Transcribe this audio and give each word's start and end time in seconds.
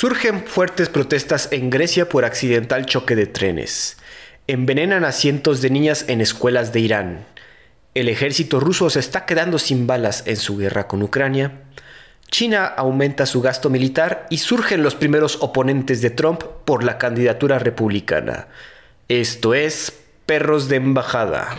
Surgen 0.00 0.46
fuertes 0.46 0.88
protestas 0.88 1.48
en 1.50 1.68
Grecia 1.68 2.08
por 2.08 2.24
accidental 2.24 2.86
choque 2.86 3.14
de 3.14 3.26
trenes. 3.26 3.98
Envenenan 4.46 5.04
a 5.04 5.12
cientos 5.12 5.60
de 5.60 5.68
niñas 5.68 6.06
en 6.08 6.22
escuelas 6.22 6.72
de 6.72 6.80
Irán. 6.80 7.26
El 7.92 8.08
ejército 8.08 8.60
ruso 8.60 8.88
se 8.88 8.98
está 8.98 9.26
quedando 9.26 9.58
sin 9.58 9.86
balas 9.86 10.22
en 10.26 10.36
su 10.36 10.56
guerra 10.56 10.88
con 10.88 11.02
Ucrania. 11.02 11.64
China 12.30 12.64
aumenta 12.64 13.26
su 13.26 13.42
gasto 13.42 13.68
militar 13.68 14.26
y 14.30 14.38
surgen 14.38 14.82
los 14.82 14.94
primeros 14.94 15.36
oponentes 15.42 16.00
de 16.00 16.08
Trump 16.08 16.44
por 16.64 16.82
la 16.82 16.96
candidatura 16.96 17.58
republicana. 17.58 18.48
Esto 19.06 19.52
es 19.52 19.92
Perros 20.24 20.70
de 20.70 20.76
Embajada. 20.76 21.58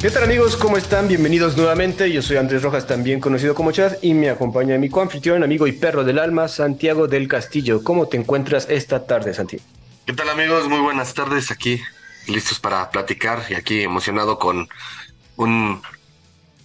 ¿Qué 0.00 0.10
tal 0.10 0.24
amigos? 0.24 0.56
¿Cómo 0.56 0.78
están? 0.78 1.08
Bienvenidos 1.08 1.58
nuevamente. 1.58 2.10
Yo 2.10 2.22
soy 2.22 2.38
Andrés 2.38 2.62
Rojas, 2.62 2.86
también 2.86 3.20
conocido 3.20 3.54
como 3.54 3.70
Chad, 3.70 3.98
y 4.00 4.14
me 4.14 4.30
acompaña 4.30 4.78
mi 4.78 4.88
coanfitrión, 4.88 5.42
amigo 5.42 5.66
y 5.66 5.72
perro 5.72 6.04
del 6.04 6.18
alma, 6.18 6.48
Santiago 6.48 7.06
del 7.06 7.28
Castillo. 7.28 7.84
¿Cómo 7.84 8.08
te 8.08 8.16
encuentras 8.16 8.66
esta 8.70 9.04
tarde, 9.06 9.34
Santiago? 9.34 9.62
¿Qué 10.06 10.14
tal 10.14 10.30
amigos? 10.30 10.66
Muy 10.70 10.80
buenas 10.80 11.12
tardes 11.12 11.50
aquí, 11.50 11.82
listos 12.28 12.58
para 12.58 12.90
platicar 12.90 13.42
y 13.50 13.54
aquí 13.54 13.82
emocionado 13.82 14.38
con 14.38 14.70
un, 15.36 15.82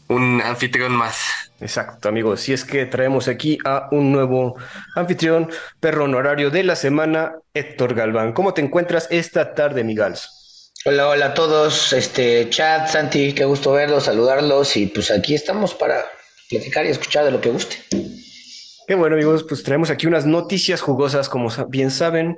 un 0.08 0.41
anfitrión 0.41 0.94
más. 0.94 1.18
Exacto, 1.60 2.08
amigos. 2.08 2.40
Si 2.40 2.54
es 2.54 2.63
que 2.63 2.86
traemos 2.86 3.27
aquí 3.27 3.58
a 3.66 3.90
un 3.91 4.13
nuevo 4.13 4.55
anfitrión, 4.96 5.52
perro 5.82 6.05
honorario 6.05 6.52
de 6.52 6.63
la 6.63 6.77
semana, 6.77 7.34
Héctor 7.54 7.96
Galván. 7.96 8.32
¿Cómo 8.32 8.54
te 8.54 8.62
encuentras 8.62 9.10
esta 9.12 9.54
tarde, 9.55 9.84
Migals? 9.84 10.45
Hola, 10.88 11.10
hola 11.10 11.26
a 11.26 11.34
todos, 11.34 11.94
este 11.94 12.48
chat, 12.52 12.88
Santi, 12.90 13.34
qué 13.34 13.44
gusto 13.44 13.72
verlos, 13.72 14.04
saludarlos 14.04 14.78
y 14.78 14.86
pues 14.86 15.10
aquí 15.10 15.34
estamos 15.34 15.74
para 15.74 16.05
platicar 16.48 16.86
y 16.86 16.90
escuchar 16.90 17.26
de 17.26 17.32
lo 17.32 17.42
que 17.42 17.50
guste. 17.50 17.77
Qué 18.88 18.94
bueno 18.94 19.16
amigos, 19.16 19.44
pues 19.50 19.64
traemos 19.64 19.90
aquí 19.90 20.05
unas 20.05 20.27
noticias 20.27 20.82
jugosas, 20.82 21.27
como 21.27 21.50
bien 21.70 21.90
saben, 21.90 22.38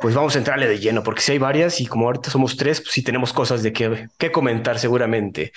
pues 0.00 0.12
vamos 0.12 0.34
a 0.34 0.38
entrarle 0.38 0.66
de 0.66 0.80
lleno, 0.80 1.04
porque 1.04 1.22
si 1.22 1.30
hay 1.30 1.38
varias 1.38 1.80
y 1.80 1.86
como 1.86 2.06
ahorita 2.06 2.30
somos 2.30 2.56
tres, 2.56 2.80
pues 2.80 2.90
sí 2.90 3.02
tenemos 3.02 3.32
cosas 3.32 3.62
de 3.62 3.72
qué, 3.72 4.08
qué 4.18 4.32
comentar 4.32 4.80
seguramente. 4.80 5.52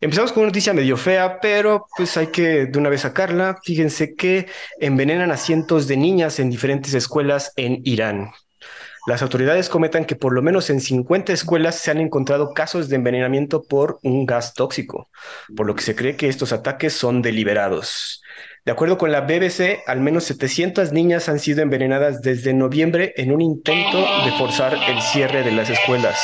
Empezamos 0.00 0.32
con 0.32 0.44
una 0.44 0.48
noticia 0.48 0.72
medio 0.72 0.96
fea, 0.96 1.38
pero 1.38 1.86
pues 1.94 2.16
hay 2.16 2.28
que 2.28 2.64
de 2.64 2.78
una 2.78 2.88
vez 2.88 3.02
sacarla. 3.02 3.58
Fíjense 3.62 4.14
que 4.14 4.46
envenenan 4.80 5.30
a 5.30 5.36
cientos 5.36 5.86
de 5.86 5.98
niñas 5.98 6.38
en 6.38 6.48
diferentes 6.48 6.94
escuelas 6.94 7.52
en 7.56 7.82
Irán. 7.84 8.30
Las 9.04 9.20
autoridades 9.20 9.68
comentan 9.68 10.04
que 10.04 10.14
por 10.14 10.32
lo 10.32 10.42
menos 10.42 10.70
en 10.70 10.80
50 10.80 11.32
escuelas 11.32 11.74
se 11.74 11.90
han 11.90 11.98
encontrado 11.98 12.54
casos 12.54 12.88
de 12.88 12.96
envenenamiento 12.96 13.64
por 13.64 13.98
un 14.04 14.26
gas 14.26 14.54
tóxico, 14.54 15.08
por 15.56 15.66
lo 15.66 15.74
que 15.74 15.82
se 15.82 15.96
cree 15.96 16.16
que 16.16 16.28
estos 16.28 16.52
ataques 16.52 16.92
son 16.92 17.20
deliberados. 17.20 18.22
De 18.64 18.70
acuerdo 18.70 18.98
con 18.98 19.10
la 19.10 19.22
BBC, 19.22 19.80
al 19.88 20.00
menos 20.00 20.22
700 20.24 20.92
niñas 20.92 21.28
han 21.28 21.40
sido 21.40 21.62
envenenadas 21.62 22.22
desde 22.22 22.54
noviembre 22.54 23.12
en 23.16 23.32
un 23.32 23.40
intento 23.40 23.98
de 24.24 24.30
forzar 24.38 24.78
el 24.88 25.02
cierre 25.02 25.42
de 25.42 25.50
las 25.50 25.68
escuelas. 25.68 26.20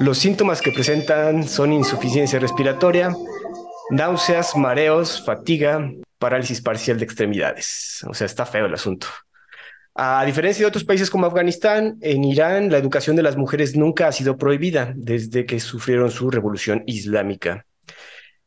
Los 0.00 0.18
síntomas 0.18 0.60
que 0.60 0.70
presentan 0.70 1.48
son 1.48 1.72
insuficiencia 1.72 2.38
respiratoria, 2.40 3.10
náuseas, 3.88 4.54
mareos, 4.54 5.24
fatiga, 5.24 5.90
parálisis 6.18 6.60
parcial 6.60 6.98
de 6.98 7.04
extremidades. 7.06 8.04
O 8.06 8.12
sea, 8.12 8.26
está 8.26 8.44
feo 8.44 8.66
el 8.66 8.74
asunto. 8.74 9.06
A 9.94 10.24
diferencia 10.24 10.62
de 10.62 10.68
otros 10.68 10.84
países 10.84 11.10
como 11.10 11.26
Afganistán, 11.26 11.98
en 12.00 12.24
Irán 12.24 12.70
la 12.70 12.78
educación 12.78 13.14
de 13.14 13.22
las 13.22 13.36
mujeres 13.36 13.76
nunca 13.76 14.08
ha 14.08 14.12
sido 14.12 14.38
prohibida 14.38 14.92
desde 14.96 15.44
que 15.44 15.60
sufrieron 15.60 16.10
su 16.10 16.30
revolución 16.30 16.82
islámica. 16.86 17.66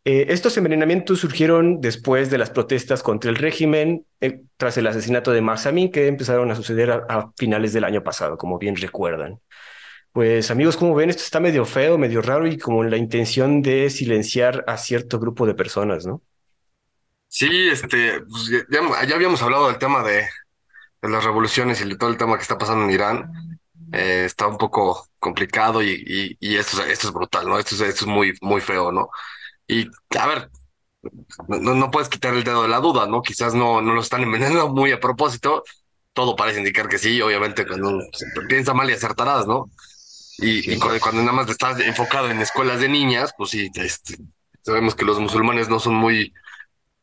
Eh, 0.08 0.28
estos 0.30 0.58
envenenamientos 0.58 1.20
surgieron 1.20 1.82
después 1.82 2.30
de 2.32 2.38
las 2.40 2.50
protestas 2.50 3.04
contra 3.04 3.30
el 3.30 3.36
régimen 3.36 4.06
eh, 4.22 4.42
tras 4.58 4.78
el 4.78 4.88
asesinato 4.88 5.32
de 5.32 5.42
Marsamin, 5.42 5.92
que 5.92 6.08
empezaron 6.08 6.50
a 6.50 6.56
suceder 6.56 6.92
a, 6.92 7.32
finales 7.38 7.74
del 7.74 7.84
año 7.84 8.04
pasado, 8.04 8.38
como 8.38 8.58
bien 8.58 8.76
recuerdan. 8.76 9.40
Pues 10.12 10.50
amigos, 10.50 10.78
como 10.78 10.96
ven, 10.96 11.10
esto 11.10 11.24
está 11.24 11.40
medio 11.40 11.66
feo, 11.66 11.98
medio 11.98 12.22
raro 12.22 12.48
y 12.48 12.58
como 12.58 12.84
la 12.84 12.98
intención 12.98 13.62
de 13.62 13.90
silenciar 13.90 14.64
a 14.68 14.78
cierto 14.78 15.20
grupo 15.20 15.46
de 15.46 15.56
personas, 15.56 16.06
¿no? 16.06 16.22
Sí, 17.28 17.68
este, 17.70 18.22
pues, 18.22 18.66
ya 18.70 19.16
habíamos 19.16 19.42
hablado 19.42 19.68
del 19.68 19.78
tema 19.78 20.04
de, 20.04 20.24
las 21.10 21.24
revoluciones 21.24 21.82
y 21.82 21.98
todo 21.98 22.10
el 22.10 22.18
tema 22.18 22.36
que 22.36 22.44
está 22.44 22.58
pasando 22.58 22.86
en 22.86 22.92
Irán 22.92 23.60
eh, 23.94 24.24
está 24.26 24.48
un 24.48 24.58
poco 24.58 25.08
complicado 25.20 25.82
y, 25.84 26.38
y, 26.40 26.56
esto, 26.58 26.84
esto 26.84 27.08
es 27.08 27.14
brutal, 27.14 27.48
¿no? 27.48 27.58
Esto 27.58 27.76
es, 27.76 27.82
esto 27.82 28.06
es 28.06 28.08
muy, 28.08 28.34
muy 28.42 28.62
feo, 28.62 28.92
¿no? 28.92 29.10
Y 29.68 29.88
a 30.18 30.28
ver, 30.28 30.50
no, 31.48 31.76
no 31.76 31.92
puedes 31.92 32.10
quitar 32.10 32.34
el 32.34 32.44
dedo 32.44 32.64
de 32.64 32.70
la 32.70 32.80
duda, 32.80 33.08
¿no? 33.08 33.22
Quizás 33.22 33.54
no, 33.54 33.82
no 33.82 33.94
lo 33.94 34.02
están 34.02 34.24
envenenando 34.24 34.70
muy 34.74 34.92
a 34.92 35.00
propósito. 35.00 35.64
Todo 36.14 36.36
parece 36.36 36.60
indicar 36.60 36.88
que 36.88 36.98
sí, 36.98 37.22
obviamente 37.22 37.68
cuando 37.68 38.00
piensa 38.48 38.74
mal 38.74 38.90
y 38.90 38.94
acertarás, 38.94 39.48
¿no? 39.48 39.70
Y, 40.38 40.74
y 40.74 40.78
cuando, 40.78 41.22
nada 41.22 41.32
más 41.32 41.50
estás 41.50 41.80
enfocado 41.80 42.30
en 42.30 42.42
escuelas 42.42 42.80
de 42.80 42.90
niñas, 42.90 43.34
pues 43.38 43.52
sí, 43.52 43.70
este, 43.76 44.18
sabemos 44.62 44.96
que 44.96 45.06
los 45.06 45.20
musulmanes 45.20 45.70
no 45.70 45.80
son 45.80 45.96
muy 45.96 46.34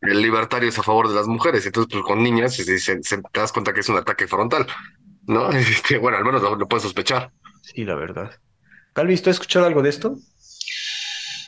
el 0.03 0.21
libertario 0.21 0.69
es 0.69 0.79
a 0.79 0.83
favor 0.83 1.09
de 1.09 1.15
las 1.15 1.27
mujeres. 1.27 1.65
Entonces, 1.65 1.91
pues 1.93 2.05
con 2.05 2.23
niñas 2.23 2.55
se, 2.55 2.65
te 2.65 3.21
das 3.33 3.53
cuenta 3.53 3.73
que 3.73 3.81
es 3.81 3.89
un 3.89 3.97
ataque 3.97 4.27
frontal, 4.27 4.67
¿no? 5.27 5.51
Este, 5.53 5.99
bueno, 5.99 6.19
al 6.19 6.25
menos 6.25 6.43
lo, 6.43 6.69
puedes 6.69 6.83
sospechar. 6.83 7.31
Sí, 7.63 7.85
la 7.85 7.95
verdad. 7.95 8.33
Calvis, 8.93 9.23
¿tú 9.23 9.31
has 9.31 9.37
escuchado 9.37 9.67
algo 9.67 9.83
de 9.83 9.91
esto? 9.91 10.17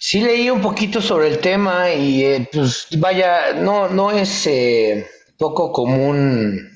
Sí, 0.00 0.20
leí 0.20 0.50
un 0.50 0.60
poquito 0.60 1.00
sobre 1.00 1.28
el 1.28 1.38
tema 1.38 1.92
y 1.92 2.24
eh, 2.24 2.48
pues 2.52 2.86
vaya, 2.98 3.54
no, 3.54 3.88
no 3.88 4.10
es 4.12 4.46
eh, 4.46 5.06
poco 5.38 5.72
común 5.72 6.70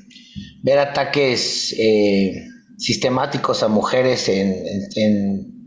ver 0.63 0.79
ataques 0.79 1.75
eh, 1.79 2.33
sistemáticos 2.79 3.63
a 3.63 3.69
mujeres 3.69 4.29
en, 4.29 4.65
en, 4.97 5.59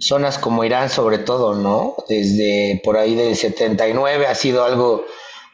zonas 0.00 0.38
como 0.38 0.64
Irán 0.64 0.90
sobre 0.90 1.18
todo, 1.18 1.54
¿no? 1.54 1.96
Desde 2.08 2.80
por 2.84 2.98
ahí 2.98 3.14
del 3.14 3.36
79 3.36 4.26
ha 4.26 4.34
sido 4.34 4.64
algo 4.64 5.06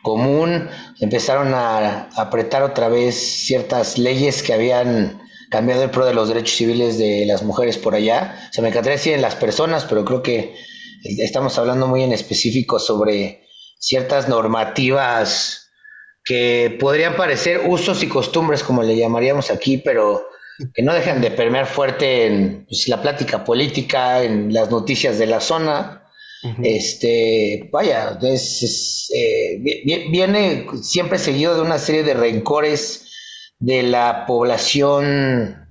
común, 0.02 0.68
empezaron 1.00 1.54
a, 1.54 2.08
apretar 2.16 2.62
otra 2.62 2.88
vez 2.88 3.14
ciertas 3.14 3.98
leyes 3.98 4.42
que 4.42 4.52
habían 4.52 5.20
cambiado 5.50 5.82
el 5.82 5.90
pro 5.90 6.06
de 6.06 6.14
los 6.14 6.28
derechos 6.28 6.56
civiles 6.56 6.98
de 6.98 7.24
las 7.26 7.42
mujeres 7.42 7.76
por 7.76 7.94
allá. 7.94 8.48
Se 8.52 8.62
me 8.62 8.68
encantaría 8.68 8.96
decir 8.96 9.14
en 9.14 9.22
las 9.22 9.34
personas, 9.34 9.84
pero 9.84 10.04
creo 10.04 10.22
que 10.22 10.54
estamos 11.02 11.58
hablando 11.58 11.86
muy 11.86 12.02
en 12.02 12.12
específico 12.12 12.78
sobre 12.78 13.46
ciertas 13.78 14.28
normativas 14.28 15.70
que 16.24 16.76
podrían 16.78 17.16
parecer 17.16 17.62
usos 17.66 18.02
y 18.02 18.08
costumbres, 18.08 18.62
como 18.62 18.82
le 18.82 18.96
llamaríamos 18.96 19.50
aquí, 19.50 19.78
pero 19.78 20.26
que 20.74 20.82
no 20.82 20.92
dejan 20.92 21.20
de 21.20 21.30
permear 21.30 21.66
fuerte 21.66 22.26
en 22.26 22.66
pues, 22.68 22.88
la 22.88 23.00
plática 23.00 23.44
política, 23.44 24.22
en 24.22 24.52
las 24.52 24.70
noticias 24.70 25.18
de 25.18 25.26
la 25.26 25.40
zona, 25.40 25.99
este, 26.62 27.68
vaya, 27.70 28.18
eh, 28.22 29.58
viene 30.10 30.66
siempre 30.82 31.18
seguido 31.18 31.54
de 31.54 31.60
una 31.60 31.78
serie 31.78 32.02
de 32.02 32.14
rencores 32.14 33.10
de 33.58 33.82
la 33.82 34.24
población 34.26 35.68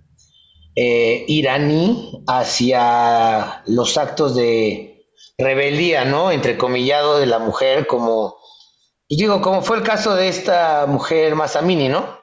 eh, 0.75 1.25
iraní 1.28 2.24
hacia 2.28 3.63
los 3.66 3.97
actos 3.97 4.35
de 4.35 5.07
rebeldía, 5.38 6.06
¿no? 6.06 6.31
Entrecomillado 6.31 7.19
de 7.19 7.25
la 7.25 7.40
mujer, 7.40 7.88
como, 7.88 8.38
pues 9.07 9.18
digo, 9.18 9.41
como 9.41 9.62
fue 9.63 9.78
el 9.78 9.84
caso 9.84 10.16
de 10.16 10.28
esta 10.28 10.86
mujer 10.88 11.36
Masamini, 11.36 11.90
¿no? 11.90 12.19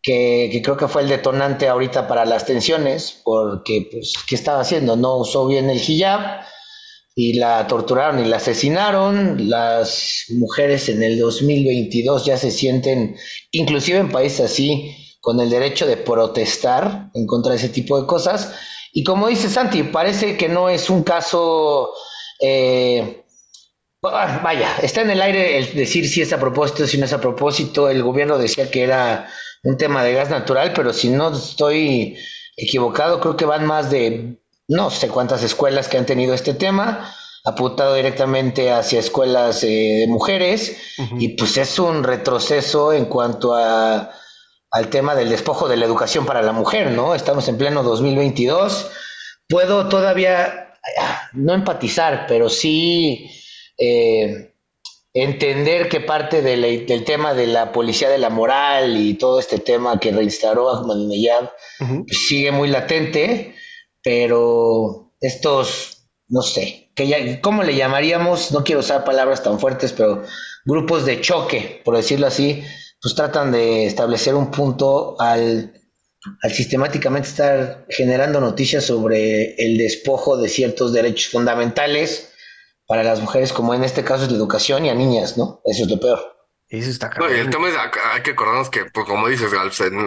que, 0.00 0.48
que, 0.52 0.62
creo 0.62 0.76
que 0.76 0.86
fue 0.86 1.02
el 1.02 1.08
detonante 1.08 1.68
ahorita 1.68 2.06
para 2.06 2.24
las 2.24 2.46
tensiones, 2.46 3.20
porque, 3.24 3.88
pues, 3.90 4.14
¿qué 4.26 4.36
estaba 4.36 4.60
haciendo? 4.60 4.94
No 4.96 5.16
usó 5.16 5.46
bien 5.48 5.68
el 5.68 5.78
hijab, 5.78 6.46
y 7.18 7.32
la 7.32 7.66
torturaron 7.66 8.24
y 8.24 8.28
la 8.28 8.36
asesinaron. 8.36 9.48
Las 9.48 10.26
mujeres 10.28 10.90
en 10.90 11.02
el 11.02 11.18
2022 11.18 12.26
ya 12.26 12.36
se 12.36 12.50
sienten, 12.50 13.16
inclusive 13.50 13.98
en 13.98 14.10
países 14.10 14.40
así, 14.52 14.94
con 15.22 15.40
el 15.40 15.48
derecho 15.48 15.86
de 15.86 15.96
protestar 15.96 17.10
en 17.14 17.26
contra 17.26 17.52
de 17.52 17.58
ese 17.58 17.70
tipo 17.70 17.98
de 17.98 18.06
cosas. 18.06 18.54
Y 18.92 19.02
como 19.02 19.28
dice 19.28 19.48
Santi, 19.48 19.82
parece 19.82 20.36
que 20.36 20.48
no 20.48 20.68
es 20.68 20.90
un 20.90 21.02
caso... 21.02 21.90
Eh, 22.38 23.24
ah, 24.02 24.42
vaya, 24.44 24.76
está 24.82 25.00
en 25.00 25.10
el 25.10 25.22
aire 25.22 25.56
el 25.56 25.74
decir 25.74 26.06
si 26.06 26.20
es 26.20 26.34
a 26.34 26.38
propósito, 26.38 26.86
si 26.86 26.98
no 26.98 27.06
es 27.06 27.14
a 27.14 27.20
propósito. 27.20 27.88
El 27.88 28.02
gobierno 28.02 28.36
decía 28.36 28.70
que 28.70 28.82
era 28.82 29.26
un 29.64 29.78
tema 29.78 30.04
de 30.04 30.12
gas 30.12 30.28
natural, 30.28 30.74
pero 30.74 30.92
si 30.92 31.08
no 31.08 31.34
estoy 31.34 32.18
equivocado, 32.58 33.20
creo 33.20 33.38
que 33.38 33.46
van 33.46 33.64
más 33.64 33.90
de 33.90 34.38
no 34.68 34.90
sé 34.90 35.08
cuántas 35.08 35.42
escuelas 35.42 35.88
que 35.88 35.98
han 35.98 36.06
tenido 36.06 36.34
este 36.34 36.54
tema, 36.54 37.14
apuntado 37.44 37.94
directamente 37.94 38.72
hacia 38.72 38.98
escuelas 38.98 39.62
eh, 39.62 39.98
de 40.00 40.06
mujeres, 40.08 40.76
y 41.18 41.36
pues 41.36 41.56
es 41.56 41.78
un 41.78 42.02
retroceso 42.02 42.92
en 42.92 43.04
cuanto 43.04 43.54
a, 43.54 44.10
al 44.70 44.88
tema 44.90 45.14
del 45.14 45.28
despojo 45.28 45.68
de 45.68 45.76
la 45.76 45.84
educación 45.84 46.26
para 46.26 46.42
la 46.42 46.52
mujer, 46.52 46.90
¿no? 46.90 47.14
Estamos 47.14 47.48
en 47.48 47.56
pleno 47.58 47.82
2022. 47.82 48.90
Puedo 49.48 49.88
todavía 49.88 50.74
no 51.32 51.54
empatizar, 51.54 52.26
pero 52.26 52.48
sí 52.48 53.30
eh, 53.78 54.54
entender 55.12 55.88
que 55.88 56.00
parte 56.00 56.42
del 56.42 57.04
tema 57.04 57.32
de 57.32 57.46
la 57.46 57.72
policía 57.72 58.08
de 58.08 58.18
la 58.18 58.28
moral 58.28 58.96
y 58.96 59.14
todo 59.14 59.40
este 59.40 59.58
tema 59.58 59.98
que 59.98 60.12
reinstaló 60.12 60.68
Ahmadinejad 60.68 61.50
pues 61.78 62.26
sigue 62.28 62.52
muy 62.52 62.68
latente, 62.68 63.54
pero 64.06 65.10
estos, 65.20 66.06
no 66.28 66.40
sé, 66.40 66.92
que 66.94 67.08
ya, 67.08 67.40
¿cómo 67.40 67.64
le 67.64 67.74
llamaríamos? 67.74 68.52
No 68.52 68.62
quiero 68.62 68.78
usar 68.78 69.04
palabras 69.04 69.42
tan 69.42 69.58
fuertes, 69.58 69.92
pero 69.92 70.22
grupos 70.64 71.04
de 71.04 71.20
choque, 71.20 71.82
por 71.84 71.96
decirlo 71.96 72.28
así, 72.28 72.62
pues 73.02 73.16
tratan 73.16 73.50
de 73.50 73.84
establecer 73.84 74.36
un 74.36 74.52
punto 74.52 75.20
al 75.20 75.72
al 76.42 76.52
sistemáticamente 76.52 77.28
estar 77.28 77.86
generando 77.88 78.40
noticias 78.40 78.84
sobre 78.84 79.56
el 79.56 79.76
despojo 79.76 80.36
de 80.36 80.48
ciertos 80.48 80.92
derechos 80.92 81.32
fundamentales 81.32 82.32
para 82.86 83.02
las 83.02 83.20
mujeres, 83.20 83.52
como 83.52 83.74
en 83.74 83.82
este 83.82 84.04
caso 84.04 84.24
es 84.24 84.30
la 84.30 84.36
educación 84.36 84.86
y 84.86 84.90
a 84.90 84.94
niñas, 84.94 85.36
¿no? 85.36 85.60
Eso 85.64 85.82
es 85.82 85.90
lo 85.90 85.98
peor. 85.98 86.20
Eso 86.68 86.90
está 86.90 87.10
no, 87.18 87.26
el 87.26 87.50
tema 87.50 87.68
es, 87.68 87.74
hay 88.12 88.22
que 88.22 88.32
acordarnos 88.32 88.70
que, 88.70 88.84
pues, 88.84 89.06
como 89.06 89.26
dices, 89.26 89.52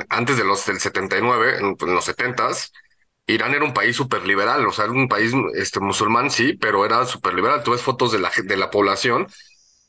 antes 0.09 0.37
de 0.37 0.43
los 0.45 0.65
del 0.65 0.79
79, 0.79 1.57
en, 1.57 1.77
en 1.79 1.95
los 1.95 2.07
70s, 2.07 2.71
Irán 3.29 3.53
era 3.53 3.63
un 3.63 3.73
país 3.73 3.95
súper 3.95 4.25
liberal, 4.25 4.65
o 4.65 4.71
sea, 4.71 4.85
era 4.85 4.93
un 4.93 5.07
país 5.07 5.31
este, 5.55 5.79
musulmán, 5.79 6.31
sí, 6.31 6.53
pero 6.53 6.85
era 6.85 7.05
súper 7.05 7.33
liberal. 7.33 7.63
Tú 7.63 7.71
ves 7.71 7.81
fotos 7.81 8.11
de 8.11 8.19
la, 8.19 8.31
de 8.43 8.57
la 8.57 8.71
población 8.71 9.27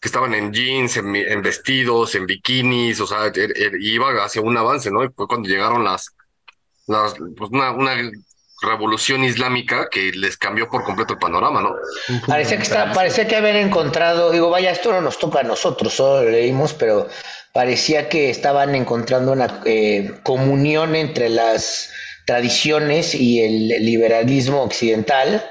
que 0.00 0.08
estaban 0.08 0.34
en 0.34 0.52
jeans, 0.52 0.96
en, 0.96 1.42
vestidos, 1.42 2.14
en 2.14 2.26
bikinis, 2.26 3.00
o 3.00 3.06
sea, 3.06 3.26
er, 3.26 3.56
er, 3.56 3.72
iba 3.81 4.25
hacia 4.25 4.40
un 4.40 4.56
avance, 4.56 4.90
¿no? 4.90 5.04
Y 5.04 5.08
fue 5.14 5.26
cuando 5.26 5.48
llegaron 5.48 5.84
las, 5.84 6.14
pues 6.87 7.50
una, 7.50 7.75
revolución 8.62 9.25
islámica 9.25 9.88
que 9.90 10.12
les 10.12 10.37
cambió 10.37 10.69
por 10.69 10.84
completo 10.84 11.14
el 11.14 11.19
panorama, 11.19 11.62
¿no? 11.62 11.76
Parecía 12.26 12.58
que, 12.58 12.62
está, 12.62 12.92
parecía 12.92 13.26
que 13.26 13.37
haber 13.37 13.56
encontrado, 13.56 14.31
digo, 14.32 14.50
vaya, 14.50 14.70
esto 14.70 14.92
no 14.92 15.00
nos 15.00 15.19
toca 15.19 15.40
a 15.40 15.44
nosotros, 15.44 15.94
solo 15.94 16.25
lo 16.25 16.31
leímos, 16.31 16.75
pero 16.75 17.08
parecía 17.54 18.10
que 18.10 18.28
estaban 18.28 18.75
encontrando 18.75 19.32
una 19.32 19.62
eh, 19.64 20.12
comunión 20.25 20.94
entre 20.94 21.31
las 21.31 21.90
tradiciones 22.26 23.14
y 23.14 23.40
el 23.40 23.69
liberalismo 23.84 24.62
occidental, 24.62 25.44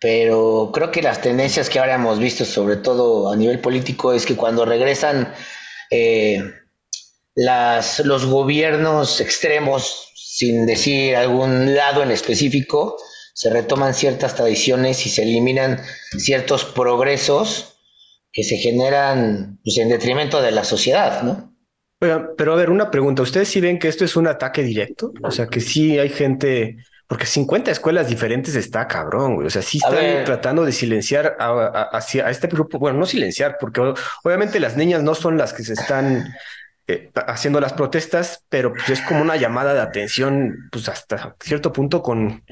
pero 0.00 0.70
creo 0.72 0.90
que 0.90 1.02
las 1.02 1.20
tendencias 1.20 1.68
que 1.68 1.78
ahora 1.78 1.94
hemos 1.94 2.18
visto, 2.18 2.44
sobre 2.44 2.76
todo 2.76 3.30
a 3.30 3.36
nivel 3.36 3.60
político, 3.60 4.12
es 4.12 4.26
que 4.26 4.36
cuando 4.36 4.64
regresan 4.64 5.32
eh, 5.90 6.42
las, 7.34 8.00
los 8.00 8.26
gobiernos 8.26 9.20
extremos 9.20 10.12
sin 10.14 10.66
decir 10.66 11.16
algún 11.16 11.74
lado 11.74 12.02
en 12.02 12.10
específico, 12.10 12.96
se 13.32 13.50
retoman 13.50 13.94
ciertas 13.94 14.34
tradiciones 14.34 15.06
y 15.06 15.10
se 15.10 15.22
eliminan 15.22 15.82
ciertos 16.18 16.64
progresos 16.64 17.78
que 18.32 18.44
se 18.44 18.58
generan 18.58 19.58
pues, 19.64 19.78
en 19.78 19.88
detrimento 19.88 20.42
de 20.42 20.50
la 20.50 20.64
sociedad, 20.64 21.22
¿no? 21.22 21.55
Pero, 21.98 22.52
a 22.52 22.56
ver, 22.56 22.70
una 22.70 22.90
pregunta. 22.90 23.22
¿Ustedes 23.22 23.48
sí 23.48 23.60
ven 23.60 23.78
que 23.78 23.88
esto 23.88 24.04
es 24.04 24.16
un 24.16 24.26
ataque 24.26 24.62
directo? 24.62 25.12
O 25.22 25.30
sea, 25.30 25.46
que 25.46 25.60
sí 25.60 25.98
hay 25.98 26.10
gente, 26.10 26.76
porque 27.06 27.24
50 27.24 27.70
escuelas 27.70 28.08
diferentes 28.08 28.54
está 28.54 28.86
cabrón, 28.86 29.36
güey. 29.36 29.46
O 29.46 29.50
sea, 29.50 29.62
sí 29.62 29.78
están 29.78 30.24
tratando 30.24 30.64
de 30.64 30.72
silenciar 30.72 31.36
a, 31.38 31.88
a, 31.92 32.30
este 32.30 32.48
grupo. 32.48 32.78
Bueno, 32.78 32.98
no 32.98 33.06
silenciar, 33.06 33.56
porque 33.58 33.80
obviamente 34.24 34.60
las 34.60 34.76
niñas 34.76 35.02
no 35.02 35.14
son 35.14 35.38
las 35.38 35.54
que 35.54 35.64
se 35.64 35.72
están 35.72 36.34
eh, 36.86 37.10
haciendo 37.14 37.60
las 37.60 37.72
protestas, 37.72 38.44
pero 38.50 38.72
pues 38.72 38.90
es 38.90 39.00
como 39.00 39.22
una 39.22 39.36
llamada 39.36 39.72
de 39.72 39.80
atención, 39.80 40.68
pues 40.70 40.88
hasta 40.88 41.34
cierto 41.40 41.72
punto 41.72 42.02
con 42.02 42.44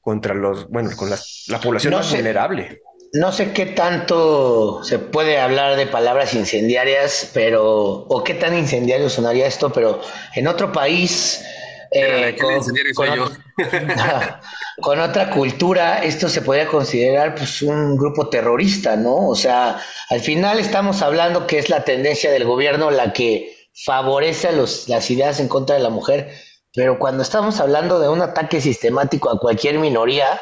contra 0.00 0.34
los, 0.34 0.68
bueno, 0.68 0.90
con 0.96 1.10
la 1.10 1.60
población 1.60 1.94
más 1.94 2.10
vulnerable. 2.10 2.80
No 3.12 3.32
sé 3.32 3.52
qué 3.52 3.66
tanto 3.66 4.84
se 4.84 5.00
puede 5.00 5.40
hablar 5.40 5.76
de 5.76 5.86
palabras 5.86 6.32
incendiarias, 6.34 7.30
pero, 7.34 7.64
o 7.64 8.22
qué 8.22 8.34
tan 8.34 8.56
incendiario 8.56 9.10
sonaría 9.10 9.48
esto, 9.48 9.72
pero 9.72 10.00
en 10.36 10.46
otro 10.46 10.70
país, 10.70 11.44
eh, 11.90 12.36
con, 14.80 15.00
otra 15.00 15.30
cultura, 15.30 16.04
esto 16.04 16.28
se 16.28 16.42
podría 16.42 16.68
considerar 16.68 17.34
pues 17.34 17.62
un 17.62 17.96
grupo 17.96 18.28
terrorista, 18.28 18.94
¿no? 18.94 19.28
O 19.28 19.34
sea, 19.34 19.82
al 20.08 20.20
final 20.20 20.60
estamos 20.60 21.02
hablando 21.02 21.48
que 21.48 21.58
es 21.58 21.68
la 21.68 21.82
tendencia 21.82 22.30
del 22.30 22.44
gobierno 22.44 22.92
la 22.92 23.12
que 23.12 23.56
favorece 23.84 24.48
a 24.48 24.52
los, 24.52 24.88
las 24.88 25.10
ideas 25.10 25.40
en 25.40 25.48
contra 25.48 25.74
de 25.74 25.82
la 25.82 25.90
mujer, 25.90 26.32
pero 26.72 27.00
cuando 27.00 27.24
estamos 27.24 27.58
hablando 27.58 27.98
de 27.98 28.08
un 28.08 28.22
ataque 28.22 28.60
sistemático 28.60 29.30
a 29.30 29.40
cualquier 29.40 29.80
minoría, 29.80 30.40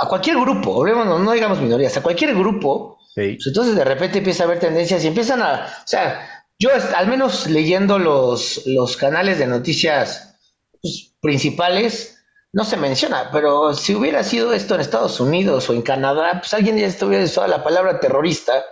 a 0.00 0.08
cualquier 0.08 0.38
grupo, 0.38 0.86
no, 0.86 1.32
digamos 1.32 1.60
minorías, 1.60 1.96
a 1.96 2.02
cualquier 2.02 2.34
grupo, 2.34 2.98
pues 3.14 3.46
entonces 3.46 3.76
de 3.76 3.84
repente 3.84 4.18
empieza 4.18 4.42
a 4.42 4.46
haber 4.46 4.58
tendencias 4.58 5.04
y 5.04 5.08
empiezan 5.08 5.42
a, 5.42 5.66
o 5.84 5.86
sea, 5.86 6.44
yo 6.58 6.70
al 6.96 7.06
menos 7.06 7.46
leyendo 7.48 7.98
los, 7.98 8.62
los 8.66 8.96
canales 8.96 9.38
de 9.38 9.46
noticias 9.46 10.36
pues, 10.80 11.14
principales, 11.20 12.14
no 12.52 12.64
se 12.64 12.76
menciona, 12.76 13.30
pero 13.32 13.74
si 13.74 13.94
hubiera 13.96 14.22
sido 14.22 14.52
esto 14.52 14.76
en 14.76 14.80
Estados 14.80 15.18
Unidos 15.18 15.68
o 15.68 15.74
en 15.74 15.82
Canadá, 15.82 16.38
pues 16.38 16.54
alguien 16.54 16.78
ya 16.78 16.86
estuviera 16.86 17.24
usado 17.24 17.48
la 17.48 17.64
palabra 17.64 17.98
terrorista 17.98 18.64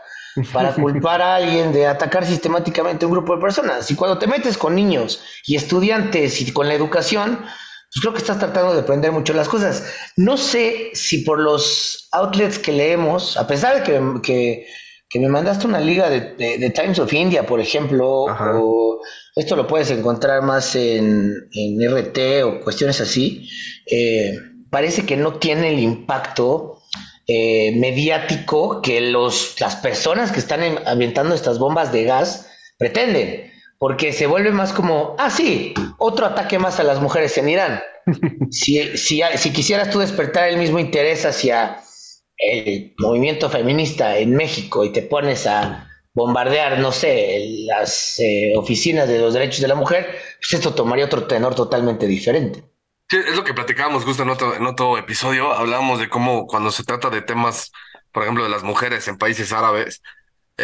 para 0.53 0.73
culpar 0.75 1.21
a 1.21 1.37
alguien 1.37 1.73
de 1.73 1.89
atacar 1.89 2.25
sistemáticamente 2.25 3.05
a 3.05 3.09
un 3.09 3.15
grupo 3.15 3.35
de 3.35 3.43
personas. 3.43 3.91
Y 3.91 3.97
cuando 3.97 4.19
te 4.19 4.29
metes 4.29 4.57
con 4.57 4.77
niños 4.77 5.21
y 5.45 5.57
estudiantes 5.57 6.41
y 6.41 6.53
con 6.53 6.69
la 6.69 6.75
educación, 6.75 7.45
pues 7.93 8.00
creo 8.00 8.12
que 8.15 8.21
estás 8.21 8.39
tratando 8.39 8.73
de 8.73 8.81
aprender 8.81 9.12
mucho 9.12 9.35
las 9.35 9.49
cosas. 9.49 9.85
No 10.17 10.39
sé 10.39 10.93
si 10.94 11.19
por 11.19 11.39
los 11.39 12.09
outlets 12.12 12.59
que 12.59 12.73
leemos, 12.73 13.37
a 13.37 13.47
pesar 13.47 13.77
de 13.77 13.83
que, 14.23 14.67
que, 15.11 15.21
me 15.21 15.29
mandaste 15.29 15.67
una 15.67 15.79
liga 15.79 16.09
de, 16.09 16.73
Times 16.75 16.99
of 16.99 17.12
India, 17.12 17.44
por 17.44 17.61
ejemplo, 17.61 18.25
o 18.25 19.00
esto 19.37 19.56
lo 19.56 19.67
puedes 19.67 19.91
encontrar 19.91 20.43
más 20.43 20.75
en, 20.75 21.35
en 21.53 21.94
RT 21.94 22.44
o 22.44 22.61
cuestiones 22.61 22.99
así, 23.03 23.47
eh, 23.91 24.39
parece 24.71 25.05
que 25.05 25.19
no 25.19 25.35
tiene 25.35 25.75
el 25.75 25.79
impacto 25.79 26.79
eh, 27.27 27.77
mediático 27.77 28.81
que 28.81 29.03
los, 29.03 29.61
las 29.61 29.77
personas 29.77 30.33
que 30.33 30.41
están 30.41 30.62
ambientando 30.87 31.35
estas 31.35 31.59
bombas 31.59 31.93
de 31.93 32.05
gas 32.05 32.49
pretenden, 32.79 33.52
porque 33.82 34.12
se 34.12 34.29
vuelve 34.29 34.52
más 34.52 34.73
como, 34.73 35.17
ah, 35.19 35.29
sí, 35.29 35.75
otro 35.99 36.26
ataque 36.26 36.56
más 36.56 36.79
a 36.79 36.84
las 36.84 37.00
mujeres 37.00 37.37
en 37.37 37.49
Irán. 37.49 37.82
si, 38.52 38.96
si, 38.96 39.23
si 39.34 39.52
quisieras 39.52 39.90
tú 39.90 39.99
despertar 39.99 40.49
el 40.49 40.56
mismo 40.56 40.79
interés 40.79 41.26
hacia 41.26 41.81
el 42.37 42.94
movimiento 42.99 43.51
feminista 43.51 44.19
en 44.19 44.36
México 44.36 44.84
y 44.84 44.93
te 44.93 45.03
pones 45.03 45.48
a 45.48 45.91
bombardear, 46.15 46.79
no 46.79 46.93
sé, 46.93 47.65
las 47.67 48.20
eh, 48.20 48.53
oficinas 48.55 49.08
de 49.08 49.19
los 49.19 49.34
derechos 49.34 49.62
de 49.62 49.67
la 49.67 49.74
mujer, 49.74 50.17
pues 50.39 50.55
esto 50.55 50.74
tomaría 50.74 51.06
otro 51.06 51.24
tenor 51.24 51.56
totalmente 51.56 52.06
diferente 52.06 52.62
es 53.19 53.36
lo 53.36 53.44
que 53.44 53.53
platicábamos 53.53 54.05
justo 54.05 54.22
en 54.22 54.31
otro, 54.31 54.55
en 54.55 54.65
otro 54.65 54.96
episodio. 54.96 55.53
Hablábamos 55.53 56.01
de 56.01 56.08
cómo 56.08 56.46
cuando 56.46 56.70
se 56.70 56.82
trata 56.82 57.10
de 57.10 57.20
temas, 57.20 57.70
por 58.10 58.22
ejemplo, 58.22 58.43
de 58.43 58.48
las 58.48 58.62
mujeres 58.62 59.06
en 59.08 59.19
países 59.19 59.53
árabes, 59.53 60.03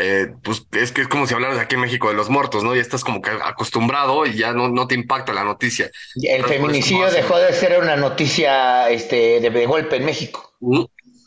eh, 0.00 0.32
pues 0.42 0.66
es 0.72 0.92
que 0.92 1.02
es 1.02 1.08
como 1.08 1.26
si 1.26 1.34
hablaras 1.34 1.58
aquí 1.58 1.74
en 1.74 1.80
México 1.80 2.08
de 2.08 2.14
los 2.14 2.30
muertos, 2.30 2.62
¿no? 2.62 2.76
Y 2.76 2.78
estás 2.78 3.02
como 3.02 3.20
que 3.20 3.30
acostumbrado 3.30 4.26
y 4.26 4.34
ya 4.34 4.52
no, 4.52 4.68
no 4.68 4.86
te 4.86 4.94
impacta 4.94 5.32
la 5.32 5.42
noticia. 5.42 5.90
El 6.22 6.44
feminicidio 6.44 7.10
dejó 7.10 7.36
de 7.38 7.52
ser 7.52 7.80
una 7.80 7.96
noticia 7.96 8.88
este, 8.90 9.40
de, 9.40 9.66
golpe 9.66 9.96
en 9.96 10.04
México. 10.04 10.54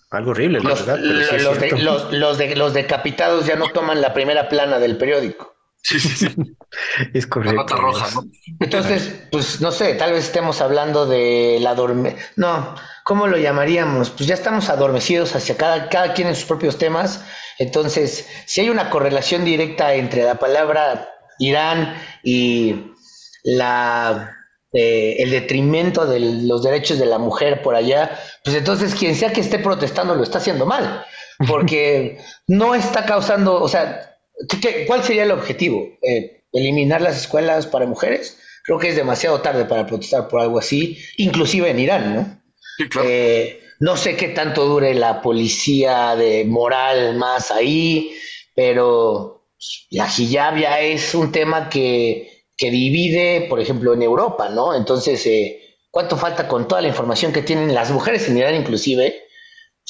Algo 0.09 0.31
horrible, 0.31 0.61
los, 0.61 0.85
verdad. 0.85 0.99
los, 0.99 2.11
los, 2.13 2.37
de, 2.37 2.55
los 2.55 2.73
decapitados 2.73 3.45
ya 3.45 3.55
no 3.55 3.69
toman 3.69 4.01
la 4.01 4.13
primera 4.13 4.47
plana 4.47 4.79
del 4.79 4.97
periódico. 4.97 5.53
Sí, 5.83 5.99
sí, 5.99 6.09
sí. 6.09 6.35
es 7.13 7.27
correcto. 7.27 7.55
nota 7.55 7.75
roja, 7.75 8.07
¿no? 8.13 8.23
Entonces, 8.59 9.23
pues 9.31 9.61
no 9.61 9.71
sé, 9.71 9.95
tal 9.95 10.13
vez 10.13 10.25
estemos 10.25 10.61
hablando 10.61 11.05
de 11.05 11.57
la 11.59 11.75
dorme. 11.75 12.15
No, 12.35 12.75
¿cómo 13.03 13.27
lo 13.27 13.37
llamaríamos? 13.37 14.11
Pues 14.11 14.27
ya 14.27 14.35
estamos 14.35 14.69
adormecidos 14.69 15.35
hacia 15.35 15.57
cada, 15.57 15.89
cada 15.89 16.13
quien 16.13 16.27
en 16.27 16.35
sus 16.35 16.45
propios 16.45 16.77
temas. 16.77 17.25
Entonces, 17.59 18.27
si 18.45 18.61
hay 18.61 18.69
una 18.69 18.89
correlación 18.89 19.45
directa 19.45 19.93
entre 19.93 20.23
la 20.23 20.35
palabra 20.35 21.09
Irán 21.39 21.95
y 22.23 22.93
la 23.43 24.37
eh, 24.73 25.17
el 25.19 25.31
detrimento 25.31 26.05
de 26.05 26.21
los 26.21 26.63
derechos 26.63 26.97
de 26.97 27.05
la 27.05 27.17
mujer 27.17 27.61
por 27.61 27.75
allá, 27.75 28.17
pues 28.41 28.55
entonces 28.55 28.95
quien 28.95 29.15
sea 29.15 29.33
que 29.33 29.41
esté 29.41 29.59
protestando 29.59 30.15
lo 30.15 30.23
está 30.23 30.37
haciendo 30.37 30.65
mal, 30.65 31.05
porque 31.45 32.19
no 32.47 32.73
está 32.73 33.05
causando, 33.05 33.61
o 33.61 33.67
sea, 33.67 34.17
cuál 34.87 35.03
sería 35.03 35.23
el 35.23 35.31
objetivo? 35.31 35.89
Eh, 36.01 36.45
¿Eliminar 36.53 37.01
las 37.01 37.17
escuelas 37.17 37.67
para 37.67 37.85
mujeres? 37.85 38.37
Creo 38.63 38.79
que 38.79 38.87
es 38.87 38.95
demasiado 38.95 39.41
tarde 39.41 39.65
para 39.65 39.85
protestar 39.85 40.29
por 40.29 40.39
algo 40.39 40.59
así, 40.59 40.97
inclusive 41.17 41.69
en 41.69 41.79
Irán, 41.79 42.15
¿no? 42.15 42.41
Eh, 43.03 43.59
no 43.81 43.97
sé 43.97 44.15
qué 44.15 44.29
tanto 44.29 44.65
dure 44.65 44.93
la 44.93 45.23
policía 45.23 46.15
de 46.15 46.45
moral 46.45 47.15
más 47.15 47.49
ahí, 47.49 48.15
pero 48.53 49.47
la 49.89 50.07
hijab 50.07 50.57
ya 50.57 50.79
es 50.79 51.15
un 51.15 51.31
tema 51.31 51.67
que, 51.67 52.45
que 52.55 52.69
divide, 52.69 53.47
por 53.49 53.59
ejemplo, 53.59 53.95
en 53.95 54.03
Europa, 54.03 54.49
¿no? 54.49 54.75
Entonces, 54.75 55.25
eh, 55.25 55.77
¿cuánto 55.89 56.15
falta 56.15 56.47
con 56.47 56.67
toda 56.67 56.81
la 56.81 56.89
información 56.89 57.33
que 57.33 57.41
tienen 57.41 57.73
las 57.73 57.89
mujeres 57.89 58.29
en 58.29 58.37
Irán 58.37 58.55
inclusive? 58.55 59.15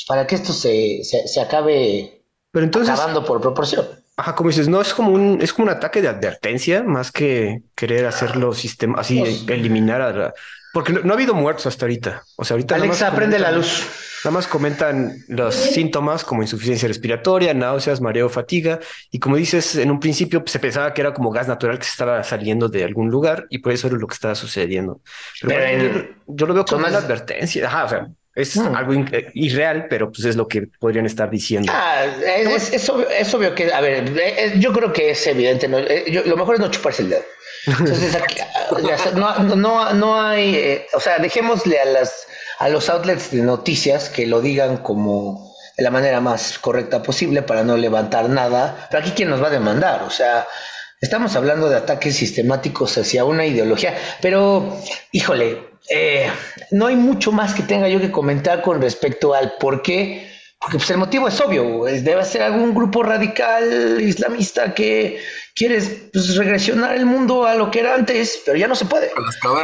para 0.08 0.26
que 0.26 0.36
esto 0.36 0.54
se, 0.54 1.04
se, 1.04 1.42
acabe 1.42 2.24
Pero 2.52 2.66
entonces, 2.66 2.92
acabando 2.92 3.24
por 3.26 3.40
proporción. 3.42 3.86
Ajá, 4.16 4.36
como 4.36 4.50
dices, 4.50 4.70
no 4.70 4.82
es 4.82 4.94
como 4.94 5.12
un, 5.12 5.42
es 5.42 5.54
como 5.54 5.66
un 5.68 5.74
ataque 5.76 6.02
de 6.02 6.08
advertencia, 6.08 6.82
más 6.82 7.12
que 7.12 7.64
querer 7.76 8.06
hacerlo 8.06 8.54
sistema, 8.54 9.00
así 9.00 9.20
pues 9.20 9.46
eliminar 9.50 10.02
a 10.02 10.34
porque 10.74 10.94
no, 10.94 11.12
ha 11.12 11.16
habido 11.16 11.34
muertos 11.34 11.68
hasta 11.68 11.86
ahorita. 11.86 12.24
O 12.36 12.46
sea, 12.46 12.56
ahorita 12.56 12.76
Alexa, 12.76 13.14
prende 13.14 13.40
la 13.40 13.52
luz. 13.52 13.88
Nada 14.24 14.36
más 14.36 14.48
comentan 14.48 15.16
los 15.28 15.56
síntomas 15.56 16.24
como 16.24 16.44
insuficiencia 16.44 16.88
respiratoria, 16.88 17.54
náuseas, 17.54 18.02
mareo, 18.02 18.30
fatiga. 18.30 18.80
Y 19.10 19.20
como 19.20 19.36
dices, 19.36 19.76
en 19.76 19.90
un 19.90 20.00
principio 20.00 20.44
se 20.46 20.60
pensaba 20.60 20.94
que 20.94 21.02
era 21.02 21.14
como 21.14 21.32
gas 21.32 21.48
natural 21.48 21.80
que 21.80 21.86
se 21.86 21.92
estaba 21.92 22.24
saliendo 22.24 22.70
de 22.70 22.84
algún 22.84 23.10
lugar 23.10 23.48
y 23.50 23.58
por 23.58 23.74
eso 23.74 23.88
era 23.88 23.98
lo 23.98 24.08
que 24.08 24.14
estaba 24.14 24.36
sucediendo. 24.36 25.02
Pero, 25.42 26.08
yo, 26.28 26.46
lo 26.46 26.54
veo 26.54 26.66
como 26.66 26.86
una 26.86 26.98
advertencia. 27.00 27.68
Ajá, 27.68 27.86
o 27.86 27.90
sea, 27.90 28.08
es 28.36 28.56
hmm. 28.56 28.76
algo 28.76 28.94
irreal, 29.34 29.88
pero 29.90 30.12
pues 30.12 30.24
es 30.26 30.36
lo 30.36 30.48
que 30.48 30.68
podrían 30.80 31.06
estar 31.06 31.30
diciendo. 31.30 31.72
Ah, 31.76 32.06
es, 32.06 32.90
obvio, 33.34 33.56
que, 33.56 33.74
a 33.74 33.82
ver, 33.82 34.14
eh, 34.18 34.54
yo 34.58 34.72
creo 34.72 34.94
que 34.94 35.10
es 35.10 35.28
evidente. 35.28 35.68
Eh, 35.68 36.24
lo 36.26 36.38
mejor 36.38 36.56
es 36.56 36.62
no 36.62 36.72
chuparse 36.72 37.02
el 37.02 37.10
dedo. 37.10 37.24
Entonces, 37.66 38.18
no, 39.16 39.40
no, 39.56 39.94
no 39.94 40.22
hay, 40.22 40.56
eh, 40.56 40.88
o 40.94 41.00
sea, 41.00 41.20
dejémosle 41.20 41.80
a, 41.80 41.86
las, 41.86 42.28
a 42.60 42.70
los 42.70 42.90
outlets 42.90 43.32
de 43.32 43.42
noticias 43.42 44.10
que 44.10 44.26
lo 44.26 44.42
digan 44.42 44.78
como 44.78 45.52
de 45.78 45.84
la 45.84 45.92
manera 45.92 46.20
más 46.20 46.58
correcta 46.60 47.02
posible 47.04 47.42
para 47.42 47.64
no 47.64 47.78
levantar 47.78 48.30
nada. 48.30 48.88
Pero 48.90 49.04
aquí, 49.04 49.12
¿quién 49.16 49.30
nos 49.30 49.42
va 49.42 49.48
a 49.48 49.52
demandar? 49.52 50.04
O 50.04 50.10
sea, 50.10 50.48
estamos 51.00 51.36
hablando 51.36 51.70
de 51.70 51.78
ataques 51.78 52.16
sistemáticos 52.16 52.98
hacia 52.98 53.26
una 53.26 53.46
ideología, 53.46 53.96
pero, 54.22 54.78
híjole, 55.12 55.72
eh, 55.90 56.28
no 56.72 56.88
hay 56.88 56.96
mucho 56.96 57.32
más 57.32 57.54
que 57.54 57.64
tenga 57.64 57.88
yo 57.88 58.00
que 58.00 58.12
comentar 58.12 58.62
con 58.62 58.82
respecto 58.82 59.34
al 59.34 59.54
por 59.60 59.82
qué. 59.82 60.31
Porque 60.62 60.78
pues, 60.78 60.92
el 60.92 60.98
motivo 60.98 61.28
es 61.28 61.42
obvio, 61.42 61.86
debe 61.86 62.24
ser 62.24 62.44
algún 62.44 62.76
grupo 62.76 63.02
radical 63.02 64.00
islamista 64.00 64.76
que 64.76 65.20
quieres 65.56 66.10
pues, 66.14 66.36
regresionar 66.36 66.96
el 66.96 67.08
mundo 67.08 67.46
a 67.46 67.56
lo 67.56 67.72
que 67.72 67.80
era 67.80 67.96
antes, 67.96 68.44
pero 68.46 68.58
ya 68.58 68.68
no 68.68 68.76
se 68.76 68.86
puede. 68.86 69.10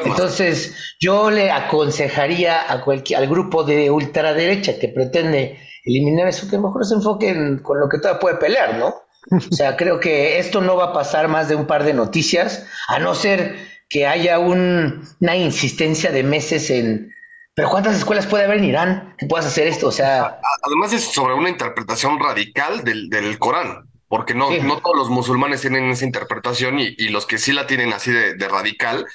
Entonces, 0.06 0.75
yo 1.00 1.30
le 1.30 1.51
aconsejaría 1.51 2.72
a 2.72 2.82
cualquier, 2.82 3.20
al 3.20 3.27
grupo 3.27 3.63
de 3.63 3.92
ultraderecha 3.92 4.80
que 4.80 4.89
pretende 4.89 5.60
eliminar 5.86 6.27
eso, 6.27 6.50
que 6.50 6.58
mejor 6.58 6.84
se 6.84 6.96
enfoquen 6.96 7.60
con 7.60 7.80
lo 7.80 7.88
que 7.89 8.00
todavía 8.00 8.20
puede 8.20 8.38
pelear, 8.38 8.77
¿no? 8.77 8.96
O 9.32 9.56
sea, 9.56 9.77
creo 9.77 10.00
que 10.00 10.39
esto 10.39 10.62
no 10.62 10.75
va 10.75 10.86
a 10.86 10.94
pasar 10.94 11.27
más 11.27 11.48
de 11.48 11.56
un 11.56 11.68
par 11.68 11.84
de 11.84 11.94
noticias, 11.94 12.66
a 12.88 12.98
no 12.98 13.13
ser 13.13 13.56
que 13.89 14.08
haya 14.08 14.39
una 14.39 15.36
insistencia 15.36 16.12
de 16.12 16.24
meses 16.24 16.72
en... 16.72 17.13
Pero 17.58 17.70
¿cuántas 17.70 17.98
escuelas 17.98 18.28
puede 18.28 18.46
haber 18.46 18.60
en 18.60 18.66
Irán 18.66 19.16
que 19.18 19.26
puedas 19.26 19.48
hacer 19.48 19.68
esto? 19.68 19.88
O 19.88 19.92
sea... 19.92 20.40
Además 20.62 20.94
es 20.94 21.04
sobre 21.06 21.34
una 21.34 21.50
interpretación 21.50 22.20
radical 22.20 22.84
del, 22.84 23.10
del 23.10 23.40
Corán 23.40 23.90
porque 24.08 24.34
no, 24.34 24.50
no 24.64 24.78
todos 24.78 24.96
los 24.96 25.10
musulmanes 25.10 25.62
tienen 25.62 25.90
esa 25.90 26.06
interpretación 26.06 26.80
y, 26.80 26.96
y 26.98 27.10
los 27.10 27.26
que 27.26 27.40
sí 27.40 27.52
la 27.52 27.68
tienen 27.68 27.94
así 27.94 28.12
de, 28.12 28.36
radical 28.48 29.06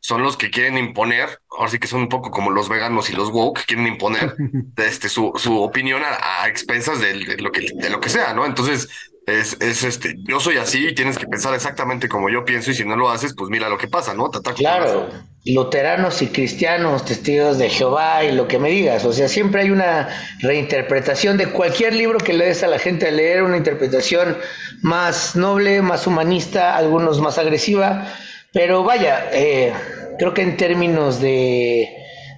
son 0.00 0.22
los 0.22 0.36
que 0.36 0.50
quieren 0.50 0.78
imponer, 0.78 1.40
ahora 1.50 1.70
sí 1.70 1.78
que 1.78 1.88
son 1.88 2.02
un 2.02 2.08
poco 2.08 2.30
como 2.30 2.50
los 2.50 2.68
veganos 2.68 3.10
y 3.10 3.14
los 3.14 3.30
woke, 3.30 3.66
quieren 3.66 3.88
imponer 3.88 4.36
este, 4.76 5.08
su, 5.08 5.32
su 5.34 5.60
opinión 5.60 6.02
a, 6.04 6.46
expensas 6.48 7.00
de, 7.00 7.14
lo 7.36 7.50
que, 7.52 7.66
de 7.74 7.90
lo 7.90 8.00
que 8.00 8.08
sea, 8.08 8.32
¿no? 8.32 8.46
Entonces, 8.46 8.88
es, 9.28 9.56
es, 9.60 9.84
este, 9.84 10.16
yo 10.24 10.40
soy 10.40 10.56
así 10.56 10.88
y 10.88 10.94
tienes 10.94 11.18
que 11.18 11.26
pensar 11.26 11.54
exactamente 11.54 12.08
como 12.08 12.30
yo 12.30 12.44
pienso 12.44 12.70
y 12.70 12.74
si 12.74 12.84
no 12.84 12.96
lo 12.96 13.10
haces, 13.10 13.34
pues 13.36 13.50
mira 13.50 13.68
lo 13.68 13.78
que 13.78 13.88
pasa, 13.88 14.14
¿no? 14.14 14.30
Te 14.30 14.40
claro, 14.54 15.08
luteranos 15.44 16.22
y 16.22 16.28
cristianos, 16.28 17.04
testigos 17.04 17.58
de 17.58 17.68
Jehová 17.68 18.24
y 18.24 18.32
lo 18.32 18.48
que 18.48 18.58
me 18.58 18.70
digas, 18.70 19.04
o 19.04 19.12
sea, 19.12 19.28
siempre 19.28 19.62
hay 19.62 19.70
una 19.70 20.08
reinterpretación 20.40 21.36
de 21.36 21.50
cualquier 21.50 21.94
libro 21.94 22.18
que 22.18 22.32
le 22.32 22.46
des 22.46 22.62
a 22.62 22.68
la 22.68 22.78
gente 22.78 23.08
a 23.08 23.10
leer, 23.10 23.42
una 23.42 23.56
interpretación 23.56 24.36
más 24.82 25.36
noble, 25.36 25.82
más 25.82 26.06
humanista, 26.06 26.76
algunos 26.76 27.20
más 27.20 27.38
agresiva, 27.38 28.06
pero 28.52 28.82
vaya, 28.82 29.28
eh, 29.32 29.72
creo 30.18 30.34
que 30.34 30.42
en 30.42 30.56
términos 30.56 31.20
de, 31.20 31.88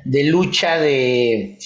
de 0.05 0.25
lucha 0.25 0.79
de 0.79 1.59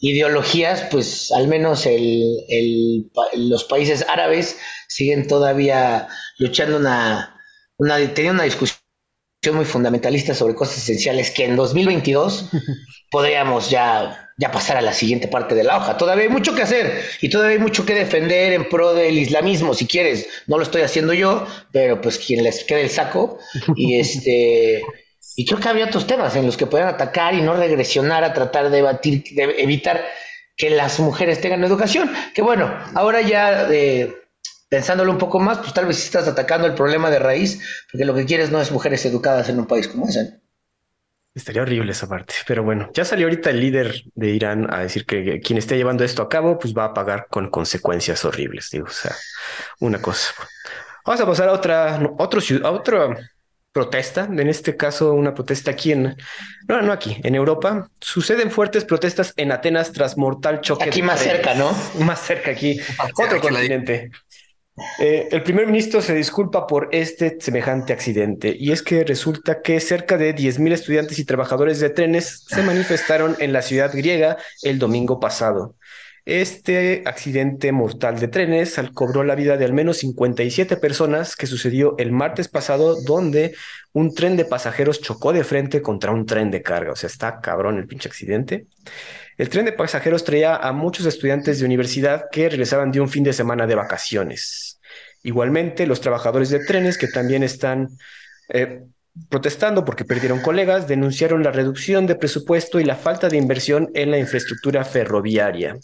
ideologías, 0.00 0.82
pues 0.90 1.32
al 1.32 1.48
menos 1.48 1.86
el, 1.86 2.44
el, 2.48 3.10
los 3.34 3.64
países 3.64 4.04
árabes 4.08 4.56
siguen 4.86 5.26
todavía 5.26 6.08
luchando 6.38 6.76
una, 6.76 7.40
una, 7.76 7.96
teniendo 8.14 8.34
una 8.34 8.44
discusión 8.44 8.78
muy 9.52 9.64
fundamentalista 9.64 10.34
sobre 10.34 10.54
cosas 10.54 10.78
esenciales 10.78 11.30
que 11.30 11.44
en 11.44 11.56
2022 11.56 12.50
podríamos 13.10 13.70
ya, 13.70 14.30
ya 14.36 14.52
pasar 14.52 14.76
a 14.76 14.82
la 14.82 14.92
siguiente 14.92 15.26
parte 15.28 15.54
de 15.54 15.64
la 15.64 15.78
hoja. 15.78 15.96
Todavía 15.96 16.24
hay 16.24 16.30
mucho 16.30 16.54
que 16.54 16.62
hacer 16.62 17.02
y 17.20 17.28
todavía 17.28 17.56
hay 17.56 17.62
mucho 17.62 17.84
que 17.84 17.94
defender 17.94 18.52
en 18.52 18.68
pro 18.68 18.94
del 18.94 19.18
islamismo, 19.18 19.74
si 19.74 19.86
quieres. 19.86 20.28
No 20.46 20.58
lo 20.58 20.62
estoy 20.62 20.82
haciendo 20.82 21.12
yo, 21.12 21.46
pero 21.72 22.00
pues 22.00 22.18
quien 22.18 22.44
les 22.44 22.64
quede 22.64 22.82
el 22.82 22.90
saco. 22.90 23.38
Y 23.74 23.98
este 23.98 24.84
y 25.36 25.46
creo 25.46 25.60
que 25.60 25.68
había 25.68 25.86
otros 25.86 26.06
temas 26.06 26.34
en 26.36 26.46
los 26.46 26.56
que 26.56 26.66
podían 26.66 26.88
atacar 26.88 27.34
y 27.34 27.42
no 27.42 27.54
regresionar 27.54 28.24
a 28.24 28.32
tratar 28.32 28.70
de, 28.70 28.82
batir, 28.82 29.24
de 29.32 29.62
evitar 29.62 30.04
que 30.56 30.70
las 30.70 30.98
mujeres 30.98 31.40
tengan 31.40 31.62
educación. 31.64 32.10
Que 32.34 32.42
bueno, 32.42 32.76
ahora 32.94 33.20
ya 33.20 33.68
eh, 33.70 34.14
pensándolo 34.68 35.12
un 35.12 35.18
poco 35.18 35.38
más, 35.38 35.58
pues 35.58 35.72
tal 35.72 35.86
vez 35.86 36.04
estás 36.04 36.26
atacando 36.28 36.66
el 36.66 36.74
problema 36.74 37.10
de 37.10 37.18
raíz, 37.18 37.60
porque 37.90 38.04
lo 38.04 38.14
que 38.14 38.26
quieres 38.26 38.50
no 38.50 38.60
es 38.60 38.70
mujeres 38.70 39.04
educadas 39.06 39.48
en 39.48 39.58
un 39.58 39.66
país 39.66 39.88
como 39.88 40.08
ese. 40.08 40.40
Estaría 41.34 41.62
horrible 41.62 41.92
esa 41.92 42.08
parte, 42.08 42.34
pero 42.46 42.64
bueno, 42.64 42.90
ya 42.92 43.04
salió 43.04 43.26
ahorita 43.26 43.50
el 43.50 43.60
líder 43.60 44.02
de 44.14 44.30
Irán 44.30 44.66
a 44.74 44.80
decir 44.80 45.06
que 45.06 45.40
quien 45.40 45.58
esté 45.58 45.76
llevando 45.76 46.02
esto 46.02 46.20
a 46.22 46.28
cabo, 46.28 46.58
pues 46.58 46.74
va 46.74 46.86
a 46.86 46.94
pagar 46.94 47.28
con 47.30 47.48
consecuencias 47.48 48.24
horribles, 48.24 48.70
digo, 48.70 48.86
o 48.86 48.90
sea, 48.90 49.14
una 49.78 50.02
cosa. 50.02 50.34
Vamos 51.06 51.20
a 51.20 51.26
pasar 51.26 51.48
a 51.48 51.52
otra, 51.52 52.00
otro, 52.18 52.40
a 52.64 52.70
otro 52.70 53.16
protesta, 53.72 54.24
en 54.30 54.48
este 54.48 54.76
caso 54.76 55.12
una 55.12 55.34
protesta 55.34 55.70
aquí 55.70 55.92
en, 55.92 56.16
no, 56.68 56.82
no 56.82 56.92
aquí, 56.92 57.20
en 57.22 57.34
Europa. 57.34 57.90
Suceden 58.00 58.50
fuertes 58.50 58.84
protestas 58.84 59.32
en 59.36 59.52
Atenas 59.52 59.92
tras 59.92 60.16
mortal 60.16 60.60
choque. 60.60 60.84
Aquí 60.84 61.02
más 61.02 61.20
cerca, 61.20 61.54
¿no? 61.54 61.70
Más 62.00 62.20
cerca 62.20 62.50
aquí, 62.50 62.80
otro 63.16 63.40
continente. 63.40 64.10
Eh, 64.98 65.28
el 65.32 65.42
primer 65.42 65.66
ministro 65.66 66.00
se 66.00 66.14
disculpa 66.14 66.66
por 66.66 66.88
este 66.92 67.36
semejante 67.40 67.92
accidente 67.92 68.54
y 68.58 68.70
es 68.70 68.82
que 68.82 69.02
resulta 69.04 69.60
que 69.60 69.80
cerca 69.80 70.16
de 70.16 70.34
10.000 70.34 70.72
estudiantes 70.72 71.18
y 71.18 71.24
trabajadores 71.24 71.80
de 71.80 71.90
trenes 71.90 72.44
se 72.46 72.62
manifestaron 72.62 73.36
en 73.40 73.52
la 73.52 73.62
ciudad 73.62 73.90
griega 73.92 74.36
el 74.62 74.78
domingo 74.78 75.18
pasado. 75.18 75.74
Este 76.28 77.04
accidente 77.06 77.72
mortal 77.72 78.20
de 78.20 78.28
trenes 78.28 78.78
cobró 78.92 79.24
la 79.24 79.34
vida 79.34 79.56
de 79.56 79.64
al 79.64 79.72
menos 79.72 79.96
57 79.96 80.76
personas 80.76 81.34
que 81.36 81.46
sucedió 81.46 81.94
el 81.96 82.12
martes 82.12 82.48
pasado 82.48 83.00
donde 83.00 83.54
un 83.94 84.14
tren 84.14 84.36
de 84.36 84.44
pasajeros 84.44 85.00
chocó 85.00 85.32
de 85.32 85.42
frente 85.42 85.80
contra 85.80 86.12
un 86.12 86.26
tren 86.26 86.50
de 86.50 86.60
carga. 86.60 86.92
O 86.92 86.96
sea, 86.96 87.06
está 87.06 87.40
cabrón 87.40 87.78
el 87.78 87.86
pinche 87.86 88.10
accidente. 88.10 88.66
El 89.38 89.48
tren 89.48 89.64
de 89.64 89.72
pasajeros 89.72 90.22
traía 90.22 90.54
a 90.56 90.70
muchos 90.72 91.06
estudiantes 91.06 91.60
de 91.60 91.64
universidad 91.64 92.26
que 92.30 92.50
regresaban 92.50 92.90
de 92.90 93.00
un 93.00 93.08
fin 93.08 93.24
de 93.24 93.32
semana 93.32 93.66
de 93.66 93.76
vacaciones. 93.76 94.82
Igualmente, 95.22 95.86
los 95.86 96.02
trabajadores 96.02 96.50
de 96.50 96.62
trenes 96.62 96.98
que 96.98 97.08
también 97.08 97.42
están 97.42 97.88
eh, 98.50 98.82
protestando 99.30 99.82
porque 99.82 100.04
perdieron 100.04 100.42
colegas, 100.42 100.88
denunciaron 100.88 101.42
la 101.42 101.52
reducción 101.52 102.06
de 102.06 102.16
presupuesto 102.16 102.80
y 102.80 102.84
la 102.84 102.96
falta 102.96 103.30
de 103.30 103.38
inversión 103.38 103.88
en 103.94 104.10
la 104.10 104.18
infraestructura 104.18 104.84
ferroviaria. 104.84 105.78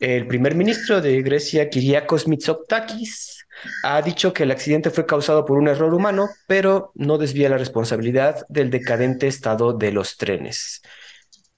El 0.00 0.26
primer 0.26 0.54
ministro 0.54 1.02
de 1.02 1.20
Grecia, 1.20 1.68
Kyriakos 1.68 2.26
Mitsotakis, 2.26 3.44
ha 3.82 4.00
dicho 4.00 4.32
que 4.32 4.44
el 4.44 4.50
accidente 4.50 4.88
fue 4.88 5.04
causado 5.04 5.44
por 5.44 5.58
un 5.58 5.68
error 5.68 5.92
humano, 5.92 6.30
pero 6.46 6.90
no 6.94 7.18
desvía 7.18 7.50
la 7.50 7.58
responsabilidad 7.58 8.46
del 8.48 8.70
decadente 8.70 9.26
estado 9.26 9.74
de 9.74 9.92
los 9.92 10.16
trenes. 10.16 10.80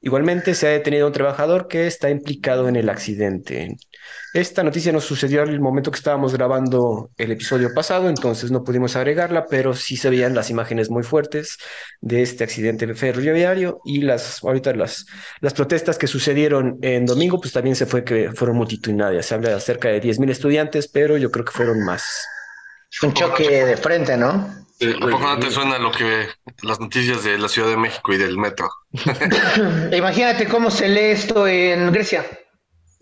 Igualmente 0.04 0.54
se 0.56 0.66
ha 0.66 0.70
detenido 0.70 1.04
a 1.04 1.06
un 1.06 1.12
trabajador 1.12 1.68
que 1.68 1.86
está 1.86 2.10
implicado 2.10 2.68
en 2.68 2.74
el 2.74 2.88
accidente. 2.88 3.76
Esta 4.34 4.64
noticia 4.64 4.90
nos 4.90 5.04
sucedió 5.04 5.42
al 5.42 5.60
momento 5.60 5.92
que 5.92 5.98
estábamos 5.98 6.32
grabando 6.32 7.10
el 7.18 7.30
episodio 7.30 7.72
pasado, 7.72 8.08
entonces 8.08 8.50
no 8.50 8.64
pudimos 8.64 8.96
agregarla, 8.96 9.46
pero 9.46 9.74
sí 9.74 9.96
se 9.96 10.10
veían 10.10 10.34
las 10.34 10.50
imágenes 10.50 10.90
muy 10.90 11.04
fuertes 11.04 11.56
de 12.00 12.22
este 12.22 12.42
accidente 12.42 12.92
ferroviario 12.94 13.80
y 13.84 14.00
las 14.02 14.42
ahorita 14.42 14.74
las, 14.74 15.06
las 15.40 15.54
protestas 15.54 15.98
que 15.98 16.08
sucedieron 16.08 16.78
en 16.82 17.06
domingo, 17.06 17.40
pues 17.40 17.52
también 17.52 17.76
se 17.76 17.86
fue 17.86 18.02
que 18.02 18.32
fueron 18.32 18.56
multitudinarias. 18.56 19.26
Se 19.26 19.34
habla 19.34 19.50
de 19.50 19.60
cerca 19.60 19.88
de 19.88 20.02
10.000 20.02 20.30
estudiantes, 20.30 20.88
pero 20.88 21.16
yo 21.16 21.30
creo 21.30 21.44
que 21.44 21.52
fueron 21.52 21.84
más. 21.84 22.26
Un 23.04 23.14
choque 23.14 23.64
de 23.64 23.76
frente, 23.76 24.16
¿no? 24.16 24.62
¿A 24.88 25.00
poco 25.10 25.20
no 25.26 25.38
te 25.38 25.50
suena 25.50 25.78
lo 25.78 25.90
que 25.92 26.26
las 26.62 26.80
noticias 26.80 27.24
de 27.24 27.38
la 27.38 27.48
Ciudad 27.48 27.68
de 27.68 27.76
México 27.76 28.12
y 28.12 28.18
del 28.18 28.38
metro? 28.38 28.68
Imagínate 29.92 30.46
cómo 30.48 30.70
se 30.70 30.88
lee 30.88 31.10
esto 31.12 31.46
en 31.46 31.92
Grecia. 31.92 32.24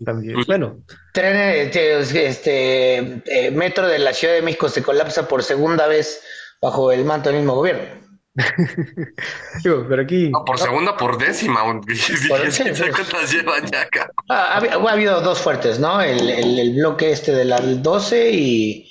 También. 0.03 0.33
Pues, 0.33 0.47
bueno. 0.47 0.77
Tren, 1.13 1.35
este, 1.37 1.99
este 2.27 2.97
eh, 3.25 3.51
metro 3.51 3.87
de 3.87 3.99
la 3.99 4.13
Ciudad 4.13 4.33
de 4.33 4.41
México 4.41 4.67
se 4.69 4.81
colapsa 4.81 5.27
por 5.27 5.43
segunda 5.43 5.87
vez 5.87 6.21
bajo 6.61 6.91
el 6.91 7.05
manto 7.05 7.29
del 7.29 7.39
mismo 7.39 7.55
gobierno. 7.55 8.01
Digo, 9.63 9.85
pero 9.89 10.01
aquí. 10.03 10.29
No, 10.29 10.43
por 10.45 10.57
segunda, 10.57 10.95
por 10.97 11.17
décima. 11.17 11.61
¿Cuántas 11.63 13.31
llevan 13.31 13.65
ya 13.69 13.81
acá? 13.81 14.09
Ah, 14.29 14.53
ha, 14.55 14.61
habi- 14.61 14.69
ha 14.69 14.91
habido 14.91 15.21
dos 15.21 15.39
fuertes, 15.39 15.79
¿no? 15.79 16.01
El, 16.01 16.29
el- 16.29 16.59
el 16.59 16.73
bloque 16.75 17.11
este 17.11 17.31
de 17.33 17.45
la 17.45 17.59
12 17.59 18.31
y, 18.31 18.90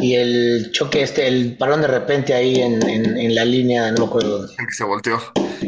y 0.00 0.14
el 0.16 0.70
choque 0.72 1.02
este, 1.02 1.26
el 1.26 1.56
parón 1.56 1.80
de 1.82 1.88
repente 1.88 2.34
ahí 2.34 2.60
en, 2.60 2.82
en- 2.88 3.16
en 3.18 3.34
la 3.34 3.44
línea, 3.44 3.90
no 3.92 4.00
me 4.00 4.06
acuerdo 4.06 4.38
dónde. 4.38 4.54
El 4.58 4.66
que 4.66 4.72
se 4.72 4.84
volteó. 4.84 5.20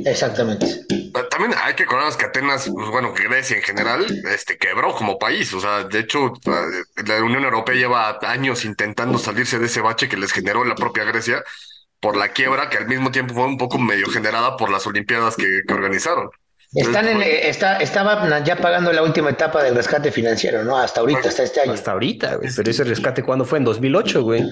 Exactamente. 0.05 0.67
Ah, 1.15 1.25
También 1.31 1.55
hay 1.63 1.75
que 1.75 1.83
acordarnos 1.83 2.17
que 2.17 2.27
Atenas, 2.27 2.71
pues 2.73 2.89
bueno, 2.91 3.13
Grecia 3.13 3.57
en 3.57 3.63
general, 3.63 4.07
este, 4.33 4.57
quebró 4.57 4.95
como 4.95 5.19
país. 5.19 5.53
O 5.55 5.61
sea, 5.61 5.85
de 5.85 5.99
hecho, 5.99 6.33
ah, 6.47 6.65
la 7.07 7.23
Unión 7.23 7.45
Europea 7.45 7.75
lleva 7.75 8.19
años 8.23 8.65
intentando 8.65 9.19
salirse 9.19 9.59
de 9.59 9.67
ese 9.67 9.81
bache 9.81 10.09
que 10.09 10.17
les 10.17 10.33
generó 10.33 10.65
la 10.65 10.75
propia 10.75 11.05
Grecia 11.05 11.43
por 12.01 12.17
la 12.17 12.33
quiebra, 12.33 12.71
que 12.71 12.79
al 12.79 12.87
mismo 12.89 13.11
tiempo 13.11 13.35
fue 13.35 13.45
un 13.45 13.59
poco 13.59 13.79
medio 13.79 14.07
generada 14.09 14.57
por 14.57 14.71
las 14.71 14.87
Olimpiadas 14.87 15.37
que, 15.37 15.63
que 15.67 15.75
organizaron. 15.75 16.31
Están 16.73 17.09
en, 17.09 17.21
eh, 17.23 17.49
está, 17.49 17.79
estaban 17.79 18.45
ya 18.45 18.57
pagando 18.57 18.93
la 18.93 19.03
última 19.03 19.31
etapa 19.31 19.63
del 19.63 19.75
rescate 19.75 20.13
financiero, 20.13 20.63
¿no? 20.65 20.79
Hasta 20.79 21.01
ahorita, 21.01 21.29
hasta 21.29 21.43
este 21.43 21.61
año. 21.63 21.73
Hasta 21.73 21.91
ahorita, 21.93 22.37
güey. 22.37 22.49
Pero 22.55 22.71
ese 22.71 22.85
rescate, 22.85 23.25
¿cuándo 23.25 23.45
fue? 23.45 23.59
En 23.59 23.65
2008, 23.65 24.23
güey. 24.23 24.43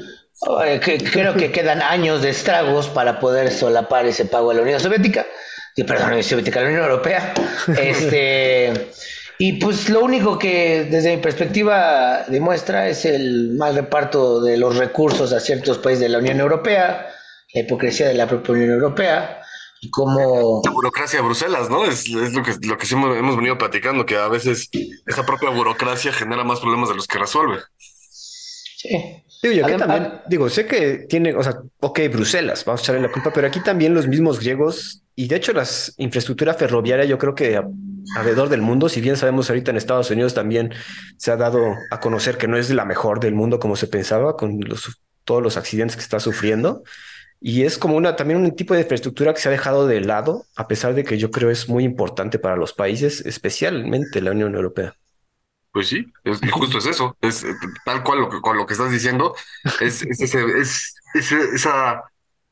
Eh, 0.65 0.81
que- 0.81 0.99
creo 0.99 1.35
que 1.35 1.53
quedan 1.53 1.81
años 1.81 2.23
de 2.23 2.31
estragos 2.31 2.89
para 2.89 3.21
poder 3.21 3.53
solapar 3.53 4.05
ese 4.07 4.25
pago 4.25 4.51
a 4.51 4.55
la 4.55 4.63
Unión 4.63 4.81
Soviética. 4.81 5.27
Y, 5.77 5.85
perdón, 5.85 6.07
la 6.07 6.13
Unión 6.15 6.25
Soviética, 6.25 6.59
a 6.59 6.63
la 6.65 6.69
Unión 6.71 6.83
Europea. 6.85 7.35
Este, 7.81 8.73
y 9.39 9.53
pues 9.55 9.89
lo 9.89 10.01
único 10.01 10.37
que 10.41 10.89
desde 10.91 11.15
mi 11.15 11.23
perspectiva 11.23 12.25
demuestra 12.27 12.89
es 12.89 13.05
el 13.05 13.51
mal 13.57 13.77
reparto 13.77 14.41
de 14.43 14.57
los 14.57 14.77
recursos 14.77 15.33
a 15.33 15.39
ciertos 15.39 15.79
países 15.79 16.01
de 16.01 16.09
la 16.09 16.19
Unión 16.19 16.41
Europea, 16.41 17.09
la 17.55 17.61
hipocresía 17.61 18.09
de 18.09 18.15
la 18.15 18.27
propia 18.27 18.55
Unión 18.55 18.71
Europea 18.71 19.41
y 19.81 19.91
cómo... 19.91 20.63
la 20.65 20.71
burocracia 20.71 21.21
de 21.21 21.25
Bruselas, 21.25 21.71
¿no? 21.71 21.85
Es, 21.85 22.07
es 22.09 22.33
lo 22.35 22.43
que, 22.43 22.55
lo 22.67 22.77
que 22.77 22.87
sí 22.87 22.95
hemos, 22.95 23.17
hemos 23.17 23.37
venido 23.37 23.59
platicando, 23.59 24.07
que 24.07 24.17
a 24.17 24.29
veces 24.29 24.69
esa 25.07 25.25
propia 25.25 25.51
burocracia 25.51 26.13
genera 26.13 26.45
más 26.45 26.61
problemas 26.61 26.89
de 26.89 26.97
los 26.97 27.07
que 27.07 27.19
resuelve. 27.19 27.59
Sí. 27.77 28.89
Digo, 29.41 29.55
y 29.55 29.61
aquí 29.61 29.77
también, 29.77 30.21
digo, 30.29 30.49
sé 30.51 30.67
que 30.67 31.07
tiene, 31.09 31.33
o 31.35 31.43
sea, 31.45 31.61
ok, 31.79 32.01
Bruselas, 32.11 32.65
vamos 32.65 32.81
a 32.81 32.83
echarle 32.83 33.03
la 33.03 33.13
culpa, 33.13 33.33
pero 33.33 33.47
aquí 33.47 33.61
también 33.61 33.95
los 33.95 34.09
mismos 34.09 34.41
griegos, 34.41 35.05
y 35.15 35.29
de 35.29 35.37
hecho 35.37 35.53
las 35.53 35.95
infraestructura 35.97 36.55
ferroviaria, 36.55 37.05
yo 37.05 37.19
creo 37.19 37.37
que 37.37 37.57
a- 37.57 37.69
alrededor 38.17 38.49
del 38.49 38.63
mundo, 38.63 38.89
si 38.89 39.01
bien 39.01 39.17
sabemos 39.17 39.49
ahorita 39.49 39.71
en 39.71 39.77
Estados 39.77 40.11
Unidos 40.11 40.35
también 40.35 40.75
se 41.19 41.31
ha 41.31 41.37
dado 41.37 41.77
a 41.93 42.01
conocer 42.01 42.37
que 42.37 42.49
no 42.49 42.57
es 42.57 42.71
la 42.71 42.85
mejor 42.85 43.21
del 43.21 43.35
mundo 43.35 43.61
como 43.61 43.77
se 43.77 43.87
pensaba, 43.87 44.37
con 44.37 44.59
los, 44.61 44.99
todos 45.25 45.41
los 45.43 45.57
accidentes 45.57 45.95
que 45.95 46.03
está 46.03 46.19
sufriendo, 46.19 46.83
y 47.41 47.63
es 47.65 47.79
como 47.79 47.97
una, 47.97 48.17
también 48.17 48.41
un 48.41 48.55
tipo 48.57 48.75
de 48.75 48.81
infraestructura 48.83 49.35
que 49.35 49.41
se 49.41 49.49
ha 49.49 49.53
dejado 49.53 49.87
de 49.87 50.01
lado, 50.01 50.45
a 50.57 50.69
pesar 50.69 50.95
de 50.95 51.05
que 51.05 51.19
yo 51.19 51.31
creo 51.31 51.51
es 51.51 51.69
muy 51.69 51.85
importante 51.85 52.39
para 52.39 52.57
los 52.57 52.73
países, 52.73 53.21
especialmente 53.27 54.21
la 54.23 54.33
Unión 54.33 54.55
Europea. 54.55 54.95
Pues 55.73 55.89
sí, 55.89 56.07
es, 56.25 56.41
justo 56.51 56.79
es 56.79 56.87
eso, 56.87 57.17
es 57.21 57.45
eh, 57.45 57.55
tal 57.85 58.03
cual 58.03 58.21
lo 58.21 58.29
que, 58.31 58.39
lo 58.55 58.67
que 58.67 58.73
estás 58.73 58.91
diciendo, 58.91 59.35
es, 59.81 60.03
esa, 61.15 62.03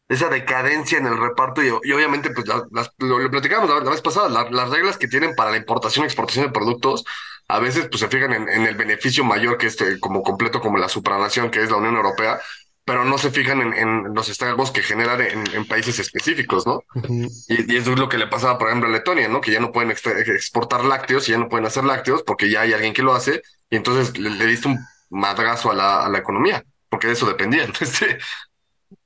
esa 0.08 0.28
decadencia 0.28 0.98
en 0.98 1.06
el 1.06 1.18
reparto 1.18 1.62
y, 1.64 1.70
obviamente 1.70 2.30
pues 2.30 2.46
la- 2.46 2.66
las- 2.70 2.92
lo, 2.98 3.18
lo 3.18 3.30
platicamos 3.30 3.68
la, 3.70 3.90
vez 3.90 4.02
pasada, 4.02 4.28
la- 4.28 4.50
las 4.50 4.70
reglas 4.70 4.98
que 4.98 5.08
tienen 5.08 5.34
para 5.34 5.50
la 5.50 5.56
importación 5.56 6.04
y 6.04 6.06
exportación 6.06 6.46
de 6.46 6.52
productos 6.52 7.04
a 7.48 7.58
veces 7.60 7.88
pues 7.88 8.00
se 8.00 8.08
fijan 8.08 8.32
en, 8.32 8.48
en 8.48 8.62
el 8.66 8.74
beneficio 8.76 9.24
mayor 9.24 9.56
que 9.58 9.66
este 9.68 10.00
como 10.00 10.22
completo 10.22 10.60
como 10.60 10.78
la 10.78 10.88
supranación 10.88 11.50
que 11.50 11.62
es 11.62 11.70
la 11.70 11.76
Unión 11.78 11.96
Europea, 11.96 12.40
pero 12.86 13.04
no 13.04 13.18
se 13.18 13.32
fijan 13.32 13.62
en, 13.62 13.74
en 13.74 14.14
los 14.14 14.30
estragos 14.30 14.72
que 14.72 14.82
generan 14.82 15.20
en, 15.22 15.44
en 15.54 15.66
países 15.68 15.98
específicos, 16.00 16.66
¿no? 16.66 16.84
Y, 17.48 17.74
y 17.74 17.76
eso 17.78 17.92
es 17.92 17.98
lo 17.98 18.08
que 18.08 18.18
le 18.18 18.28
pasaba, 18.28 18.58
por 18.58 18.68
ejemplo, 18.68 18.88
a 18.88 18.92
Letonia, 18.92 19.28
¿no? 19.28 19.42
Que 19.42 19.52
ya 19.52 19.60
no 19.60 19.72
pueden 19.72 19.90
exportar 19.92 20.84
lácteos 20.84 21.28
y 21.28 21.32
ya 21.32 21.38
no 21.38 21.48
pueden 21.50 21.66
hacer 21.66 21.84
lácteos 21.84 22.24
porque 22.24 22.50
ya 22.50 22.62
hay 22.62 22.74
alguien 22.74 22.94
que 22.94 23.02
lo 23.02 23.14
hace 23.14 23.42
y 23.70 23.76
entonces 23.76 24.18
le, 24.18 24.30
le 24.30 24.46
diste 24.46 24.68
un 24.68 24.78
madrazo 25.10 25.72
a 25.72 25.74
la, 25.74 26.06
a 26.06 26.10
la 26.10 26.18
economía, 26.18 26.64
porque 26.88 27.08
de 27.08 27.14
eso 27.14 27.26
dependían. 27.26 27.72
Este, 27.80 28.18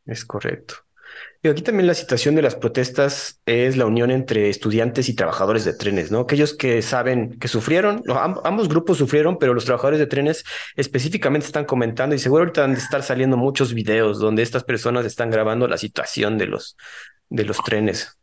Es 0.05 0.26
correcto. 0.26 0.74
Y 1.42 1.48
aquí 1.48 1.62
también 1.62 1.87
la 1.87 1.94
situación 1.94 2.35
de 2.35 2.42
las 2.42 2.55
protestas 2.55 3.40
es 3.46 3.79
la 3.79 3.87
unión 3.87 4.11
entre 4.11 4.50
estudiantes 4.50 5.09
y 5.09 5.14
trabajadores 5.14 5.64
de 5.64 5.72
trenes, 5.72 6.11
¿no? 6.11 6.20
Aquellos 6.20 6.53
que 6.53 6.83
saben 6.83 7.38
que 7.38 7.48
sufrieron, 7.48 8.03
ambos 8.44 8.68
grupos 8.68 8.98
sufrieron, 8.98 9.38
pero 9.38 9.55
los 9.55 9.64
trabajadores 9.64 9.98
de 9.98 10.07
trenes 10.07 10.44
específicamente 10.76 11.46
están 11.46 11.64
comentando 11.64 12.14
y 12.14 12.18
seguro 12.18 12.42
ahorita 12.42 12.64
han 12.64 12.74
de 12.74 12.81
estar 12.81 13.03
saliendo 13.03 13.38
muchos 13.38 13.72
videos 13.72 14.18
donde 14.18 14.42
estas 14.42 14.64
personas 14.64 15.07
están 15.07 15.31
grabando 15.31 15.66
la 15.66 15.79
situación 15.79 16.37
de 16.37 16.46
los, 16.46 16.76
de 17.31 17.44
los 17.44 17.57
trenes. 17.64 18.18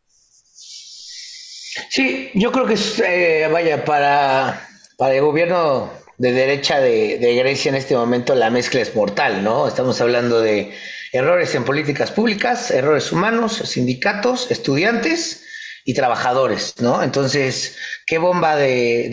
Sí, 1.90 2.30
yo 2.34 2.52
creo 2.52 2.66
que 2.66 2.76
eh, 3.04 3.48
vaya, 3.50 3.84
para, 3.84 4.68
para 4.96 5.16
el 5.16 5.22
gobierno 5.22 5.90
de 6.18 6.30
derecha 6.30 6.78
de, 6.78 7.18
de 7.18 7.34
Grecia 7.34 7.70
en 7.70 7.74
este 7.74 7.96
momento 7.96 8.36
la 8.36 8.50
mezcla 8.50 8.80
es 8.80 8.94
mortal, 8.94 9.42
¿no? 9.42 9.66
Estamos 9.66 10.00
hablando 10.00 10.40
de 10.40 10.72
errores 11.12 11.54
en 11.54 11.64
políticas 11.64 12.10
públicas, 12.10 12.70
errores 12.70 13.12
humanos, 13.12 13.56
sindicatos, 13.64 14.50
estudiantes 14.50 15.44
y 15.84 15.94
trabajadores, 15.94 16.74
¿no? 16.80 17.02
Entonces, 17.02 17.76
¿qué 18.06 18.18
bomba 18.18 18.56
de, 18.56 19.08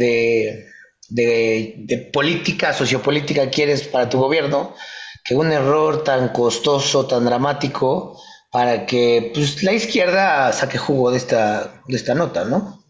de, 1.10 1.76
de, 1.78 1.98
política, 2.12 2.74
sociopolítica 2.74 3.50
quieres 3.50 3.84
para 3.84 4.10
tu 4.10 4.20
gobierno? 4.20 4.76
Que 5.24 5.36
un 5.36 5.52
error 5.52 6.04
tan 6.04 6.30
costoso, 6.30 7.08
tan 7.08 7.26
dramático, 7.26 8.22
para 8.52 8.86
que 8.86 9.32
pues, 9.34 9.64
la 9.64 9.74
izquierda 9.74 10.52
saque 10.54 10.78
jugo 10.78 11.12
de 11.12 11.18
esta, 11.18 11.82
de 11.88 11.96
esta 11.96 12.14
nota, 12.14 12.46
¿no? 12.46 12.85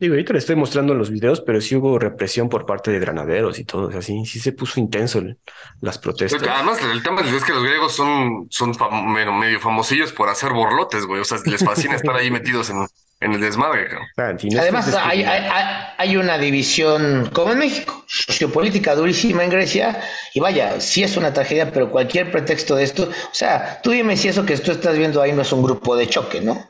Digo, 0.00 0.14
ahorita 0.14 0.32
le 0.32 0.38
estoy 0.38 0.54
mostrando 0.54 0.94
los 0.94 1.10
videos, 1.10 1.40
pero 1.40 1.60
sí 1.60 1.74
hubo 1.74 1.98
represión 1.98 2.48
por 2.48 2.64
parte 2.66 2.92
de 2.92 3.00
granaderos 3.00 3.58
y 3.58 3.64
todo, 3.64 3.88
o 3.88 3.90
sea, 3.90 4.00
sí, 4.00 4.24
sí 4.26 4.38
se 4.38 4.52
puso 4.52 4.78
intenso 4.78 5.18
el- 5.18 5.38
las 5.80 5.98
protestas. 5.98 6.40
además, 6.46 6.78
el 6.92 7.02
tema 7.02 7.20
es 7.22 7.42
que 7.44 7.52
los 7.52 7.64
griegos 7.64 7.94
son, 7.96 8.46
son 8.48 8.74
fam- 8.74 9.38
medio, 9.40 9.58
famosillos 9.58 10.12
por 10.12 10.28
hacer 10.28 10.52
borlotes, 10.52 11.04
güey. 11.04 11.20
O 11.20 11.24
sea, 11.24 11.38
les 11.46 11.64
fascina 11.64 11.96
estar 11.96 12.14
ahí 12.14 12.30
metidos 12.30 12.70
en, 12.70 12.86
en 13.20 13.32
el 13.32 13.40
desmadre, 13.40 13.88
cabrón. 13.88 14.06
Ah, 14.16 14.30
en 14.30 14.38
fin, 14.38 14.50
esto 14.50 14.62
Además, 14.62 14.86
es 14.86 14.94
hay, 14.94 15.24
hay- 15.24 15.84
hay 15.98 16.16
una 16.16 16.38
división, 16.38 17.30
como 17.32 17.50
en 17.52 17.58
México, 17.58 18.04
sociopolítica 18.06 18.94
durísima 18.94 19.42
en 19.42 19.50
Grecia, 19.50 20.00
y 20.32 20.38
vaya, 20.38 20.80
sí 20.80 21.02
es 21.02 21.16
una 21.16 21.32
tragedia, 21.32 21.72
pero 21.72 21.90
cualquier 21.90 22.30
pretexto 22.30 22.76
de 22.76 22.84
esto, 22.84 23.02
o 23.10 23.34
sea, 23.34 23.80
tú 23.82 23.90
dime 23.90 24.16
si 24.16 24.28
eso 24.28 24.46
que 24.46 24.56
tú 24.58 24.70
estás 24.70 24.96
viendo 24.96 25.20
ahí 25.20 25.32
no 25.32 25.42
es 25.42 25.50
un 25.50 25.64
grupo 25.64 25.96
de 25.96 26.06
choque, 26.06 26.40
¿no? 26.40 26.68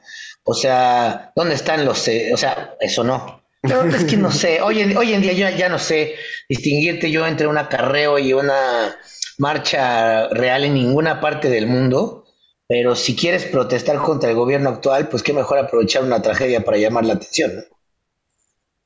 O 0.51 0.55
sea, 0.55 1.31
¿dónde 1.37 1.57
están 1.57 1.85
los, 1.85 2.09
eh, 2.09 2.31
o 2.33 2.37
sea, 2.39 2.75
eso 2.81 3.05
no. 3.05 3.43
Pero 3.61 3.85
es 3.85 4.05
que 4.05 4.17
no 4.17 4.31
sé, 4.31 4.63
hoy 4.63 4.81
en, 4.81 4.97
hoy 4.97 5.13
en 5.13 5.21
día 5.21 5.35
yo 5.35 5.47
ya 5.55 5.69
no 5.69 5.79
sé 5.79 6.15
distinguirte 6.49 7.11
yo 7.11 7.27
entre 7.27 7.47
un 7.47 7.59
acarreo 7.59 8.19
y 8.19 8.33
una 8.33 8.97
marcha 9.37 10.29
real 10.29 10.65
en 10.65 10.73
ninguna 10.73 11.21
parte 11.21 11.51
del 11.51 11.67
mundo, 11.67 12.25
pero 12.67 12.97
si 12.97 13.15
quieres 13.15 13.45
protestar 13.45 13.99
contra 13.99 14.31
el 14.31 14.37
gobierno 14.37 14.71
actual, 14.71 15.11
pues 15.11 15.23
qué 15.23 15.35
mejor 15.35 15.59
aprovechar 15.59 16.03
una 16.03 16.23
tragedia 16.23 16.65
para 16.65 16.79
llamar 16.79 17.05
la 17.05 17.15
atención, 17.15 17.57
¿no? 17.57 17.63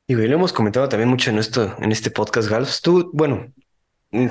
Y 0.08 0.16
lo 0.16 0.34
hemos 0.34 0.52
comentado 0.52 0.88
también 0.88 1.10
mucho 1.10 1.30
en 1.30 1.38
esto, 1.38 1.76
en 1.78 1.92
este 1.92 2.10
podcast, 2.10 2.48
Gals. 2.48 2.80
Tú, 2.82 3.08
bueno, 3.12 3.52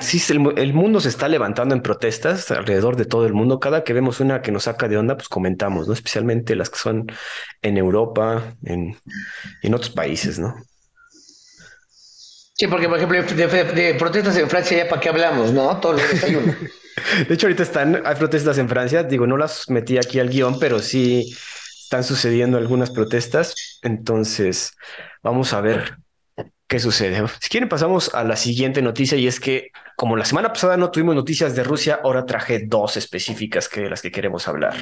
sí, 0.00 0.22
el, 0.32 0.40
mu- 0.40 0.50
el 0.56 0.74
mundo 0.74 1.00
se 1.00 1.08
está 1.08 1.28
levantando 1.28 1.74
en 1.74 1.82
protestas 1.82 2.50
alrededor 2.50 2.96
de 2.96 3.04
todo 3.06 3.26
el 3.26 3.32
mundo. 3.34 3.60
Cada 3.60 3.84
que 3.84 3.92
vemos 3.92 4.20
una 4.20 4.42
que 4.42 4.52
nos 4.52 4.64
saca 4.64 4.88
de 4.88 4.96
onda, 4.96 5.16
pues 5.16 5.28
comentamos, 5.28 5.86
¿no? 5.88 5.94
Especialmente 5.94 6.54
las 6.56 6.70
que 6.70 6.78
son 6.78 7.06
en 7.62 7.76
Europa, 7.78 8.56
en, 8.64 8.96
en 9.62 9.74
otros 9.74 9.90
países, 9.92 10.38
¿no? 10.38 10.54
Sí, 12.54 12.66
porque 12.68 12.88
por 12.88 12.96
ejemplo 12.98 13.22
de, 13.22 13.46
de- 13.46 13.64
de 13.64 13.94
protestas 13.94 14.36
en 14.36 14.48
Francia 14.48 14.76
ya 14.84 14.88
para 14.88 15.00
qué 15.00 15.08
hablamos, 15.08 15.52
¿no? 15.52 15.78
Todos 15.80 16.00
los 16.02 16.22
uno. 16.24 16.52
De 17.28 17.34
hecho, 17.34 17.46
ahorita 17.46 17.62
están, 17.62 18.02
hay 18.04 18.14
protestas 18.16 18.58
en 18.58 18.68
Francia. 18.68 19.02
Digo, 19.02 19.26
no 19.26 19.36
las 19.36 19.68
metí 19.70 19.98
aquí 19.98 20.20
al 20.20 20.28
guion, 20.28 20.58
pero 20.58 20.78
sí 20.78 21.34
están 21.82 22.04
sucediendo 22.04 22.58
algunas 22.58 22.90
protestas. 22.90 23.78
Entonces, 23.82 24.76
vamos 25.22 25.52
a 25.52 25.60
ver 25.60 25.96
qué 26.72 26.80
sucede. 26.80 27.22
Si 27.38 27.50
quieren, 27.50 27.68
pasamos 27.68 28.14
a 28.14 28.24
la 28.24 28.34
siguiente 28.34 28.80
noticia 28.80 29.18
y 29.18 29.26
es 29.26 29.38
que 29.40 29.72
como 29.94 30.16
la 30.16 30.24
semana 30.24 30.54
pasada 30.54 30.78
no 30.78 30.90
tuvimos 30.90 31.14
noticias 31.14 31.54
de 31.54 31.62
Rusia, 31.62 32.00
ahora 32.02 32.24
traje 32.24 32.60
dos 32.66 32.96
específicas 32.96 33.68
que 33.68 33.82
de 33.82 33.90
las 33.90 34.00
que 34.00 34.10
queremos 34.10 34.48
hablar. 34.48 34.74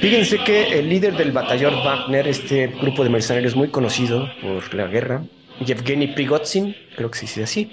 Fíjense 0.00 0.38
que 0.38 0.80
el 0.80 0.88
líder 0.88 1.16
del 1.16 1.30
batallón 1.30 1.74
Wagner, 1.84 2.26
este 2.26 2.66
grupo 2.66 3.04
de 3.04 3.10
mercenarios 3.10 3.54
muy 3.54 3.68
conocido 3.68 4.28
por 4.42 4.74
la 4.74 4.88
guerra, 4.88 5.22
Yevgeny 5.64 6.08
Prigozhin, 6.08 6.76
creo 6.96 7.10
que 7.10 7.18
se 7.18 7.26
dice 7.26 7.42
así, 7.42 7.70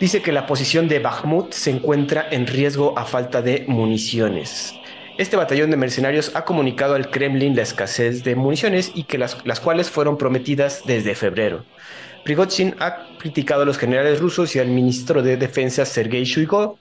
dice 0.00 0.22
que 0.22 0.32
la 0.32 0.46
posición 0.46 0.88
de 0.88 0.98
Bakhmut 0.98 1.52
se 1.52 1.70
encuentra 1.70 2.26
en 2.30 2.46
riesgo 2.46 2.98
a 2.98 3.04
falta 3.04 3.42
de 3.42 3.64
municiones. 3.66 4.74
Este 5.16 5.36
batallón 5.36 5.70
de 5.70 5.76
mercenarios 5.76 6.32
ha 6.34 6.44
comunicado 6.44 6.94
al 6.94 7.10
Kremlin 7.10 7.54
la 7.54 7.62
escasez 7.62 8.24
de 8.24 8.34
municiones 8.34 8.90
y 8.94 9.04
que 9.04 9.18
las, 9.18 9.38
las 9.46 9.60
cuales 9.60 9.88
fueron 9.90 10.18
prometidas 10.18 10.82
desde 10.86 11.14
febrero. 11.14 11.64
Prigozhin 12.24 12.74
ha 12.80 13.06
criticado 13.18 13.62
a 13.62 13.66
los 13.66 13.78
generales 13.78 14.18
rusos 14.18 14.56
y 14.56 14.58
al 14.58 14.68
ministro 14.68 15.22
de 15.22 15.36
Defensa 15.36 15.84
Sergei 15.84 16.24
Shoigu 16.24 16.78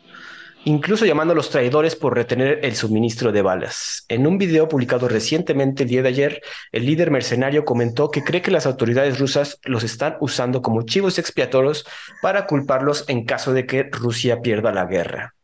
incluso 0.65 1.05
llamando 1.05 1.33
a 1.33 1.35
los 1.35 1.49
traidores 1.49 1.95
por 1.95 2.15
retener 2.15 2.59
el 2.63 2.75
suministro 2.75 3.31
de 3.31 3.41
balas. 3.41 4.05
En 4.07 4.25
un 4.25 4.37
video 4.37 4.67
publicado 4.67 5.07
recientemente 5.07 5.83
el 5.83 5.89
día 5.89 6.01
de 6.01 6.09
ayer, 6.09 6.41
el 6.71 6.85
líder 6.85 7.11
mercenario 7.11 7.65
comentó 7.65 8.09
que 8.09 8.23
cree 8.23 8.41
que 8.41 8.51
las 8.51 8.65
autoridades 8.65 9.19
rusas 9.19 9.59
los 9.63 9.83
están 9.83 10.17
usando 10.21 10.61
como 10.61 10.83
chivos 10.83 11.19
expiatorios 11.19 11.85
para 12.21 12.47
culparlos 12.47 13.05
en 13.07 13.25
caso 13.25 13.53
de 13.53 13.65
que 13.65 13.83
Rusia 13.83 14.41
pierda 14.41 14.71
la 14.71 14.85
guerra. 14.85 15.35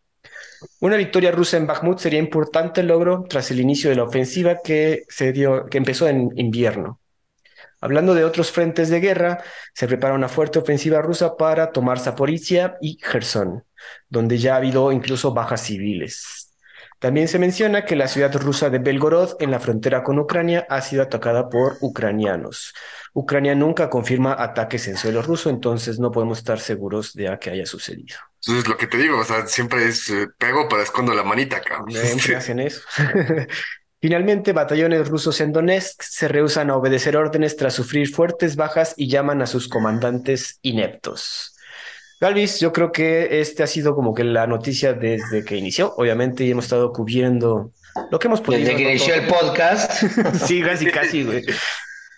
Una 0.80 0.98
victoria 0.98 1.32
rusa 1.32 1.58
en 1.58 1.68
Bakhmut 1.68 2.00
sería 2.00 2.20
importante 2.20 2.84
logro 2.84 3.26
tras 3.30 3.50
el 3.52 3.60
inicio 3.60 3.90
de 3.90 3.96
la 3.96 4.04
ofensiva 4.04 4.58
que, 4.64 5.04
se 5.08 5.32
dio, 5.32 5.66
que 5.68 5.78
empezó 5.78 6.08
en 6.08 6.32
invierno. 6.36 7.00
Hablando 7.82 8.14
de 8.14 8.26
otros 8.26 8.52
frentes 8.52 8.90
de 8.90 9.00
guerra, 9.00 9.42
se 9.74 9.88
prepara 9.88 10.14
una 10.14 10.28
fuerte 10.28 10.60
ofensiva 10.60 11.02
rusa 11.02 11.38
para 11.38 11.72
tomar 11.72 11.98
Zaporizhia 11.98 12.78
y 12.82 12.98
Gerson 13.02 13.64
donde 14.10 14.38
ya 14.38 14.54
ha 14.54 14.58
habido 14.58 14.92
incluso 14.92 15.34
bajas 15.34 15.62
civiles. 15.62 16.50
También 17.00 17.30
se 17.30 17.40
menciona 17.40 17.86
que 17.86 17.96
la 17.96 18.10
ciudad 18.10 18.36
rusa 18.36 18.70
de 18.70 18.80
Belgorod, 18.80 19.38
en 19.40 19.52
la 19.52 19.62
frontera 19.62 20.04
con 20.04 20.20
Ucrania, 20.20 20.68
ha 20.70 20.82
sido 20.82 21.02
atacada 21.02 21.48
por 21.48 21.78
ucranianos. 21.80 22.74
Ucrania 23.14 23.56
nunca 23.56 23.90
confirma 23.90 24.36
ataques 24.38 24.86
en 24.90 24.98
suelo 24.98 25.22
ruso, 25.22 25.50
entonces 25.50 25.98
no 25.98 26.12
podemos 26.12 26.40
estar 26.40 26.60
seguros 26.60 27.14
de 27.14 27.30
a 27.30 27.40
que 27.40 27.52
haya 27.52 27.66
sucedido. 27.66 28.18
Entonces, 28.42 28.68
lo 28.68 28.78
que 28.78 28.88
te 28.88 28.98
digo, 28.98 29.18
o 29.18 29.24
sea, 29.24 29.48
siempre 29.48 29.86
es 29.86 30.10
eh, 30.10 30.28
pego 30.38 30.68
para 30.68 30.84
escondo 30.84 31.14
la 31.14 31.24
manita, 31.24 31.62
cabrón. 31.62 31.92
Siempre 31.92 32.36
hacen 32.36 32.60
eso. 32.60 32.82
Finalmente, 34.02 34.52
batallones 34.52 35.08
rusos 35.08 35.40
en 35.40 35.54
Donetsk 35.54 36.04
se 36.04 36.28
rehusan 36.28 36.70
a 36.70 36.76
obedecer 36.76 37.16
órdenes 37.16 37.56
tras 37.56 37.74
sufrir 37.74 38.14
fuertes 38.14 38.58
bajas 38.58 38.94
y 38.98 39.10
llaman 39.10 39.42
a 39.42 39.48
sus 39.48 39.70
comandantes 39.70 40.60
ineptos. 40.62 41.56
Galvis, 42.20 42.60
yo 42.60 42.74
creo 42.74 42.92
que 42.92 43.40
este 43.40 43.64
ha 43.64 43.68
sido 43.68 43.96
como 43.96 44.14
que 44.14 44.26
la 44.26 44.46
noticia 44.46 44.94
desde 44.94 45.46
que 45.46 45.56
inició, 45.56 45.94
obviamente, 45.96 46.44
y 46.44 46.52
hemos 46.52 46.66
estado 46.66 46.92
cubriendo 46.92 47.72
lo 48.12 48.20
que 48.20 48.28
hemos 48.28 48.42
podido. 48.42 48.62
Desde 48.62 48.76
que 48.76 48.90
inició 48.90 49.14
el 49.16 49.28
podcast. 49.28 49.92
sí, 50.46 50.62
casi, 50.62 50.88
casi, 50.88 51.24
güey. 51.24 51.46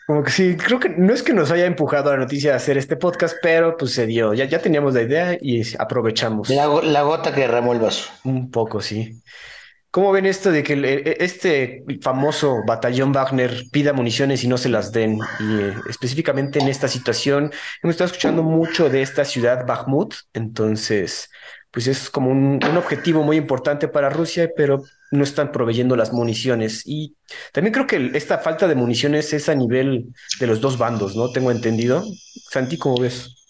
Como 0.08 0.24
que 0.24 0.32
sí, 0.32 0.58
creo 0.58 0.80
que 0.80 0.90
no 0.90 1.14
es 1.14 1.22
que 1.22 1.34
nos 1.34 1.52
haya 1.52 1.66
empujado 1.66 2.12
la 2.12 2.18
noticia 2.18 2.54
a 2.54 2.56
hacer 2.56 2.78
este 2.78 2.96
podcast, 2.96 3.38
pero 3.44 3.78
pues 3.78 3.94
se 3.94 4.08
dio. 4.08 4.34
Ya, 4.34 4.46
ya 4.46 4.60
teníamos 4.60 4.96
la 4.96 5.04
idea 5.04 5.38
y 5.40 5.62
aprovechamos. 5.78 6.50
La, 6.50 6.68
la 6.68 7.04
gota 7.04 7.34
que 7.34 7.42
derramó 7.42 7.72
el 7.74 7.80
vaso. 7.80 8.10
Un 8.24 8.50
poco, 8.50 8.82
sí. 8.82 9.22
¿Cómo 9.92 10.14
ven 10.14 10.26
esto 10.26 10.52
de 10.52 10.64
que 10.64 10.74
e, 10.74 11.18
este 11.20 11.84
famoso 12.02 12.62
batallón 12.66 13.12
Wagner 13.12 13.66
pida 13.74 13.92
municiones 13.92 14.42
y 14.44 14.48
no 14.48 14.58
se 14.58 14.70
las 14.70 14.94
den? 14.94 15.20
Y 15.40 15.60
eh, 15.60 15.74
específicamente 15.90 16.60
en 16.60 16.70
esta 16.70 16.88
situación, 16.88 17.52
hemos 17.84 17.96
estado 17.96 18.08
escuchando 18.08 18.42
mucho 18.42 18.90
de 18.90 19.02
esta 19.02 19.26
ciudad 19.26 19.66
Bakhmut, 19.68 20.16
entonces, 20.34 21.30
pues 21.72 21.88
es 21.88 22.10
como 22.10 22.32
un, 22.32 22.64
objetivo 22.78 23.24
muy 23.24 23.36
importante 23.36 23.90
para 23.90 24.10
Rusia, 24.10 24.50
pero 24.56 24.82
no 25.12 25.26
están 25.26 25.52
proveyendo 25.52 25.98
las 25.98 26.14
municiones. 26.14 26.84
Y 26.86 27.18
también 27.52 27.74
creo 27.74 27.86
que 27.86 28.12
esta 28.14 28.38
falta 28.38 28.70
de 28.70 28.76
municiones 28.76 29.34
es 29.34 29.50
a 29.50 29.56
nivel 29.56 30.06
de 30.40 30.48
los 30.48 30.62
dos 30.62 30.78
bandos, 30.78 31.18
¿no? 31.18 31.32
Tengo 31.34 31.52
entendido. 31.52 32.02
Santi, 32.50 32.78
¿cómo 32.78 32.98
ves? 32.98 33.41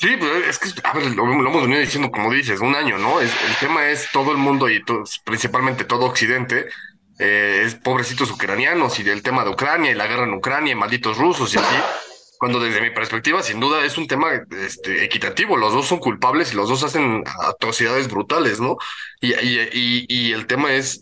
Sí, 0.00 0.16
es 0.48 0.58
que, 0.60 0.68
a 0.84 0.92
ver, 0.92 1.10
lo, 1.16 1.24
hemos 1.24 1.62
venido 1.62 1.80
diciendo, 1.80 2.12
como 2.12 2.32
dices, 2.32 2.60
un 2.60 2.76
año, 2.76 2.98
¿no? 2.98 3.20
El 3.20 3.28
tema 3.58 3.88
es 3.88 4.08
todo 4.12 4.30
el 4.30 4.38
mundo 4.38 4.70
y 4.70 4.80
principalmente 5.24 5.84
todo 5.84 6.06
Occidente, 6.06 6.68
eh, 7.18 7.64
es 7.66 7.74
pobrecitos 7.74 8.30
ucranianos 8.30 9.00
y 9.00 9.08
el 9.08 9.22
tema 9.22 9.44
de 9.44 9.50
Ucrania 9.50 9.90
y 9.90 9.94
la 9.94 10.06
guerra 10.06 10.22
en 10.22 10.34
Ucrania 10.34 10.70
y 10.70 10.76
malditos 10.76 11.18
rusos 11.18 11.52
y 11.52 11.58
así. 11.58 11.74
Cuando 12.38 12.60
desde 12.60 12.80
mi 12.80 12.90
perspectiva, 12.90 13.42
sin 13.42 13.58
duda, 13.58 13.84
es 13.84 13.98
un 13.98 14.06
tema 14.06 14.28
este, 14.64 15.04
equitativo. 15.04 15.56
Los 15.56 15.72
dos 15.72 15.88
son 15.88 15.98
culpables 15.98 16.52
y 16.52 16.56
los 16.56 16.68
dos 16.68 16.84
hacen 16.84 17.24
atrocidades 17.40 18.08
brutales, 18.08 18.60
¿no? 18.60 18.76
Y, 19.20 19.34
y, 19.34 19.68
y, 19.72 20.06
y 20.08 20.32
el 20.32 20.46
tema 20.46 20.72
es 20.74 21.00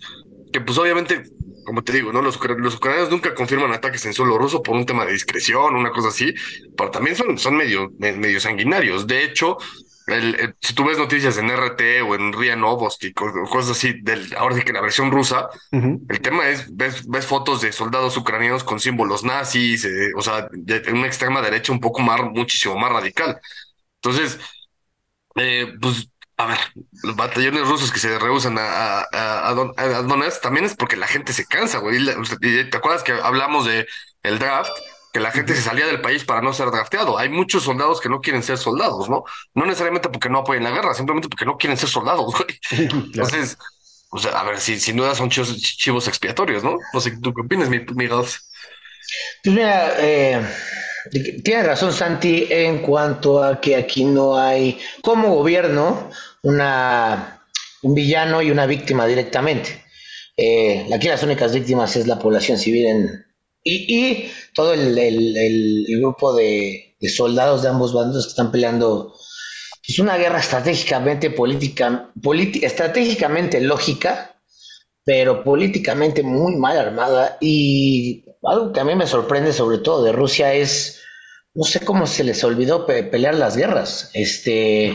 que, 0.55 0.63
pues 0.63 0.79
obviamente, 0.79 1.23
como 1.67 1.83
te 1.83 1.93
digo, 1.93 2.13
¿no? 2.13 2.23
Los, 2.23 2.41
los, 2.59 2.75
ucranianos 2.77 3.11
nunca 3.11 3.35
confirman 3.35 3.73
ataques 3.73 4.07
en 4.07 4.15
suelo 4.15 4.39
ruso 4.39 4.63
por 4.63 4.75
un 4.75 4.87
tema 4.87 5.05
de 5.05 5.13
discreción, 5.13 5.75
una 5.75 5.91
cosa 5.91 6.09
así, 6.09 6.33
pero 6.77 6.91
también 6.91 7.17
son, 7.17 7.37
son 7.37 7.57
medio, 7.57 7.93
medio 7.99 8.41
sanguinarios. 8.41 9.07
De 9.07 9.25
hecho, 9.25 9.59
el, 10.07 10.55
si 10.61 10.73
tú 10.75 10.85
ves 10.85 10.99
noticias 10.99 11.37
en 11.39 11.51
RT 11.51 11.81
o 12.07 12.15
en 12.15 12.33
RIA 12.33 12.55
Novosti, 12.55 13.13
cosas 13.13 13.73
así, 13.73 14.01
del, 14.03 14.35
ahora 14.37 14.55
sí 14.55 14.63
que 14.63 14.73
la 14.73 14.81
versión 14.81 15.11
rusa, 15.11 15.49
el 15.73 16.21
tema 16.23 16.49
es, 16.49 16.75
ves, 16.75 17.07
ves 17.09 17.27
fotos 17.27 17.61
de 17.61 17.73
soldados 17.73 18.17
ucranianos 18.17 18.63
con 18.63 18.79
símbolos 18.79 19.25
nazis, 19.25 19.85
eh, 19.85 20.13
o 20.17 20.23
sea, 20.23 20.49
de, 20.53 20.83
una 20.93 21.09
extrema 21.09 21.43
derecha 21.43 21.73
un 21.73 21.81
poco 21.81 22.01
más, 22.03 22.23
muchísimo 22.23 22.79
más 22.79 22.93
radical. 22.93 23.41
Entonces, 24.01 24.39
eh, 25.35 25.75
pues 25.81 26.09
a 26.39 26.47
ver, 26.47 26.59
los 27.03 27.17
batallones 27.17 27.67
rusos 27.67 27.91
que 27.91 27.99
se 27.99 28.19
rehusan 28.19 28.59
a, 28.59 29.01
a, 29.01 29.51
a, 29.51 30.41
también 30.43 30.67
es 30.67 30.75
porque 30.77 30.97
la 30.97 31.07
gente 31.07 31.33
se 31.33 31.47
cansa, 31.47 31.79
güey. 31.79 31.99
¿Te 32.71 32.77
acuerdas 32.77 33.03
que 33.03 33.13
hablamos 33.13 33.65
de 33.65 33.87
el 34.23 34.39
draft? 34.39 34.71
Que 35.15 35.21
la 35.21 35.31
gente 35.31 35.55
se 35.55 35.63
salía 35.63 35.87
del 35.87 36.03
país 36.03 36.25
para 36.25 36.43
no 36.43 36.53
ser 36.53 36.71
drafteado. 36.71 37.17
Hay 37.17 37.31
muchos 37.31 37.63
soldados 37.63 38.03
que 38.03 38.11
no 38.11 38.21
quieren 38.21 38.43
ser 38.43 38.59
soldados, 38.59 39.09
¿no? 39.09 39.25
No 39.55 39.65
necesariamente 39.65 40.11
porque 40.11 40.29
no 40.29 40.41
apoyen 40.41 40.65
la 40.65 40.73
guerra, 40.73 40.93
simplemente 40.93 41.31
porque 41.31 41.47
no 41.47 41.57
quieren 41.57 41.79
ser 41.79 41.89
soldados, 41.89 42.35
güey. 42.71 42.91
Entonces, 42.91 43.57
o 44.11 44.19
sea, 44.19 44.39
a 44.39 44.45
ver, 44.45 44.61
si 44.61 44.79
sin 44.79 44.97
duda 44.97 45.15
son 45.15 45.31
chivos, 45.31 46.07
expiatorios, 46.07 46.63
¿no? 46.63 46.77
No 46.93 47.01
sé, 47.01 47.17
¿tú 47.23 47.33
qué 47.33 47.41
opinas, 47.41 47.71
mi, 47.71 47.79
mi 47.79 48.09
Pues 48.09 48.43
mira, 49.45 49.95
eh, 49.99 50.47
tiene 51.11 51.63
razón 51.63 51.93
Santi 51.93 52.47
en 52.51 52.79
cuanto 52.79 53.43
a 53.43 53.61
que 53.61 53.77
aquí 53.77 54.05
no 54.05 54.39
hay, 54.39 54.79
como 55.03 55.35
gobierno, 55.35 56.11
una, 56.43 57.43
un 57.83 57.95
villano 57.95 58.43
y 58.43 58.51
una 58.51 58.67
víctima 58.67 59.07
directamente. 59.07 59.85
Eh, 60.37 60.87
aquí 60.95 61.09
las 61.09 61.23
únicas 61.23 61.55
víctimas 61.55 61.97
es 61.97 62.07
la 62.07 62.19
población 62.19 62.59
civil 62.59 62.87
en, 62.87 63.27
y, 63.67 64.31
todo 64.55 64.75
el, 64.75 65.87
grupo 65.99 66.35
de, 66.35 66.97
soldados 67.09 67.63
de 67.63 67.69
ambos 67.69 67.93
bandos 67.93 68.25
que 68.25 68.31
están 68.31 68.53
peleando. 68.53 69.15
Es 69.15 69.97
pues, 69.97 69.99
una 69.99 70.17
guerra 70.17 70.39
estratégicamente 70.39 71.31
política, 71.31 72.13
estratégicamente 72.63 73.61
lógica, 73.61 74.37
pero 75.05 75.43
políticamente 75.43 76.23
muy 76.23 76.57
mal 76.57 76.79
armada. 76.79 77.39
Y 77.41 78.25
algo 78.49 78.73
que 78.73 78.81
a 78.81 78.85
mí 78.85 78.95
me 78.95 79.07
sorprende 79.07 79.53
sobre 79.53 79.79
todo 79.79 80.03
de 80.05 80.13
Rusia 80.13 80.55
es 80.55 81.03
no 81.57 81.65
sé 81.65 81.81
cómo 81.81 82.07
se 82.07 82.23
les 82.23 82.45
olvidó 82.45 82.85
pelear 82.85 83.35
las 83.35 83.57
guerras. 83.57 84.11
Este, 84.13 84.95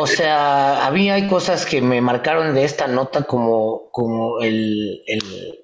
o, 0.00 0.06
sea, 0.06 0.86
a 0.86 0.90
mí 0.90 1.10
hay 1.10 1.28
cosas 1.28 1.66
que 1.66 1.82
me 1.82 2.00
marcaron 2.00 2.54
de 2.54 2.64
esta 2.64 2.86
nota 2.86 3.24
como, 3.24 3.90
como 3.92 4.40
el, 4.40 5.02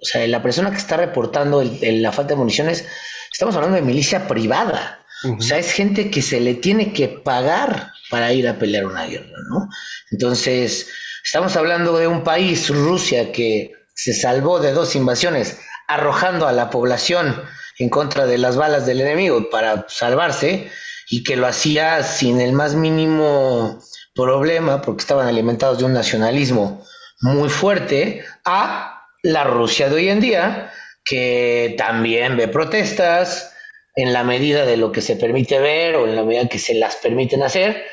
o 0.03 0.05
sea, 0.05 0.27
la 0.27 0.43
persona 0.43 0.71
que 0.71 0.77
está 0.77 0.99
reportando 0.99 1.65
la 1.65 2.13
falta 2.13 2.35
de 2.35 2.41
municiones, 2.41 2.87
estamos 3.33 3.57
hablando 3.57 3.77
de 3.77 3.83
milicia 3.83 4.29
privada. 4.29 5.07
O 5.39 5.41
sea, 5.41 5.59
es 5.59 5.73
gente 5.73 6.11
que 6.11 6.21
se 6.21 6.41
le 6.41 6.55
tiene 6.55 6.93
que 6.93 7.09
pagar 7.09 7.91
para 8.11 8.33
ir 8.35 8.47
a 8.49 8.59
pelear 8.59 8.85
una 8.85 9.07
guerra, 9.07 9.39
¿no? 9.51 9.69
Entonces, 10.13 10.89
estamos 11.25 11.57
hablando 11.57 11.99
de 11.99 12.07
un 12.07 12.23
país, 12.23 12.69
Rusia, 12.69 13.33
que 13.33 13.73
se 13.95 14.13
salvó 14.13 14.61
de 14.61 14.73
dos 14.73 14.95
invasiones, 14.95 15.59
arrojando 15.89 16.47
a 16.47 16.53
la 16.53 16.71
población 16.71 17.43
en 17.79 17.89
contra 17.89 18.27
de 18.27 18.39
las 18.39 18.57
balas 18.57 18.87
del 18.87 19.01
enemigo 19.01 19.51
para 19.51 19.87
salvarse 19.89 20.71
y 21.09 21.25
que 21.25 21.37
lo 21.37 21.47
hacía 21.47 22.03
sin 22.03 22.41
el 22.41 22.53
más 22.53 22.75
mínimo 22.75 23.81
problema 24.15 24.83
porque 24.83 25.01
estaban 25.01 25.27
alimentados 25.27 25.79
de 25.79 25.85
un 25.85 25.95
nacionalismo 25.95 26.85
muy 27.21 27.49
fuerte 27.49 28.25
a 28.45 29.07
la 29.23 29.45
Rusia 29.45 29.89
de 29.89 29.97
hoy 29.97 30.09
en 30.09 30.21
día 30.21 30.73
que 31.05 31.75
también 31.79 32.37
ve 32.37 32.49
protestas 32.49 33.55
en 33.97 34.13
la 34.13 34.23
medida 34.23 34.65
de 34.67 34.77
lo 34.77 34.93
que 34.93 35.01
se 35.01 35.17
permite 35.17 35.59
ver 35.59 35.97
o 35.97 36.07
en 36.07 36.15
la 36.15 36.23
medida 36.23 36.49
que 36.49 36.59
se 36.59 36.75
las 36.75 36.97
permiten 36.97 37.43
hacer, 37.43 37.85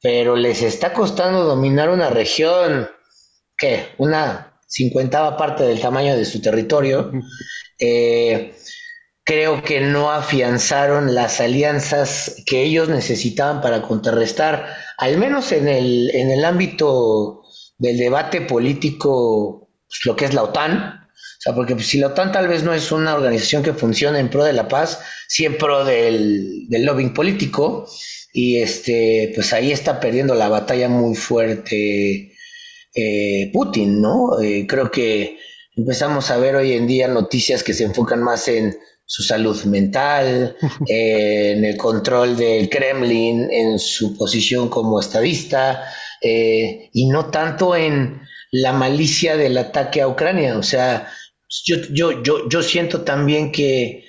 pero 0.00 0.36
les 0.36 0.62
está 0.62 0.92
costando 0.92 1.44
dominar 1.44 1.88
una 1.88 2.10
región 2.10 2.88
que 3.56 3.88
una 3.96 4.47
cincuentava 4.68 5.36
parte 5.36 5.64
del 5.64 5.80
tamaño 5.80 6.16
de 6.16 6.24
su 6.24 6.40
territorio. 6.40 7.10
Eh, 7.80 8.54
creo 9.24 9.62
que 9.62 9.80
no 9.80 10.10
afianzaron 10.10 11.14
las 11.14 11.40
alianzas 11.40 12.42
que 12.46 12.62
ellos 12.62 12.88
necesitaban 12.88 13.60
para 13.60 13.82
contrarrestar, 13.82 14.66
al 14.96 15.18
menos 15.18 15.52
en 15.52 15.68
el, 15.68 16.10
en 16.14 16.30
el 16.30 16.44
ámbito 16.44 17.42
del 17.78 17.96
debate 17.96 18.40
político, 18.42 19.70
pues, 19.86 20.00
lo 20.04 20.16
que 20.16 20.26
es 20.26 20.34
la 20.34 20.44
OTAN. 20.44 21.06
O 21.14 21.40
sea, 21.40 21.54
porque 21.54 21.78
si 21.80 21.98
la 21.98 22.08
OTAN 22.08 22.32
tal 22.32 22.48
vez 22.48 22.62
no 22.64 22.74
es 22.74 22.90
una 22.90 23.14
organización 23.14 23.62
que 23.62 23.72
funcione 23.72 24.18
en 24.18 24.28
pro 24.28 24.44
de 24.44 24.52
la 24.52 24.66
paz, 24.66 25.00
sí 25.28 25.44
en 25.44 25.56
pro 25.56 25.84
del, 25.84 26.68
del 26.68 26.84
lobbying 26.84 27.14
político, 27.14 27.88
y 28.32 28.58
este, 28.58 29.32
pues 29.34 29.52
ahí 29.52 29.72
está 29.72 30.00
perdiendo 30.00 30.34
la 30.34 30.48
batalla 30.48 30.88
muy 30.88 31.14
fuerte 31.14 32.34
eh, 32.94 33.50
Putin, 33.52 34.00
¿no? 34.00 34.40
Eh, 34.40 34.66
creo 34.66 34.90
que 34.90 35.38
empezamos 35.76 36.30
a 36.30 36.38
ver 36.38 36.56
hoy 36.56 36.72
en 36.72 36.86
día 36.86 37.08
noticias 37.08 37.62
que 37.62 37.74
se 37.74 37.84
enfocan 37.84 38.22
más 38.22 38.48
en 38.48 38.76
su 39.04 39.22
salud 39.22 39.62
mental, 39.64 40.56
en 40.86 41.64
el 41.64 41.76
control 41.76 42.36
del 42.36 42.68
Kremlin, 42.68 43.48
en 43.50 43.78
su 43.78 44.16
posición 44.16 44.68
como 44.68 45.00
estadista, 45.00 45.84
y 46.20 47.06
no 47.08 47.30
tanto 47.30 47.76
en 47.76 48.20
la 48.50 48.72
malicia 48.72 49.36
del 49.36 49.56
ataque 49.56 50.00
a 50.00 50.08
Ucrania. 50.08 50.58
O 50.58 50.62
sea, 50.62 51.08
yo, 51.64 51.76
yo, 51.90 52.22
yo, 52.22 52.48
yo 52.48 52.62
siento 52.62 53.02
también 53.02 53.52
que 53.52 54.04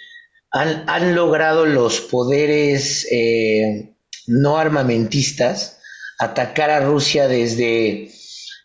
han, 0.52 0.84
han 0.88 1.16
logrado 1.16 1.66
los 1.66 2.02
poderes 2.02 3.08
eh, 3.12 3.96
no 4.28 4.58
armamentistas 4.58 5.80
atacar 6.18 6.70
a 6.70 6.82
Rusia 6.82 7.28
desde 7.28 8.12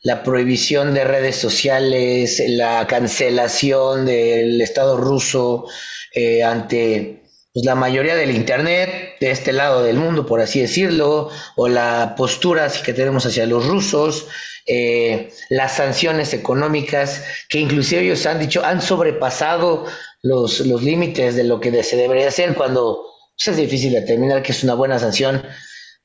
la 0.04 0.22
prohibición 0.22 0.92
de 0.92 1.02
redes 1.02 1.36
sociales, 1.36 2.40
la 2.46 2.86
cancelación 2.86 4.04
del 4.04 4.60
Estado 4.60 4.98
ruso 4.98 5.66
eh, 6.14 6.44
ante 6.44 7.22
pues, 7.54 7.64
la 7.64 7.74
mayoría 7.74 8.14
del 8.14 8.30
Internet 8.30 9.16
de 9.18 9.30
este 9.30 9.54
lado 9.54 9.82
del 9.82 9.96
mundo, 9.96 10.26
por 10.26 10.42
así 10.42 10.60
decirlo, 10.60 11.30
o 11.56 11.68
la 11.68 12.14
postura 12.18 12.70
que 12.84 12.92
tenemos 12.92 13.24
hacia 13.24 13.46
los 13.46 13.66
rusos, 13.66 14.26
eh, 14.66 15.32
las 15.48 15.76
sanciones 15.76 16.34
económicas, 16.34 17.24
que 17.48 17.58
inclusive 17.58 18.02
ellos 18.02 18.26
han 18.26 18.38
dicho, 18.38 18.62
han 18.62 18.82
sobrepasado 18.82 19.86
los, 20.22 20.60
los 20.60 20.82
límites 20.82 21.34
de 21.34 21.44
lo 21.44 21.60
que 21.60 21.82
se 21.82 21.96
debería 21.96 22.28
hacer 22.28 22.54
cuando 22.54 23.06
pues, 23.38 23.48
es 23.48 23.56
difícil 23.56 23.94
determinar 23.94 24.42
que 24.42 24.52
es 24.52 24.62
una 24.64 24.74
buena 24.74 24.98
sanción. 24.98 25.42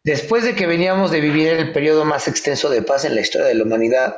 Después 0.04 0.44
de 0.44 0.56
que 0.56 0.66
veníamos 0.66 1.12
de 1.12 1.22
vivir 1.22 1.48
el 1.48 1.72
periodo 1.72 2.06
más 2.06 2.28
extenso 2.28 2.70
de 2.70 2.82
paz 2.82 3.06
en 3.06 3.16
la 3.16 3.22
historia 3.22 3.48
de 3.48 3.56
la 3.56 3.64
humanidad, 3.64 4.18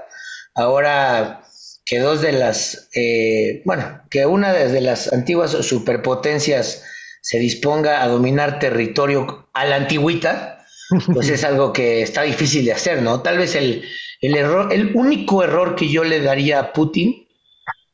ahora 0.54 1.44
que 1.86 2.00
dos 2.00 2.22
de 2.22 2.32
las, 2.32 2.90
eh, 2.94 3.62
bueno, 3.66 4.02
que 4.10 4.26
una 4.26 4.54
de 4.54 4.82
las 4.82 5.12
antiguas 5.12 5.52
superpotencias 5.52 6.84
se 7.22 7.40
disponga 7.40 8.04
a 8.04 8.08
dominar 8.08 8.60
territorio 8.60 9.50
a 9.54 9.66
la 9.66 9.76
antigüita, 9.78 10.66
pues 11.14 11.30
es 11.30 11.44
algo 11.44 11.74
que 11.74 12.02
está 12.02 12.24
difícil 12.24 12.66
de 12.66 12.74
hacer, 12.74 13.02
¿no? 13.02 13.22
Tal 13.22 13.38
vez 13.38 13.56
el, 13.56 13.84
el 14.22 14.36
error, 14.36 14.72
el 14.72 14.96
único 14.96 15.44
error 15.44 15.76
que 15.76 15.90
yo 15.90 16.04
le 16.04 16.22
daría 16.22 16.60
a 16.60 16.74
Putin 16.74 17.28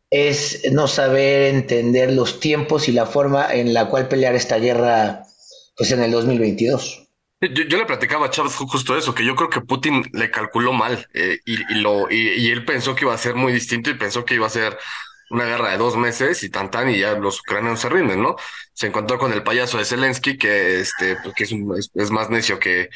es 0.09 0.71
no 0.71 0.87
saber 0.87 1.53
entender 1.53 2.11
los 2.11 2.39
tiempos 2.39 2.87
y 2.87 2.91
la 2.91 3.05
forma 3.05 3.53
en 3.53 3.73
la 3.73 3.85
cual 3.87 4.07
pelear 4.07 4.35
esta 4.35 4.57
guerra 4.57 5.23
pues 5.75 5.91
en 5.91 6.01
el 6.01 6.11
2022. 6.11 7.06
Yo, 7.39 7.77
le 7.77 7.85
platicaba 7.85 8.25
a 8.25 8.29
Chávez 8.31 8.55
justo 8.55 8.97
eso, 8.97 9.13
que 9.13 9.23
yo 9.23 9.35
creo 9.35 9.49
que 9.49 9.61
Putin 9.61 10.03
le 10.13 10.31
calculó 10.31 10.73
mal 10.73 11.07
eh, 11.13 11.37
y, 11.45 11.57
lo, 11.75 12.09
y, 12.09 12.49
él 12.49 12.65
pensó 12.65 12.95
que 12.95 13.05
iba 13.05 13.13
a 13.13 13.17
ser 13.17 13.35
muy 13.35 13.53
distinto 13.53 13.91
y 13.91 13.93
pensó 13.93 14.25
que 14.25 14.33
iba 14.35 14.47
a 14.47 14.49
ser 14.49 14.77
una 15.29 15.45
guerra 15.45 15.69
de 15.69 15.77
dos 15.77 15.97
meses 15.97 16.41
y 16.43 16.49
tan 16.49 16.71
tan 16.71 16.89
y 16.89 16.99
ya 16.99 17.13
los 17.13 17.39
ucranianos 17.41 17.79
se 17.79 17.89
rinden, 17.89 18.23
¿no? 18.23 18.37
Se 18.73 18.87
encontró 18.87 19.19
con 19.19 19.33
el 19.33 19.43
payaso 19.43 19.77
de 19.77 19.85
Zelensky 19.85 20.37
que, 20.37 20.79
este, 20.79 21.17
pues, 21.17 21.35
es, 21.39 21.91
es, 21.93 22.11
más 22.11 22.29
necio 22.31 22.57
que, 22.57 22.89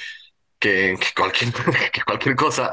que, 0.60 0.98
que, 1.00 1.08
cualquier, 1.16 1.54
que 1.94 2.02
cualquier 2.04 2.36
cosa 2.36 2.72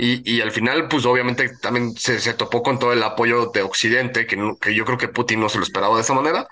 y, 0.00 0.36
y 0.36 0.40
al 0.40 0.52
final, 0.52 0.88
pues 0.88 1.04
obviamente 1.06 1.50
también 1.60 1.96
se, 1.96 2.20
se, 2.20 2.34
topó 2.34 2.62
con 2.62 2.78
todo 2.78 2.92
el 2.92 3.02
apoyo 3.02 3.46
de 3.52 3.62
Occidente, 3.62 4.26
que, 4.28 4.36
que 4.60 4.74
yo 4.74 4.84
creo 4.84 4.96
que 4.96 5.08
Putin 5.08 5.40
no 5.40 5.48
se 5.48 5.58
lo 5.58 5.64
esperaba 5.64 5.96
de 5.96 6.02
esa 6.02 6.14
manera. 6.14 6.46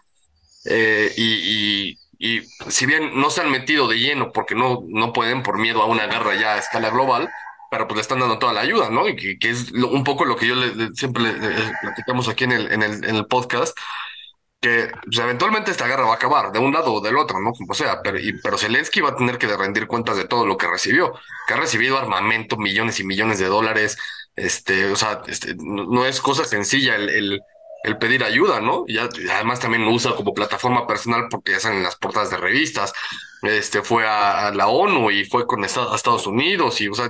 Eh, 0.65 1.13
y, 1.17 1.97
y, 2.19 2.43
si 2.69 2.87
bien 2.87 3.19
no 3.21 3.31
se 3.31 3.43
han 3.43 3.51
metido 3.51 3.89
de 3.89 3.99
lleno 3.99 4.33
porque 4.33 4.55
no, 4.55 4.85
no 4.89 5.13
pueden 5.13 5.43
por 5.43 5.59
miedo 5.59 5.83
a 5.83 5.87
una 5.87 6.07
guerra 6.07 6.35
ya 6.35 6.55
a 6.55 6.59
escala 6.59 6.91
global, 6.91 7.29
pero 7.71 7.87
pues 7.87 7.97
le 7.97 8.03
están 8.03 8.21
dando 8.21 8.39
toda 8.39 8.53
la 8.53 8.61
ayuda, 8.61 8.91
¿no? 8.91 9.09
Y 9.09 9.39
que, 9.39 9.51
es 9.51 9.73
un 9.73 10.05
poco 10.05 10.25
lo 10.25 10.37
que 10.37 10.47
yo 10.47 10.55
le, 10.55 10.95
siempre 10.95 11.25
le, 11.25 11.73
platicamos 11.81 12.29
aquí 12.29 12.45
en 12.45 12.53
el, 12.53 12.73
en 12.73 12.83
el, 12.83 13.27
podcast, 13.27 13.77
que 14.61 14.91
pues, 15.05 15.19
eventualmente 15.19 15.71
esta 15.71 15.87
guerra 15.87 16.05
va 16.05 16.13
a 16.13 16.17
acabar, 16.17 16.53
de 16.53 16.59
un 16.59 16.73
lado 16.73 16.93
o 16.93 17.01
del 17.01 17.17
otro, 17.17 17.41
¿no? 17.41 17.53
Como 17.53 17.75
sea, 17.75 18.01
pero, 18.03 18.19
y, 18.19 18.41
pero 18.41 18.57
Zelensky 18.59 19.01
va 19.01 19.11
a 19.11 19.17
tener 19.17 19.39
que 19.39 19.55
rendir 19.57 19.87
cuentas 19.87 20.17
de 20.17 20.27
todo 20.27 20.47
lo 20.47 20.57
que 20.57 20.69
recibió, 20.69 21.13
que 21.47 21.55
ha 21.55 21.59
recibido 21.59 21.99
armamento, 21.99 22.57
millones 22.57 23.01
y 23.01 23.05
millones 23.05 23.39
de 23.39 23.47
dólares, 23.47 23.99
este, 24.37 24.93
o 24.93 24.97
sea, 24.97 25.23
este, 25.27 25.55
no, 25.59 26.07
es 26.07 26.21
cosa 26.21 26.45
sencilla 26.45 26.97
el, 26.97 27.41
el 27.87 27.99
pedir 27.99 28.25
ayuda, 28.25 28.61
¿no? 28.61 28.85
Y 28.87 28.99
además 28.99 29.61
también 29.61 29.85
lo 29.85 29.93
usa 29.93 30.15
como 30.15 30.35
plataforma 30.35 30.87
personal 30.87 31.27
porque 31.31 31.53
ya 31.53 31.61
salen 31.61 31.79
en 31.79 31.85
las 31.85 31.97
portadas 31.97 32.31
de 32.31 32.37
revistas, 32.37 32.93
este, 33.43 33.83
fue 33.83 34.07
a, 34.07 34.51
la 34.53 34.67
ONU 34.67 35.11
y 35.11 35.25
fue 35.25 35.47
con 35.47 35.65
Estados 35.65 36.27
Unidos 36.27 36.81
y, 36.81 36.89
o 36.89 36.95
sea, 36.95 37.09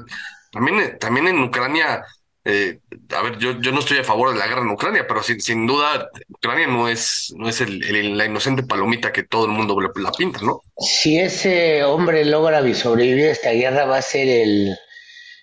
también, 0.53 0.99
también 0.99 1.29
en 1.29 1.43
Ucrania 1.43 2.05
eh, 2.49 2.79
a 3.11 3.23
ver, 3.23 3.39
yo, 3.39 3.61
yo 3.61 3.73
no 3.73 3.81
estoy 3.81 3.99
a 3.99 4.05
favor 4.05 4.33
de 4.33 4.39
la 4.39 4.47
guerra 4.47 4.61
en 4.61 4.71
Ucrania, 4.71 5.05
pero 5.09 5.21
sin, 5.21 5.41
sin 5.41 5.67
duda 5.67 6.09
Ucrania 6.29 6.69
no 6.69 6.89
es, 6.89 7.35
no 7.37 7.49
es 7.49 7.61
el, 7.61 8.17
la 8.17 8.25
inocente 8.25 8.63
palomita 8.63 9.13
que 9.13 9.25
todo 9.25 9.47
el 9.47 9.51
mundo 9.51 9.77
la 9.81 10.13
pinta, 10.13 10.39
¿no? 10.43 10.63
Si 10.79 11.19
ese 11.19 11.83
hombre 11.83 12.25
logra 12.25 12.63
sobrevivir 12.73 13.25
a 13.27 13.33
esta 13.33 13.51
guerra, 13.51 13.87
va 13.87 13.97
a 13.97 14.03
ser 14.03 14.29
el, 14.29 14.77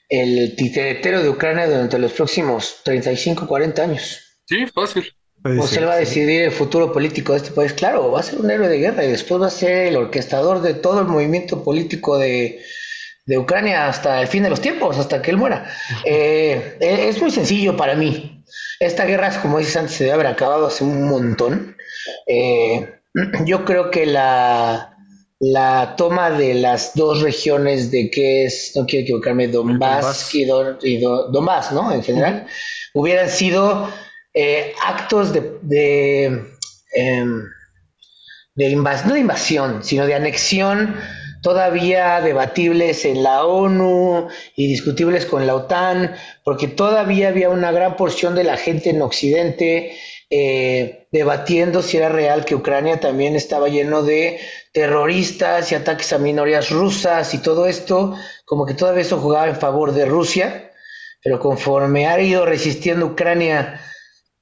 el 0.07 0.55
titeretero 0.55 1.21
de 1.21 1.27
Ucrania 1.27 1.67
durante 1.67 1.99
los 1.99 2.13
próximos 2.13 2.77
35, 2.85 3.47
40 3.47 3.83
años. 3.83 4.21
Sí, 4.45 4.65
fácil. 4.67 5.13
O 5.45 5.67
se 5.67 5.83
va 5.83 5.93
a 5.93 5.97
decidir 5.97 6.43
el 6.43 6.51
futuro 6.51 6.93
político 6.93 7.33
de 7.33 7.39
este 7.39 7.51
país. 7.51 7.73
Claro, 7.73 8.11
va 8.11 8.21
a 8.21 8.23
ser 8.23 8.39
un 8.39 8.49
héroe 8.49 8.69
de 8.69 8.77
guerra 8.77 9.03
y 9.03 9.09
después 9.09 9.41
va 9.41 9.47
a 9.47 9.51
ser 9.51 9.87
el 9.87 9.97
orquestador 9.97 10.61
de 10.61 10.73
todo 10.73 11.01
el 11.01 11.07
movimiento 11.07 11.63
político 11.63 12.17
de, 12.17 12.61
de 13.25 13.37
Ucrania 13.37 13.87
hasta 13.87 14.21
el 14.21 14.27
fin 14.27 14.43
de 14.43 14.49
los 14.49 14.61
tiempos, 14.61 14.97
hasta 14.97 15.21
que 15.21 15.31
él 15.31 15.37
muera. 15.37 15.69
Eh, 16.05 16.77
eh, 16.79 17.07
es 17.09 17.21
muy 17.21 17.31
sencillo 17.31 17.77
para 17.77 17.95
mí. 17.95 18.43
Esta 18.79 19.05
guerra, 19.05 19.41
como 19.41 19.59
dices 19.59 19.77
antes, 19.77 19.95
se 19.95 20.03
debe 20.05 20.15
haber 20.15 20.27
acabado 20.27 20.67
hace 20.67 20.83
un 20.83 21.07
montón. 21.07 21.75
Eh, 22.27 22.89
yo 23.45 23.65
creo 23.65 23.91
que 23.91 24.05
la, 24.05 24.95
la 25.39 25.95
toma 25.97 26.29
de 26.31 26.53
las 26.53 26.93
dos 26.95 27.21
regiones 27.21 27.91
de 27.91 28.09
que 28.09 28.45
es, 28.45 28.71
no 28.75 28.85
quiero 28.85 29.03
equivocarme, 29.03 29.47
Donbass, 29.47 30.33
y, 30.33 30.45
Donbass, 30.45 31.71
¿no? 31.71 31.91
En 31.91 32.03
general, 32.03 32.47
hubieran 32.93 33.29
sido 33.29 33.89
actos 34.83 35.33
de, 35.33 35.57
de, 35.61 36.41
invasión, 38.69 39.07
no 39.07 39.13
de 39.13 39.19
invasión, 39.19 39.83
sino 39.83 40.05
de 40.05 40.15
anexión 40.15 40.95
todavía 41.43 42.21
debatibles 42.21 43.05
en 43.05 43.21
la 43.21 43.45
ONU 43.45 44.29
y 44.55 44.67
discutibles 44.67 45.25
con 45.25 45.45
la 45.45 45.55
OTAN, 45.55 46.15
porque 46.43 46.67
todavía 46.67 47.27
había 47.27 47.49
una 47.49 47.71
gran 47.71 47.95
porción 47.97 48.33
de 48.33 48.45
la 48.45 48.57
gente 48.57 48.89
en 48.89 49.01
Occidente 49.01 49.95
eh, 50.29 51.05
debatiendo 51.11 51.83
si 51.83 51.97
era 51.97 52.09
real 52.09 52.43
que 52.43 52.55
Ucrania 52.55 52.99
también 52.99 53.35
estaba 53.35 53.67
lleno 53.67 54.01
de 54.01 54.39
terroristas 54.71 55.71
y 55.71 55.75
ataques 55.75 56.11
a 56.11 56.17
minorías 56.17 56.71
rusas 56.71 57.31
y 57.35 57.37
todo 57.37 57.67
esto, 57.67 58.15
como 58.45 58.65
que 58.65 58.73
todo 58.73 58.95
eso 58.95 59.19
jugaba 59.19 59.47
en 59.47 59.57
favor 59.57 59.91
de 59.91 60.05
Rusia, 60.05 60.71
pero 61.21 61.39
conforme 61.39 62.07
ha 62.07 62.19
ido 62.19 62.45
resistiendo 62.45 63.05
Ucrania 63.05 63.79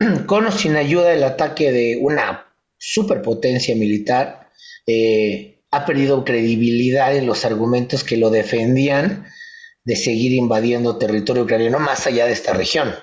con 0.25 0.45
o 0.45 0.51
sin 0.51 0.75
ayuda 0.75 1.09
del 1.09 1.23
ataque 1.23 1.71
de 1.71 1.97
una 2.01 2.47
superpotencia 2.77 3.75
militar, 3.75 4.49
eh, 4.87 5.59
ha 5.71 5.85
perdido 5.85 6.25
credibilidad 6.25 7.15
en 7.15 7.25
los 7.25 7.45
argumentos 7.45 8.03
que 8.03 8.17
lo 8.17 8.29
defendían 8.29 9.25
de 9.83 9.95
seguir 9.95 10.33
invadiendo 10.33 10.97
territorio 10.97 11.43
ucraniano 11.43 11.79
más 11.79 12.05
allá 12.07 12.25
de 12.25 12.33
esta 12.33 12.53
región. 12.53 12.93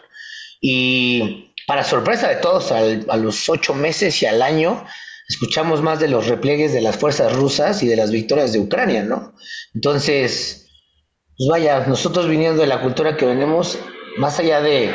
Y 0.61 1.55
para 1.67 1.85
sorpresa 1.85 2.29
de 2.29 2.37
todos, 2.37 2.73
a 2.73 3.17
los 3.17 3.49
ocho 3.49 3.75
meses 3.75 4.23
y 4.23 4.27
al 4.27 4.43
año, 4.43 4.85
escuchamos 5.29 5.83
más 5.83 6.01
de 6.01 6.09
los 6.09 6.27
repliegues 6.27 6.73
de 6.73 6.81
las 6.81 6.97
fuerzas 6.97 7.35
rusas 7.35 7.83
y 7.83 7.87
de 7.87 7.97
las 7.97 8.11
victorias 8.11 8.53
de 8.53 8.61
Ucrania, 8.61 9.03
¿no? 9.03 9.35
Entonces, 9.75 10.67
pues 11.37 11.49
vaya, 11.49 11.87
nosotros 11.87 12.29
viniendo 12.29 12.63
de 12.63 12.69
la 12.69 12.81
cultura 12.81 13.17
que 13.17 13.27
venimos, 13.27 13.79
más 14.17 14.39
allá 14.39 14.61
de 14.61 14.93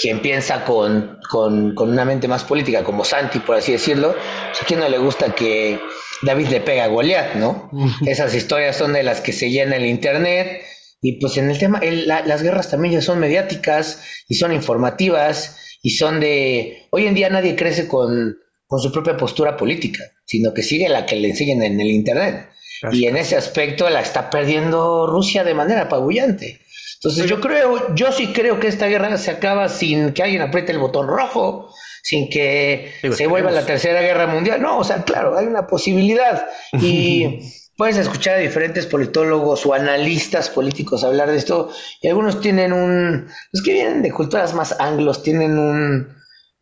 quien 0.00 0.20
piensa 0.20 0.64
con, 0.64 1.18
con, 1.30 1.74
con 1.74 1.90
una 1.90 2.04
mente 2.04 2.28
más 2.28 2.44
política, 2.44 2.82
como 2.82 3.04
Santi, 3.04 3.38
por 3.38 3.56
así 3.56 3.72
decirlo, 3.72 4.14
pues 4.48 4.62
a 4.62 4.66
quien 4.66 4.80
no 4.80 4.88
le 4.88 4.98
gusta 4.98 5.34
que 5.34 5.78
David 6.22 6.48
le 6.48 6.60
pega 6.60 6.84
a 6.84 6.88
Goliat, 6.88 7.34
¿no? 7.34 7.70
Esas 8.06 8.34
historias 8.34 8.76
son 8.76 8.92
de 8.92 9.02
las 9.02 9.20
que 9.20 9.32
se 9.32 9.50
llena 9.50 9.76
el 9.76 9.86
Internet. 9.86 10.62
Y 11.00 11.20
pues 11.20 11.36
en 11.36 11.50
el 11.50 11.58
tema, 11.58 11.80
las 11.82 12.42
guerras 12.42 12.70
también 12.70 12.94
ya 12.94 13.02
son 13.02 13.18
mediáticas 13.18 14.02
y 14.26 14.36
son 14.36 14.52
informativas 14.52 15.78
y 15.82 15.90
son 15.90 16.18
de... 16.18 16.86
Hoy 16.90 17.06
en 17.06 17.14
día 17.14 17.28
nadie 17.28 17.56
crece 17.56 17.86
con, 17.86 18.38
con 18.66 18.80
su 18.80 18.90
propia 18.90 19.16
postura 19.16 19.56
política, 19.56 20.02
sino 20.24 20.54
que 20.54 20.62
sigue 20.62 20.88
la 20.88 21.04
que 21.04 21.16
le 21.16 21.28
enseñan 21.28 21.62
en 21.62 21.78
el 21.78 21.90
Internet. 21.90 22.48
Y 22.92 23.06
en 23.06 23.16
ese 23.16 23.36
aspecto 23.36 23.88
la 23.90 24.00
está 24.00 24.30
perdiendo 24.30 25.06
Rusia 25.06 25.44
de 25.44 25.54
manera 25.54 25.82
apabullante. 25.82 26.60
Entonces 27.04 27.28
yo 27.28 27.38
creo, 27.38 27.94
yo 27.94 28.12
sí 28.12 28.32
creo 28.32 28.58
que 28.58 28.66
esta 28.66 28.86
guerra 28.86 29.14
se 29.18 29.30
acaba 29.30 29.68
sin 29.68 30.14
que 30.14 30.22
alguien 30.22 30.40
apriete 30.40 30.72
el 30.72 30.78
botón 30.78 31.06
rojo, 31.06 31.70
sin 32.02 32.30
que 32.30 32.94
se 33.14 33.26
vuelva 33.26 33.50
la 33.50 33.66
tercera 33.66 34.00
guerra 34.00 34.26
mundial. 34.26 34.62
No, 34.62 34.78
o 34.78 34.84
sea, 34.84 35.04
claro, 35.04 35.36
hay 35.36 35.46
una 35.46 35.66
posibilidad. 35.66 36.46
Y, 36.72 37.40
puedes 37.76 37.98
escuchar 37.98 38.36
a 38.36 38.38
diferentes 38.38 38.86
politólogos 38.86 39.66
o 39.66 39.74
analistas 39.74 40.48
políticos 40.48 41.04
hablar 41.04 41.30
de 41.30 41.36
esto 41.36 41.70
y 42.00 42.08
algunos 42.08 42.40
tienen 42.40 42.72
un, 42.72 43.28
los 43.52 43.62
que 43.62 43.72
vienen 43.72 44.00
de 44.00 44.12
culturas 44.12 44.54
más 44.54 44.80
anglos, 44.80 45.22
tienen 45.22 45.58
un, 45.58 46.16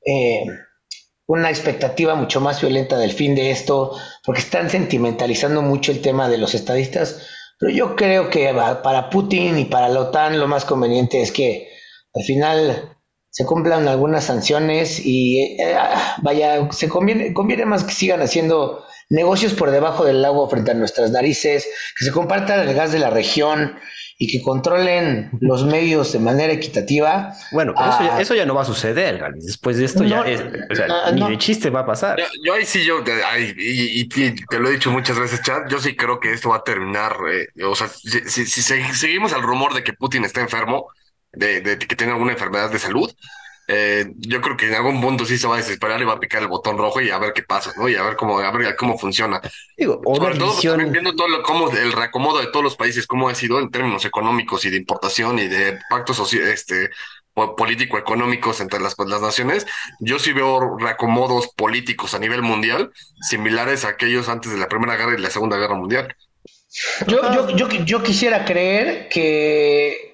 eh, 0.04 0.44
una 1.26 1.50
expectativa 1.50 2.14
mucho 2.14 2.40
más 2.40 2.60
violenta 2.60 2.98
del 2.98 3.12
fin 3.12 3.34
de 3.34 3.50
esto, 3.50 3.96
porque 4.24 4.40
están 4.40 4.70
sentimentalizando 4.70 5.62
mucho 5.62 5.92
el 5.92 6.00
tema 6.00 6.28
de 6.28 6.38
los 6.38 6.54
estadistas, 6.54 7.26
pero 7.62 7.72
yo 7.72 7.94
creo 7.94 8.28
que 8.28 8.52
para 8.82 9.08
Putin 9.08 9.56
y 9.56 9.66
para 9.66 9.88
la 9.88 10.00
OTAN 10.00 10.40
lo 10.40 10.48
más 10.48 10.64
conveniente 10.64 11.22
es 11.22 11.30
que 11.30 11.70
al 12.12 12.24
final 12.24 12.98
se 13.30 13.46
cumplan 13.46 13.86
algunas 13.86 14.24
sanciones 14.24 14.98
y 15.06 15.56
eh, 15.60 15.76
vaya, 16.22 16.72
se 16.72 16.88
conviene, 16.88 17.32
conviene 17.32 17.64
más 17.64 17.84
que 17.84 17.94
sigan 17.94 18.20
haciendo 18.20 18.84
negocios 19.10 19.54
por 19.54 19.70
debajo 19.70 20.04
del 20.04 20.24
agua 20.24 20.50
frente 20.50 20.72
a 20.72 20.74
nuestras 20.74 21.12
narices, 21.12 21.68
que 21.96 22.04
se 22.04 22.10
compartan 22.10 22.68
el 22.68 22.74
gas 22.74 22.90
de 22.90 22.98
la 22.98 23.10
región 23.10 23.76
y 24.18 24.26
que 24.28 24.42
controlen 24.42 25.30
los 25.40 25.64
medios 25.64 26.12
de 26.12 26.18
manera 26.18 26.52
equitativa. 26.52 27.34
Bueno, 27.50 27.74
eso, 28.18 28.34
ya, 28.34 28.46
no 28.46 28.54
va 28.54 28.62
a 28.62 28.64
suceder, 28.64 29.22
Después 29.36 29.78
de 29.78 29.84
esto 29.84 30.04
ya 30.04 30.22
es, 30.22 30.42
ni 31.14 31.28
de 31.28 31.38
chiste 31.38 31.70
va 31.70 31.80
a 31.80 31.86
pasar. 31.86 32.20
Yo, 32.44 32.54
ahí 32.54 32.64
sí, 32.64 32.84
yo, 32.84 33.02
y, 33.58 34.08
te 34.08 34.58
lo 34.58 34.68
he 34.68 34.72
dicho 34.72 34.90
muchas 34.90 35.18
veces, 35.18 35.42
Chad, 35.42 35.68
yo 35.68 35.78
sí 35.78 35.96
creo 35.96 36.20
que 36.20 36.32
esto 36.32 36.50
va 36.50 36.56
a 36.56 36.64
terminar, 36.64 37.16
eh, 37.30 37.64
o 37.64 37.74
sea, 37.74 37.88
si, 37.88 38.46
seguimos 38.46 39.32
al 39.32 39.42
rumor 39.42 39.74
de 39.74 39.82
que 39.82 39.92
Putin 39.92 40.24
está 40.24 40.40
enfermo, 40.40 40.86
de, 41.32 41.60
de 41.60 41.78
que 41.78 41.96
tiene 41.96 42.12
alguna 42.12 42.32
enfermedad 42.32 42.70
de 42.70 42.78
salud, 42.78 43.10
eh, 43.68 44.12
yo 44.16 44.40
creo 44.40 44.56
que 44.56 44.66
en 44.66 44.74
algún 44.74 45.00
punto 45.00 45.24
sí 45.24 45.38
se 45.38 45.46
va 45.46 45.54
a 45.54 45.58
desesperar 45.58 46.00
y 46.00 46.04
va 46.04 46.14
a 46.14 46.20
picar 46.20 46.42
el 46.42 46.48
botón 46.48 46.76
rojo 46.76 47.00
y 47.00 47.10
a 47.10 47.18
ver 47.18 47.32
qué 47.32 47.42
pasa, 47.42 47.72
¿no? 47.76 47.88
Y 47.88 47.94
a 47.94 48.02
ver 48.02 48.16
cómo, 48.16 48.38
a 48.38 48.50
ver 48.50 48.74
cómo 48.76 48.98
funciona. 48.98 49.40
Digo, 49.76 50.00
Sobre 50.04 50.36
todo 50.36 50.60
también 50.60 50.92
viendo 50.92 51.14
todo 51.14 51.28
lo, 51.28 51.42
cómo 51.42 51.70
el 51.70 51.92
reacomodo 51.92 52.40
de 52.40 52.48
todos 52.48 52.64
los 52.64 52.76
países, 52.76 53.06
cómo 53.06 53.28
ha 53.28 53.34
sido 53.34 53.60
en 53.60 53.70
términos 53.70 54.04
económicos 54.04 54.64
y 54.64 54.70
de 54.70 54.76
importación 54.78 55.38
y 55.38 55.46
de 55.46 55.78
pactos 55.88 56.32
este, 56.34 56.90
político-económicos 57.34 58.60
entre 58.60 58.80
las, 58.80 58.94
las 58.98 59.22
naciones, 59.22 59.66
yo 60.00 60.18
sí 60.18 60.32
veo 60.32 60.76
reacomodos 60.78 61.48
políticos 61.54 62.14
a 62.14 62.18
nivel 62.18 62.42
mundial 62.42 62.92
similares 63.20 63.84
a 63.84 63.88
aquellos 63.88 64.28
antes 64.28 64.52
de 64.52 64.58
la 64.58 64.68
Primera 64.68 64.96
Guerra 64.96 65.14
y 65.16 65.20
la 65.20 65.30
Segunda 65.30 65.56
Guerra 65.56 65.76
Mundial. 65.76 66.14
Yo, 67.06 67.32
yo, 67.32 67.56
yo, 67.56 67.68
yo 67.68 68.02
quisiera 68.02 68.44
creer 68.44 69.08
que 69.08 70.11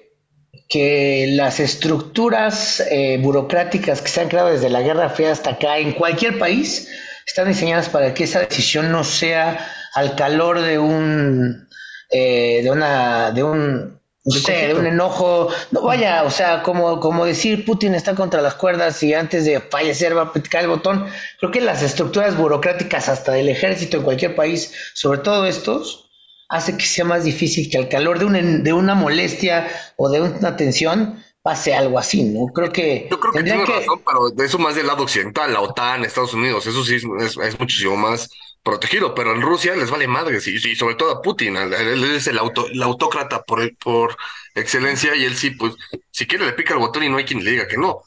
que 0.69 1.25
las 1.31 1.59
estructuras 1.59 2.79
eh, 2.91 3.17
burocráticas 3.19 4.01
que 4.01 4.07
se 4.07 4.21
han 4.21 4.29
creado 4.29 4.49
desde 4.49 4.69
la 4.69 4.81
Guerra 4.81 5.09
Fría 5.09 5.31
hasta 5.31 5.51
acá 5.51 5.79
en 5.79 5.93
cualquier 5.93 6.37
país 6.37 6.87
están 7.25 7.47
diseñadas 7.47 7.89
para 7.89 8.13
que 8.13 8.23
esa 8.23 8.39
decisión 8.39 8.91
no 8.91 9.03
sea 9.03 9.67
al 9.95 10.15
calor 10.15 10.61
de 10.61 10.77
un 10.77 11.67
eh, 12.11 12.61
de 12.63 12.69
una 12.71 13.31
de 13.31 13.43
un 13.43 13.99
de 14.23 14.75
un 14.75 14.85
enojo, 14.85 15.49
no 15.71 15.81
vaya, 15.81 16.23
o 16.23 16.29
sea, 16.29 16.61
como, 16.61 16.99
como 16.99 17.25
decir 17.25 17.65
Putin 17.65 17.95
está 17.95 18.13
contra 18.13 18.41
las 18.41 18.53
cuerdas 18.53 19.01
y 19.01 19.13
antes 19.13 19.45
de 19.45 19.59
fallecer 19.59 20.15
va 20.15 20.23
a 20.23 20.33
picar 20.33 20.61
el 20.61 20.67
botón. 20.67 21.07
Creo 21.39 21.51
que 21.51 21.61
las 21.61 21.81
estructuras 21.81 22.37
burocráticas 22.37 23.09
hasta 23.09 23.31
del 23.31 23.49
ejército 23.49 23.97
en 23.97 24.03
cualquier 24.03 24.35
país, 24.35 24.73
sobre 24.93 25.19
todo 25.19 25.47
estos, 25.47 26.08
hace 26.49 26.75
que 26.75 26.85
sea 26.85 27.05
más 27.05 27.23
difícil 27.23 27.69
que 27.69 27.77
al 27.77 27.87
calor 27.87 28.19
de 28.19 28.25
una, 28.25 28.41
de 28.41 28.73
una 28.73 28.95
molestia 28.95 29.67
o 29.95 30.09
de 30.09 30.21
una 30.21 30.57
tensión 30.57 31.23
pase 31.41 31.73
algo 31.73 31.97
así, 31.97 32.23
¿no? 32.23 32.47
Creo 32.47 32.71
que... 32.71 33.07
Yo 33.09 33.19
creo 33.19 33.33
que 33.33 33.43
tiene 33.43 33.65
razón, 33.65 34.01
pero 34.05 34.29
de 34.29 34.45
eso 34.45 34.59
más 34.59 34.75
del 34.75 34.87
lado 34.87 35.03
occidental, 35.03 35.53
la 35.53 35.61
OTAN, 35.61 36.03
Estados 36.03 36.33
Unidos, 36.33 36.65
eso 36.67 36.83
sí 36.83 36.95
es, 36.95 37.59
muchísimo 37.59 37.95
más 37.95 38.29
protegido, 38.61 39.15
pero 39.15 39.33
en 39.33 39.41
Rusia 39.41 39.75
les 39.75 39.89
vale 39.89 40.07
madre, 40.07 40.39
y, 40.45 40.75
sobre 40.75 40.95
todo 40.95 41.11
a 41.11 41.21
Putin, 41.21 41.55
él, 41.55 42.03
es 42.03 42.27
el, 42.27 42.37
auto, 42.37 42.67
el 42.67 42.83
autócrata 42.83 43.41
por, 43.43 43.75
por 43.77 44.17
excelencia 44.53 45.15
y 45.15 45.23
él 45.23 45.35
sí, 45.35 45.51
pues, 45.51 45.75
si 46.11 46.27
quiere 46.27 46.45
le 46.45 46.53
pica 46.53 46.73
el 46.73 46.79
botón 46.79 47.03
y 47.03 47.09
no 47.09 47.17
hay 47.17 47.25
quien 47.25 47.43
le 47.43 47.51
diga 47.51 47.67
que 47.67 47.77
no. 47.77 48.01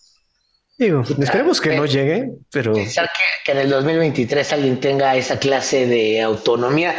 Digo, 0.82 1.04
esperemos 1.20 1.60
que 1.60 1.76
no 1.76 1.86
llegue, 1.86 2.32
pero... 2.50 2.72
Pensar 2.72 3.08
que, 3.44 3.52
en 3.52 3.58
el 3.58 3.70
2023 3.70 4.52
alguien 4.52 4.80
tenga 4.80 5.14
esa 5.14 5.38
clase 5.38 5.86
de 5.86 6.20
autonomía, 6.20 6.96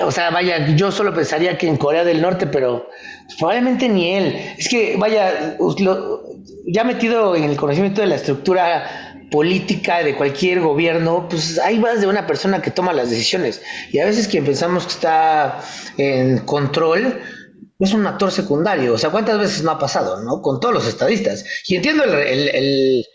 o 0.00 0.10
sea, 0.10 0.28
vaya, 0.28 0.74
yo 0.76 0.92
solo 0.92 1.14
pensaría 1.14 1.56
que 1.56 1.66
en 1.66 1.78
Corea 1.78 2.04
del 2.04 2.20
Norte, 2.20 2.46
pero 2.46 2.90
probablemente 3.38 3.88
ni 3.88 4.14
él. 4.14 4.54
Es 4.58 4.68
que, 4.68 4.96
vaya, 4.98 5.56
ya 6.66 6.84
metido 6.84 7.34
en 7.34 7.44
el 7.44 7.56
conocimiento 7.56 8.02
de 8.02 8.08
la 8.08 8.16
estructura 8.16 9.18
política 9.30 10.02
de 10.02 10.14
cualquier 10.14 10.60
gobierno, 10.60 11.26
pues 11.30 11.58
hay 11.58 11.78
más 11.78 12.02
de 12.02 12.08
una 12.08 12.26
persona 12.26 12.60
que 12.60 12.70
toma 12.70 12.92
las 12.92 13.08
decisiones. 13.08 13.62
Y 13.90 13.98
a 13.98 14.04
veces 14.04 14.28
quien 14.28 14.44
pensamos 14.44 14.84
que 14.84 14.92
está 14.92 15.58
en 15.96 16.40
control, 16.40 17.18
es 17.78 17.94
un 17.94 18.06
actor 18.06 18.30
secundario. 18.30 18.94
O 18.94 18.98
sea, 18.98 19.10
¿cuántas 19.10 19.38
veces 19.38 19.62
no 19.62 19.72
ha 19.72 19.78
pasado, 19.78 20.22
no? 20.22 20.40
Con 20.40 20.60
todos 20.60 20.74
los 20.74 20.86
estadistas. 20.86 21.44
Y 21.66 21.76
entiendo 21.76 22.04
el, 22.04 22.48
el, 22.48 23.06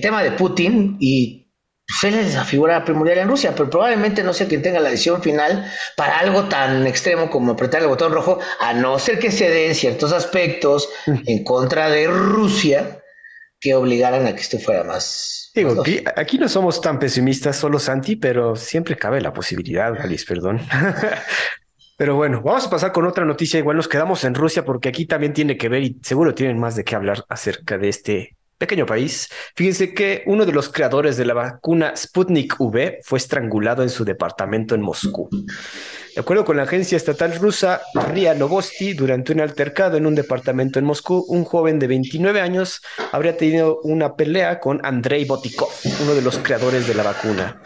tema 0.00 0.22
de 0.22 0.32
Putin 0.32 0.96
y 1.00 1.42
pues, 1.86 2.12
él 2.12 2.20
es 2.20 2.34
la 2.34 2.44
figura 2.44 2.84
primordial 2.84 3.18
en 3.18 3.28
Rusia, 3.28 3.54
pero 3.56 3.68
probablemente 3.68 4.22
no 4.22 4.32
sea 4.32 4.48
quien 4.48 4.62
tenga 4.62 4.80
la 4.80 4.90
decisión 4.90 5.22
final 5.22 5.70
para 5.96 6.18
algo 6.18 6.44
tan 6.44 6.86
extremo 6.86 7.30
como 7.30 7.52
apretar 7.52 7.82
el 7.82 7.88
botón 7.88 8.12
rojo, 8.12 8.38
a 8.60 8.72
no 8.72 8.98
ser 8.98 9.18
que 9.18 9.30
se 9.30 9.50
den 9.50 9.74
ciertos 9.74 10.12
aspectos 10.12 10.88
en 11.06 11.44
contra 11.44 11.90
de 11.90 12.06
Rusia 12.06 13.02
que 13.60 13.74
obligaran 13.74 14.26
a 14.26 14.34
que 14.34 14.40
esto 14.40 14.58
fuera 14.58 14.84
más. 14.84 15.50
Digo, 15.54 15.84
aquí, 16.16 16.38
no 16.38 16.48
somos 16.48 16.80
tan 16.80 16.98
pesimistas, 16.98 17.56
solo 17.56 17.78
Santi, 17.78 18.16
pero 18.16 18.56
siempre 18.56 18.96
cabe 18.96 19.20
la 19.20 19.32
posibilidad, 19.32 19.94
Alice, 20.00 20.24
perdón. 20.26 20.60
Pero 21.98 22.16
bueno, 22.16 22.40
vamos 22.42 22.66
a 22.66 22.70
pasar 22.70 22.90
con 22.90 23.06
otra 23.06 23.24
noticia. 23.24 23.60
Igual 23.60 23.76
nos 23.76 23.86
quedamos 23.86 24.24
en 24.24 24.34
Rusia 24.34 24.64
porque 24.64 24.88
aquí 24.88 25.06
también 25.06 25.34
tiene 25.34 25.56
que 25.56 25.68
ver 25.68 25.84
y 25.84 26.00
seguro 26.02 26.34
tienen 26.34 26.58
más 26.58 26.74
de 26.74 26.82
qué 26.82 26.96
hablar 26.96 27.24
acerca 27.28 27.78
de 27.78 27.88
este 27.88 28.36
pequeño 28.62 28.86
país. 28.86 29.28
Fíjense 29.56 29.92
que 29.92 30.22
uno 30.26 30.46
de 30.46 30.52
los 30.52 30.68
creadores 30.68 31.16
de 31.16 31.24
la 31.24 31.34
vacuna 31.34 31.96
Sputnik 31.96 32.60
V 32.60 33.00
fue 33.02 33.18
estrangulado 33.18 33.82
en 33.82 33.90
su 33.90 34.04
departamento 34.04 34.76
en 34.76 34.82
Moscú. 34.82 35.28
De 36.14 36.20
acuerdo 36.20 36.44
con 36.44 36.56
la 36.56 36.62
agencia 36.62 36.96
estatal 36.96 37.34
rusa 37.40 37.80
RIA 38.12 38.34
Novosti, 38.34 38.94
durante 38.94 39.32
un 39.32 39.40
altercado 39.40 39.96
en 39.96 40.06
un 40.06 40.14
departamento 40.14 40.78
en 40.78 40.84
Moscú, 40.84 41.24
un 41.26 41.42
joven 41.44 41.80
de 41.80 41.88
29 41.88 42.40
años 42.40 42.82
habría 43.10 43.36
tenido 43.36 43.80
una 43.82 44.14
pelea 44.14 44.60
con 44.60 44.78
Andrei 44.84 45.24
Botikov, 45.24 45.70
uno 46.00 46.14
de 46.14 46.22
los 46.22 46.38
creadores 46.38 46.86
de 46.86 46.94
la 46.94 47.02
vacuna. 47.02 47.60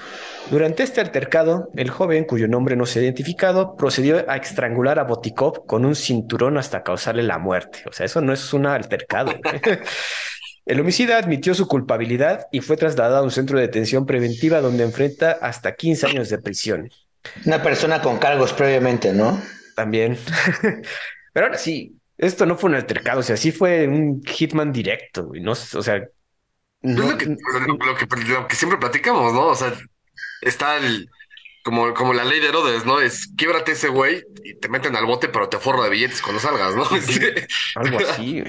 Durante 0.50 0.82
este 0.82 1.02
altercado, 1.02 1.68
el 1.76 1.90
joven, 1.90 2.24
cuyo 2.24 2.48
nombre 2.48 2.76
no 2.76 2.86
se 2.86 3.00
ha 3.00 3.02
identificado, 3.02 3.76
procedió 3.76 4.24
a 4.30 4.36
estrangular 4.36 4.98
a 4.98 5.04
Botikov 5.04 5.66
con 5.66 5.84
un 5.84 5.94
cinturón 5.94 6.56
hasta 6.56 6.84
causarle 6.84 7.24
la 7.24 7.38
muerte. 7.38 7.80
O 7.86 7.92
sea, 7.92 8.06
eso 8.06 8.22
no 8.22 8.32
es 8.32 8.54
un 8.54 8.64
altercado. 8.64 9.32
El 10.66 10.80
homicida 10.80 11.16
admitió 11.16 11.54
su 11.54 11.68
culpabilidad 11.68 12.48
y 12.50 12.60
fue 12.60 12.76
trasladado 12.76 13.18
a 13.18 13.22
un 13.22 13.30
centro 13.30 13.56
de 13.56 13.66
detención 13.66 14.04
preventiva 14.04 14.60
donde 14.60 14.82
enfrenta 14.82 15.38
hasta 15.40 15.76
15 15.76 16.06
años 16.08 16.28
de 16.28 16.38
prisión. 16.38 16.90
Una 17.44 17.62
persona 17.62 18.02
con 18.02 18.18
cargos 18.18 18.52
previamente, 18.52 19.12
¿no? 19.12 19.40
También. 19.76 20.18
Pero 21.32 21.46
ahora 21.46 21.58
sí, 21.58 21.96
esto 22.18 22.46
no 22.46 22.56
fue 22.56 22.70
un 22.70 22.76
altercado, 22.76 23.20
o 23.20 23.22
sea, 23.22 23.36
sí 23.36 23.52
fue 23.52 23.86
un 23.86 24.22
hitman 24.24 24.72
directo, 24.72 25.30
y 25.34 25.40
no, 25.40 25.52
o 25.52 25.54
sea... 25.54 26.02
lo, 26.82 27.16
que, 27.16 28.56
siempre 28.56 28.78
platicamos, 28.78 29.32
¿no? 29.32 29.46
O 29.46 29.54
sea, 29.54 29.72
está 30.40 30.78
el, 30.78 31.08
como, 31.66 31.92
como 31.94 32.14
la 32.14 32.24
ley 32.24 32.38
de 32.38 32.46
Herodes, 32.46 32.86
¿no? 32.86 33.00
Es 33.00 33.26
quiebrate 33.36 33.72
ese 33.72 33.88
güey 33.88 34.22
y 34.44 34.54
te 34.54 34.68
meten 34.68 34.94
al 34.94 35.04
bote, 35.04 35.28
pero 35.28 35.48
te 35.48 35.58
forro 35.58 35.82
de 35.82 35.90
billetes 35.90 36.22
cuando 36.22 36.40
salgas, 36.40 36.76
¿no? 36.76 36.84
Algo 37.74 37.98
así. 37.98 38.44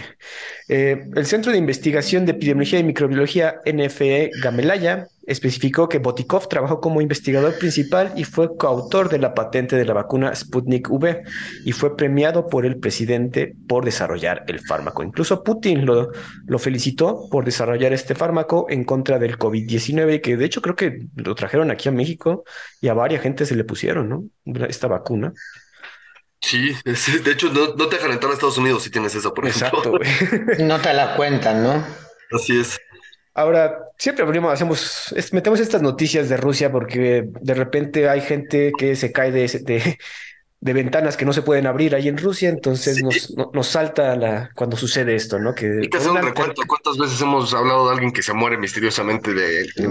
Eh, 0.69 1.03
el 1.15 1.25
Centro 1.25 1.51
de 1.51 1.57
Investigación 1.57 2.27
de 2.27 2.33
Epidemiología 2.33 2.77
y 2.77 2.83
Microbiología 2.83 3.55
NFE 3.65 4.29
Gamelaya 4.43 5.07
especificó 5.27 5.89
que 5.89 5.99
Botikov 5.99 6.47
trabajó 6.47 6.79
como 6.79 7.01
investigador 7.01 7.57
principal 7.59 8.13
y 8.15 8.23
fue 8.23 8.55
coautor 8.55 9.09
de 9.09 9.19
la 9.19 9.33
patente 9.33 9.75
de 9.75 9.85
la 9.85 9.93
vacuna 9.93 10.33
Sputnik 10.33 10.89
V 10.89 11.23
y 11.65 11.71
fue 11.73 11.95
premiado 11.95 12.47
por 12.47 12.65
el 12.65 12.79
presidente 12.79 13.53
por 13.67 13.83
desarrollar 13.85 14.45
el 14.47 14.61
fármaco. 14.61 15.03
Incluso 15.03 15.43
Putin 15.43 15.85
lo, 15.85 16.11
lo 16.45 16.59
felicitó 16.59 17.27
por 17.29 17.43
desarrollar 17.43 17.91
este 17.91 18.15
fármaco 18.15 18.67
en 18.69 18.85
contra 18.85 19.19
del 19.19 19.37
COVID-19, 19.37 20.21
que 20.21 20.37
de 20.37 20.45
hecho 20.45 20.61
creo 20.61 20.75
que 20.75 21.07
lo 21.15 21.35
trajeron 21.35 21.71
aquí 21.71 21.89
a 21.89 21.91
México 21.91 22.45
y 22.79 22.87
a 22.87 22.93
varias 22.93 23.21
gente 23.21 23.45
se 23.45 23.55
le 23.55 23.65
pusieron, 23.65 24.07
¿no? 24.09 24.23
Esta 24.67 24.87
vacuna. 24.87 25.33
Sí, 26.39 26.73
de 26.85 27.31
hecho 27.31 27.49
no, 27.49 27.73
te 27.73 27.95
dejan 27.95 28.11
entrar 28.11 28.31
a 28.31 28.35
Estados 28.35 28.57
Unidos 28.57 28.83
si 28.83 28.91
tienes 28.91 29.13
eso, 29.15 29.33
por 29.33 29.45
Exacto, 29.45 29.99
no 30.59 30.79
te 30.79 30.93
la 30.93 31.15
cuentan, 31.15 31.63
¿no? 31.63 31.83
Así 32.31 32.59
es. 32.59 32.79
Ahora, 33.37 33.77
siempre 33.99 34.23
abrimos, 34.25 34.51
hacemos, 34.51 35.13
metemos 35.31 35.59
estas 35.59 35.83
noticias 35.83 36.27
de 36.27 36.37
Rusia 36.37 36.71
porque 36.71 37.23
de 37.39 37.53
repente 37.53 38.09
hay 38.09 38.21
gente 38.21 38.71
que 38.75 38.95
se 38.95 39.11
cae 39.11 39.31
de, 39.31 39.47
de, 39.63 39.97
de 40.59 40.73
ventanas 40.73 41.15
que 41.17 41.23
no 41.23 41.33
se 41.33 41.43
pueden 41.43 41.67
abrir 41.67 41.93
ahí 41.93 42.07
en 42.07 42.17
Rusia, 42.17 42.49
entonces 42.49 42.95
Sí. 42.95 43.03
nos, 43.03 43.37
no- 43.37 43.51
nos 43.53 43.67
salta 43.67 44.15
la, 44.15 44.49
cuando 44.55 44.75
sucede 44.75 45.13
esto, 45.13 45.37
¿no? 45.37 45.53
Que 45.53 45.81
que 45.83 45.87
por 45.89 45.99
hacer 45.99 46.11
un 46.13 46.21
recuento. 46.23 46.63
¿Cuántas 46.67 46.97
veces 46.97 47.21
hemos 47.21 47.53
hablado 47.53 47.85
de 47.87 47.93
alguien 47.93 48.11
que 48.11 48.23
se 48.23 48.33
muere 48.33 48.57
misteriosamente 48.57 49.31
de 49.35 49.61
este- 49.61 49.87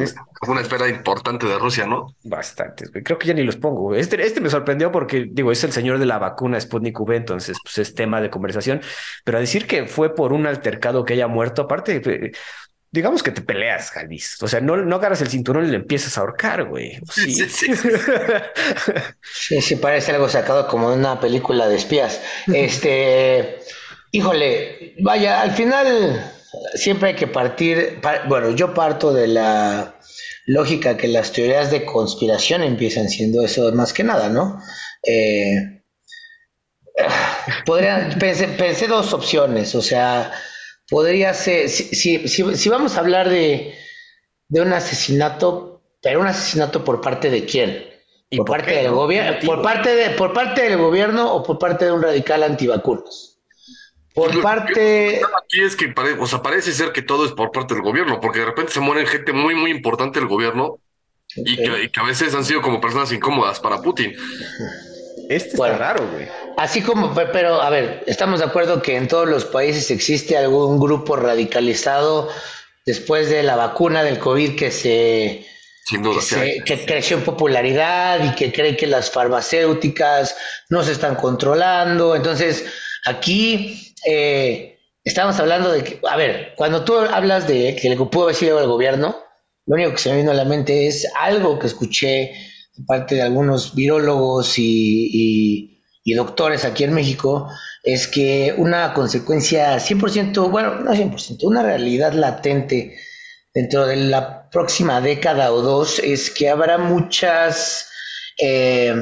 una 0.49 0.61
esfera 0.61 0.89
importante 0.89 1.47
de 1.47 1.57
Rusia, 1.57 1.87
no? 1.87 2.17
Bastantes, 2.25 2.91
güey. 2.91 3.05
Creo 3.05 3.17
que 3.17 3.29
ya 3.29 3.35
ni 3.35 3.45
los 3.45 3.57
pongo. 3.57 3.95
Este, 3.95 4.21
este 4.27 4.41
me 4.41 4.51
sorprendió 4.51 4.91
porque, 4.91 5.29
digo, 5.31 5.53
es 5.53 5.63
el 5.63 5.71
señor 5.71 6.01
de 6.01 6.07
la 6.07 6.19
vacuna 6.19 6.61
Sputnik 6.61 6.99
V, 7.01 7.15
entonces, 7.15 7.57
pues 7.63 7.79
es 7.79 7.95
tema 7.95 8.21
de 8.21 8.29
conversación. 8.29 8.81
Pero 9.25 9.39
a 9.39 9.41
decir 9.41 9.69
que 9.69 9.87
fue 9.87 10.17
por 10.17 10.33
un 10.33 10.49
altercado 10.49 11.05
que 11.05 11.15
haya 11.15 11.29
muerto, 11.29 11.63
aparte, 11.63 12.03
eh, 12.05 12.33
digamos 12.97 13.23
que 13.23 13.31
te 13.31 13.41
peleas, 13.43 13.91
Javis. 13.91 14.37
O 14.43 14.49
sea, 14.49 14.61
no, 14.61 14.77
no 14.77 14.97
agarras 14.97 15.21
el 15.21 15.29
cinturón 15.29 15.67
y 15.67 15.71
le 15.71 15.77
empiezas 15.77 16.17
a 16.19 16.23
ahorcar, 16.23 16.65
güey. 16.65 16.99
Sí, 17.13 17.33
Sí. 17.49 17.67
sí, 19.23 19.61
sí. 19.63 19.77
Parece 19.77 20.13
algo 20.13 20.29
sacado 20.29 20.67
como 20.69 20.91
de 20.91 20.97
una 20.97 21.21
película 21.21 21.69
de 21.69 21.77
espías. 21.77 22.21
Este, 22.53 23.59
híjole, 24.13 24.95
vaya, 25.01 25.41
al 25.43 25.53
final 25.53 26.33
siempre 26.75 27.11
hay 27.11 27.15
que 27.17 27.27
partir, 27.27 28.01
pa- 28.01 28.23
bueno, 28.29 28.51
yo 28.51 28.75
parto 28.75 29.13
de 29.13 29.29
la 29.29 29.95
lógica 30.47 30.97
que 30.97 31.09
las 31.09 31.33
teorías 31.33 31.71
de 31.71 31.85
conspiración 31.85 32.63
empiezan 32.63 33.09
siendo 33.09 33.45
eso 33.45 33.71
más 33.73 33.93
que 33.93 34.05
nada, 34.05 34.29
¿no? 34.29 34.61
Eh, 35.03 35.83
podría, 37.65 38.09
pensé, 38.19 38.49
pensé 38.49 38.87
dos 38.87 39.13
opciones, 39.13 39.75
o 39.75 39.83
sea, 39.83 40.33
podría 40.89 41.35
ser, 41.35 41.69
si, 41.69 41.85
si, 41.95 42.29
si- 42.29 42.57
si 42.57 42.69
vamos 42.69 42.97
a 42.97 43.01
hablar 43.01 43.29
de, 43.29 43.75
de 44.49 44.61
un 44.61 44.73
asesinato, 44.73 45.83
pero 46.03 46.21
un 46.21 46.27
asesinato 46.27 46.85
por 46.85 47.01
parte 47.01 47.31
de 47.31 47.45
quién? 47.45 47.85
¿Y 48.31 48.39
por 48.39 48.47
por 48.47 48.57
parte 48.59 48.73
del 48.73 48.87
no? 48.91 48.97
gobierno, 48.97 49.39
por 49.47 49.63
parte 49.63 49.95
de, 49.95 50.11
por 50.11 50.33
parte 50.33 50.63
del 50.63 50.79
gobierno 50.79 51.33
o 51.35 51.43
por 51.43 51.59
parte 51.59 51.85
de 51.87 51.93
un 51.93 52.03
radical 52.03 52.43
antivacunas. 52.43 53.39
Por 54.15 54.35
Lo 54.35 54.43
parte, 54.43 55.21
aquí 55.45 55.61
es 55.61 55.77
que 55.77 55.89
pare- 55.89 56.17
o 56.19 56.27
sea, 56.27 56.43
parece 56.43 56.73
ser 56.73 56.93
que 56.93 57.03
todo 57.03 57.27
es 57.27 57.33
por 57.33 57.51
parte 57.53 57.75
del 57.75 57.83
gobierno, 57.83 58.19
porque 58.21 58.41
de 58.41 58.47
repente 58.47 58.73
se 58.73 58.81
mueren 58.81 59.07
gente 59.07 59.33
muy, 59.33 59.55
muy 59.55 59.71
importante 59.71 60.19
del 60.21 60.29
gobierno 60.29 60.79
y, 61.35 61.57
que, 61.57 61.83
y 61.85 61.91
que 61.91 62.01
a 62.01 62.05
veces 62.05 62.35
han 62.35 62.45
sido 62.45 62.63
como 62.63 62.81
personas 62.81 63.13
incómodas 63.13 63.61
para 63.61 63.83
Putin. 63.83 64.13
Este 65.29 65.57
Bueno. 65.57 65.75
está 65.75 65.85
raro, 65.93 66.09
güey. 66.13 66.27
así 66.57 66.83
como, 66.83 67.15
pe- 67.15 67.27
pero 67.33 67.61
a 67.61 67.71
ver, 67.71 68.03
estamos 68.07 68.41
de 68.41 68.47
acuerdo 68.47 68.81
que 68.83 68.97
en 68.97 69.09
todos 69.09 69.29
los 69.29 69.45
países 69.45 69.91
existe 69.91 70.37
algún 70.37 70.79
grupo 70.79 71.17
radicalizado 71.17 72.29
después 72.85 73.29
de 73.31 73.43
la 73.43 73.57
vacuna 73.57 74.03
del 74.05 74.19
COVID 74.19 74.57
que 74.57 74.71
se, 74.71 75.47
Sin 75.85 76.03
duda, 76.03 76.17
que, 76.17 76.23
se- 76.23 76.63
que 76.65 76.87
creció 76.87 77.17
en 77.17 77.25
popularidad 77.25 78.25
y 78.25 78.35
que 78.37 78.53
cree 78.53 78.77
que 78.77 78.87
las 78.87 79.11
farmacéuticas 79.11 80.37
no 80.69 80.83
se 80.85 80.93
están 80.93 81.17
controlando. 81.17 82.15
Entonces, 82.15 82.65
aquí 83.05 83.95
eh, 84.05 84.79
estamos 85.05 85.39
hablando 85.41 85.73
de 85.73 85.83
que, 85.83 86.01
a 86.09 86.17
ver, 86.17 86.53
cuando 86.57 86.85
tú 86.85 86.97
hablas 86.99 87.47
de 87.49 87.75
que 87.75 87.89
le 87.89 87.97
pudo 87.97 88.25
haber 88.25 88.37
sido 88.37 88.61
el 88.61 88.67
gobierno, 88.69 89.17
lo 89.67 89.75
único 89.75 89.93
que 89.93 89.99
se 89.99 90.11
me 90.11 90.19
vino 90.19 90.31
a 90.31 90.35
la 90.35 90.45
mente 90.45 90.87
es 90.87 91.09
algo 91.19 91.59
que 91.59 91.67
escuché 91.67 92.33
parte 92.87 93.17
de 93.17 93.23
algunos 93.23 93.75
virólogos 93.75 94.59
y, 94.59 95.73
y- 96.05 96.15
doctores 96.15 96.65
aquí 96.65 96.85
en 96.85 96.95
México, 96.95 97.51
es 97.83 98.07
que 98.07 98.55
una 98.57 98.95
consecuencia 98.95 99.77
100%, 99.79 100.51
bueno, 100.51 100.77
no 100.81 100.93
100%, 100.95 101.43
una 101.43 101.63
realidad 101.65 102.13
latente 102.13 102.97
dentro 103.53 103.87
de 103.87 103.97
la 103.97 104.49
próxima 104.51 105.01
década 105.01 105.53
o 105.53 105.63
dos 105.63 105.99
es 105.99 106.31
que 106.31 106.49
habrá 106.49 106.79
muchas 106.79 107.89
eh, 108.39 108.95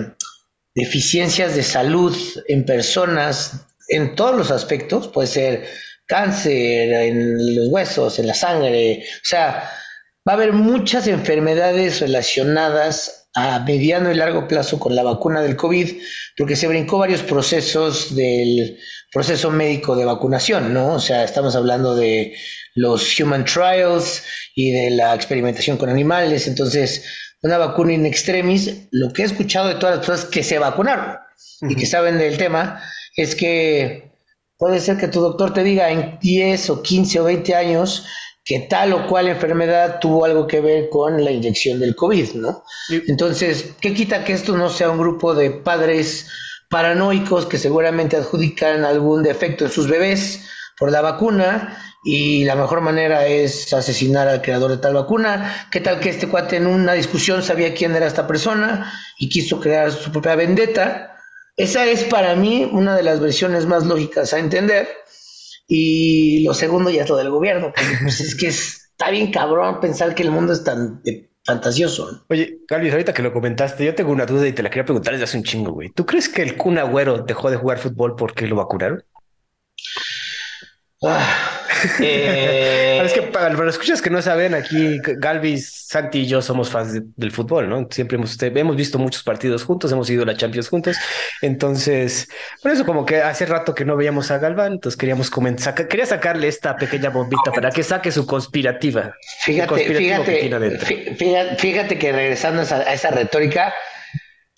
deficiencias 0.75 1.55
de 1.55 1.63
salud 1.63 2.17
en 2.49 2.65
personas 2.65 3.67
en 3.89 4.15
todos 4.15 4.37
los 4.37 4.51
aspectos, 4.51 5.09
puede 5.09 5.29
ser 5.29 5.67
cáncer 6.07 6.93
en 6.93 7.57
los 7.57 7.69
huesos, 7.69 8.19
en 8.19 8.27
la 8.27 8.35
sangre, 8.35 9.05
o 9.17 9.25
sea, 9.25 9.71
va 10.27 10.33
a 10.33 10.37
haber 10.37 10.53
muchas 10.53 11.07
enfermedades 11.07 12.01
relacionadas 12.01 13.24
a 13.35 13.59
mediano 13.61 14.11
y 14.11 14.15
largo 14.15 14.47
plazo 14.47 14.79
con 14.79 14.95
la 14.95 15.03
vacuna 15.03 15.43
del 15.43 15.57
COVID, 15.57 15.91
porque 16.37 16.57
se 16.57 16.69
brincó 16.69 16.99
varios 16.99 17.23
procesos 17.23 18.15
del 18.15 18.79
proceso 19.13 19.51
médico 19.51 19.97
de 19.97 20.05
vacunación, 20.05 20.73
¿no? 20.73 20.95
O 20.95 21.01
sea, 21.01 21.25
estamos 21.25 21.57
hablando 21.57 21.97
de 21.97 22.37
los 22.75 23.19
human 23.19 23.45
trials 23.45 24.23
y 24.55 24.71
de 24.71 24.91
la 24.91 25.15
experimentación 25.15 25.77
con 25.77 25.89
animales, 25.89 26.47
entonces, 26.47 27.05
una 27.43 27.59
vacuna 27.59 27.93
in 27.93 28.07
extremis, 28.07 28.89
lo 28.91 29.13
que 29.13 29.23
he 29.23 29.25
escuchado 29.27 29.69
de 29.69 29.75
todas 29.75 29.97
las 29.97 30.07
personas 30.07 30.31
que 30.31 30.43
se 30.43 30.59
vacunaron 30.59 31.19
y 31.69 31.75
que 31.75 31.87
saben 31.87 32.19
del 32.19 32.39
tema, 32.39 32.83
es 33.17 33.35
que 33.35 34.13
puede 34.57 34.81
ser 34.81 34.97
que 34.97 35.09
tu 35.09 35.21
doctor 35.21 35.53
te 35.53 35.63
diga 35.63 35.91
en 35.91 36.19
10 36.21 36.71
o 36.71 36.83
15 36.83 37.21
o 37.21 37.25
20 37.25 37.55
años 37.55 38.07
que 38.45 38.61
tal 38.61 38.93
o 38.93 39.07
cual 39.07 39.29
enfermedad 39.29 39.99
tuvo 40.01 40.25
algo 40.27 40.47
que 40.47 40.61
ver 40.61 40.89
con 40.91 41.25
la 41.25 41.31
inyección 41.31 41.81
del 41.81 41.97
COVID, 41.97 42.35
¿no? 42.35 42.63
Y- 42.91 43.11
Entonces, 43.11 43.73
¿qué 43.81 43.95
quita 43.95 44.25
que 44.25 44.35
esto 44.35 44.57
no 44.57 44.69
sea 44.69 44.91
un 44.91 44.99
grupo 44.99 45.35
de 45.35 45.51
padres 45.51 46.29
paranoicos 46.69 47.47
que 47.47 47.59
seguramente 47.59 48.17
adjudican 48.17 48.85
algún 48.85 49.23
defecto 49.23 49.65
en 49.65 49.71
sus 49.71 49.89
bebés 49.89 50.47
por 50.79 50.91
la 50.91 51.01
vacuna 51.01 51.79
y 52.05 52.45
la 52.45 52.55
mejor 52.57 52.81
manera 52.83 53.27
es 53.27 53.73
asesinar 53.73 54.29
al 54.29 54.43
creador 54.43 54.73
de 54.73 54.79
tal 54.79 54.93
vacuna? 54.95 55.69
¿Qué 55.71 55.81
tal 55.81 56.01
que 56.01 56.11
este 56.11 56.29
cuate 56.29 56.57
en 56.57 56.67
una 56.67 56.93
discusión 56.93 57.43
sabía 57.43 57.73
quién 57.75 57.95
era 57.97 58.07
esta 58.07 58.27
persona 58.27 58.93
y 59.19 59.29
quiso 59.31 59.59
crear 59.61 59.91
su 59.91 60.11
propia 60.13 60.35
vendetta? 60.35 61.17
Esa 61.57 61.87
es 61.87 62.05
para 62.05 62.35
mí 62.35 62.69
una 62.73 62.97
de 62.97 63.05
las 63.05 63.21
versiones 63.21 63.65
más 63.67 63.87
lógicas 63.87 64.35
a 64.35 64.39
entender. 64.39 64.89
Y 65.67 66.45
lo 66.45 66.55
segundo 66.55 66.91
ya 66.91 67.03
es 67.05 67.09
lo 67.09 67.17
del 67.17 67.31
gobierno, 67.31 67.73
porque 67.75 67.97
pues 68.03 68.21
es 68.21 68.35
que 68.35 68.49
es- 68.49 68.91
está 68.91 69.11
bien 69.11 69.33
cabrón 69.33 69.81
pensar 69.81 70.15
que 70.15 70.23
el 70.23 70.31
mundo 70.31 70.53
es 70.53 70.63
tan 70.65 71.01
eh, 71.05 71.31
fantasioso. 71.45 72.25
Oye, 72.29 72.59
Galvis, 72.69 72.93
ahorita 72.93 73.13
que 73.15 73.23
lo 73.23 73.33
comentaste, 73.33 73.85
yo 73.85 73.95
tengo 73.95 74.13
una 74.13 74.27
duda 74.27 74.47
y 74.47 74.53
te 74.53 74.63
la 74.63 74.71
quería 74.71 74.85
preguntar 74.85 75.13
desde 75.15 75.25
hace 75.25 75.39
un 75.39 75.45
chingo, 75.45 75.73
güey. 75.73 75.91
¿Tú 75.91 76.07
crees 76.07 76.29
que 76.29 76.43
el 76.43 76.57
Kun 76.57 76.79
Agüero 76.79 77.19
dejó 77.19 77.51
de 77.51 77.57
jugar 77.57 77.79
fútbol 77.79 78.15
porque 78.17 78.47
lo 78.47 78.57
vacunaron? 78.57 79.03
Ah, 81.03 81.64
eh, 82.01 83.03
Es 83.05 83.13
que 83.13 83.23
para 83.23 83.51
los 83.51 83.75
escuchas 83.75 84.01
que 84.03 84.11
no 84.11 84.21
saben, 84.23 84.55
aquí 84.55 84.99
Galvis, 85.03 85.87
Santi 85.89 86.21
y 86.21 86.27
yo 86.27 86.41
somos 86.43 86.71
fans 86.71 86.93
de- 86.95 87.03
del 87.17 87.31
fútbol, 87.33 87.69
¿no? 87.69 87.87
Siempre 87.91 88.17
hemos, 88.17 88.37
te- 88.37 88.47
hemos 88.59 88.77
visto 88.77 88.99
muchos 88.99 89.23
partidos 89.23 89.65
juntos, 89.65 89.93
hemos 89.93 90.09
ido 90.11 90.23
a 90.23 90.27
la 90.27 90.37
Champions 90.37 90.69
juntos. 90.69 90.97
Entonces, 91.43 92.29
por 92.63 92.73
eso 92.73 92.85
como 92.85 93.05
que 93.05 93.21
hace 93.21 93.47
rato 93.47 93.75
que 93.75 93.85
no 93.85 93.97
veíamos 93.97 94.31
a 94.31 94.39
Galván, 94.39 94.73
entonces 94.75 94.97
queríamos 94.99 95.31
comentar, 95.31 95.75
quería 95.89 96.07
sacarle 96.07 96.49
esta 96.49 96.77
pequeña 96.77 97.11
bombita 97.11 97.53
para 97.53 97.71
que 97.71 97.83
saque 97.83 98.11
su 98.11 98.27
conspirativa. 98.27 99.15
Fíjate, 99.43 99.69
conspirativo 99.69 100.25
que 100.25 100.31
fíjate, 100.33 100.41
tiene 100.41 100.57
adentro. 100.57 100.87
fí- 100.87 101.17
fíjate, 101.17 101.57
fíjate 101.57 101.99
que 101.99 102.13
regresando 102.13 102.61
a 102.61 102.65
esa, 102.65 102.77
a 102.79 102.93
esa 102.95 103.11
retórica, 103.11 103.75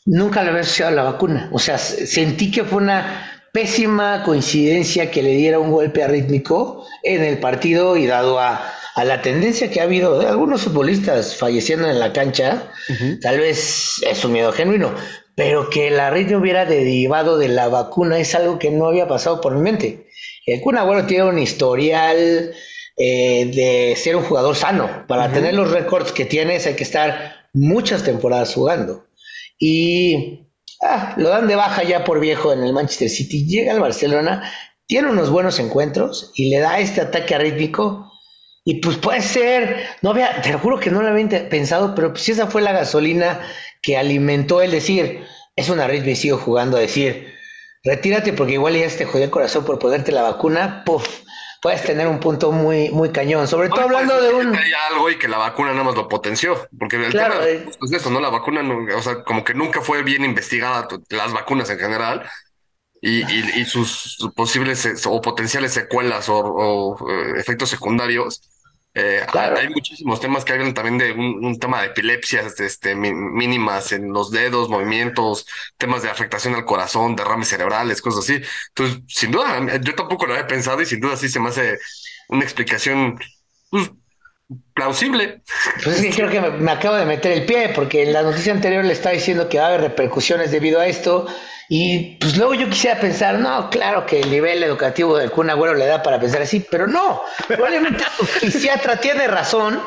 nunca 0.05 0.43
lo 0.43 0.51
había 0.51 0.63
asociado 0.63 0.93
a 0.93 0.95
la 0.95 1.03
vacuna. 1.03 1.49
O 1.53 1.59
sea, 1.59 1.79
sentí 1.79 2.51
que 2.51 2.65
fue 2.65 2.79
una 2.83 3.36
pésima 3.57 4.23
coincidencia 4.23 5.11
que 5.11 5.23
le 5.23 5.31
diera 5.31 5.59
un 5.59 5.71
golpe 5.71 6.03
arrítmico 6.03 6.85
en 7.03 7.25
el 7.25 7.39
partido 7.39 7.97
y 7.97 8.05
dado 8.05 8.39
a, 8.39 8.71
a 8.95 9.05
la 9.05 9.23
tendencia 9.23 9.71
que 9.71 9.81
ha 9.81 9.85
habido 9.85 10.19
de 10.19 10.27
algunos 10.27 10.61
futbolistas 10.61 11.37
falleciendo 11.37 11.89
en 11.89 11.99
la 11.99 12.13
cancha, 12.13 12.71
tal 13.23 13.39
vez 13.39 14.03
es 14.03 14.23
un 14.27 14.33
miedo 14.33 14.53
genuino, 14.53 14.95
pero 15.35 15.71
que 15.71 15.91
la 15.91 16.09
arritmia 16.09 16.37
hubiera 16.37 16.67
derivado 16.67 17.39
de 17.39 17.49
la 17.49 17.69
vacuna 17.69 18.19
es 18.19 18.35
algo 18.35 18.59
que 18.59 18.71
no 18.71 18.89
había 18.89 19.09
pasado 19.09 19.41
por 19.41 19.55
mi 19.55 19.63
mente. 19.63 20.07
El 20.45 20.61
Kun 20.61 20.77
Agüero 20.77 21.07
tiene 21.07 21.25
un 21.25 21.39
historial 21.39 22.53
eh, 22.99 23.51
de 23.55 23.97
ser 23.97 24.17
un 24.17 24.25
jugador 24.25 24.55
sano. 24.55 25.07
Para 25.09 25.33
tener 25.33 25.55
los 25.55 25.71
récords 25.71 26.13
que 26.13 26.27
tienes 26.27 26.67
hay 26.67 26.75
que 26.75 26.85
estar 26.85 27.49
muchas 27.55 28.03
temporadas 28.03 28.53
jugando. 28.53 29.07
Y 29.59 30.46
ah, 30.83 31.15
lo 31.17 31.29
dan 31.29 31.47
de 31.47 31.57
baja 31.57 31.83
ya 31.83 32.05
por 32.05 32.21
viejo 32.21 32.53
en 32.53 32.63
el 32.63 32.73
Manchester 32.73 33.09
City. 33.09 33.47
Llega 33.47 33.73
al 33.73 33.81
Barcelona, 33.81 34.51
tiene 34.87 35.11
unos 35.11 35.31
buenos 35.31 35.59
encuentros 35.59 36.33
y 36.35 36.51
le 36.51 36.59
da 36.59 36.79
este 36.79 37.01
ataque 37.01 37.35
arrítmico. 37.35 38.13
Y 38.65 38.81
pues 38.81 38.97
puede 38.97 39.23
ser, 39.23 39.87
no 40.03 40.11
había, 40.11 40.41
te 40.43 40.53
juro 40.55 40.81
que 40.81 40.91
no 40.91 41.01
lo 41.01 41.09
había 41.09 41.49
pensado, 41.49 41.95
pero 41.95 42.13
pues 42.13 42.29
esa 42.29 42.49
fue 42.49 42.63
la 42.63 42.73
gasolina 42.73 43.41
que 43.81 43.97
alimentó 43.97 44.61
el 44.61 44.73
decir, 44.73 45.25
es 45.55 45.69
una 45.69 45.85
arritmia 45.85 46.13
y 46.13 46.17
sigo 46.17 46.39
jugando 46.39 46.77
a 46.77 46.81
decir, 46.81 47.33
retírate 47.85 48.33
porque 48.33 48.55
igual 48.55 48.75
ya 48.75 48.89
te 48.89 49.05
jodió 49.05 49.25
el 49.25 49.31
corazón 49.31 49.65
por 49.65 49.79
ponerte 49.79 50.11
la 50.11 50.23
vacuna, 50.23 50.83
puff, 50.85 51.23
puedes 51.67 51.83
tener 51.83 52.07
un 52.07 52.21
punto 52.21 52.53
muy, 52.53 52.91
muy 52.91 53.11
cañón. 53.11 53.49
Sobre 53.49 53.69
todo 53.69 53.81
hablando 53.81 54.23
de 54.23 54.33
un... 54.33 54.55
Hay 54.55 54.71
algo 54.89 55.11
y 55.11 55.19
que 55.19 55.27
la 55.27 55.39
vacuna 55.39 55.73
nada 55.73 55.83
más 55.83 55.97
lo 55.97 56.07
potenció, 56.07 56.69
porque 56.79 56.95
el 56.95 57.11
Claro, 57.11 57.41
tema 57.41 57.45
eh. 57.49 57.65
pues, 57.81 57.91
es 57.91 58.01
eso, 58.01 58.09
¿no? 58.09 58.21
La 58.21 58.29
vacuna, 58.29 58.63
o 58.97 59.03
sea, 59.03 59.25
como 59.25 59.43
que 59.43 59.53
nunca 59.53 59.81
fue 59.81 60.05
bien 60.05 60.25
investigada, 60.25 60.87
las 61.11 61.33
vacunas 61.33 61.69
en 61.71 61.81
general, 61.81 62.25
y, 63.01 63.23
y, 63.23 63.51
y 63.57 63.65
sus 63.65 64.17
posibles 64.37 65.05
o 65.07 65.21
potenciales 65.21 65.73
secuelas 65.73 66.29
o, 66.29 66.39
o, 66.39 67.11
eh, 67.11 67.33
efectos 67.37 67.69
secundarios. 67.69 68.43
Eh, 68.99 69.21
Claro. 69.31 69.59
Hay 69.59 69.69
muchísimos 69.69 70.21
temas 70.21 70.45
que 70.45 70.55
hablan 70.55 70.73
también 70.73 70.97
de 70.99 71.13
un, 71.13 71.45
un 71.45 71.59
tema 71.59 71.83
de 71.83 71.89
epilepsias 71.89 72.59
este, 72.61 72.95
mínimas 72.95 73.93
en 73.93 74.11
los 74.13 74.31
dedos, 74.31 74.71
movimientos, 74.71 75.47
temas 75.77 76.03
de 76.03 76.09
afectación 76.11 76.55
al 76.55 76.65
corazón, 76.65 77.15
derrames 77.15 77.49
cerebrales, 77.49 78.01
cosas 78.01 78.25
así. 78.25 78.41
Entonces, 78.69 79.03
sin 79.09 79.33
duda, 79.33 79.79
yo 79.81 79.95
tampoco 79.95 80.27
lo 80.27 80.33
había 80.35 80.47
pensado 80.47 80.81
y 80.81 80.87
sin 80.87 81.01
duda 81.01 81.17
sí 81.17 81.29
se 81.29 81.41
me 81.41 81.49
hace 81.51 81.79
una 82.29 82.45
explicación 82.45 83.19
pues, 83.71 83.91
plausible. 84.75 85.43
Pues 85.83 85.97
es 85.99 86.03
que 86.03 86.11
creo 86.11 86.31
que 86.31 86.41
me, 86.41 86.51
me 86.51 86.71
acabo 86.71 86.97
de 86.97 87.07
meter 87.07 87.33
el 87.33 87.47
pie, 87.47 87.71
porque 87.75 88.03
en 88.03 88.13
la 88.13 88.23
noticia 88.23 88.53
anterior 88.53 88.85
le 88.85 88.93
estaba 88.93 89.15
diciendo 89.15 89.49
que 89.49 89.59
va 89.59 89.65
a 89.65 89.69
haber 89.69 89.81
repercusiones 89.83 90.51
debido 90.51 90.81
a 90.81 90.87
esto, 90.87 91.27
y 91.69 92.17
pues 92.21 92.37
luego 92.37 92.55
yo 92.55 92.69
quisiera 92.69 93.01
pensar, 93.01 93.39
no, 93.39 93.71
claro 93.71 94.07
que 94.07 94.21
el 94.21 94.31
nivel 94.31 94.63
educativo 94.63 95.17
del 95.17 95.33
Kun 95.33 95.51
Agüero 95.51 95.75
le 95.75 95.87
da 95.87 96.03
para 96.03 96.21
pensar 96.21 96.43
así, 96.43 96.65
pero 96.71 96.87
no, 96.87 97.23
probablemente 97.49 98.05
tu 98.19 98.25
fisiatra 98.25 98.99
tiene 98.99 99.27
razón, 99.27 99.81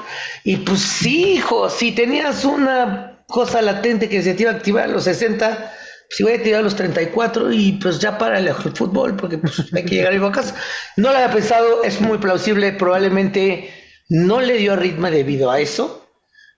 y 0.44 0.58
pues 0.58 0.82
sí, 0.82 1.34
hijo, 1.36 1.70
si 1.70 1.94
tenías 1.94 2.44
una 2.44 3.24
cosa 3.28 3.62
latente 3.62 4.10
que 4.10 4.22
se 4.22 4.34
te 4.34 4.44
iba 4.44 4.52
a 4.52 4.56
activar 4.56 4.86
a 4.86 4.88
los 4.88 5.06
60, 5.06 5.74
pues 6.10 6.20
iba 6.20 6.32
a 6.32 6.44
tirar 6.44 6.62
a 6.62 6.64
los 6.64 6.76
34 6.76 7.54
y 7.54 7.74
pues 7.74 8.00
ya 8.00 8.18
para 8.18 8.40
el 8.40 8.52
fútbol, 8.54 9.16
porque 9.16 9.38
pues 9.38 9.72
hay 9.72 9.86
que 9.86 9.96
llegar 9.96 10.14
a 10.14 10.32
casa. 10.32 10.56
No 10.98 11.12
lo 11.12 11.16
había 11.16 11.32
pensado, 11.32 11.84
es 11.84 12.02
muy 12.02 12.18
plausible, 12.18 12.72
probablemente 12.72 13.79
no 14.10 14.42
le 14.42 14.58
dio 14.58 14.76
ritmo 14.76 15.10
debido 15.10 15.50
a 15.52 15.60
eso, 15.60 16.06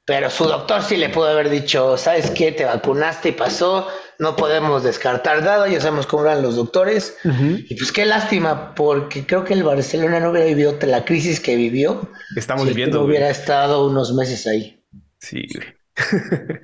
pero 0.06 0.30
su 0.30 0.46
doctor 0.46 0.82
sí 0.84 0.98
le 0.98 1.10
pudo 1.10 1.28
haber 1.28 1.50
dicho, 1.50 1.96
¿sabes 1.98 2.32
qué? 2.32 2.52
Te 2.52 2.66
vacunaste 2.66 3.30
y 3.30 3.32
pasó, 3.34 3.88
no 4.20 4.36
podemos 4.36 4.84
descartar 4.84 5.44
nada, 5.44 5.68
ya 5.70 5.80
sabemos 5.80 6.08
cómo 6.08 6.24
eran 6.26 6.42
los 6.42 6.56
doctores. 6.56 7.18
Y 7.24 7.76
pues 7.76 7.92
qué 7.92 8.06
lástima, 8.06 8.74
porque 8.74 9.26
creo 9.26 9.44
que 9.44 9.54
el 9.54 9.64
Barcelona 9.64 10.20
no 10.20 10.32
hubiera 10.32 10.48
vivido 10.48 10.78
la 10.82 11.06
crisis 11.06 11.40
que 11.40 11.56
vivió 11.56 12.10
Estamos 12.36 12.64
si 12.64 12.70
viviendo. 12.70 13.04
hubiera 13.04 13.30
estado 13.30 13.88
unos 13.88 14.14
meses 14.14 14.48
ahí. 14.48 14.84
Sí, 15.20 15.46
güey. 15.54 15.68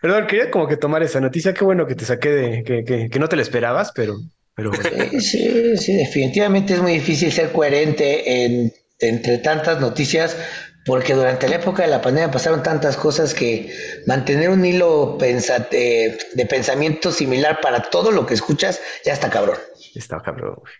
Perdón, 0.00 0.26
quería 0.26 0.50
como 0.50 0.66
que 0.66 0.76
tomar 0.76 1.02
esa 1.02 1.20
noticia. 1.20 1.54
Qué 1.54 1.64
bueno 1.64 1.86
que 1.86 1.94
te 1.94 2.04
saqué 2.04 2.30
de 2.30 2.64
que, 2.64 2.84
que, 2.84 3.08
que 3.10 3.18
no 3.18 3.28
te 3.28 3.36
la 3.36 3.42
esperabas, 3.42 3.92
pero, 3.94 4.16
pero 4.54 4.72
Sí, 4.74 5.20
sí, 5.20 5.76
sí, 5.76 5.92
definitivamente 5.94 6.74
es 6.74 6.82
muy 6.82 6.92
difícil 6.94 7.30
ser 7.32 7.52
coherente 7.52 8.44
en- 8.44 8.72
entre 9.02 9.38
tantas 9.38 9.80
noticias, 9.80 10.36
porque 10.84 11.14
durante 11.14 11.48
la 11.48 11.56
época 11.56 11.82
de 11.82 11.88
la 11.88 12.00
pandemia 12.00 12.30
pasaron 12.30 12.62
tantas 12.62 12.96
cosas 12.96 13.34
que 13.34 13.72
mantener 14.06 14.50
un 14.50 14.64
hilo 14.64 15.16
pensa- 15.18 15.68
de, 15.70 16.18
de 16.34 16.46
pensamiento 16.46 17.12
similar 17.12 17.60
para 17.60 17.82
todo 17.82 18.10
lo 18.10 18.26
que 18.26 18.34
escuchas 18.34 18.80
ya 19.04 19.12
está 19.12 19.30
cabrón. 19.30 19.58
está 19.94 20.20
cabrón. 20.20 20.56
güey. 20.56 20.72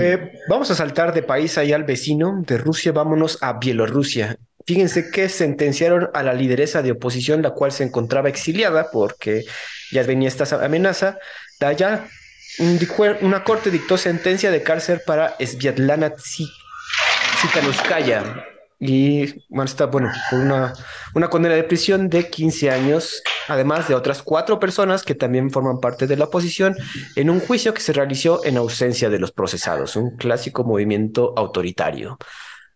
Eh, 0.00 0.32
vamos 0.48 0.70
a 0.70 0.74
saltar 0.74 1.12
de 1.12 1.22
país 1.22 1.58
ahí 1.58 1.72
al 1.72 1.84
vecino, 1.84 2.42
de 2.46 2.56
Rusia, 2.56 2.92
vámonos 2.92 3.38
a 3.42 3.54
Bielorrusia. 3.54 4.36
Fíjense 4.64 5.10
que 5.10 5.28
sentenciaron 5.28 6.08
a 6.14 6.22
la 6.22 6.34
lideresa 6.34 6.82
de 6.82 6.92
oposición, 6.92 7.42
la 7.42 7.50
cual 7.50 7.72
se 7.72 7.82
encontraba 7.82 8.28
exiliada 8.28 8.90
porque 8.92 9.44
ya 9.90 10.04
venía 10.04 10.28
esta 10.28 10.44
amenaza. 10.64 11.18
De 11.58 11.66
allá, 11.66 12.06
una 13.22 13.42
corte 13.42 13.70
dictó 13.70 13.98
sentencia 13.98 14.52
de 14.52 14.62
cárcel 14.62 15.00
para 15.04 15.34
Sviatlana 15.40 16.14
Tsi- 16.14 16.52
Y 18.78 19.44
bueno, 19.48 19.64
está 19.64 19.86
bueno, 19.86 20.10
por 20.28 20.40
una, 20.40 20.72
una 21.14 21.30
condena 21.30 21.54
de 21.54 21.62
prisión 21.62 22.08
de 22.08 22.28
15 22.28 22.70
años, 22.70 23.22
además 23.46 23.86
de 23.86 23.94
otras 23.94 24.22
cuatro 24.22 24.58
personas 24.58 25.04
que 25.04 25.14
también 25.14 25.50
forman 25.50 25.78
parte 25.78 26.06
de 26.08 26.16
la 26.16 26.24
oposición, 26.24 26.76
en 27.14 27.30
un 27.30 27.38
juicio 27.38 27.74
que 27.74 27.80
se 27.80 27.92
realizó 27.92 28.44
en 28.44 28.56
ausencia 28.56 29.08
de 29.08 29.20
los 29.20 29.30
procesados, 29.30 29.94
un 29.94 30.16
clásico 30.16 30.64
movimiento 30.64 31.32
autoritario. 31.36 32.18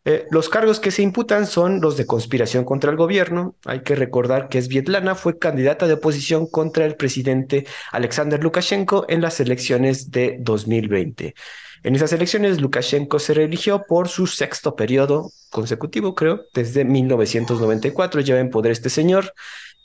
Eh, 0.04 0.24
los 0.30 0.48
cargos 0.48 0.78
que 0.78 0.92
se 0.92 1.02
imputan 1.02 1.46
son 1.46 1.80
los 1.80 1.96
de 1.96 2.06
conspiración 2.06 2.64
contra 2.64 2.92
el 2.92 2.96
gobierno. 2.96 3.56
Hay 3.64 3.80
que 3.80 3.96
recordar 3.96 4.48
que 4.48 4.62
Svietlana 4.62 5.16
fue 5.16 5.40
candidata 5.40 5.88
de 5.88 5.94
oposición 5.94 6.46
contra 6.48 6.84
el 6.84 6.94
presidente 6.94 7.66
Alexander 7.90 8.40
Lukashenko 8.40 9.06
en 9.08 9.20
las 9.20 9.40
elecciones 9.40 10.12
de 10.12 10.36
2020. 10.38 11.34
En 11.86 11.94
esas 11.94 12.12
elecciones, 12.12 12.60
Lukashenko 12.60 13.20
se 13.20 13.32
reeligió 13.32 13.84
por 13.86 14.08
su 14.08 14.26
sexto 14.26 14.74
periodo 14.74 15.30
consecutivo, 15.50 16.16
creo, 16.16 16.46
desde 16.52 16.84
1994. 16.84 18.22
Lleva 18.22 18.40
en 18.40 18.50
poder 18.50 18.72
este 18.72 18.90
señor, 18.90 19.32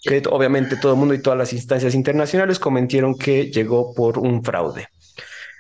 que 0.02 0.24
obviamente 0.28 0.78
todo 0.78 0.94
el 0.94 0.98
mundo 0.98 1.14
y 1.14 1.22
todas 1.22 1.38
las 1.38 1.54
instancias 1.54 1.94
internacionales 1.94 2.58
cometieron 2.58 3.16
que 3.16 3.52
llegó 3.52 3.94
por 3.94 4.18
un 4.18 4.44
fraude. 4.44 4.88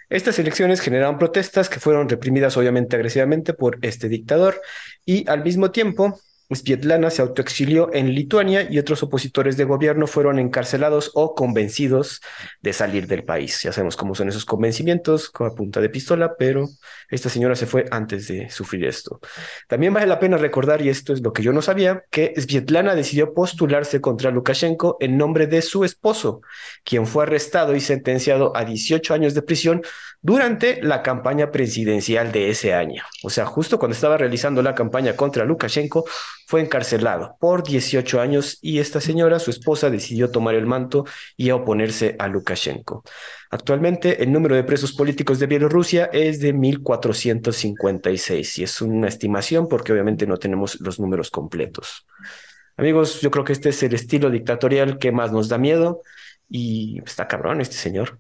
Estas 0.10 0.39
elecciones 0.39 0.82
generaron 0.82 1.20
protestas 1.20 1.70
que 1.70 1.80
fueron 1.80 2.10
reprimidas 2.10 2.58
obviamente 2.58 2.96
agresivamente 2.96 3.54
por 3.54 3.78
este 3.84 4.10
dictador 4.10 4.60
y 5.06 5.30
al 5.30 5.44
mismo 5.44 5.70
tiempo 5.70 6.20
Svietlana 6.56 7.10
se 7.10 7.22
autoexilió 7.22 7.93
en 7.93 8.14
Lituania 8.14 8.68
y 8.70 8.80
otros 8.80 9.04
opositores 9.04 9.58
de 9.58 9.64
gobierno 9.64 10.08
fueron 10.08 10.39
encarcelados 10.39 11.12
o 11.14 11.36
convencidos 11.36 12.22
de 12.62 12.74
salir 12.74 13.08
del 13.08 13.24
país. 13.24 13.62
Ya 13.64 13.72
sabemos 13.72 13.95
cómo 13.95 14.16
son 14.16 14.30
esos 14.30 14.45
convencimientos, 14.45 15.30
con 15.30 15.47
a 15.47 15.56
punta 15.56 15.82
de 15.82 15.89
pistola, 15.89 16.36
pero 16.38 16.68
esta 17.10 17.30
señora 17.30 17.56
se 17.56 17.66
fue 17.66 17.86
antes 17.91 18.28
de 18.28 18.49
sufrir 18.49 18.86
esto. 18.86 19.20
También 19.68 19.93
vale 19.93 20.08
la 20.08 20.20
pena 20.20 20.38
recordar, 20.38 20.82
y 20.82 20.89
esto 20.89 21.14
es 21.14 21.22
lo 21.22 21.34
que 21.34 21.43
yo 21.43 21.54
no 21.54 21.62
sabía, 21.62 22.04
que 22.10 22.34
Svietlana 22.38 22.95
decidió 22.95 23.34
postularse 23.34 24.02
contra 24.02 24.32
Lukashenko 24.32 24.97
en 24.99 25.18
nombre 25.18 25.47
de 25.47 25.62
su 25.62 25.84
esposo, 25.84 26.41
quien 26.84 27.08
fue 27.08 27.24
arrestado 27.24 27.76
y 27.76 27.82
sentenciado 27.82 28.56
a 28.56 28.66
18 28.66 29.14
años 29.14 29.34
de 29.34 29.41
prisión 29.41 29.82
durante 30.22 30.82
la 30.84 31.02
campaña 31.02 31.52
presidencial 31.52 32.32
de 32.32 32.50
ese 32.50 32.74
año. 32.74 33.04
O 33.24 33.30
sea, 33.30 33.46
justo 33.46 33.80
cuando 33.80 33.96
estaba 33.96 34.18
realizando 34.18 34.62
la 34.62 34.76
campaña 34.76 35.16
contra 35.16 35.46
Lukashenko, 35.46 36.06
fue 36.46 36.62
encarcelado 36.62 37.38
por 37.40 37.64
18 37.64 38.22
años 38.22 38.60
y 38.62 38.80
esta 38.80 39.02
señora, 39.02 39.40
su 39.40 39.50
esposa, 39.50 39.90
decidió 39.90 40.30
tomar 40.30 40.56
el 40.56 40.68
manto 40.68 41.06
y 41.36 41.50
oponerse 41.52 42.16
a 42.20 42.28
Lukashenko. 42.28 43.04
Actualmente, 43.50 44.24
el 44.24 44.32
número 44.32 44.56
de 44.56 44.64
presos 44.64 44.94
políticos 44.94 45.40
de 45.40 45.48
Bielorrusia 45.48 46.10
es 46.14 46.40
de 46.40 46.54
1.456 46.54 48.60
y 48.60 48.64
es 48.64 48.82
una 48.82 49.08
estimación 49.08 49.68
porque 49.68 49.92
obviamente 49.92 50.28
no 50.28 50.38
tenemos 50.38 50.80
los 50.82 51.00
números 51.00 51.32
completos. 51.32 52.06
Amigos, 52.78 53.22
yo 53.22 53.32
creo 53.32 53.44
que 53.44 53.54
este 53.54 53.70
es 53.70 53.84
el 53.84 53.94
estilo 53.94 54.30
dictatorial 54.30 55.00
que 55.00 55.12
más 55.12 55.32
nos 55.32 55.50
da 55.50 55.58
miedo 55.58 56.02
y 56.48 57.02
está 57.06 57.28
cabrón 57.28 57.62
este 57.62 57.76
señor. 57.76 58.20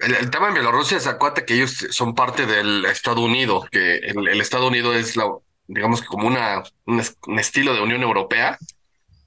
El, 0.00 0.14
el 0.14 0.30
tema 0.30 0.48
en 0.48 0.54
Bielorrusia 0.54 0.96
es 0.96 1.06
acuate 1.06 1.44
que 1.44 1.54
ellos 1.54 1.86
son 1.90 2.14
parte 2.14 2.46
del 2.46 2.84
Estado 2.86 3.20
Unido, 3.20 3.66
que 3.70 3.96
el, 3.98 4.28
el 4.28 4.40
Estado 4.40 4.68
Unido 4.68 4.94
es 4.94 5.16
la, 5.16 5.30
digamos 5.66 6.00
que 6.00 6.08
como 6.08 6.26
una, 6.26 6.62
un, 6.86 7.02
un 7.26 7.38
estilo 7.38 7.74
de 7.74 7.82
Unión 7.82 8.02
Europea 8.02 8.58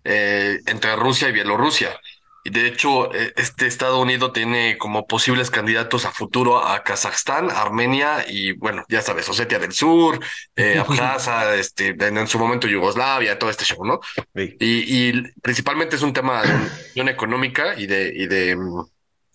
eh, 0.04 0.60
entre 0.66 0.96
Rusia 0.96 1.30
y 1.30 1.32
Bielorrusia. 1.32 1.98
Y 2.46 2.50
de 2.50 2.68
hecho, 2.68 3.14
eh, 3.16 3.34
este 3.38 3.68
Estado 3.68 4.02
Unido 4.02 4.34
tiene 4.34 4.78
como 4.78 5.08
posibles 5.08 5.50
candidatos 5.50 6.04
a 6.06 6.12
futuro 6.12 6.60
a 6.66 6.84
Kazajstán, 6.84 7.50
Armenia 7.50 8.26
y, 8.28 8.52
bueno, 8.54 8.84
ya 8.90 9.02
sabes, 9.02 9.30
Osetia 9.30 9.60
del 9.60 9.72
Sur, 9.72 10.20
eh, 10.58 10.78
Abjasia, 10.80 11.56
este, 11.56 11.96
en, 11.98 12.18
en 12.18 12.28
su 12.28 12.38
momento 12.40 12.68
Yugoslavia, 12.68 13.40
todo 13.40 13.50
este 13.50 13.64
show, 13.64 13.86
¿no? 13.86 14.02
Sí. 14.36 14.58
Y, 14.60 15.10
y 15.10 15.32
principalmente 15.42 15.96
es 15.96 16.02
un 16.02 16.12
tema 16.12 16.42
de 16.44 16.54
unión 16.96 17.08
económica 17.10 17.76
y 17.80 17.88
de, 17.88 18.12
y 18.14 18.28
de, 18.28 18.58
mm, 18.58 18.84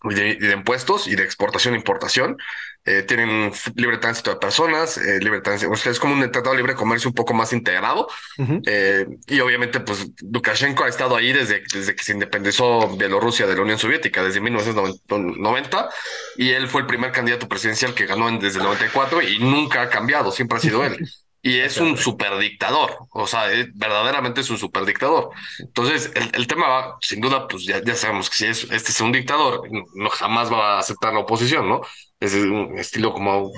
de, 0.05 0.31
y 0.31 0.37
de 0.37 0.53
impuestos 0.53 1.07
y 1.09 1.17
de 1.17 1.25
exportación 1.25 1.75
e 1.75 1.79
importación. 1.79 2.37
Eh, 2.85 3.03
tienen 3.03 3.53
libre 3.75 3.99
tránsito 3.99 4.31
de 4.31 4.37
personas, 4.37 4.97
eh, 4.97 5.19
libre 5.21 5.43
tránsito, 5.43 5.71
o 5.71 5.77
sea, 5.77 5.93
es 5.93 6.01
como 6.01 6.15
un 6.15 6.21
tratado 6.21 6.53
de 6.53 6.57
libre 6.59 6.75
comercio 6.75 7.11
un 7.11 7.15
poco 7.15 7.35
más 7.35 7.53
integrado. 7.53 8.09
Ujú. 8.39 8.63
Eh, 8.65 9.05
y 9.27 9.41
obviamente, 9.41 9.81
pues 9.81 10.07
Lukashenko 10.23 10.85
ha 10.85 10.89
estado 10.89 11.15
ahí 11.17 11.33
desde, 11.33 11.63
desde 11.75 11.95
que 11.95 12.03
se 12.03 12.13
independizó 12.13 12.89
Bielorrusia 12.97 13.47
de 13.47 13.57
la 13.57 13.63
Unión 13.63 13.79
Soviética, 13.79 14.23
desde 14.23 14.41
1990, 14.41 15.91
y 16.37 16.51
él 16.51 16.69
fue 16.69 16.81
el 16.83 16.87
primer 16.87 17.13
candidato 17.13 17.47
presidencial 17.49 17.95
que 17.95 18.07
ganó 18.07 18.29
en- 18.29 18.39
desde 18.39 18.59
el 18.59 18.65
94 18.65 19.21
y 19.23 19.39
nunca 19.39 19.83
ha 19.83 19.91
cambiado, 19.91 20.33
siempre 20.33 20.59
ha 20.59 20.61
sido 20.61 20.85
él. 20.85 20.97
Y 21.49 21.59
es 21.61 21.79
un 21.79 21.97
superdictador, 21.97 22.91
o 23.13 23.27
sea, 23.27 23.51
es- 23.53 23.69
verdaderamente 23.75 24.41
es 24.43 24.51
un 24.51 24.59
superdictador. 24.59 25.31
Entonces, 25.61 26.11
el, 26.15 26.31
el 26.35 26.47
tema 26.47 26.69
va, 26.69 26.99
sin 27.01 27.21
duda, 27.21 27.47
pues 27.49 27.65
ya, 27.65 27.83
ya 27.83 27.95
sabemos 27.95 28.29
que 28.29 28.37
si 28.37 28.47
es, 28.47 28.65
este 28.65 28.91
es 28.91 29.01
un 29.01 29.13
dictador, 29.13 29.63
no 29.95 30.11
jamás 30.11 30.53
va 30.53 30.77
a 30.77 30.79
aceptar 30.81 31.13
la 31.15 31.21
oposición, 31.21 31.69
¿no? 31.69 31.81
Es 32.21 32.35
un 32.35 32.77
estilo 32.79 33.13
como, 33.13 33.51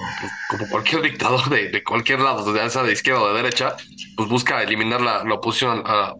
como 0.51 0.69
cualquier 0.71 1.03
dictador 1.03 1.49
de, 1.49 1.71
de 1.71 1.83
cualquier 1.83 2.21
lado, 2.21 2.55
ya 2.55 2.69
sea 2.71 2.83
de 2.83 2.93
izquierda 2.93 3.23
o 3.23 3.29
de 3.33 3.43
derecha, 3.43 3.75
pues 4.17 4.29
busca 4.29 4.63
eliminar 4.63 5.01
la, 5.01 5.25
la 5.25 5.35
oposición 5.35 5.83
a, 5.87 6.15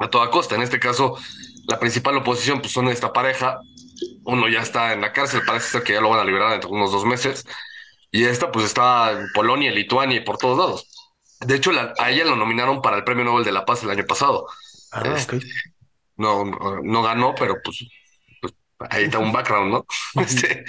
a 0.00 0.08
toda 0.10 0.30
costa. 0.30 0.54
En 0.56 0.62
este 0.62 0.80
caso, 0.80 1.16
la 1.68 1.78
principal 1.78 2.16
oposición 2.16 2.60
pues 2.60 2.72
son 2.72 2.88
esta 2.88 3.12
pareja. 3.12 3.58
Uno 4.24 4.48
ya 4.48 4.60
está 4.62 4.92
en 4.92 5.00
la 5.02 5.12
cárcel, 5.12 5.42
parece 5.46 5.68
ser 5.70 5.82
que 5.82 5.92
ya 5.94 6.00
lo 6.00 6.10
van 6.10 6.20
a 6.20 6.24
liberar 6.24 6.50
dentro 6.52 6.70
de 6.70 6.76
unos 6.76 6.92
dos 6.92 7.04
meses. 7.04 7.44
Y 8.10 8.24
esta 8.24 8.50
pues 8.52 8.66
está 8.66 9.12
en 9.12 9.26
Polonia, 9.34 9.70
Lituania 9.72 10.18
y 10.18 10.24
por 10.24 10.38
todos 10.38 10.58
lados. 10.58 10.95
De 11.40 11.54
hecho, 11.56 11.72
la- 11.72 11.94
a 11.98 12.10
ella 12.10 12.24
lo 12.24 12.36
nominaron 12.36 12.80
para 12.82 12.96
el 12.96 13.04
Premio 13.04 13.24
Nobel 13.24 13.44
de 13.44 13.52
la 13.52 13.64
Paz 13.64 13.82
el 13.82 13.90
año 13.90 14.04
pasado. 14.06 14.46
Ah, 14.92 15.02
Este, 15.16 15.38
no, 16.16 16.44
no 16.82 17.02
ganó, 17.02 17.34
pero 17.34 17.56
pues, 17.62 17.86
pues, 18.40 18.54
ahí 18.90 19.04
está 19.04 19.18
un 19.18 19.32
background, 19.32 19.72
¿no? 19.72 19.86
Este, 20.22 20.64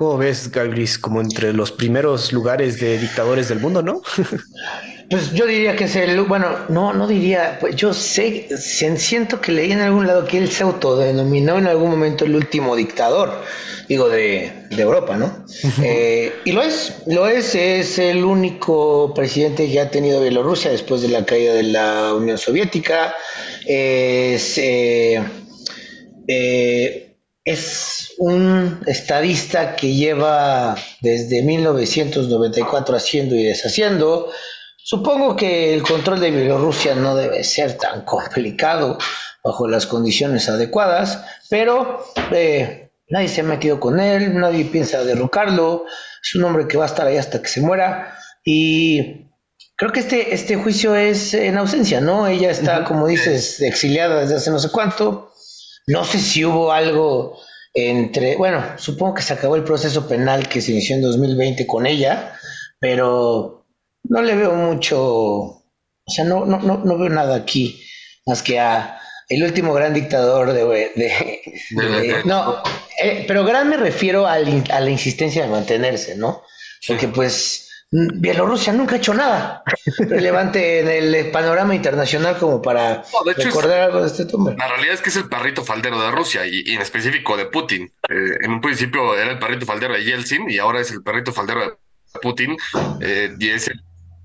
¿Cómo 0.00 0.16
ves, 0.16 0.50
Galgris? 0.50 0.98
Como 0.98 1.20
entre 1.20 1.52
los 1.52 1.72
primeros 1.72 2.32
lugares 2.32 2.80
de 2.80 2.98
dictadores 2.98 3.50
del 3.50 3.60
mundo, 3.60 3.82
¿no? 3.82 4.00
Pues 5.10 5.32
yo 5.32 5.44
diría 5.44 5.74
que 5.74 5.84
es 5.84 5.96
el, 5.96 6.20
bueno, 6.22 6.46
no, 6.68 6.92
no 6.92 7.08
diría, 7.08 7.58
pues 7.60 7.74
yo 7.74 7.92
sé, 7.92 8.46
siento 8.56 9.40
que 9.40 9.50
leí 9.50 9.72
en 9.72 9.80
algún 9.80 10.06
lado 10.06 10.24
que 10.24 10.38
él 10.38 10.48
se 10.48 10.62
autodenominó 10.62 11.58
en 11.58 11.66
algún 11.66 11.90
momento 11.90 12.24
el 12.24 12.36
último 12.36 12.76
dictador, 12.76 13.42
digo, 13.88 14.08
de, 14.08 14.52
de 14.70 14.80
Europa, 14.80 15.16
¿no? 15.16 15.44
Eh, 15.82 16.32
y 16.44 16.52
lo 16.52 16.62
es, 16.62 17.02
lo 17.06 17.26
es, 17.26 17.56
es 17.56 17.98
el 17.98 18.24
único 18.24 19.12
presidente 19.12 19.68
que 19.68 19.80
ha 19.80 19.90
tenido 19.90 20.20
Bielorrusia 20.20 20.70
después 20.70 21.02
de 21.02 21.08
la 21.08 21.24
caída 21.24 21.54
de 21.54 21.64
la 21.64 22.14
Unión 22.14 22.38
Soviética, 22.38 23.16
es... 23.66 24.58
Eh, 24.58 25.20
eh, 26.28 27.09
es 27.50 28.14
un 28.18 28.80
estadista 28.86 29.74
que 29.74 29.94
lleva 29.94 30.76
desde 31.00 31.42
1994 31.42 32.96
haciendo 32.96 33.34
y 33.34 33.44
deshaciendo. 33.44 34.30
Supongo 34.76 35.36
que 35.36 35.74
el 35.74 35.82
control 35.82 36.20
de 36.20 36.30
Bielorrusia 36.30 36.94
no 36.94 37.16
debe 37.16 37.42
ser 37.44 37.76
tan 37.76 38.04
complicado 38.04 38.98
bajo 39.42 39.68
las 39.68 39.86
condiciones 39.86 40.48
adecuadas, 40.48 41.24
pero 41.48 42.04
eh, 42.32 42.90
nadie 43.08 43.28
se 43.28 43.40
ha 43.40 43.44
metido 43.44 43.80
con 43.80 43.98
él, 44.00 44.38
nadie 44.38 44.64
piensa 44.66 45.04
derrocarlo, 45.04 45.84
es 46.22 46.34
un 46.34 46.44
hombre 46.44 46.68
que 46.68 46.76
va 46.76 46.84
a 46.84 46.88
estar 46.88 47.06
ahí 47.06 47.16
hasta 47.16 47.40
que 47.40 47.48
se 47.48 47.60
muera 47.60 48.16
y 48.44 49.28
creo 49.76 49.92
que 49.92 50.00
este, 50.00 50.34
este 50.34 50.56
juicio 50.56 50.94
es 50.94 51.34
en 51.34 51.56
ausencia, 51.56 52.00
¿no? 52.00 52.26
Ella 52.26 52.50
está, 52.50 52.84
como 52.84 53.06
dices, 53.06 53.60
exiliada 53.60 54.20
desde 54.20 54.36
hace 54.36 54.50
no 54.50 54.58
sé 54.58 54.70
cuánto, 54.70 55.29
no 55.86 56.04
sé 56.04 56.18
si 56.18 56.44
hubo 56.44 56.72
algo 56.72 57.38
entre, 57.72 58.36
bueno, 58.36 58.64
supongo 58.76 59.14
que 59.14 59.22
se 59.22 59.34
acabó 59.34 59.56
el 59.56 59.64
proceso 59.64 60.08
penal 60.08 60.48
que 60.48 60.60
se 60.60 60.72
inició 60.72 60.96
en 60.96 61.02
2020 61.02 61.66
con 61.66 61.86
ella, 61.86 62.34
pero 62.78 63.66
no 64.04 64.22
le 64.22 64.34
veo 64.34 64.52
mucho, 64.54 65.00
o 65.02 65.64
sea, 66.06 66.24
no, 66.24 66.44
no, 66.44 66.58
no, 66.58 66.78
no 66.78 66.98
veo 66.98 67.08
nada 67.08 67.36
aquí, 67.36 67.84
más 68.26 68.42
que 68.42 68.58
a 68.58 69.00
el 69.28 69.44
último 69.44 69.72
gran 69.72 69.94
dictador 69.94 70.52
de... 70.52 71.42
no, 72.24 72.62
eh, 73.00 73.24
pero 73.28 73.44
gran 73.44 73.68
me 73.68 73.76
refiero 73.76 74.26
a 74.26 74.38
la 74.38 74.90
insistencia 74.90 75.42
de 75.42 75.48
mantenerse, 75.48 76.16
¿no? 76.16 76.42
Porque 76.86 77.06
pues 77.08 77.69
Bielorrusia 77.92 78.72
nunca 78.72 78.94
ha 78.94 78.98
hecho 78.98 79.14
nada 79.14 79.64
relevante 79.98 80.78
en 80.78 80.88
el 81.12 81.30
panorama 81.32 81.74
internacional 81.74 82.38
como 82.38 82.62
para 82.62 83.02
recordar 83.36 83.80
algo 83.80 84.02
de 84.02 84.06
este 84.06 84.26
tumbe. 84.26 84.54
La 84.56 84.68
realidad 84.68 84.94
es 84.94 85.00
que 85.00 85.08
es 85.08 85.16
el 85.16 85.28
perrito 85.28 85.64
faldero 85.64 86.00
de 86.00 86.12
Rusia 86.12 86.46
y, 86.46 86.72
en 86.72 86.80
específico 86.80 87.36
de 87.36 87.46
Putin. 87.46 87.92
Eh, 88.08 88.38
en 88.42 88.52
un 88.52 88.60
principio 88.60 89.18
era 89.18 89.32
el 89.32 89.40
perrito 89.40 89.66
faldero 89.66 89.94
de 89.94 90.04
Yeltsin 90.04 90.48
y 90.48 90.58
ahora 90.58 90.80
es 90.80 90.92
el 90.92 91.02
perrito 91.02 91.32
faldero 91.32 91.62
de 91.62 91.72
Putin 92.22 92.56
eh, 93.00 93.34
y 93.40 93.48
es 93.48 93.68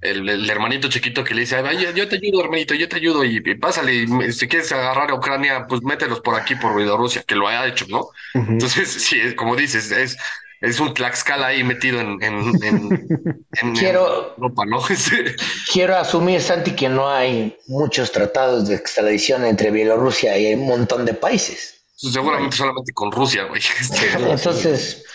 el, 0.02 0.48
hermanito 0.48 0.88
chiquito 0.88 1.24
que 1.24 1.34
le 1.34 1.42
dice, 1.42 1.60
yo 1.96 2.08
te 2.08 2.18
ayudo, 2.18 2.44
hermanito, 2.44 2.76
yo 2.76 2.88
te 2.88 2.98
ayudo 2.98 3.24
y, 3.24 3.42
pásale, 3.56 3.96
y, 3.96 4.32
si 4.32 4.48
quieres 4.48 4.72
agarrar 4.72 5.10
a 5.10 5.16
Ucrania, 5.16 5.66
pues 5.68 5.82
mételos 5.82 6.20
por 6.20 6.36
aquí, 6.36 6.54
por 6.54 6.76
Bielorrusia, 6.76 7.24
que 7.24 7.34
lo 7.34 7.48
haya 7.48 7.66
hecho, 7.66 7.88
¿no? 7.90 8.10
Entonces, 8.36 8.88
sí, 9.04 9.34
como 9.34 9.56
dices, 9.56 9.90
es 9.90 10.20
es 10.66 10.80
un 10.80 10.94
Tlaxcala 10.94 11.48
ahí 11.48 11.64
metido 11.64 12.00
en, 12.00 12.20
quiero, 13.78 14.34
Europa, 14.38 14.66
¿no? 14.66 14.80
quiero 15.74 15.98
asumir, 15.98 16.42
Santi, 16.42 16.72
que 16.72 16.90
no 16.90 17.10
hay 17.10 17.58
muchos 17.68 18.12
tratados 18.12 18.68
de 18.68 18.76
extradición 18.76 19.46
entre 19.46 19.72
Bielorrusia 19.72 20.38
y 20.38 20.54
un 20.54 20.68
montón 20.68 21.06
de 21.06 21.14
países. 21.14 21.76
Seguramente 21.96 22.58
solamente 22.58 22.92
con 22.94 23.12
Rusia, 23.12 23.44
güey. 23.46 23.62
Este, 23.80 24.08
Entonces, 24.18 25.06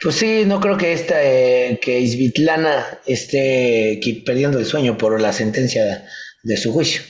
pues 0.00 0.14
sí, 0.16 0.44
no 0.46 0.60
creo 0.60 0.76
que 0.76 0.92
esta, 0.92 1.22
eh, 1.22 1.78
que 1.82 2.00
Isvitlana 2.00 3.00
esté 3.06 4.00
perdiendo 4.24 4.58
el 4.58 4.66
sueño 4.66 4.96
por 4.96 5.20
la 5.20 5.32
sentencia 5.32 6.06
de 6.42 6.56
su 6.56 6.72
juicio. 6.72 7.02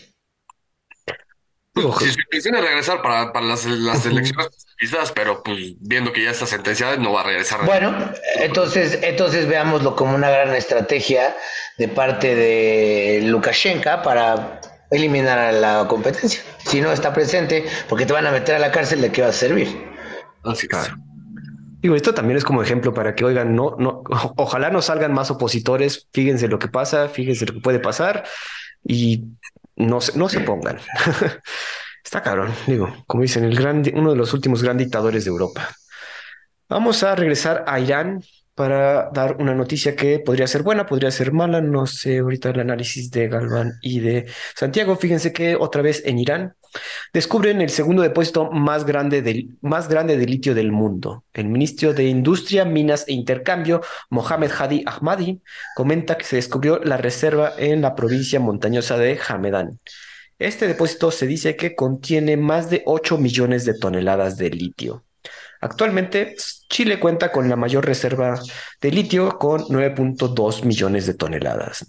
Si 1.75 2.13
su 2.13 2.21
intención 2.21 2.55
es 2.57 2.63
regresar 2.63 3.01
para, 3.01 3.33
para 3.33 3.47
las, 3.47 3.65
las 3.65 4.05
elecciones, 4.05 4.67
quizás, 4.79 5.11
pero 5.13 5.43
pues 5.43 5.75
viendo 5.81 6.13
que 6.13 6.23
ya 6.23 6.31
está 6.31 6.47
sentenciada, 6.47 6.97
no 6.97 7.13
va 7.13 7.23
a 7.23 7.25
regresar. 7.25 7.65
Bueno, 7.65 7.95
entonces, 8.37 8.99
entonces 9.03 9.49
veámoslo 9.49 9.97
como 9.97 10.15
una 10.15 10.29
gran 10.29 10.55
estrategia 10.55 11.35
de 11.79 11.89
parte 11.89 12.35
de 12.35 13.23
Lukashenko 13.25 14.03
para 14.03 14.61
eliminar 14.91 15.39
a 15.39 15.53
la 15.53 15.89
competencia. 15.89 16.43
Si 16.59 16.83
no 16.83 16.93
está 16.93 17.15
presente, 17.15 17.65
porque 17.89 18.05
te 18.05 18.13
van 18.13 18.27
a 18.27 18.33
meter 18.33 18.57
a 18.57 18.59
la 18.59 18.71
cárcel, 18.71 19.01
¿de 19.01 19.11
qué 19.11 19.23
va 19.23 19.29
a 19.29 19.33
servir? 19.33 19.69
Así 20.45 20.69
que. 20.69 20.77
Digo, 21.81 21.97
esto 21.97 22.13
también 22.13 22.37
es 22.37 22.45
como 22.45 22.63
ejemplo 22.63 22.93
para 22.93 23.15
que, 23.15 23.25
oigan, 23.25 23.57
no, 23.57 23.77
no, 23.79 24.03
ojalá 24.37 24.69
no 24.69 24.83
salgan 24.83 25.15
más 25.15 25.31
opositores, 25.31 26.09
fíjense 26.13 26.49
lo 26.49 26.59
que 26.59 26.69
pasa, 26.69 27.09
fíjense 27.09 27.47
lo 27.47 27.55
que 27.55 27.61
puede 27.61 27.79
pasar 27.79 28.25
y 28.85 29.25
no 29.77 30.01
se, 30.01 30.19
no 30.19 30.29
se 30.29 30.41
pongan. 30.41 30.79
Está 32.05 32.23
cabrón, 32.23 32.53
digo, 32.67 32.95
como 33.07 33.23
dicen, 33.23 33.45
el 33.45 33.95
uno 33.95 34.11
de 34.11 34.17
los 34.17 34.35
últimos 34.35 34.63
gran 34.63 34.77
dictadores 34.77 35.25
de 35.25 35.31
Europa. 35.31 35.69
Vamos 36.69 37.03
a 37.03 37.15
regresar 37.15 37.65
a 37.67 37.79
Irán 37.81 38.23
para 38.55 39.11
dar 39.11 39.37
una 39.39 39.55
noticia 39.55 39.97
que 39.97 40.19
podría 40.19 40.47
ser 40.47 40.63
buena, 40.63 40.87
podría 40.87 41.11
ser 41.11 41.33
mala, 41.33 41.61
no 41.61 41.87
sé, 41.87 42.19
ahorita 42.19 42.51
el 42.51 42.61
análisis 42.61 43.11
de 43.11 43.29
Galván 43.29 43.73
y 43.81 44.01
de 44.01 44.27
Santiago. 44.55 44.97
Fíjense 44.97 45.33
que 45.33 45.57
otra 45.57 45.83
vez 45.83 46.03
en 46.05 46.19
Irán 46.19 46.55
descubren 47.13 47.61
el 47.61 47.71
segundo 47.71 48.03
depósito 48.03 48.51
más 48.51 48.85
grande, 48.85 49.23
del, 49.23 49.57
más 49.61 49.89
grande 49.89 50.17
de 50.17 50.27
litio 50.27 50.55
del 50.55 50.73
mundo. 50.73 51.25
El 51.33 51.47
ministro 51.47 51.93
de 51.93 52.05
Industria, 52.05 52.65
Minas 52.65 53.05
e 53.09 53.13
Intercambio, 53.13 53.83
Mohamed 54.11 54.51
Hadi 54.59 54.83
Ahmadi, 54.87 55.41
comenta 55.75 56.17
que 56.17 56.25
se 56.25 56.37
descubrió 56.37 56.79
la 56.79 56.97
reserva 56.97 57.53
en 57.59 57.83
la 57.83 57.95
provincia 57.95 58.41
montañosa 58.41 58.97
de 58.97 59.19
Hamedán. 59.29 59.79
Este 60.39 60.67
depósito 60.67 61.11
se 61.11 61.27
dice 61.27 61.57
que 61.57 61.75
contiene 61.77 62.37
más 62.37 62.69
de 62.69 62.83
8 62.87 63.19
millones 63.19 63.65
de 63.65 63.75
toneladas 63.75 64.37
de 64.37 64.51
litio. 64.51 65.05
Actualmente, 65.61 66.35
Chile 66.69 66.99
cuenta 66.99 67.31
con 67.31 67.49
la 67.49 67.55
mayor 67.55 67.87
reserva 67.87 68.41
de 68.81 68.91
litio 68.91 69.39
con 69.39 69.61
9.2 69.63 70.65
millones 70.65 71.07
de 71.07 71.15
toneladas. 71.15 71.87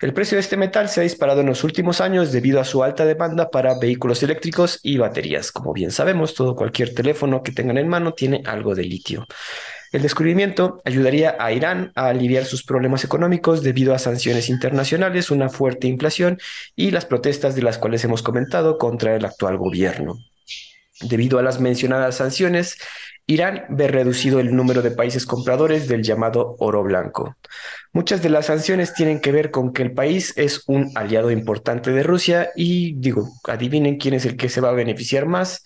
El 0.00 0.14
precio 0.14 0.36
de 0.36 0.40
este 0.40 0.56
metal 0.56 0.88
se 0.88 1.00
ha 1.00 1.02
disparado 1.02 1.42
en 1.42 1.46
los 1.46 1.62
últimos 1.62 2.00
años 2.00 2.32
debido 2.32 2.58
a 2.58 2.64
su 2.64 2.82
alta 2.82 3.04
demanda 3.04 3.50
para 3.50 3.78
vehículos 3.78 4.22
eléctricos 4.22 4.80
y 4.82 4.96
baterías. 4.96 5.52
Como 5.52 5.74
bien 5.74 5.90
sabemos, 5.90 6.32
todo 6.32 6.56
cualquier 6.56 6.94
teléfono 6.94 7.42
que 7.42 7.52
tengan 7.52 7.76
en 7.76 7.86
mano 7.86 8.14
tiene 8.14 8.42
algo 8.46 8.74
de 8.74 8.84
litio. 8.84 9.26
El 9.92 10.00
descubrimiento 10.00 10.80
ayudaría 10.86 11.36
a 11.38 11.52
Irán 11.52 11.92
a 11.96 12.06
aliviar 12.08 12.46
sus 12.46 12.62
problemas 12.62 13.04
económicos 13.04 13.62
debido 13.62 13.92
a 13.92 13.98
sanciones 13.98 14.48
internacionales, 14.48 15.30
una 15.30 15.50
fuerte 15.50 15.86
inflación 15.86 16.38
y 16.74 16.92
las 16.92 17.04
protestas 17.04 17.54
de 17.54 17.60
las 17.60 17.76
cuales 17.76 18.02
hemos 18.02 18.22
comentado 18.22 18.78
contra 18.78 19.14
el 19.14 19.26
actual 19.26 19.58
gobierno. 19.58 20.18
Debido 21.02 21.38
a 21.38 21.42
las 21.42 21.60
mencionadas 21.60 22.16
sanciones, 22.16 22.78
Irán 23.26 23.66
ve 23.68 23.86
reducido 23.86 24.40
el 24.40 24.56
número 24.56 24.80
de 24.80 24.90
países 24.90 25.26
compradores 25.26 25.88
del 25.88 26.02
llamado 26.02 26.56
oro 26.58 26.82
blanco. 26.82 27.36
Muchas 27.92 28.22
de 28.22 28.30
las 28.30 28.46
sanciones 28.46 28.94
tienen 28.94 29.20
que 29.20 29.32
ver 29.32 29.50
con 29.50 29.72
que 29.72 29.82
el 29.82 29.92
país 29.92 30.32
es 30.36 30.62
un 30.68 30.92
aliado 30.94 31.30
importante 31.30 31.90
de 31.90 32.02
Rusia 32.04 32.50
y 32.54 32.94
digo, 32.94 33.28
adivinen 33.44 33.98
quién 33.98 34.14
es 34.14 34.24
el 34.26 34.36
que 34.36 34.48
se 34.48 34.60
va 34.60 34.68
a 34.68 34.72
beneficiar 34.72 35.26
más 35.26 35.64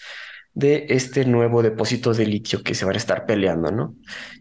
de 0.54 0.86
este 0.88 1.24
nuevo 1.24 1.62
depósito 1.62 2.14
de 2.14 2.26
litio 2.26 2.62
que 2.62 2.74
se 2.74 2.84
van 2.84 2.94
a 2.94 2.98
estar 2.98 3.26
peleando, 3.26 3.72
¿no? 3.72 3.96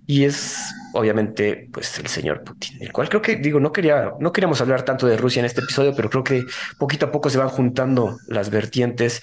Y 0.06 0.24
es 0.26 0.72
obviamente 0.94 1.70
pues 1.74 1.98
el 2.00 2.08
señor 2.08 2.44
Putin, 2.44 2.78
el 2.82 2.92
cual 2.94 3.10
creo 3.10 3.22
que 3.22 3.36
digo, 3.36 3.60
no 3.60 3.72
quería 3.72 4.14
no 4.20 4.32
queríamos 4.32 4.62
hablar 4.62 4.84
tanto 4.84 5.08
de 5.08 5.18
Rusia 5.18 5.40
en 5.40 5.48
este 5.48 5.62
episodio, 5.62 5.94
pero 5.96 6.10
creo 6.10 6.24
que 6.24 6.44
poquito 6.78 7.08
a 7.08 7.12
poco 7.12 7.30
se 7.32 7.40
van 7.40 7.50
juntando 7.50 8.18
las 8.28 8.52
vertientes 8.52 9.22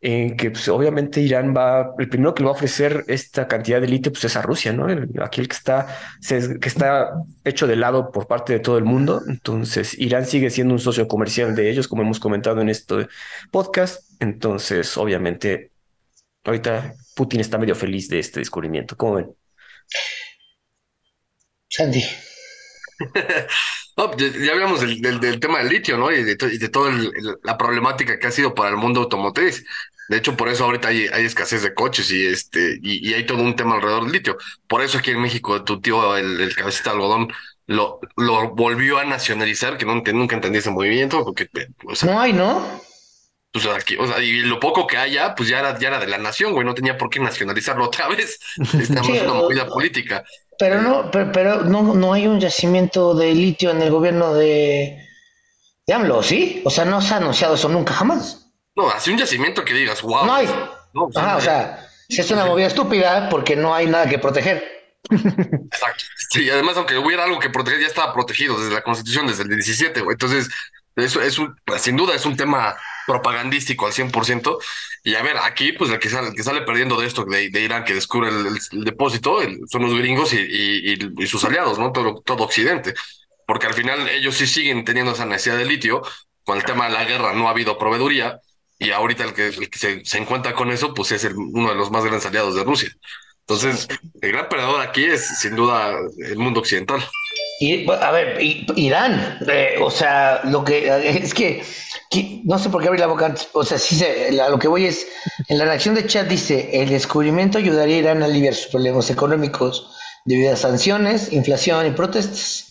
en 0.00 0.36
que 0.36 0.50
pues, 0.50 0.68
obviamente 0.68 1.20
Irán 1.20 1.54
va, 1.56 1.94
el 1.98 2.08
primero 2.08 2.34
que 2.34 2.42
le 2.42 2.46
va 2.46 2.52
a 2.52 2.54
ofrecer 2.56 3.04
esta 3.08 3.48
cantidad 3.48 3.80
de 3.80 3.88
litio 3.88 4.12
pues 4.12 4.24
es 4.24 4.36
a 4.36 4.42
Rusia, 4.42 4.72
¿no? 4.72 4.86
aquel 5.22 5.48
que 5.48 5.56
está, 5.56 5.86
que 6.28 6.68
está 6.68 7.10
hecho 7.44 7.66
de 7.66 7.76
lado 7.76 8.12
por 8.12 8.26
parte 8.28 8.52
de 8.52 8.60
todo 8.60 8.78
el 8.78 8.84
mundo. 8.84 9.22
Entonces, 9.26 9.98
Irán 9.98 10.26
sigue 10.26 10.50
siendo 10.50 10.74
un 10.74 10.80
socio 10.80 11.08
comercial 11.08 11.54
de 11.56 11.70
ellos, 11.70 11.88
como 11.88 12.02
hemos 12.02 12.20
comentado 12.20 12.60
en 12.60 12.68
este 12.68 13.08
podcast. 13.50 14.08
Entonces, 14.20 14.96
obviamente, 14.96 15.72
ahorita 16.44 16.94
Putin 17.16 17.40
está 17.40 17.58
medio 17.58 17.74
feliz 17.74 18.08
de 18.08 18.20
este 18.20 18.40
descubrimiento. 18.40 18.96
¿Cómo 18.96 19.14
ven? 19.14 19.34
Sandy. 21.68 22.04
ya 24.16 24.52
hablamos 24.52 24.80
del, 24.80 25.40
tema 25.40 25.58
del 25.58 25.68
litio, 25.68 25.98
¿no? 25.98 26.12
Y 26.12 26.22
de, 26.22 26.36
toda 26.68 26.92
la 27.42 27.58
problemática 27.58 28.18
que 28.18 28.26
ha 28.26 28.30
sido 28.30 28.54
para 28.54 28.70
el 28.70 28.76
mundo 28.76 29.00
automotriz. 29.00 29.64
De 30.08 30.16
hecho, 30.16 30.36
por 30.36 30.48
eso 30.48 30.64
ahorita 30.64 30.88
hay, 30.88 31.08
escasez 31.24 31.62
de 31.62 31.74
coches 31.74 32.10
y 32.10 32.24
este 32.26 32.78
y, 32.82 33.12
hay 33.12 33.26
todo 33.26 33.42
un 33.42 33.56
tema 33.56 33.74
alrededor 33.74 34.04
del 34.04 34.12
litio. 34.12 34.38
Por 34.66 34.82
eso 34.82 34.98
aquí 34.98 35.10
en 35.10 35.20
México 35.20 35.62
tu 35.64 35.80
tío, 35.80 36.16
el, 36.16 36.40
el 36.40 36.54
cabecita 36.54 36.90
de 36.90 36.96
algodón, 36.96 37.28
lo, 37.68 38.00
lo 38.16 38.54
volvió 38.54 38.98
a 38.98 39.04
nacionalizar, 39.04 39.76
que, 39.76 39.84
nunca 39.84 40.34
entendí 40.34 40.58
ese 40.58 40.70
movimiento, 40.70 41.22
porque... 41.22 41.48
no 42.02 42.20
hay, 42.20 42.32
¿no? 42.32 42.66
Pues 43.52 43.66
aquí, 43.66 43.96
o 43.98 44.06
sea, 44.06 44.22
y 44.22 44.40
lo 44.40 44.58
poco 44.58 44.86
que 44.86 44.96
haya, 44.96 45.34
pues 45.34 45.48
ya 45.50 45.60
era, 45.60 45.78
ya 45.78 45.88
era 45.88 45.98
de 45.98 46.06
la 46.06 46.18
nación, 46.18 46.52
güey, 46.52 46.64
no 46.64 46.74
tenía 46.74 46.96
por 46.96 47.10
qué 47.10 47.20
nacionalizarlo 47.20 47.84
otra 47.84 48.08
vez. 48.08 48.38
Estamos 48.80 49.10
en 49.10 49.24
una 49.24 49.34
movida 49.34 49.66
política. 49.66 50.24
Pero 50.58 50.82
no, 50.82 51.10
pero, 51.10 51.30
pero 51.32 51.62
no, 51.62 51.94
no 51.94 52.12
hay 52.12 52.26
un 52.26 52.40
yacimiento 52.40 53.14
de 53.14 53.32
litio 53.32 53.70
en 53.70 53.80
el 53.80 53.90
gobierno 53.90 54.34
de, 54.34 55.06
de 55.86 55.94
AMLO, 55.94 56.22
¿sí? 56.22 56.62
O 56.64 56.70
sea, 56.70 56.84
no 56.84 57.00
se 57.00 57.14
ha 57.14 57.18
anunciado 57.18 57.54
eso 57.54 57.68
nunca 57.68 57.94
jamás. 57.94 58.50
No, 58.74 58.90
así 58.90 59.10
un 59.10 59.18
yacimiento 59.18 59.64
que 59.64 59.74
digas, 59.74 60.02
wow. 60.02 60.26
No 60.26 60.34
hay. 60.34 60.46
No, 60.92 61.08
Ajá, 61.14 61.36
o 61.36 61.40
sea, 61.40 61.88
si 62.08 62.20
es 62.20 62.30
una 62.30 62.44
movida 62.44 62.66
estúpida 62.66 63.28
porque 63.28 63.54
no 63.56 63.74
hay 63.74 63.86
nada 63.86 64.08
que 64.08 64.18
proteger. 64.18 64.64
Exacto. 65.10 66.04
Sí, 66.30 66.50
además, 66.50 66.76
aunque 66.76 66.98
hubiera 66.98 67.24
algo 67.24 67.38
que 67.38 67.50
proteger, 67.50 67.80
ya 67.80 67.86
estaba 67.86 68.12
protegido 68.12 68.58
desde 68.58 68.74
la 68.74 68.82
Constitución, 68.82 69.26
desde 69.26 69.44
el 69.44 69.48
17, 69.48 70.00
güey. 70.00 70.14
Entonces, 70.14 70.48
eso 70.96 71.22
es 71.22 71.38
un, 71.38 71.56
pues, 71.64 71.82
sin 71.82 71.96
duda, 71.96 72.14
es 72.14 72.26
un 72.26 72.36
tema 72.36 72.76
propagandístico 73.08 73.86
al 73.86 73.92
100%. 73.92 74.58
Y 75.02 75.14
a 75.16 75.22
ver, 75.22 75.38
aquí, 75.38 75.72
pues 75.72 75.90
el 75.90 75.98
que 75.98 76.10
sale, 76.10 76.62
perdiendo 76.62 77.00
de 77.00 77.06
esto, 77.06 77.24
de, 77.24 77.46
Irán, 77.46 77.84
que 77.84 77.94
descubre 77.94 78.28
el, 78.28 78.84
depósito, 78.84 79.40
son 79.66 79.82
los 79.82 79.98
gringos 79.98 80.32
y, 80.34 81.26
sus 81.26 81.42
aliados, 81.44 81.78
¿no? 81.78 81.90
Todo, 81.90 82.20
todo 82.20 82.44
Occidente. 82.44 82.94
Porque 83.46 83.66
al 83.66 83.74
final 83.74 84.08
ellos 84.10 84.36
sí 84.36 84.46
siguen 84.46 84.84
teniendo 84.84 85.12
esa 85.12 85.24
necesidad 85.24 85.56
de 85.56 85.64
litio. 85.64 86.02
Con 86.44 86.58
el 86.58 86.64
tema 86.64 86.86
de 86.86 86.92
la 86.92 87.04
guerra 87.04 87.32
no 87.32 87.48
ha 87.48 87.50
habido 87.50 87.78
proveeduría. 87.78 88.40
Y 88.78 88.90
ahorita 88.90 89.24
el 89.24 89.32
que, 89.32 89.50
se, 90.04 90.18
encuentra 90.18 90.54
con 90.54 90.70
eso, 90.70 90.94
pues 90.94 91.10
es 91.12 91.24
uno 91.34 91.70
de 91.70 91.74
los 91.74 91.90
más 91.90 92.04
grandes 92.04 92.26
aliados 92.26 92.54
de 92.54 92.62
Rusia. 92.62 92.90
Entonces, 93.40 93.88
el 94.20 94.32
gran 94.32 94.48
perdedor 94.48 94.82
aquí 94.82 95.04
es 95.04 95.40
sin 95.40 95.56
duda 95.56 95.96
el 96.18 96.36
mundo 96.36 96.60
occidental. 96.60 97.02
Y, 97.60 97.90
a 97.90 98.10
ver, 98.12 98.38
Irán, 98.76 99.38
eh, 99.48 99.76
o 99.80 99.90
sea, 99.90 100.42
lo 100.44 100.64
que 100.64 100.88
es 101.22 101.34
que, 101.34 101.62
que- 102.10 102.40
no 102.44 102.58
sé 102.58 102.70
por 102.70 102.80
qué 102.80 102.88
abrí 102.88 103.00
la 103.00 103.06
boca 103.08 103.26
antes, 103.26 103.48
o 103.52 103.64
sea, 103.64 103.78
sí 103.78 103.96
sé, 103.96 104.40
a 104.40 104.48
lo 104.48 104.58
que 104.58 104.68
voy 104.68 104.86
es, 104.86 105.06
en 105.48 105.58
la 105.58 105.64
reacción 105.64 105.94
de 105.96 106.06
chat 106.06 106.28
dice, 106.28 106.70
el 106.80 106.88
descubrimiento 106.88 107.58
ayudaría 107.58 107.96
a 107.96 107.98
Irán 107.98 108.22
a 108.22 108.26
aliviar 108.26 108.54
sus 108.54 108.68
problemas 108.68 109.10
económicos 109.10 109.90
debido 110.24 110.52
a 110.52 110.56
sanciones, 110.56 111.32
inflación 111.32 111.86
y 111.86 111.90
protestas. 111.90 112.66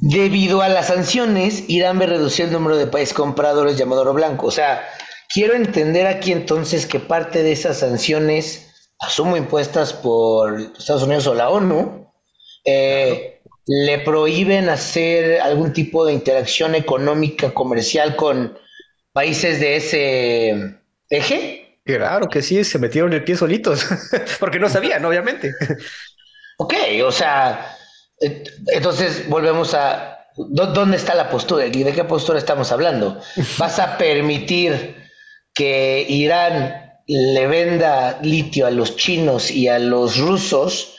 Debido 0.00 0.60
a 0.62 0.68
las 0.68 0.88
sanciones, 0.88 1.64
Irán 1.68 1.98
ve 1.98 2.06
reducir 2.06 2.46
el 2.46 2.52
número 2.52 2.76
de 2.76 2.86
países 2.88 3.14
compradores 3.14 3.76
llamado 3.76 4.00
oro 4.02 4.12
blanco. 4.12 4.46
O 4.46 4.50
sea, 4.50 4.88
quiero 5.32 5.54
entender 5.54 6.06
aquí 6.06 6.32
entonces 6.32 6.86
que 6.86 6.98
parte 6.98 7.42
de 7.42 7.52
esas 7.52 7.78
sanciones, 7.78 8.66
asumo 8.98 9.36
impuestas 9.36 9.92
por 9.92 10.60
Estados 10.78 11.04
Unidos 11.04 11.26
o 11.28 11.34
la 11.34 11.48
ONU, 11.50 12.10
eh, 12.64 13.31
le 13.66 13.98
prohíben 14.00 14.68
hacer 14.68 15.40
algún 15.40 15.72
tipo 15.72 16.04
de 16.06 16.12
interacción 16.12 16.74
económica, 16.74 17.52
comercial 17.54 18.16
con 18.16 18.58
países 19.12 19.60
de 19.60 19.76
ese 19.76 20.78
eje. 21.10 21.78
Claro 21.84 22.28
que 22.30 22.42
sí, 22.42 22.62
se 22.64 22.78
metieron 22.78 23.12
el 23.12 23.24
pie 23.24 23.36
solitos, 23.36 23.84
porque 24.40 24.60
no 24.60 24.68
sabían, 24.68 25.04
obviamente. 25.04 25.58
Ok, 26.58 26.74
o 27.04 27.10
sea, 27.12 27.76
et- 28.20 28.48
entonces 28.68 29.28
volvemos 29.28 29.74
a 29.74 30.26
¿dó- 30.36 30.66
¿dónde 30.72 30.96
está 30.96 31.14
la 31.14 31.28
postura? 31.30 31.66
¿Y 31.66 31.82
de 31.82 31.92
qué 31.92 32.04
postura 32.04 32.38
estamos 32.38 32.70
hablando? 32.72 33.20
¿Vas 33.58 33.78
a 33.78 33.98
permitir 33.98 34.96
que 35.54 36.04
Irán 36.08 36.92
le 37.06 37.46
venda 37.46 38.18
litio 38.22 38.66
a 38.66 38.70
los 38.70 38.96
chinos 38.96 39.50
y 39.50 39.68
a 39.68 39.78
los 39.78 40.18
rusos? 40.18 40.91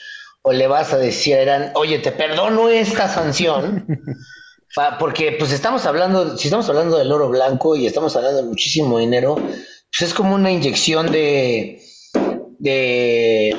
¿O 0.46 0.52
le 0.52 0.68
vas 0.68 0.92
a 0.94 0.98
decir 0.98 1.36
a 1.38 1.42
Irán, 1.42 1.72
oye, 1.76 2.00
te 2.00 2.12
perdono 2.12 2.70
esta 2.70 3.08
sanción? 3.08 3.86
Porque 5.00 5.36
pues 5.38 5.52
estamos 5.52 5.86
hablando, 5.86 6.36
si 6.38 6.48
estamos 6.48 6.68
hablando 6.68 6.98
del 6.98 7.12
oro 7.12 7.30
blanco 7.30 7.76
y 7.76 7.86
estamos 7.86 8.16
hablando 8.16 8.38
de 8.42 8.48
muchísimo 8.50 8.98
dinero, 9.00 9.36
pues 9.36 10.02
es 10.02 10.14
como 10.16 10.34
una 10.36 10.52
inyección 10.52 11.12
de, 11.12 11.80
de, 12.60 13.56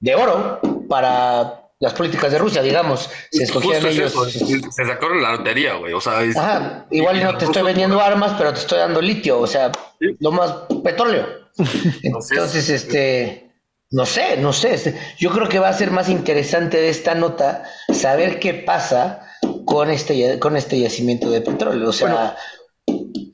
de 0.00 0.14
oro 0.14 0.60
para 0.88 1.62
las 1.80 1.94
políticas 1.94 2.30
de 2.30 2.38
Rusia, 2.38 2.62
digamos. 2.62 3.08
Se 3.30 3.44
escogieron 3.44 3.86
ellos. 3.90 4.12
eso, 4.12 4.70
se 4.70 4.84
sacaron 4.86 5.22
la 5.22 5.32
lotería, 5.32 5.74
güey. 5.74 5.94
O 5.94 6.00
sea, 6.00 6.22
es- 6.22 6.36
Ajá, 6.36 6.86
igual 6.90 7.18
y- 7.18 7.24
no 7.24 7.36
te 7.38 7.46
estoy 7.46 7.62
vendiendo 7.62 8.00
armas, 8.00 8.34
pero 8.36 8.52
te 8.52 8.60
estoy 8.60 8.78
dando 8.78 9.00
litio, 9.00 9.40
o 9.40 9.46
sea, 9.46 9.72
Sí. 9.98 10.14
lo 10.20 10.30
más 10.30 10.52
petróleo. 10.84 11.26
Entonces, 12.02 12.68
este, 12.68 13.50
no 13.94 14.06
sé, 14.06 14.36
no 14.38 14.52
sé. 14.52 14.74
este, 14.74 14.98
Yo 15.18 15.30
creo 15.30 15.48
que 15.48 15.60
va 15.60 15.68
a 15.68 15.72
ser 15.72 15.92
más 15.92 16.08
interesante 16.08 16.78
de 16.78 16.88
esta 16.88 17.14
nota 17.14 17.62
saber 17.92 18.40
qué 18.40 18.52
pasa 18.52 19.20
con 19.64 19.88
este, 19.88 20.40
con 20.40 20.56
este 20.56 20.80
yacimiento 20.80 21.30
de 21.30 21.40
petróleo. 21.40 21.90
O 21.90 21.92
sea, 21.92 22.36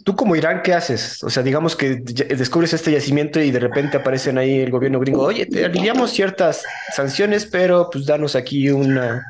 ¿Tú 0.05 0.15
como 0.17 0.37
Irán 0.37 0.61
qué 0.63 0.75
haces? 0.75 1.23
O 1.25 1.31
sea, 1.31 1.43
digamos 1.43 1.77
que 1.77 1.97
descubres 1.97 2.75
este 2.75 2.93
yacimiento 2.93 3.41
y 3.41 3.51
de 3.51 3.59
repente 3.59 3.97
aparecen 3.97 4.37
ahí 4.37 4.61
el 4.61 4.71
gobierno 4.71 5.01
gringo, 5.01 5.23
oye, 5.23 5.47
te 5.47 5.65
aliviamos 5.65 6.11
ciertas 6.11 6.63
sanciones, 6.95 7.47
pero 7.47 7.89
pues 7.91 8.05
danos 8.05 8.37
aquí 8.37 8.69
una, 8.71 9.27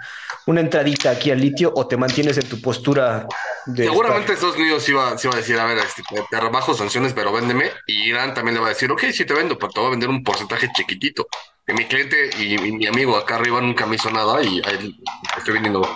una 0.46 0.60
entradita 0.60 1.10
aquí 1.10 1.30
al 1.30 1.40
litio 1.40 1.72
o 1.74 1.86
te 1.86 1.96
mantienes 1.96 2.38
en 2.38 2.48
tu 2.48 2.60
postura 2.60 3.26
de... 3.66 3.84
Seguramente 3.84 4.32
Estados 4.32 4.56
Unidos 4.56 4.88
iba, 4.88 5.14
iba 5.22 5.32
a 5.32 5.36
decir, 5.36 5.58
a 5.58 5.64
ver, 5.66 5.78
este, 5.78 6.02
te, 6.30 6.40
rebajo 6.40 6.74
sanciones, 6.74 7.12
pero 7.12 7.32
véndeme. 7.32 7.70
Y 7.86 8.08
Irán 8.08 8.34
también 8.34 8.54
le 8.54 8.60
va 8.60 8.66
a 8.66 8.70
decir, 8.70 8.90
ok, 8.90 9.04
sí 9.12 9.24
te 9.24 9.34
vendo, 9.34 9.58
pero 9.58 9.72
te 9.72 9.80
voy 9.80 9.88
a 9.88 9.90
vender 9.90 10.08
un 10.08 10.22
porcentaje 10.22 10.68
chiquitito. 10.74 11.26
Que 11.66 11.74
mi 11.74 11.86
cliente 11.86 12.30
y, 12.38 12.54
y 12.54 12.72
mi 12.72 12.86
amigo 12.86 13.16
acá 13.16 13.36
arriba 13.36 13.60
nunca 13.60 13.86
me 13.86 13.96
hizo 13.96 14.10
nada 14.10 14.42
y 14.42 14.60
estoy 15.36 15.54
vendiendo 15.54 15.86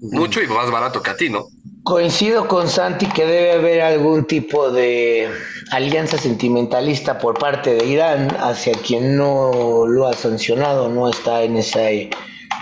mucho 0.00 0.42
y 0.42 0.46
más 0.46 0.70
barato 0.70 1.02
que 1.02 1.10
a 1.10 1.16
ti, 1.16 1.28
¿no? 1.28 1.46
coincido 1.82 2.46
con 2.46 2.68
Santi 2.68 3.06
que 3.06 3.24
debe 3.24 3.52
haber 3.52 3.80
algún 3.80 4.24
tipo 4.24 4.70
de 4.70 5.28
alianza 5.70 6.18
sentimentalista 6.18 7.18
por 7.18 7.38
parte 7.38 7.74
de 7.74 7.86
Irán 7.86 8.28
hacia 8.38 8.74
quien 8.74 9.16
no 9.16 9.86
lo 9.86 10.06
ha 10.06 10.12
sancionado, 10.12 10.88
no 10.88 11.08
está 11.08 11.42
en 11.42 11.56
ese 11.56 12.10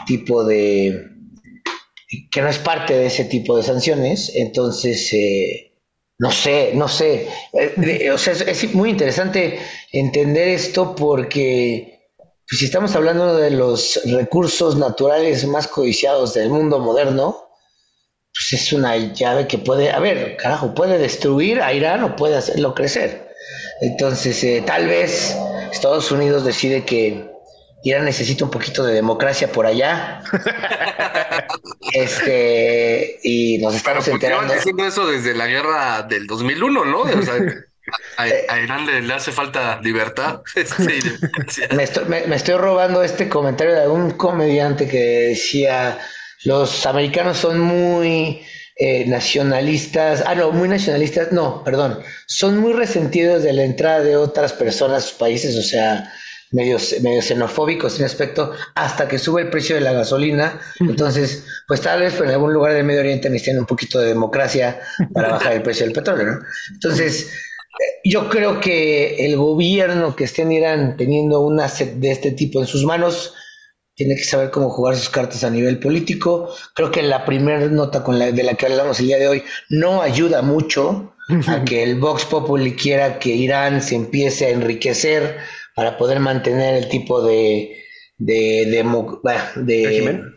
tipo 0.07 0.45
de 0.45 1.11
que 2.31 2.43
no 2.43 2.49
es 2.49 2.59
parte 2.59 2.95
de 2.95 3.07
ese 3.07 3.25
tipo 3.25 3.57
de 3.57 3.63
sanciones, 3.63 4.33
entonces 4.35 5.13
eh, 5.13 5.73
no 6.19 6.33
sé, 6.33 6.73
no 6.75 6.89
sé, 6.89 7.29
Eh, 7.53 8.11
o 8.11 8.19
sea, 8.19 8.33
es, 8.33 8.41
es 8.41 8.75
muy 8.75 8.91
interesante 8.91 9.59
entender 9.93 10.49
esto 10.49 10.95
porque 10.95 11.99
pues, 12.49 12.61
si 12.61 12.65
estamos 12.65 12.97
hablando 12.97 13.37
de 13.37 13.51
los 13.51 14.01
recursos 14.07 14.77
naturales 14.77 15.47
más 15.47 15.69
codiciados 15.69 16.35
del 16.35 16.51
mundo 16.51 16.79
moderno, 16.79 17.49
pues 18.33 18.61
es 18.63 18.73
una 18.73 18.97
llave 18.97 19.47
que 19.47 19.59
puede, 19.59 19.91
a 19.91 19.99
ver, 20.01 20.37
carajo, 20.37 20.75
puede 20.75 20.99
destruir 20.99 21.61
a 21.61 21.73
Irán 21.73 22.03
o 22.05 22.17
puede 22.17 22.37
hacerlo 22.37 22.75
crecer. 22.75 23.29
Entonces, 23.81 24.43
eh, 24.45 24.63
tal 24.65 24.87
vez 24.87 25.37
Estados 25.73 26.11
Unidos 26.11 26.45
decide 26.45 26.85
que 26.85 27.28
Irán 27.85 28.05
necesita 28.05 28.45
un 28.45 28.51
poquito 28.51 28.85
de 28.85 28.95
democracia 28.95 29.51
por 29.53 29.67
allá. 29.67 30.23
este, 31.93 33.19
y 33.23 33.59
nos 33.59 33.73
Pero 33.83 33.99
estamos 33.99 34.05
pues 34.09 34.21
llevan 34.21 34.33
enterando. 34.45 34.55
diciendo 34.55 34.87
eso 34.87 35.07
desde 35.07 35.35
la 35.35 35.47
guerra 35.47 36.03
del 36.03 36.27
2001, 36.27 36.85
¿no? 36.85 37.01
O 37.03 37.23
sea, 37.23 37.35
a, 38.19 38.23
a 38.53 38.61
Irán 38.61 38.87
le, 38.87 39.03
le 39.03 39.15
hace 39.15 39.33
falta 39.33 39.81
libertad. 39.83 40.43
este. 40.55 41.01
Me 41.75 41.85
estoy, 41.85 42.05
me- 42.07 42.27
me 42.27 42.37
estoy 42.37 42.57
robando 42.57 43.03
este 43.03 43.29
comentario 43.29 43.75
de 43.75 43.83
algún 43.83 44.13
comediante 44.13 44.89
que 44.89 44.99
decía, 45.31 45.99
los 46.45 46.85
americanos 46.87 47.39
son 47.39 47.61
muy 47.61 48.43
eh, 48.77 49.05
nacionalistas, 49.07 50.23
ah, 50.27 50.35
no, 50.35 50.51
muy 50.53 50.69
nacionalistas, 50.69 51.33
no, 51.33 51.65
perdón, 51.65 52.01
son 52.27 52.59
muy 52.59 52.73
resentidos 52.73 53.43
de 53.43 53.53
la 53.53 53.65
entrada 53.65 54.01
de 54.03 54.17
otras 54.17 54.53
personas 54.53 55.05
a 55.05 55.07
sus 55.09 55.17
países, 55.19 55.57
o 55.57 55.63
sea, 55.63 56.13
medio, 56.53 56.79
medio 57.03 57.23
xenofóbicos 57.23 57.99
en 57.99 58.07
aspecto, 58.07 58.53
hasta 58.75 59.09
que 59.09 59.19
sube 59.19 59.43
el 59.43 59.51
precio 59.51 59.75
de 59.75 59.83
la 59.83 59.93
gasolina, 59.93 60.61
entonces, 60.81 61.45
pues 61.67 61.81
tal 61.81 62.01
vez 62.01 62.21
en 62.21 62.31
algún 62.31 62.53
lugar 62.53 62.73
del 62.73 62.85
Medio 62.85 63.01
Oriente 63.01 63.31
necesitan 63.31 63.61
un 63.61 63.67
poquito 63.67 64.01
de 64.01 64.09
democracia 64.09 64.81
para 65.13 65.29
bajar 65.29 65.53
el 65.53 65.63
precio 65.63 65.85
del 65.85 65.95
petróleo, 65.95 66.27
¿no? 66.27 66.41
Entonces, 66.73 67.31
yo 68.05 68.29
creo 68.29 68.61
que 68.61 69.27
el 69.27 69.37
gobierno 69.37 70.17
que 70.17 70.25
esté 70.25 70.43
en 70.43 70.53
Irán 70.53 70.97
teniendo 70.97 71.41
un 71.41 71.61
asset 71.61 71.95
de 71.95 72.11
este 72.11 72.33
tipo 72.33 72.61
en 72.61 72.67
sus 72.67 72.85
manos 72.85 73.35
tiene 73.95 74.15
que 74.15 74.25
saber 74.25 74.51
cómo 74.51 74.71
jugar 74.71 74.97
sus 74.97 75.11
cartas 75.11 75.43
a 75.43 75.51
nivel 75.51 75.81
político. 75.81 76.55
Creo 76.75 76.91
que 76.91 77.03
la 77.03 77.25
primera 77.25 77.67
nota 77.67 78.05
con 78.05 78.19
la, 78.19 78.31
de 78.31 78.43
la 78.45 78.55
que 78.55 78.67
hablamos 78.67 79.01
el 79.01 79.09
día 79.09 79.19
de 79.19 79.29
hoy 79.29 79.43
no 79.69 80.03
ayuda 80.03 80.41
mucho 80.41 81.15
a 81.49 81.65
que 81.65 81.83
el 81.83 81.97
Vox 81.97 82.25
Populi 82.25 82.75
quiera 82.75 83.19
que 83.19 83.31
Irán 83.31 83.83
se 83.83 83.97
empiece 83.97 84.47
a 84.47 84.51
enriquecer 84.51 85.39
para 85.79 85.97
poder 85.97 86.19
mantener 86.19 86.75
el 86.75 86.89
tipo 86.89 87.23
de, 87.23 87.85
de, 88.19 88.85
bah, 89.23 89.53
de- 89.55 89.87
¿Régimen? 89.87 90.35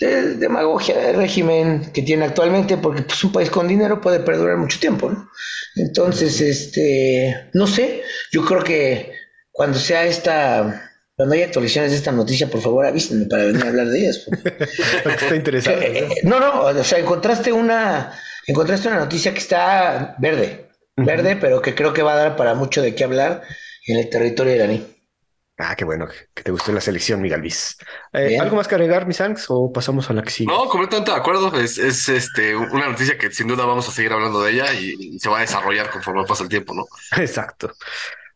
de 0.00 0.34
demagogia 0.34 0.98
de 0.98 1.12
régimen 1.14 1.90
que 1.94 2.02
tiene 2.02 2.26
actualmente, 2.26 2.76
porque 2.76 3.02
pues, 3.02 3.24
un 3.24 3.32
país 3.32 3.48
con 3.48 3.66
dinero 3.68 4.02
puede 4.02 4.20
perdurar 4.20 4.58
mucho 4.58 4.78
tiempo, 4.78 5.08
¿no? 5.08 5.30
Entonces, 5.76 6.42
este, 6.42 7.48
no 7.54 7.66
sé, 7.66 8.02
yo 8.32 8.44
creo 8.44 8.62
que 8.62 9.12
cuando 9.50 9.78
sea 9.78 10.04
esta, 10.04 10.90
cuando 11.16 11.34
haya 11.36 11.46
actualizaciones 11.46 11.92
de 11.92 11.96
esta 11.96 12.12
noticia, 12.12 12.48
por 12.48 12.60
favor 12.60 12.84
avísenme 12.84 13.24
para 13.26 13.44
venir 13.44 13.64
a 13.64 13.68
hablar 13.68 13.86
de 13.86 13.98
ellas. 14.00 14.18
porque- 14.28 14.64
Está 15.10 15.36
interesante. 15.36 15.86
Eh, 15.86 15.98
eh, 15.98 16.20
no, 16.24 16.38
no, 16.38 16.64
o 16.64 16.84
sea, 16.84 16.98
encontraste 16.98 17.50
una, 17.50 18.12
encontraste 18.46 18.88
una 18.88 18.98
noticia 18.98 19.32
que 19.32 19.38
está 19.38 20.16
verde, 20.18 20.66
verde, 20.96 21.36
pero 21.40 21.62
que 21.62 21.74
creo 21.74 21.94
que 21.94 22.02
va 22.02 22.12
a 22.12 22.16
dar 22.16 22.36
para 22.36 22.54
mucho 22.54 22.82
de 22.82 22.94
qué 22.94 23.04
hablar 23.04 23.42
en 23.86 23.98
el 23.98 24.10
territorio 24.10 24.54
iraní. 24.54 24.86
Ah, 25.56 25.76
qué 25.76 25.84
bueno 25.84 26.08
que 26.34 26.42
te 26.42 26.50
gustó 26.50 26.72
la 26.72 26.80
selección, 26.80 27.22
Miguel 27.22 27.40
Luis. 27.40 27.76
Eh, 28.12 28.38
¿Algo 28.40 28.56
más 28.56 28.66
que 28.66 28.74
agregar, 28.74 29.06
mis 29.06 29.18
Sanks, 29.18 29.46
o 29.50 29.72
pasamos 29.72 30.10
a 30.10 30.12
la 30.12 30.22
que 30.22 30.30
sigue? 30.30 30.52
No, 30.52 30.68
completamente 30.68 31.12
de 31.12 31.16
acuerdo. 31.16 31.56
Es, 31.60 31.78
es 31.78 32.08
este, 32.08 32.56
una 32.56 32.88
noticia 32.88 33.16
que 33.16 33.30
sin 33.30 33.46
duda 33.46 33.64
vamos 33.64 33.88
a 33.88 33.92
seguir 33.92 34.12
hablando 34.12 34.42
de 34.42 34.50
ella 34.50 34.72
y, 34.74 34.94
y 34.98 35.18
se 35.20 35.28
va 35.28 35.38
a 35.38 35.42
desarrollar 35.42 35.90
conforme 35.90 36.24
pasa 36.24 36.42
el 36.42 36.48
tiempo, 36.48 36.74
¿no? 36.74 36.84
Exacto. 37.16 37.72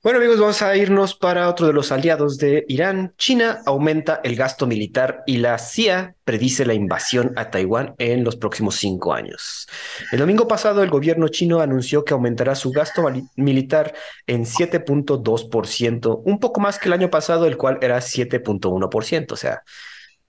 Bueno 0.01 0.19
amigos, 0.19 0.39
vamos 0.39 0.63
a 0.63 0.77
irnos 0.77 1.17
para 1.17 1.49
otro 1.49 1.67
de 1.67 1.73
los 1.73 1.91
aliados 1.91 2.39
de 2.39 2.65
Irán. 2.69 3.15
China 3.19 3.63
aumenta 3.67 4.21
el 4.23 4.37
gasto 4.37 4.65
militar 4.65 5.25
y 5.27 5.39
la 5.39 5.59
CIA 5.59 6.15
predice 6.23 6.65
la 6.65 6.75
invasión 6.75 7.33
a 7.35 7.51
Taiwán 7.51 7.97
en 7.99 8.23
los 8.23 8.37
próximos 8.37 8.77
cinco 8.77 9.13
años. 9.13 9.67
El 10.13 10.21
domingo 10.21 10.47
pasado 10.47 10.85
el 10.85 10.91
gobierno 10.91 11.27
chino 11.27 11.59
anunció 11.59 12.05
que 12.05 12.15
aumentará 12.15 12.55
su 12.55 12.71
gasto 12.71 13.05
militar 13.35 13.93
en 14.29 14.45
7.2%, 14.45 16.23
un 16.25 16.39
poco 16.39 16.61
más 16.61 16.79
que 16.79 16.87
el 16.87 16.93
año 16.93 17.11
pasado, 17.11 17.47
el 17.47 17.57
cual 17.57 17.79
era 17.83 17.99
7.1%, 17.99 19.33
o 19.33 19.37
sea, 19.37 19.65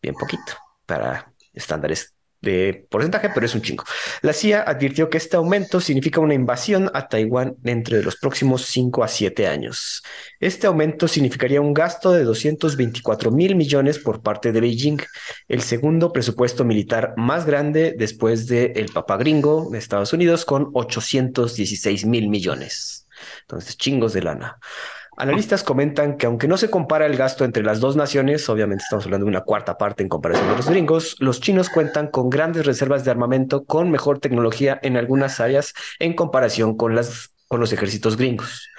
bien 0.01 0.15
poquito 0.15 0.53
para 0.88 1.32
estándares 1.53 2.15
de 2.42 2.86
porcentaje, 2.90 3.30
pero 3.34 3.46
es 3.46 3.56
un 3.56 3.62
chingo. 3.62 3.84
La 4.22 4.34
CIA 4.34 4.62
advirtió 4.62 5.10
que 5.10 5.18
este 5.18 5.38
aumento 5.38 5.82
significa 5.82 6.20
una 6.20 6.34
invasión 6.34 6.90
a 6.94 7.08
Taiwán 7.08 7.56
entre 7.64 8.02
los 8.04 8.18
próximos 8.18 8.66
5 8.66 9.04
a 9.04 9.08
7 9.08 9.48
años. 9.48 10.04
Este 10.40 10.68
aumento 10.68 11.08
significaría 11.08 11.62
un 11.62 11.74
gasto 11.74 12.12
de 12.12 12.24
224 12.24 13.32
mil 13.32 13.56
millones 13.56 14.00
por 14.00 14.22
parte 14.22 14.52
de 14.52 14.62
Beijing, 14.62 15.00
el 15.48 15.62
segundo 15.62 16.14
presupuesto 16.14 16.64
militar 16.64 17.14
más 17.18 17.46
grande 17.46 17.96
después 17.98 18.48
del 18.48 18.72
el 18.76 18.90
Papa 18.90 19.18
Gringo 19.18 19.70
de 19.72 19.78
Estados 19.78 20.14
Unidos 20.14 20.46
con 20.46 20.70
816 20.74 22.06
mil 22.06 22.30
millones. 22.30 23.08
Entonces, 23.42 23.78
chingos 23.78 24.14
de 24.14 24.22
lana. 24.22 24.60
Analistas 25.20 25.63
comentan 25.63 26.15
que 26.15 26.28
aunque 26.28 26.47
no 26.47 26.55
se 26.55 26.70
compara 26.70 27.05
el 27.05 27.17
gasto 27.17 27.43
entre 27.43 27.61
las 27.61 27.82
dos 27.82 27.97
naciones, 27.97 28.47
obviamente 28.47 28.86
estamos 28.86 29.03
hablando 29.03 29.26
de 29.26 29.32
una 29.32 29.41
cuarta 29.41 29.78
parte 29.78 30.01
en 30.01 30.07
comparación 30.07 30.47
con 30.47 30.55
los 30.55 30.70
gringos, 30.70 31.17
los 31.20 31.41
chinos 31.41 31.70
cuentan 31.70 32.07
con 32.07 32.30
grandes 32.30 32.65
reservas 32.65 33.03
de 33.03 33.11
armamento 33.11 33.65
con 33.65 33.91
mejor 33.91 34.20
tecnología 34.20 34.80
en 34.82 34.95
algunas 34.95 35.41
áreas 35.41 35.74
en 35.99 36.13
comparación 36.13 36.78
con 36.78 36.97
con 37.49 37.59
los 37.59 37.74
ejércitos 37.74 38.15
gringos. 38.15 38.70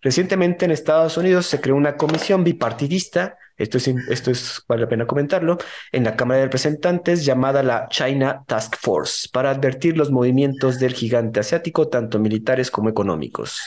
Recientemente 0.00 0.66
en 0.66 0.70
Estados 0.70 1.16
Unidos 1.16 1.46
se 1.46 1.60
creó 1.60 1.74
una 1.74 1.96
comisión 1.96 2.44
bipartidista, 2.44 3.36
esto 3.56 3.78
es, 3.78 3.88
esto 3.88 4.30
es, 4.30 4.62
vale 4.68 4.82
la 4.82 4.88
pena 4.88 5.06
comentarlo, 5.06 5.58
en 5.90 6.04
la 6.04 6.14
Cámara 6.14 6.38
de 6.38 6.44
Representantes 6.44 7.24
llamada 7.24 7.64
la 7.64 7.88
China 7.88 8.44
Task 8.46 8.76
Force 8.78 9.28
para 9.32 9.50
advertir 9.50 9.96
los 9.96 10.12
movimientos 10.12 10.78
del 10.78 10.92
gigante 10.92 11.40
asiático, 11.40 11.88
tanto 11.88 12.20
militares 12.20 12.70
como 12.70 12.88
económicos. 12.88 13.60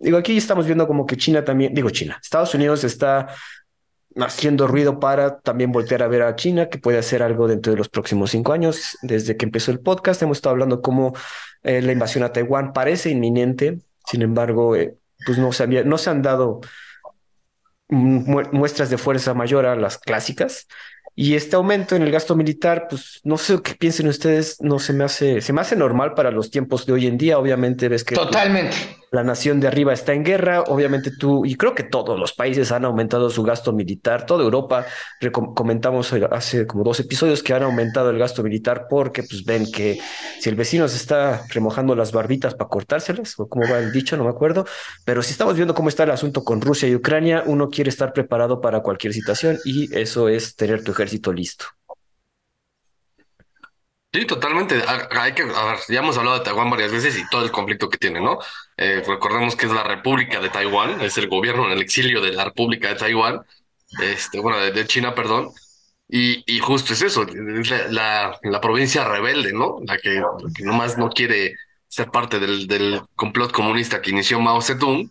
Digo, 0.00 0.16
aquí 0.16 0.36
estamos 0.36 0.64
viendo 0.64 0.86
como 0.86 1.06
que 1.06 1.16
China 1.16 1.44
también, 1.44 1.74
digo 1.74 1.90
China, 1.90 2.18
Estados 2.22 2.54
Unidos 2.54 2.84
está 2.84 3.28
haciendo 4.16 4.66
ruido 4.66 4.98
para 4.98 5.38
también 5.38 5.70
voltear 5.70 6.02
a 6.02 6.08
ver 6.08 6.22
a 6.22 6.34
China, 6.34 6.68
que 6.68 6.78
puede 6.78 6.98
hacer 6.98 7.22
algo 7.22 7.46
dentro 7.46 7.72
de 7.72 7.78
los 7.78 7.90
próximos 7.90 8.30
cinco 8.30 8.52
años. 8.52 8.96
Desde 9.02 9.36
que 9.36 9.44
empezó 9.44 9.70
el 9.70 9.80
podcast 9.80 10.22
hemos 10.22 10.38
estado 10.38 10.54
hablando 10.54 10.80
cómo 10.80 11.12
eh, 11.62 11.82
la 11.82 11.92
invasión 11.92 12.24
a 12.24 12.32
Taiwán 12.32 12.72
parece 12.72 13.10
inminente, 13.10 13.78
sin 14.06 14.22
embargo, 14.22 14.74
eh, 14.74 14.96
pues 15.26 15.36
no 15.36 15.52
se, 15.52 15.62
había, 15.62 15.84
no 15.84 15.98
se 15.98 16.10
han 16.10 16.22
dado 16.22 16.60
muestras 17.88 18.88
de 18.88 18.96
fuerza 18.96 19.34
mayor 19.34 19.66
a 19.66 19.76
las 19.76 19.98
clásicas. 19.98 20.66
Y 21.14 21.34
este 21.34 21.56
aumento 21.56 21.94
en 21.94 22.02
el 22.02 22.10
gasto 22.10 22.34
militar, 22.34 22.86
pues 22.88 23.20
no 23.24 23.36
sé 23.36 23.60
qué 23.62 23.74
piensen 23.74 24.08
ustedes, 24.08 24.56
no 24.60 24.78
se 24.78 24.94
me 24.94 25.04
hace, 25.04 25.42
se 25.42 25.52
me 25.52 25.60
hace 25.60 25.76
normal 25.76 26.14
para 26.14 26.30
los 26.30 26.50
tiempos 26.50 26.86
de 26.86 26.94
hoy 26.94 27.06
en 27.06 27.18
día. 27.18 27.38
Obviamente 27.38 27.88
ves 27.88 28.04
que 28.04 28.14
totalmente 28.14 28.76
la 29.10 29.24
nación 29.24 29.58
de 29.60 29.68
arriba 29.68 29.92
está 29.92 30.12
en 30.12 30.24
guerra. 30.24 30.62
Obviamente 30.62 31.10
tú, 31.10 31.44
y 31.44 31.56
creo 31.56 31.74
que 31.74 31.82
todos 31.82 32.18
los 32.18 32.32
países 32.32 32.70
han 32.72 32.84
aumentado 32.84 33.30
su 33.30 33.42
gasto 33.42 33.72
militar. 33.72 34.26
Toda 34.26 34.44
Europa, 34.44 34.86
comentamos 35.54 36.12
hace 36.30 36.66
como 36.66 36.84
dos 36.84 37.00
episodios 37.00 37.42
que 37.42 37.52
han 37.52 37.62
aumentado 37.62 38.10
el 38.10 38.18
gasto 38.18 38.42
militar 38.42 38.86
porque 38.88 39.22
pues 39.22 39.44
ven 39.44 39.70
que 39.70 40.00
si 40.40 40.48
el 40.48 40.54
vecino 40.54 40.86
se 40.88 40.96
está 40.96 41.42
remojando 41.48 41.94
las 41.94 42.12
barbitas 42.12 42.54
para 42.54 42.68
cortárselas, 42.68 43.38
o 43.38 43.48
como 43.48 43.68
va 43.68 43.78
el 43.78 43.92
dicho, 43.92 44.16
no 44.16 44.24
me 44.24 44.30
acuerdo. 44.30 44.64
Pero 45.04 45.22
si 45.22 45.32
estamos 45.32 45.56
viendo 45.56 45.74
cómo 45.74 45.88
está 45.88 46.04
el 46.04 46.10
asunto 46.10 46.44
con 46.44 46.60
Rusia 46.60 46.88
y 46.88 46.94
Ucrania, 46.94 47.42
uno 47.46 47.68
quiere 47.68 47.90
estar 47.90 48.12
preparado 48.12 48.60
para 48.60 48.80
cualquier 48.80 49.12
situación 49.12 49.58
y 49.64 49.96
eso 49.98 50.28
es 50.28 50.54
tener 50.56 50.84
tu 50.84 50.92
ejército 50.92 51.32
listo. 51.32 51.66
Sí, 54.12 54.26
totalmente. 54.26 54.82
Hay 55.12 55.32
que, 55.34 55.42
a 55.42 55.64
ver, 55.66 55.78
ya 55.88 56.00
hemos 56.00 56.18
hablado 56.18 56.38
de 56.38 56.44
Taiwán 56.44 56.68
varias 56.68 56.90
veces 56.90 57.16
y 57.16 57.28
todo 57.28 57.44
el 57.44 57.52
conflicto 57.52 57.88
que 57.88 57.96
tiene, 57.96 58.20
¿no? 58.20 58.40
Eh, 58.82 59.02
recordemos 59.06 59.56
que 59.56 59.66
es 59.66 59.72
la 59.72 59.82
República 59.82 60.40
de 60.40 60.48
Taiwán, 60.48 61.02
es 61.02 61.18
el 61.18 61.28
gobierno 61.28 61.66
en 61.66 61.72
el 61.72 61.82
exilio 61.82 62.22
de 62.22 62.32
la 62.32 62.46
República 62.46 62.88
de 62.88 62.94
Taiwán, 62.94 63.42
este, 64.00 64.40
bueno, 64.40 64.58
de, 64.58 64.86
China, 64.86 65.14
perdón. 65.14 65.50
Y, 66.08 66.42
y, 66.46 66.60
justo 66.60 66.94
es 66.94 67.02
eso, 67.02 67.26
es 67.28 67.70
la, 67.92 68.38
la, 68.42 68.60
provincia 68.62 69.04
rebelde, 69.04 69.52
¿no? 69.52 69.80
La 69.86 69.98
que, 69.98 70.14
la 70.14 70.52
que 70.56 70.64
nomás 70.64 70.96
no 70.96 71.10
quiere 71.10 71.56
ser 71.88 72.10
parte 72.10 72.40
del, 72.40 72.66
del 72.66 73.02
complot 73.16 73.52
comunista 73.52 74.00
que 74.00 74.10
inició 74.12 74.40
Mao 74.40 74.62
Zedong 74.62 75.10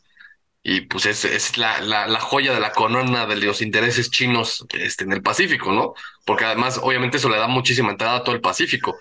y 0.64 0.82
pues 0.82 1.06
es, 1.06 1.26
es 1.26 1.58
la, 1.58 2.20
joya 2.22 2.54
de 2.54 2.60
la 2.60 2.72
corona 2.72 3.28
de 3.28 3.36
los 3.38 3.62
intereses 3.62 4.10
chinos 4.10 4.66
este, 4.74 5.04
en 5.04 5.14
el 5.14 5.22
Pacífico, 5.22 5.72
¿no? 5.72 5.94
Porque 6.26 6.46
además, 6.46 6.80
obviamente, 6.82 7.18
eso 7.18 7.30
le 7.30 7.38
da 7.38 7.48
muchísima 7.48 7.92
entrada 7.92 8.18
a 8.18 8.24
todo 8.24 8.36
el 8.36 8.42
Pacífico. 8.42 8.98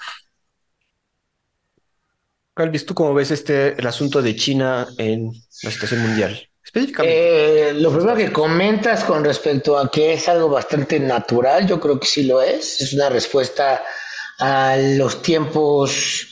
Calvis, 2.59 2.85
¿tú 2.85 2.93
cómo 2.93 3.15
ves 3.15 3.31
este 3.31 3.79
el 3.79 3.87
asunto 3.87 4.21
de 4.21 4.35
China 4.35 4.89
en 4.99 5.31
la 5.63 5.71
situación 5.71 6.01
mundial? 6.03 6.43
Específicamente. 6.65 7.71
Eh, 7.71 7.73
lo 7.75 7.93
primero 7.93 8.17
que 8.17 8.33
comentas 8.33 9.05
con 9.05 9.23
respecto 9.23 9.79
a 9.79 9.89
que 9.89 10.15
es 10.15 10.29
algo 10.29 10.49
bastante 10.49 10.99
natural, 10.99 11.69
yo 11.69 11.79
creo 11.79 12.01
que 12.01 12.09
sí 12.09 12.25
lo 12.25 12.43
es. 12.43 12.81
Es 12.81 12.93
una 12.95 13.11
respuesta 13.11 13.85
a 14.41 14.77
los 14.77 15.23
tiempos 15.23 16.27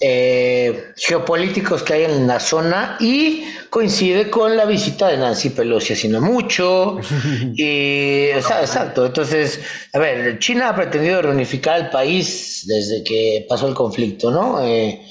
eh, 0.00 0.94
geopolíticos 0.96 1.82
que 1.82 1.92
hay 1.92 2.04
en 2.04 2.26
la 2.26 2.40
zona 2.40 2.96
y 2.98 3.44
coincide 3.68 4.30
con 4.30 4.56
la 4.56 4.64
visita 4.64 5.08
de 5.08 5.18
Nancy 5.18 5.50
Pelosi 5.50 5.92
haciendo 5.92 6.22
mucho 6.22 6.98
y 7.54 8.30
o 8.30 8.40
sea, 8.40 8.60
exacto 8.60 9.06
entonces 9.06 9.60
a 9.92 9.98
ver 9.98 10.38
China 10.38 10.68
ha 10.68 10.76
pretendido 10.76 11.22
reunificar 11.22 11.80
el 11.80 11.90
país 11.90 12.64
desde 12.66 13.02
que 13.02 13.46
pasó 13.48 13.66
el 13.66 13.74
conflicto 13.74 14.30
no 14.30 14.64
eh, 14.64 15.02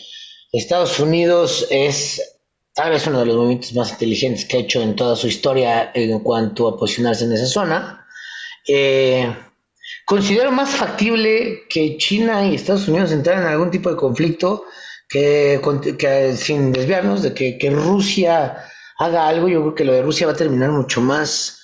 Estados 0.51 0.99
Unidos 0.99 1.67
es 1.69 2.39
tal 2.73 2.91
vez 2.91 3.07
uno 3.07 3.19
de 3.19 3.25
los 3.25 3.35
movimientos 3.35 3.73
más 3.73 3.91
inteligentes 3.91 4.45
que 4.45 4.57
ha 4.57 4.59
hecho 4.61 4.81
en 4.81 4.95
toda 4.95 5.15
su 5.15 5.27
historia 5.27 5.91
en 5.93 6.19
cuanto 6.19 6.67
a 6.67 6.77
posicionarse 6.77 7.25
en 7.25 7.33
esa 7.33 7.47
zona 7.47 8.05
eh, 8.67 9.33
Considero 10.07 10.53
más 10.53 10.69
factible 10.69 11.63
que 11.69 11.97
China 11.97 12.47
y 12.47 12.55
Estados 12.55 12.87
Unidos 12.87 13.11
entraran 13.11 13.43
en 13.43 13.49
algún 13.49 13.71
tipo 13.71 13.89
de 13.89 13.97
conflicto 13.97 14.63
que, 15.09 15.59
sin 16.37 16.71
desviarnos 16.71 17.23
de 17.23 17.33
que, 17.33 17.69
Rusia 17.69 18.57
haga 18.97 19.27
algo. 19.27 19.49
Yo 19.49 19.61
creo 19.61 19.75
que 19.75 19.83
lo 19.83 19.91
de 19.91 20.03
Rusia 20.03 20.27
va 20.27 20.31
a 20.31 20.37
terminar 20.37 20.71
mucho 20.71 21.01
más 21.01 21.61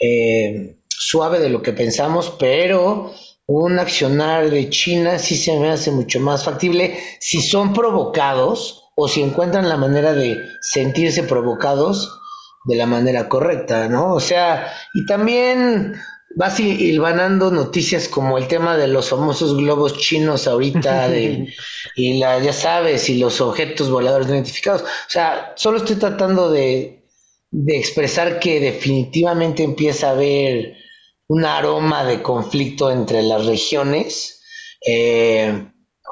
eh, 0.00 0.76
suave 0.88 1.38
de 1.38 1.50
lo 1.50 1.62
que 1.62 1.72
pensamos, 1.72 2.34
pero 2.36 3.14
un 3.46 3.78
accionar 3.78 4.50
de 4.50 4.70
China 4.70 5.18
sí 5.18 5.36
se 5.36 5.58
me 5.58 5.70
hace 5.70 5.90
mucho 5.90 6.20
más 6.20 6.44
factible 6.44 6.98
si 7.20 7.42
son 7.42 7.72
provocados 7.72 8.90
o 8.96 9.08
si 9.08 9.22
encuentran 9.22 9.68
la 9.68 9.76
manera 9.76 10.14
de 10.14 10.38
sentirse 10.62 11.24
provocados 11.24 12.20
de 12.64 12.76
la 12.76 12.86
manera 12.86 13.28
correcta, 13.28 13.88
¿no? 13.88 14.14
O 14.14 14.20
sea, 14.20 14.72
y 14.94 15.04
también 15.04 15.94
vas 16.36 16.58
hilvanando 16.58 17.50
noticias 17.50 18.08
como 18.08 18.38
el 18.38 18.48
tema 18.48 18.76
de 18.76 18.88
los 18.88 19.10
famosos 19.10 19.56
globos 19.56 19.98
chinos 19.98 20.48
ahorita 20.48 21.14
y 21.96 22.18
la, 22.18 22.38
ya 22.40 22.52
sabes, 22.52 23.08
y 23.10 23.18
los 23.18 23.40
objetos 23.40 23.90
voladores 23.90 24.28
identificados. 24.28 24.82
O 24.82 24.86
sea, 25.10 25.52
solo 25.56 25.78
estoy 25.78 25.96
tratando 25.96 26.50
de, 26.50 27.04
de 27.50 27.76
expresar 27.76 28.40
que 28.40 28.60
definitivamente 28.60 29.62
empieza 29.62 30.08
a 30.08 30.12
haber 30.12 30.83
un 31.28 31.44
aroma 31.44 32.04
de 32.04 32.22
conflicto 32.22 32.90
entre 32.90 33.22
las 33.22 33.46
regiones 33.46 34.42
eh, 34.86 35.70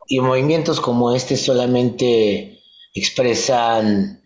y 0.08 0.20
movimientos 0.20 0.80
como 0.80 1.14
este 1.14 1.36
solamente 1.36 2.60
expresan 2.94 4.22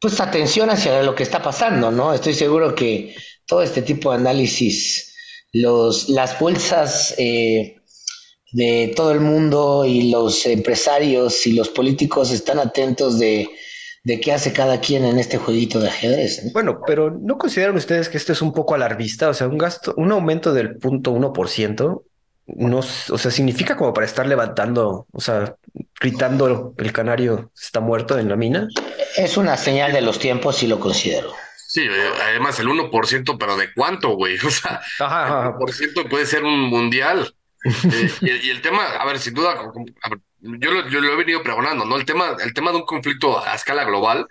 pues 0.00 0.20
atención 0.20 0.70
hacia 0.70 1.02
lo 1.02 1.14
que 1.14 1.24
está 1.24 1.42
pasando, 1.42 1.90
¿no? 1.90 2.14
Estoy 2.14 2.34
seguro 2.34 2.74
que 2.74 3.16
todo 3.46 3.62
este 3.62 3.82
tipo 3.82 4.10
de 4.10 4.16
análisis 4.18 5.14
los, 5.52 6.08
las 6.08 6.38
bolsas 6.38 7.14
eh, 7.18 7.80
de 8.52 8.92
todo 8.94 9.10
el 9.10 9.20
mundo 9.20 9.84
y 9.84 10.10
los 10.10 10.46
empresarios 10.46 11.46
y 11.46 11.52
los 11.52 11.68
políticos 11.68 12.30
están 12.30 12.60
atentos 12.60 13.18
de, 13.18 13.48
de 14.04 14.20
qué 14.20 14.32
hace 14.32 14.52
cada 14.52 14.80
quien 14.80 15.04
en 15.04 15.18
este 15.18 15.38
jueguito 15.38 15.80
de 15.80 15.88
ajedrez. 15.88 16.52
Bueno, 16.52 16.80
pero 16.86 17.10
¿no 17.10 17.36
consideran 17.38 17.76
ustedes 17.76 18.08
que 18.08 18.16
esto 18.16 18.32
es 18.32 18.42
un 18.42 18.52
poco 18.52 18.74
alarmista? 18.74 19.28
O 19.28 19.34
sea, 19.34 19.48
un 19.48 19.58
gasto, 19.58 19.94
un 19.96 20.12
aumento 20.12 20.52
del 20.52 20.76
punto 20.76 21.10
uno 21.10 21.32
por 21.32 21.48
ciento, 21.48 22.04
no, 22.46 22.78
o 22.78 22.82
sea, 23.18 23.30
significa 23.30 23.76
como 23.76 23.92
para 23.92 24.06
estar 24.06 24.26
levantando, 24.26 25.06
o 25.12 25.20
sea, 25.20 25.54
gritando 26.00 26.74
el 26.78 26.92
canario 26.92 27.50
está 27.60 27.80
muerto 27.80 28.18
en 28.18 28.28
la 28.28 28.36
mina. 28.36 28.68
Es 29.16 29.36
una 29.36 29.56
señal 29.56 29.92
de 29.92 30.00
los 30.00 30.18
tiempos 30.18 30.62
y 30.62 30.66
lo 30.66 30.80
considero. 30.80 31.34
Sí, 31.66 31.82
eh, 31.82 32.10
además 32.30 32.58
el 32.60 32.68
1%, 32.68 33.36
pero 33.38 33.56
¿de 33.58 33.72
cuánto, 33.74 34.16
güey? 34.16 34.38
O 34.44 34.50
sea, 34.50 34.80
Ajá, 35.00 35.26
ajá. 35.26 35.48
el 35.48 35.54
1% 35.54 36.08
puede 36.08 36.24
ser 36.26 36.44
un 36.44 36.60
mundial. 36.60 37.34
Eh, 37.64 38.10
y, 38.20 38.46
y 38.46 38.50
el 38.50 38.62
tema, 38.62 38.86
a 38.86 39.04
ver, 39.04 39.18
sin 39.18 39.34
duda, 39.34 39.50
a 39.50 40.08
ver, 40.08 40.20
yo 40.40 40.70
lo, 40.70 40.88
yo 40.88 41.00
lo 41.00 41.12
he 41.12 41.16
venido 41.16 41.42
pregonando, 41.42 41.84
¿no? 41.84 41.96
El 41.96 42.04
tema, 42.04 42.36
el 42.42 42.54
tema 42.54 42.70
de 42.70 42.78
un 42.78 42.86
conflicto 42.86 43.42
a 43.44 43.54
escala 43.54 43.84
global 43.84 44.26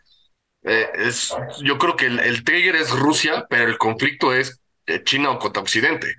eh, 0.63 0.87
es, 0.95 1.33
yo 1.63 1.77
creo 1.77 1.95
que 1.95 2.07
el, 2.07 2.19
el 2.19 2.43
trigger 2.43 2.75
es 2.75 2.91
Rusia, 2.91 3.45
pero 3.49 3.69
el 3.69 3.77
conflicto 3.77 4.33
es 4.33 4.61
eh, 4.87 5.03
China 5.03 5.31
o 5.31 5.39
contra 5.39 5.61
Occidente. 5.61 6.15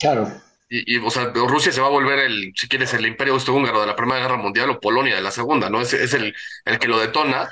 Claro. 0.00 0.32
Y, 0.68 0.96
y, 0.96 0.98
o 0.98 1.10
sea, 1.10 1.30
Rusia 1.34 1.72
se 1.72 1.80
va 1.80 1.88
a 1.88 1.90
volver 1.90 2.18
el, 2.20 2.52
si 2.56 2.68
quieres, 2.68 2.94
el 2.94 3.06
imperio 3.06 3.34
austrohúngaro 3.34 3.80
de 3.80 3.86
la 3.86 3.96
Primera 3.96 4.20
Guerra 4.20 4.36
Mundial 4.36 4.70
o 4.70 4.80
Polonia 4.80 5.14
de 5.14 5.22
la 5.22 5.30
Segunda, 5.30 5.70
¿no? 5.70 5.80
Es, 5.80 5.92
es 5.92 6.14
el, 6.14 6.34
el 6.64 6.78
que 6.78 6.88
lo 6.88 6.98
detona, 6.98 7.48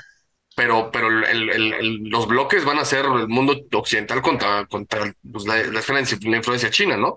pero, 0.56 0.90
pero 0.90 1.08
el, 1.08 1.24
el- 1.50 1.72
el- 1.74 1.98
los 2.08 2.26
bloques 2.26 2.64
van 2.64 2.78
a 2.78 2.84
ser 2.84 3.04
el 3.06 3.28
mundo 3.28 3.56
occidental 3.72 4.22
contra, 4.22 4.66
contra 4.66 5.12
pues, 5.30 5.44
la, 5.46 5.56
la 5.64 5.80
esfera 5.80 5.98
de 6.00 6.04
influ- 6.06 6.30
la 6.30 6.36
influencia 6.38 6.70
china, 6.70 6.96
¿no? 6.96 7.16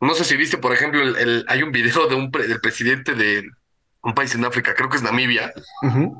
No 0.00 0.14
sé 0.14 0.24
si 0.24 0.36
viste, 0.36 0.58
por 0.58 0.72
ejemplo, 0.72 1.00
hay 1.46 1.62
un 1.62 1.72
video 1.72 2.06
de 2.08 2.14
un 2.14 2.30
pre- 2.30 2.46
del 2.46 2.60
presidente 2.60 3.14
de 3.14 3.44
un 4.04 4.14
país 4.14 4.34
en 4.34 4.44
África, 4.44 4.74
creo 4.74 4.88
que 4.88 4.96
es 4.96 5.02
Namibia, 5.02 5.52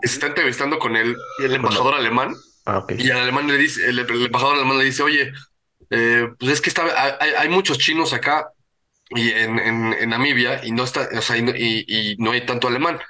que 0.01 0.09
se 0.09 0.15
está 0.15 0.27
entrevistando 0.29 0.79
con 0.79 0.97
el, 0.97 1.17
el 1.39 1.55
embajador 1.55 1.95
alemán 1.95 2.35
Ah, 2.67 2.85
y 2.99 3.11
el 3.11 3.19
alemán 3.19 3.47
le 3.47 3.59
dice, 3.59 3.87
el, 3.89 3.99
el 3.99 4.27
embajador 4.27 4.57
alemán 4.57 4.79
le 4.79 4.85
dice, 4.85 5.03
oye, 5.03 5.33
eh, 5.91 6.29
pues 6.39 6.53
es 6.53 6.61
que 6.63 6.71
está, 6.71 6.85
hay, 7.21 7.33
hay 7.39 7.49
muchos 7.51 7.79
chinos 7.79 8.13
acá 8.15 8.49
y 9.11 9.31
en, 9.31 9.59
en, 9.59 9.93
en 9.95 10.09
Namibia 10.11 10.65
y 10.65 10.73
no 10.73 10.85
está, 10.85 11.09
o 11.17 11.23
sea, 11.23 11.37
y, 11.37 11.43
no- 11.43 11.53
y- 11.55 11.85
y 11.87 12.17
no 12.19 12.33
hay 12.33 12.47
tanto 12.47 12.69
alemán. 12.69 13.01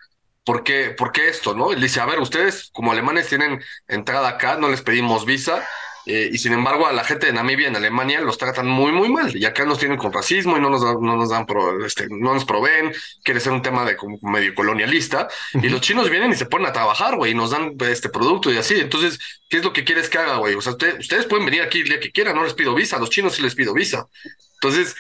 ¿Por 0.44 0.62
qué, 0.64 0.90
por 0.90 1.12
qué 1.12 1.28
esto, 1.28 1.54
no? 1.54 1.72
Él 1.72 1.80
dice, 1.80 2.00
a 2.00 2.06
ver, 2.06 2.20
ustedes 2.20 2.68
como 2.72 2.92
alemanes 2.92 3.28
tienen 3.28 3.62
entrada 3.88 4.28
acá, 4.28 4.56
no 4.58 4.68
les 4.68 4.82
pedimos 4.82 5.24
visa, 5.24 5.66
eh, 6.07 6.28
y 6.32 6.38
sin 6.38 6.52
embargo 6.52 6.86
a 6.86 6.92
la 6.92 7.05
gente 7.05 7.26
de 7.26 7.32
Namibia 7.32 7.68
en 7.68 7.76
Alemania 7.76 8.20
los 8.20 8.36
tratan 8.38 8.66
muy, 8.66 8.92
muy 8.92 9.09
mal, 9.09 9.34
y 9.36 9.44
acá 9.44 9.64
nos 9.64 9.78
tienen 9.78 9.96
con 9.98 10.12
racismo 10.12 10.57
y 10.57 10.61
no 10.61 10.70
nos, 10.70 10.82
dan- 10.82 11.00
no 11.00 11.16
nos 11.16 11.30
dan, 11.30 11.46
pro- 11.46 11.84
este, 11.84 12.07
no 12.11 12.34
nos 12.34 12.44
proveen, 12.44 12.92
quiere 13.22 13.40
ser 13.40 13.52
un 13.52 13.62
tema 13.62 13.84
de 13.84 13.96
como 13.96 14.18
medio 14.22 14.55
colonialista, 14.55 15.28
y 15.55 15.68
los 15.68 15.80
chinos 15.80 16.11
vienen 16.11 16.32
y 16.32 16.36
se 16.36 16.46
ponen 16.46 16.66
a 16.68 16.72
trabajar, 16.72 17.16
güey, 17.16 17.32
y 17.32 17.34
nos 17.34 17.50
dan 17.50 17.74
este 17.88 18.09
producto 18.09 18.52
y 18.52 18.57
así, 18.59 18.74
entonces, 18.80 19.18
¿qué 19.48 19.59
es 19.59 19.64
lo 19.64 19.72
que 19.72 19.84
quieres 19.84 20.09
que 20.09 20.18
haga, 20.18 20.36
güey? 20.36 20.55
O 20.55 20.61
sea, 20.61 20.72
usted- 20.72 20.98
ustedes 20.98 21.26
pueden 21.26 21.44
venir 21.46 21.62
aquí 21.62 21.80
el 21.80 21.88
día 21.88 22.00
que 22.00 22.12
quieran, 22.12 22.34
no 22.36 22.44
les 22.44 22.55
pido 22.55 22.74
visa, 22.74 22.96
a 22.96 23.00
los 23.00 23.11
chinos 23.11 23.34
sí 23.34 23.42
les 23.42 23.55
pido 23.55 23.72
visa. 23.74 24.07
Entonces, 24.55 24.94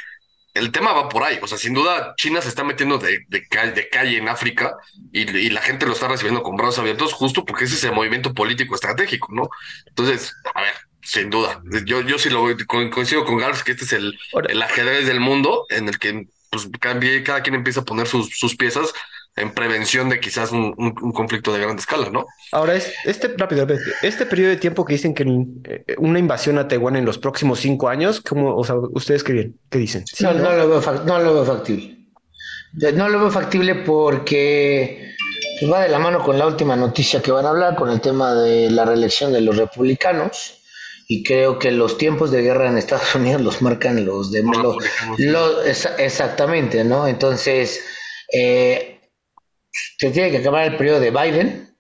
el 0.54 0.70
tema 0.70 0.92
va 0.92 1.08
por 1.08 1.24
ahí. 1.24 1.38
O 1.42 1.48
sea, 1.48 1.58
sin 1.58 1.74
duda, 1.74 2.14
China 2.16 2.40
se 2.40 2.48
está 2.48 2.62
metiendo 2.62 2.96
de, 2.98 3.24
de, 3.28 3.48
ca- 3.48 3.66
de 3.72 3.88
calle 3.88 4.18
en 4.18 4.28
África 4.28 4.76
y, 5.12 5.22
y 5.28 5.50
la 5.50 5.60
gente 5.60 5.84
lo 5.84 5.92
está 5.94 6.06
recibiendo 6.06 6.44
con 6.44 6.56
brazos 6.56 6.78
abiertos 6.78 7.12
justo 7.12 7.44
porque 7.44 7.64
ese 7.64 7.74
es 7.74 7.82
el 7.84 7.92
movimiento 7.92 8.32
político 8.32 8.76
estratégico, 8.76 9.28
¿no? 9.32 9.48
Entonces, 9.86 10.32
a 10.54 10.60
ver, 10.62 10.74
sin 11.04 11.30
duda, 11.30 11.62
yo, 11.84 12.00
yo 12.02 12.18
sí 12.18 12.30
lo 12.30 12.44
coincido 12.90 13.24
con 13.24 13.36
Gars 13.38 13.62
que 13.62 13.72
este 13.72 13.84
es 13.84 13.92
el, 13.92 14.18
ajedrez 14.62 15.06
del 15.06 15.20
mundo 15.20 15.66
en 15.70 15.88
el 15.88 15.98
que 15.98 16.26
pues, 16.50 16.68
cada, 16.80 16.98
cada 17.24 17.42
quien 17.42 17.54
empieza 17.54 17.80
a 17.80 17.84
poner 17.84 18.06
sus, 18.06 18.30
sus 18.38 18.56
piezas 18.56 18.92
en 19.36 19.52
prevención 19.52 20.08
de 20.08 20.20
quizás 20.20 20.52
un, 20.52 20.72
un- 20.78 20.94
un 21.02 21.12
conflicto 21.12 21.52
de 21.52 21.58
gran 21.60 21.76
escala, 21.76 22.08
¿no? 22.08 22.24
Ahora, 22.52 22.76
es, 22.76 22.92
este, 23.04 23.34
rápido, 23.36 23.62
rápido, 23.66 23.80
este 24.02 24.26
periodo 24.26 24.50
de 24.50 24.56
tiempo 24.58 24.84
que 24.84 24.92
dicen 24.92 25.12
que 25.12 25.24
eh, 25.64 25.84
una 25.98 26.20
invasión 26.20 26.56
a 26.58 26.68
Taiwán 26.68 26.94
en 26.94 27.04
los 27.04 27.18
próximos 27.18 27.58
cinco 27.58 27.88
años, 27.88 28.20
¿cómo, 28.20 28.56
o 28.56 28.62
sea, 28.64 28.76
ustedes 28.76 29.24
qué, 29.24 29.32
bien- 29.32 29.58
qué 29.70 29.78
dicen? 29.78 30.04
¿Sí, 30.06 30.22
No, 30.22 30.32
no? 30.34 30.44
no 30.44 30.52
lo 30.56 30.68
veo, 30.68 30.80
fac- 30.82 31.02
no 31.04 31.18
lo 31.18 31.34
veo 31.34 31.44
factible. 31.44 31.98
No 32.94 33.08
lo 33.08 33.20
veo 33.20 33.30
factible 33.30 33.74
porque 33.76 35.14
pues, 35.60 35.70
va 35.72 35.82
de 35.82 35.88
la 35.88 35.98
mano 35.98 36.22
con 36.22 36.38
la 36.38 36.46
última 36.46 36.76
noticia 36.76 37.20
que 37.22 37.30
van 37.32 37.46
a 37.46 37.50
hablar, 37.50 37.74
con 37.76 37.90
el 37.90 38.00
tema 38.00 38.34
de 38.34 38.70
la 38.70 38.84
reelección 38.84 39.32
de 39.32 39.40
los 39.40 39.56
republicanos. 39.56 40.60
Y 41.06 41.22
creo 41.22 41.58
que 41.58 41.70
los 41.70 41.98
tiempos 41.98 42.30
de 42.30 42.42
guerra 42.42 42.68
en 42.68 42.78
Estados 42.78 43.14
Unidos 43.14 43.42
los 43.42 43.62
marcan 43.62 44.04
los 44.04 44.30
de 44.32 44.42
Los 44.42 44.56
los- 44.56 44.76
republicanos. 44.76 45.20
los- 45.20 45.66
exa- 45.66 45.94
exactamente, 45.98 46.84
¿no? 46.84 47.06
Entonces, 47.06 47.84
eh, 48.32 49.00
se 49.98 50.10
tiene 50.10 50.30
que 50.30 50.38
acabar 50.38 50.64
el 50.66 50.76
periodo 50.76 51.00
de 51.00 51.10
Biden 51.10 51.76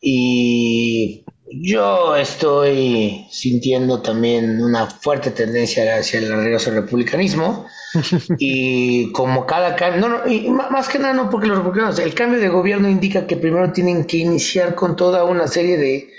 y 0.00 1.24
yo 1.62 2.16
estoy 2.16 3.26
sintiendo 3.30 4.02
también 4.02 4.60
una 4.62 4.86
fuerte 4.86 5.30
tendencia 5.30 5.96
hacia 5.96 6.18
el 6.18 6.28
regreso 6.34 6.70
al 6.70 6.76
republicanismo 6.76 7.66
y 8.38 9.12
como 9.12 9.46
cada 9.46 9.76
cambio, 9.76 10.00
no, 10.00 10.08
no, 10.24 10.30
y 10.30 10.48
más 10.48 10.88
que 10.88 10.98
nada 10.98 11.14
no 11.14 11.30
porque 11.30 11.46
los 11.46 11.58
republicanos, 11.58 11.98
el 11.98 12.14
cambio 12.14 12.40
de 12.40 12.48
gobierno 12.48 12.88
indica 12.88 13.26
que 13.26 13.36
primero 13.36 13.72
tienen 13.72 14.04
que 14.04 14.16
iniciar 14.18 14.74
con 14.74 14.96
toda 14.96 15.24
una 15.24 15.46
serie 15.46 15.76
de 15.76 16.10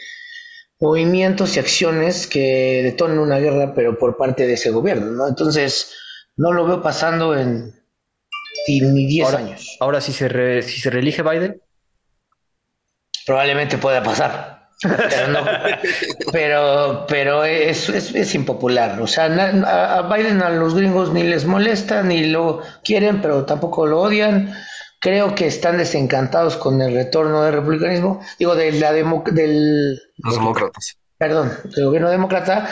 movimientos 0.80 1.56
y 1.56 1.60
acciones 1.60 2.28
que 2.28 2.82
detonen 2.84 3.20
una 3.20 3.38
guerra, 3.40 3.74
pero 3.74 3.98
por 3.98 4.18
parte 4.18 4.46
de 4.48 4.54
ese 4.54 4.72
gobierno, 4.72 5.12
¿no? 5.12 5.28
Entonces, 5.28 5.94
no 6.36 6.52
lo 6.52 6.66
veo 6.68 6.82
pasando 6.82 7.36
en 7.38 7.74
ni- 8.68 8.82
ni 8.82 9.06
10 9.08 9.26
Ahora, 9.28 9.38
años. 9.40 9.78
ahora 9.80 10.02
si 10.02 10.12
se, 10.12 10.28
re- 10.28 10.62
si 10.64 10.80
se 10.82 10.90
reelige 10.90 11.22
Biden, 11.24 11.62
Probablemente 13.26 13.78
pueda 13.80 14.04
pasar. 14.04 14.70
Pero, 14.84 15.28
no, 15.30 15.40
pero, 16.32 17.06
pero 17.08 17.44
es, 17.44 17.90
es, 17.90 18.14
es 18.14 18.36
impopular. 18.36 19.02
O 19.02 19.08
sea, 19.08 19.26
a 19.26 20.02
Biden 20.16 20.44
a 20.44 20.52
los 20.52 20.76
gringos 20.76 21.12
ni 21.12 21.24
les 21.24 21.46
molesta, 21.46 22.04
ni 22.04 22.26
lo 22.28 22.62
quieren, 22.84 23.22
pero 23.22 23.44
tampoco 23.46 23.88
lo 23.88 24.02
odian. 24.02 24.54
Creo 25.06 25.36
que 25.36 25.46
están 25.46 25.78
desencantados 25.78 26.58
con 26.58 26.82
el 26.82 26.96
retorno 26.96 27.44
del 27.44 27.54
republicanismo, 27.54 28.22
digo, 28.40 28.56
de 28.56 28.72
la 28.72 28.92
demo- 28.92 29.24
del, 29.32 30.02
Los 30.18 30.34
demócratas. 30.34 30.98
perdón, 31.20 31.54
del 31.76 31.86
gobierno 31.86 32.10
demócrata. 32.10 32.68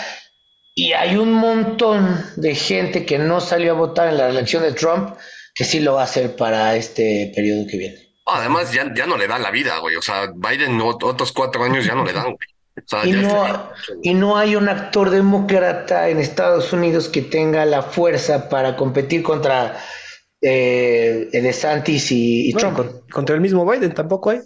Y 0.74 0.94
hay 0.94 1.16
un 1.16 1.32
montón 1.32 2.26
de 2.36 2.56
gente 2.56 3.06
que 3.06 3.20
no 3.20 3.40
salió 3.40 3.74
a 3.74 3.76
votar 3.76 4.08
en 4.08 4.18
la 4.18 4.30
elección 4.30 4.64
de 4.64 4.72
Trump 4.72 5.16
que 5.54 5.64
sí 5.64 5.80
lo 5.80 5.94
va 5.94 6.02
a 6.02 6.06
hacer 6.06 6.36
para 6.36 6.76
este 6.76 7.32
periodo 7.36 7.68
que 7.70 7.78
viene. 7.78 7.98
Además, 8.26 8.74
ya, 8.74 8.92
ya 8.96 9.06
no 9.06 9.16
le 9.16 9.28
dan 9.28 9.44
la 9.44 9.52
vida, 9.52 9.78
güey. 9.78 9.96
O 9.96 10.02
sea, 10.02 10.32
Biden 10.36 10.82
otros 10.82 11.32
cuatro 11.34 11.64
años 11.64 11.86
ya 11.86 11.94
no 11.94 12.04
le 12.04 12.14
dan, 12.14 12.24
güey. 12.24 12.38
O 12.78 12.88
sea, 12.88 13.06
Y 13.06 13.12
no, 13.12 13.70
y 14.02 14.16
no 14.16 14.38
hay 14.38 14.56
un 14.56 14.68
actor 14.70 15.12
demócrata 15.12 16.10
en 16.10 16.18
Estados 16.20 16.74
Unidos 16.74 17.10
que 17.10 17.22
tenga 17.22 17.64
la 17.66 17.84
fuerza 17.84 18.50
para 18.50 18.76
competir 18.76 19.22
contra 19.22 19.78
eh, 20.44 21.30
DeSantis 21.32 22.12
y, 22.12 22.50
y 22.50 22.54
bueno, 22.54 22.74
Trump. 22.76 22.92
con- 22.92 23.10
contra 23.10 23.36
el 23.36 23.42
mismo 23.42 23.66
Biden 23.70 23.94
tampoco 23.94 24.30
hay. 24.32 24.42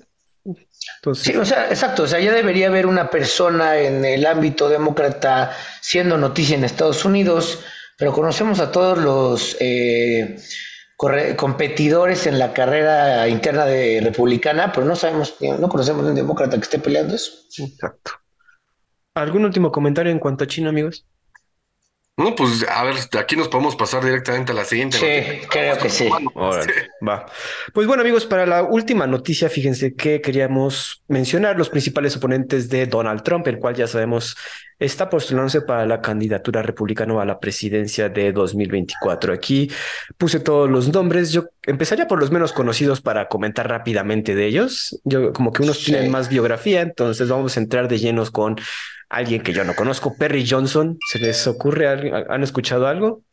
Entonces, 0.99 1.25
Sí, 1.25 1.35
o 1.35 1.43
sea, 1.43 1.67
exacto, 1.69 2.03
o 2.03 2.07
sea, 2.07 2.19
ya 2.19 2.31
debería 2.31 2.67
haber 2.67 2.85
una 2.85 3.09
persona 3.09 3.77
en 3.79 4.05
el 4.05 4.25
ámbito 4.25 4.69
demócrata 4.69 5.51
siendo 5.81 6.17
noticia 6.17 6.55
en 6.55 6.63
Estados 6.63 7.03
Unidos, 7.03 7.59
pero 7.97 8.13
conocemos 8.13 8.59
a 8.61 8.71
todos 8.71 8.97
los 8.97 9.57
eh, 9.59 10.37
corre- 10.95 11.35
competidores 11.35 12.27
en 12.27 12.39
la 12.39 12.53
carrera 12.53 13.27
interna 13.27 13.65
de 13.65 13.99
republicana, 14.01 14.71
pero 14.71 14.85
no 14.85 14.95
sabemos, 14.95 15.35
no 15.41 15.67
conocemos 15.67 16.05
a 16.05 16.09
un 16.09 16.15
demócrata 16.15 16.55
que 16.57 16.63
esté 16.63 16.79
peleando 16.79 17.15
eso. 17.15 17.31
exacto. 17.57 18.11
¿Algún 19.15 19.45
último 19.45 19.71
comentario 19.71 20.11
en 20.11 20.19
cuanto 20.19 20.43
a 20.43 20.47
China, 20.47 20.69
amigos? 20.69 21.05
No, 22.19 22.33
pues 22.33 22.65
a 22.67 22.83
ver, 22.83 22.95
aquí 23.19 23.35
nos 23.35 23.47
podemos 23.47 23.75
pasar 23.75 24.03
directamente 24.03 24.51
a 24.51 24.55
la 24.55 24.65
siguiente. 24.65 24.97
Sí, 24.97 25.05
noticia. 25.05 25.47
creo 25.49 25.77
que 25.77 25.89
sí. 25.89 26.09
Órale, 26.33 26.73
va. 27.07 27.27
Pues 27.73 27.85
bueno, 27.85 28.01
amigos, 28.01 28.25
para 28.25 28.47
la 28.47 28.63
última 28.63 29.05
noticia, 29.05 29.49
fíjense 29.49 29.93
que 29.93 30.19
queríamos 30.19 31.03
mencionar 31.07 31.59
los 31.59 31.69
principales 31.69 32.17
oponentes 32.17 32.69
de 32.69 32.87
Donald 32.87 33.21
Trump, 33.21 33.47
el 33.47 33.59
cual 33.59 33.75
ya 33.75 33.85
sabemos 33.85 34.35
está 34.79 35.09
postulándose 35.09 35.61
para 35.61 35.85
la 35.85 36.01
candidatura 36.01 36.63
republicana 36.63 37.21
a 37.21 37.25
la 37.25 37.39
presidencia 37.39 38.09
de 38.09 38.31
2024. 38.31 39.31
Aquí 39.33 39.69
puse 40.17 40.39
todos 40.39 40.67
los 40.69 40.87
nombres. 40.91 41.31
Yo 41.31 41.45
empezaría 41.67 42.07
por 42.07 42.19
los 42.19 42.31
menos 42.31 42.51
conocidos 42.51 42.99
para 42.99 43.27
comentar 43.27 43.69
rápidamente 43.69 44.33
de 44.33 44.47
ellos. 44.47 44.99
Yo 45.03 45.33
como 45.33 45.51
que 45.53 45.61
unos 45.61 45.77
Sí. 45.79 45.91
tienen 45.91 46.09
más 46.09 46.29
biografía, 46.29 46.81
entonces 46.81 47.29
vamos 47.29 47.57
a 47.57 47.59
entrar 47.59 47.87
de 47.87 47.99
llenos 47.99 48.31
con 48.31 48.55
alguien 49.09 49.41
que 49.41 49.53
yo 49.53 49.63
no 49.63 49.75
conozco, 49.75 50.15
Perry 50.17 50.47
Johnson. 50.47 50.97
¿Se 51.11 51.19
les 51.19 51.47
ocurre? 51.47 51.87
¿Han 52.29 52.43
escuchado 52.43 52.87
algo? 52.87 53.23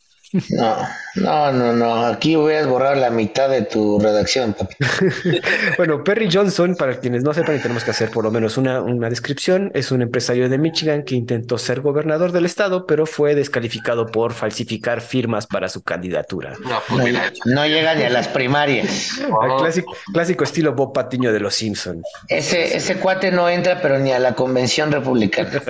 No, 0.51 0.77
no, 1.17 1.53
no, 1.53 1.73
no. 1.73 2.07
Aquí 2.07 2.35
voy 2.35 2.55
a 2.55 2.67
borrar 2.67 2.97
la 2.97 3.11
mitad 3.11 3.49
de 3.49 3.63
tu 3.63 3.99
redacción, 4.01 4.55
papi. 4.55 4.75
Bueno, 5.77 6.03
Perry 6.03 6.29
Johnson, 6.33 6.75
para 6.77 6.99
quienes 6.99 7.23
no 7.23 7.35
sepan, 7.35 7.57
y 7.57 7.59
tenemos 7.61 7.85
que 7.85 7.91
hacer 7.91 8.11
por 8.11 8.25
lo 8.25 8.31
menos 8.31 8.57
una, 8.57 8.81
una 8.81 9.09
descripción, 9.11 9.71
es 9.75 9.91
un 9.93 10.03
empresario 10.03 10.49
de 10.49 10.59
Michigan 10.59 11.05
que 11.05 11.15
intentó 11.15 11.59
ser 11.59 11.81
gobernador 11.81 12.33
del 12.33 12.47
estado, 12.47 12.87
pero 12.87 13.07
fue 13.07 13.35
descalificado 13.35 14.07
por 14.07 14.33
falsificar 14.33 15.01
firmas 15.01 15.47
para 15.47 15.69
su 15.69 15.83
candidatura. 15.83 16.55
No, 16.61 16.81
pues 16.89 16.99
No, 16.99 17.05
mira, 17.05 17.33
no 17.45 17.67
llega 17.67 17.95
ni 17.95 18.05
a 18.05 18.11
las 18.11 18.29
primarias. 18.29 19.13
Clásico, 19.59 19.97
clásico 20.13 20.45
estilo 20.45 20.75
Bob 20.75 20.93
Patiño 20.93 21.33
de 21.33 21.41
los 21.41 21.55
Simpson. 21.55 22.03
Ese, 22.29 22.77
ese 22.77 22.97
cuate 22.97 23.31
no 23.31 23.49
entra, 23.49 23.81
pero 23.81 23.99
ni 23.99 24.13
a 24.13 24.19
la 24.19 24.35
convención 24.35 24.91
republicana. 24.91 25.51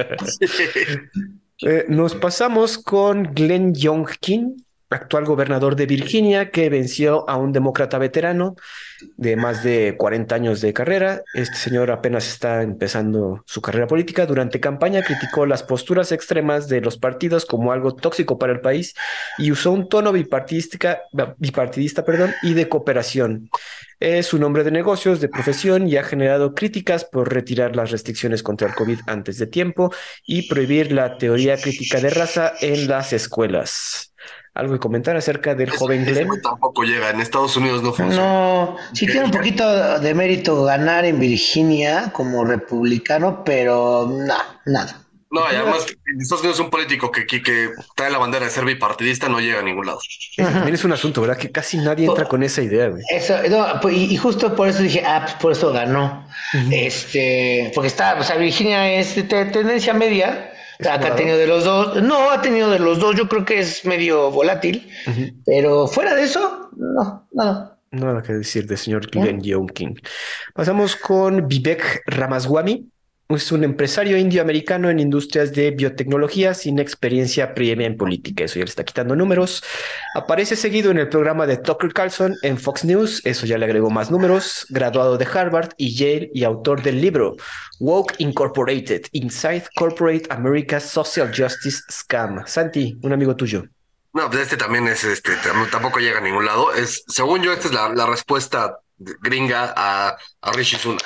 Eh, 1.66 1.86
nos 1.88 2.14
pasamos 2.14 2.76
con 2.76 3.32
Glenn 3.34 3.72
Youngkin. 3.74 4.63
Actual 4.94 5.24
gobernador 5.24 5.76
de 5.76 5.86
Virginia, 5.86 6.50
que 6.50 6.68
venció 6.70 7.28
a 7.28 7.36
un 7.36 7.52
demócrata 7.52 7.98
veterano 7.98 8.56
de 9.16 9.36
más 9.36 9.62
de 9.62 9.96
40 9.98 10.34
años 10.34 10.60
de 10.60 10.72
carrera. 10.72 11.22
Este 11.34 11.56
señor 11.56 11.90
apenas 11.90 12.26
está 12.28 12.62
empezando 12.62 13.42
su 13.46 13.60
carrera 13.60 13.86
política. 13.86 14.26
Durante 14.26 14.60
campaña 14.60 15.02
criticó 15.02 15.46
las 15.46 15.62
posturas 15.62 16.12
extremas 16.12 16.68
de 16.68 16.80
los 16.80 16.96
partidos 16.96 17.44
como 17.44 17.72
algo 17.72 17.94
tóxico 17.94 18.38
para 18.38 18.52
el 18.52 18.60
país 18.60 18.94
y 19.38 19.50
usó 19.50 19.72
un 19.72 19.88
tono 19.88 20.12
bipartidista, 20.12 21.02
bipartidista 21.38 22.04
perdón, 22.04 22.34
y 22.42 22.54
de 22.54 22.68
cooperación. 22.68 23.50
Es 24.00 24.34
un 24.34 24.42
hombre 24.44 24.64
de 24.64 24.70
negocios, 24.70 25.20
de 25.20 25.28
profesión 25.28 25.88
y 25.88 25.96
ha 25.96 26.04
generado 26.04 26.54
críticas 26.54 27.04
por 27.04 27.32
retirar 27.32 27.76
las 27.76 27.90
restricciones 27.90 28.42
contra 28.42 28.68
el 28.68 28.74
COVID 28.74 29.00
antes 29.06 29.38
de 29.38 29.46
tiempo 29.46 29.92
y 30.26 30.48
prohibir 30.48 30.92
la 30.92 31.16
teoría 31.16 31.56
crítica 31.56 32.00
de 32.00 32.10
raza 32.10 32.52
en 32.60 32.88
las 32.88 33.12
escuelas 33.12 34.14
algo 34.54 34.74
que 34.74 34.78
comentar 34.78 35.16
acerca 35.16 35.54
del 35.54 35.70
joven 35.70 36.04
Glenn. 36.04 36.40
tampoco 36.40 36.84
llega, 36.84 37.10
en 37.10 37.20
Estados 37.20 37.56
Unidos 37.56 37.82
no 37.82 37.92
funciona. 37.92 38.26
No, 38.26 38.76
sí 38.92 39.06
tiene 39.06 39.24
un 39.24 39.30
poquito 39.32 39.98
de 39.98 40.14
mérito 40.14 40.64
ganar 40.64 41.04
en 41.04 41.18
Virginia 41.18 42.12
como 42.12 42.44
republicano, 42.44 43.42
pero 43.44 44.08
nada, 44.08 44.60
nada. 44.64 45.00
No, 45.34 45.40
y 45.50 45.56
además, 45.56 45.84
en 46.06 46.20
Estados 46.20 46.42
Unidos 46.42 46.60
un 46.60 46.70
político 46.70 47.10
que, 47.10 47.26
que, 47.26 47.70
trae 47.96 48.08
la 48.08 48.18
bandera 48.18 48.44
de 48.44 48.52
ser 48.52 48.64
bipartidista 48.64 49.28
no 49.28 49.40
llega 49.40 49.58
a 49.58 49.62
ningún 49.62 49.86
lado. 49.86 49.98
también 50.36 50.74
es 50.74 50.84
un 50.84 50.92
asunto, 50.92 51.20
¿verdad? 51.20 51.36
Que 51.36 51.50
casi 51.50 51.76
nadie 51.78 52.06
entra 52.06 52.26
con 52.26 52.44
esa 52.44 52.62
idea, 52.62 52.86
güey. 52.86 53.02
Eso, 53.10 53.34
no, 53.50 53.80
pues, 53.82 53.96
y, 53.96 54.16
justo 54.16 54.54
por 54.54 54.68
eso 54.68 54.84
dije, 54.84 55.02
ah, 55.04 55.22
pues 55.24 55.34
por 55.34 55.52
eso 55.52 55.72
ganó. 55.72 56.28
Este, 56.70 57.72
porque 57.74 57.88
está, 57.88 58.14
o 58.14 58.22
sea, 58.22 58.36
Virginia 58.36 58.94
es 58.94 59.16
de 59.16 59.24
tendencia 59.24 59.92
media, 59.92 60.52
ha 60.88 61.16
tenido 61.16 61.36
de 61.36 61.46
los 61.46 61.64
dos. 61.64 62.02
No, 62.02 62.30
ha 62.30 62.40
tenido 62.40 62.70
de 62.70 62.78
los 62.78 62.98
dos. 62.98 63.16
Yo 63.16 63.28
creo 63.28 63.44
que 63.44 63.60
es 63.60 63.84
medio 63.84 64.30
volátil. 64.30 64.90
Pero 65.44 65.86
fuera 65.86 66.14
de 66.14 66.24
eso, 66.24 66.70
no, 66.76 67.26
nada. 67.32 67.78
Nada 67.90 68.22
que 68.22 68.32
decir 68.32 68.66
de 68.66 68.76
señor 68.76 69.08
Glenn 69.08 69.40
King. 69.40 69.94
Pasamos 70.52 70.96
con 70.96 71.46
Vivek 71.46 72.02
Ramaswamy. 72.06 72.90
Es 73.28 73.50
un 73.52 73.64
empresario 73.64 74.18
indioamericano 74.18 74.90
en 74.90 75.00
industrias 75.00 75.52
de 75.52 75.70
biotecnología 75.70 76.52
sin 76.52 76.78
experiencia 76.78 77.54
previa 77.54 77.86
en 77.86 77.96
política. 77.96 78.44
Eso 78.44 78.58
ya 78.58 78.66
le 78.66 78.68
está 78.68 78.84
quitando 78.84 79.16
números. 79.16 79.64
Aparece 80.14 80.56
seguido 80.56 80.90
en 80.90 80.98
el 80.98 81.08
programa 81.08 81.46
de 81.46 81.56
Tucker 81.56 81.92
Carlson 81.94 82.36
en 82.42 82.58
Fox 82.58 82.84
News. 82.84 83.22
Eso 83.24 83.46
ya 83.46 83.56
le 83.56 83.64
agregó 83.64 83.88
más 83.88 84.10
números. 84.10 84.66
Graduado 84.68 85.16
de 85.16 85.24
Harvard 85.24 85.70
y 85.78 85.94
Yale 85.94 86.30
y 86.34 86.44
autor 86.44 86.82
del 86.82 87.00
libro 87.00 87.36
Woke 87.80 88.14
Incorporated, 88.18 89.06
Inside 89.12 89.64
Corporate 89.74 90.26
America's 90.28 90.84
Social 90.84 91.32
Justice 91.34 91.82
Scam. 91.90 92.46
Santi, 92.46 92.98
un 93.02 93.14
amigo 93.14 93.34
tuyo. 93.34 93.64
No, 94.12 94.30
pues 94.30 94.42
este 94.42 94.56
también 94.56 94.86
es, 94.86 95.02
este, 95.02 95.32
tampoco 95.72 95.98
llega 95.98 96.18
a 96.18 96.22
ningún 96.22 96.44
lado. 96.44 96.72
Es, 96.72 97.02
según 97.08 97.42
yo, 97.42 97.52
esta 97.52 97.68
es 97.68 97.74
la, 97.74 98.06
respuesta 98.06 98.78
gringa 98.96 99.72
a, 99.76 100.16
Rishi 100.52 100.76
Sunak. 100.76 101.02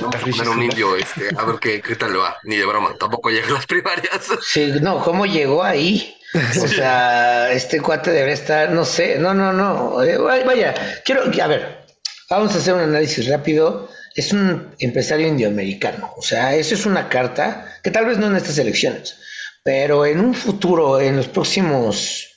Vamos 0.00 0.16
a 0.16 0.18
poner 0.18 0.48
un 0.48 0.62
indio, 0.62 0.96
este, 0.96 1.28
a 1.36 1.44
ver 1.44 1.56
qué, 1.60 1.80
qué 1.80 1.96
tal 1.96 2.12
le 2.12 2.18
va. 2.18 2.36
Ni 2.44 2.56
de 2.56 2.64
broma, 2.64 2.94
tampoco 2.98 3.30
llega 3.30 3.48
a 3.48 3.52
las 3.52 3.66
primarias. 3.66 4.26
Sí, 4.42 4.72
no, 4.80 5.02
¿cómo 5.02 5.26
llegó 5.26 5.62
ahí? 5.62 6.16
O 6.34 6.66
sea, 6.68 7.52
este 7.52 7.80
cuate 7.80 8.10
debe 8.10 8.32
estar, 8.32 8.70
no 8.70 8.84
sé, 8.84 9.18
no, 9.18 9.34
no, 9.34 9.52
no. 9.52 10.02
Eh, 10.02 10.18
vaya, 10.18 10.74
quiero, 11.04 11.22
a 11.40 11.46
ver, 11.46 11.86
vamos 12.28 12.54
a 12.54 12.58
hacer 12.58 12.74
un 12.74 12.80
análisis 12.80 13.28
rápido. 13.28 13.88
Es 14.14 14.32
un 14.32 14.74
empresario 14.78 15.26
indioamericano. 15.28 16.12
O 16.16 16.22
sea, 16.22 16.54
eso 16.54 16.74
es 16.74 16.86
una 16.86 17.08
carta 17.08 17.78
que 17.82 17.90
tal 17.90 18.06
vez 18.06 18.18
no 18.18 18.26
en 18.26 18.36
estas 18.36 18.58
elecciones, 18.58 19.16
pero 19.62 20.06
en 20.06 20.20
un 20.20 20.34
futuro, 20.34 21.00
en 21.00 21.16
los 21.16 21.28
próximos, 21.28 22.28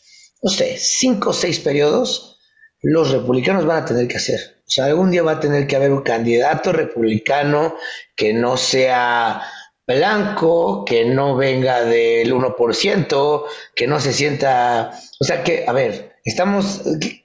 no 0.41 0.49
sé, 0.49 0.77
cinco 0.77 1.31
o 1.31 1.33
seis 1.33 1.59
periodos, 1.59 2.36
los 2.81 3.11
republicanos 3.11 3.65
van 3.65 3.83
a 3.83 3.85
tener 3.85 4.07
que 4.07 4.17
hacer. 4.17 4.57
O 4.59 4.69
sea, 4.69 4.85
algún 4.85 5.11
día 5.11 5.23
va 5.23 5.33
a 5.33 5.39
tener 5.39 5.67
que 5.67 5.75
haber 5.75 5.91
un 5.91 6.03
candidato 6.03 6.71
republicano 6.71 7.75
que 8.15 8.33
no 8.33 8.57
sea 8.57 9.41
blanco, 9.87 10.83
que 10.83 11.05
no 11.05 11.35
venga 11.37 11.83
del 11.85 12.33
1%, 12.33 13.43
que 13.73 13.87
no 13.87 13.99
se 14.01 14.11
sienta, 14.11 14.91
o 15.19 15.23
sea 15.23 15.43
que, 15.43 15.63
a 15.65 15.71
ver, 15.71 16.17
estamos, 16.25 16.81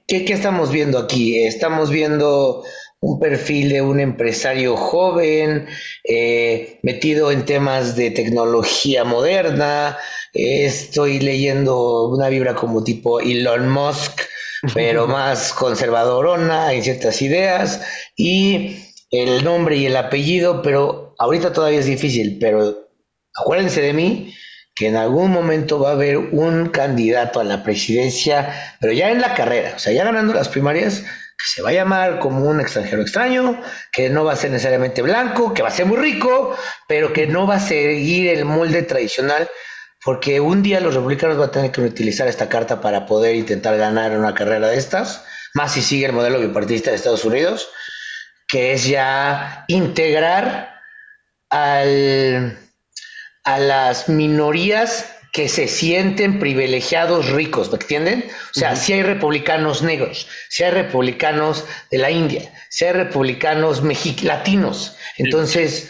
¿qué, 0.07 0.23
qué 0.23 0.33
estamos 0.33 0.71
viendo 0.71 0.97
aquí? 0.97 1.43
Estamos 1.43 1.89
viendo 1.89 2.63
un 3.01 3.19
perfil 3.19 3.69
de 3.69 3.81
un 3.81 3.99
empresario 3.99 4.77
joven, 4.77 5.67
eh, 6.05 6.79
metido 6.83 7.31
en 7.31 7.43
temas 7.43 7.97
de 7.97 8.11
tecnología 8.11 9.03
moderna, 9.03 9.97
estoy 10.33 11.19
leyendo 11.19 12.07
una 12.07 12.29
vibra 12.29 12.55
como 12.55 12.81
tipo 12.81 13.19
Elon 13.19 13.69
Musk, 13.69 14.21
pero 14.73 15.07
más 15.07 15.53
conservadorona 15.53 16.73
en 16.73 16.83
ciertas 16.83 17.21
ideas 17.21 17.81
y 18.15 18.77
el 19.11 19.43
nombre 19.43 19.77
y 19.77 19.85
el 19.85 19.95
apellido, 19.95 20.61
pero 20.61 21.15
ahorita 21.19 21.53
todavía 21.53 21.79
es 21.79 21.85
difícil, 21.85 22.37
pero 22.39 22.89
acuérdense 23.35 23.81
de 23.81 23.93
mí 23.93 24.33
que 24.75 24.87
en 24.87 24.95
algún 24.95 25.31
momento 25.31 25.79
va 25.79 25.89
a 25.89 25.93
haber 25.93 26.17
un 26.17 26.69
candidato 26.69 27.39
a 27.39 27.43
la 27.43 27.63
presidencia, 27.63 28.75
pero 28.79 28.91
ya 28.91 29.11
en 29.11 29.21
la 29.21 29.35
carrera, 29.35 29.73
o 29.75 29.79
sea, 29.79 29.93
ya 29.93 30.03
ganando 30.03 30.33
las 30.33 30.49
primarias, 30.49 31.01
que 31.01 31.45
se 31.45 31.61
va 31.61 31.69
a 31.69 31.73
llamar 31.73 32.19
como 32.19 32.49
un 32.49 32.59
extranjero 32.59 33.01
extraño, 33.01 33.61
que 33.91 34.09
no 34.09 34.23
va 34.23 34.33
a 34.33 34.35
ser 34.35 34.49
necesariamente 34.49 35.01
blanco, 35.01 35.53
que 35.53 35.61
va 35.61 35.67
a 35.67 35.71
ser 35.71 35.85
muy 35.85 35.97
rico, 35.97 36.55
pero 36.87 37.13
que 37.13 37.27
no 37.27 37.45
va 37.45 37.55
a 37.55 37.59
seguir 37.59 38.29
el 38.29 38.45
molde 38.45 38.81
tradicional 38.83 39.47
porque 40.03 40.39
un 40.39 40.61
día 40.61 40.79
los 40.79 40.95
republicanos 40.95 41.37
van 41.37 41.49
a 41.49 41.51
tener 41.51 41.71
que 41.71 41.81
utilizar 41.81 42.27
esta 42.27 42.49
carta 42.49 42.81
para 42.81 43.05
poder 43.05 43.35
intentar 43.35 43.77
ganar 43.77 44.17
una 44.17 44.33
carrera 44.33 44.67
de 44.67 44.77
estas, 44.77 45.23
más 45.53 45.73
si 45.73 45.81
sigue 45.81 46.05
el 46.05 46.13
modelo 46.13 46.39
bipartidista 46.39 46.89
de 46.89 46.97
Estados 46.97 47.25
Unidos, 47.25 47.69
que 48.47 48.73
es 48.73 48.85
ya 48.85 49.65
integrar 49.67 50.81
al, 51.49 52.57
a 53.43 53.59
las 53.59 54.09
minorías 54.09 55.09
que 55.31 55.49
se 55.49 55.67
sienten 55.67 56.39
privilegiados 56.39 57.31
ricos, 57.31 57.71
¿me 57.71 57.77
entienden? 57.77 58.29
O 58.55 58.59
sea, 58.59 58.75
si 58.75 58.93
hay 58.93 59.01
republicanos 59.01 59.81
negros, 59.81 60.27
si 60.49 60.63
hay 60.63 60.69
republicanos 60.69 61.65
de 61.89 61.97
la 61.97 62.11
India, 62.11 62.53
si 62.69 62.85
hay 62.85 62.91
republicanos 62.91 63.81
latinos, 64.21 64.95
entonces, 65.17 65.89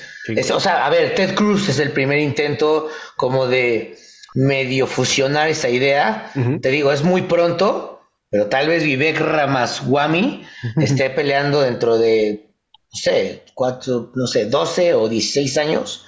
o 0.54 0.60
sea, 0.60 0.86
a 0.86 0.90
ver, 0.90 1.16
Ted 1.16 1.36
Cruz 1.36 1.70
es 1.70 1.80
el 1.80 1.92
primer 1.92 2.20
intento 2.20 2.90
como 3.16 3.48
de 3.48 3.98
medio 4.34 4.88
fusionar 4.88 5.50
esa 5.50 5.70
idea. 5.70 6.32
Te 6.62 6.70
digo, 6.70 6.92
es 6.92 7.04
muy 7.04 7.24
pronto, 7.24 8.02
pero 8.30 8.48
tal 8.48 8.68
vez 8.68 8.84
Vivek 8.84 9.20
Ramaswamy 9.20 10.46
esté 10.78 11.10
peleando 11.10 11.62
dentro 11.62 11.98
de, 11.98 12.50
no 12.74 13.00
sé, 13.00 13.44
cuatro, 13.54 14.12
no 14.16 14.28
sé, 14.28 14.46
12 14.46 14.94
o 14.96 15.10
16 15.10 15.58
años 15.58 16.06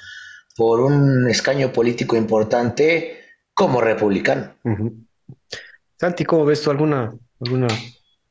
por 0.55 0.79
un 0.79 1.29
escaño 1.29 1.71
político 1.71 2.15
importante 2.15 3.19
como 3.53 3.81
republicano. 3.81 4.55
Santi, 5.99 6.25
¿cómo 6.25 6.45
ves 6.45 6.61
tú 6.61 6.71
alguna, 6.71 7.13
alguna 7.41 7.67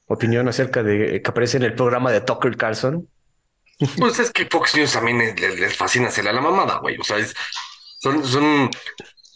opinión 0.07 0.49
acerca 0.49 0.83
de 0.83 1.23
que 1.23 1.31
aparece 1.31 1.59
en 1.59 1.65
el 1.65 1.75
programa 1.75 2.11
de 2.13 2.21
Tucker 2.21 2.57
Carlson? 2.57 3.09
Pues 3.99 4.19
es 4.19 4.31
que 4.31 4.47
Fox 4.47 4.77
News 4.77 4.93
también 4.93 5.35
les, 5.37 5.77
fascina 5.77 6.09
hacerle 6.09 6.31
a 6.31 6.35
la 6.35 6.41
mamada, 6.41 6.79
güey. 6.79 6.99
O 6.99 7.05
sea, 7.05 7.17
son, 8.01 8.27
son 8.27 8.71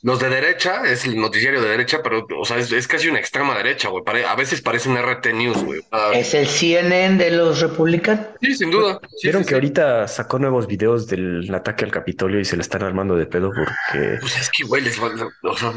los 0.09 0.21
de 0.21 0.31
derecha, 0.31 0.85
es 0.87 1.05
el 1.05 1.21
noticiario 1.21 1.61
de 1.61 1.69
derecha, 1.69 2.01
pero, 2.03 2.27
o 2.41 2.45
sea, 2.47 2.57
es, 2.57 2.89
casi 2.89 3.09
una 3.09 3.19
extrema 3.19 3.55
derecha, 3.55 3.91
güey. 3.91 4.03
a 4.27 4.35
veces 4.37 4.63
parece 4.63 4.89
un 4.89 4.97
RT 4.97 5.35
News, 5.35 5.63
güey. 5.63 5.83
¿Es 6.15 6.33
el 6.33 6.47
CNN 6.47 7.23
de 7.23 7.31
los 7.31 7.61
republicanos? 7.61 8.29
Sí, 8.41 8.55
sin 8.55 8.71
duda. 8.71 9.01
Vieron 9.23 9.45
que 9.45 9.53
ahorita 9.53 10.09
sacó 10.09 10.39
nuevos 10.39 10.67
videos 10.67 11.09
del 11.09 11.55
ataque 11.55 11.85
al 11.85 11.91
Capitolio 11.91 12.41
y 12.41 12.47
se 12.47 12.57
le 12.57 12.63
están 12.63 12.85
armando 12.85 13.17
de 13.17 13.27
pedo 13.27 13.51
porque. 13.51 14.17
Pues 14.19 14.39
es 14.39 14.51
que, 14.51 14.65
güey, 14.65 14.83
les 14.83 14.99
o 14.99 15.57
sea, 15.59 15.73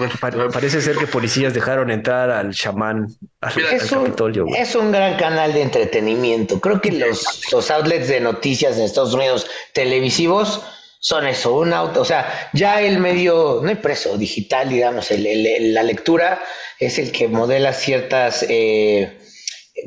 parece 0.54 0.80
ser 0.80 0.96
que 0.96 1.08
policías 1.08 1.54
dejaron 1.54 1.92
entrar 1.92 2.32
al 2.32 2.54
chamán 2.54 3.08
al, 3.42 3.54
Capitolio, 3.90 4.46
güey. 4.46 4.62
Es 4.62 4.76
un 4.76 4.94
gran 4.94 5.18
canal 5.18 5.52
de 5.52 5.64
entretenimiento. 5.64 6.62
Creo 6.62 6.80
que 6.80 6.94
los, 6.94 7.52
los 7.52 7.70
outlets 7.70 8.08
de 8.08 8.22
noticias 8.22 8.78
en 8.78 8.84
Estados 8.84 9.14
Unidos 9.14 9.46
televisivos 9.74 10.62
son 11.04 11.26
eso, 11.26 11.58
un 11.58 11.74
auto, 11.74 12.02
o 12.02 12.06
sea, 12.06 12.52
ya 12.54 12.80
el 12.80 13.00
medio, 13.00 13.60
no 13.64 13.72
impreso, 13.72 14.20
digital, 14.20 14.70
digamos, 14.70 15.10
el, 15.10 15.74
la 15.74 15.82
lectura 15.82 16.40
es 16.80 17.00
el 17.00 17.12
que 17.12 17.28
modela 17.28 17.74
ciertas 17.74 18.46
eh, 18.48 19.18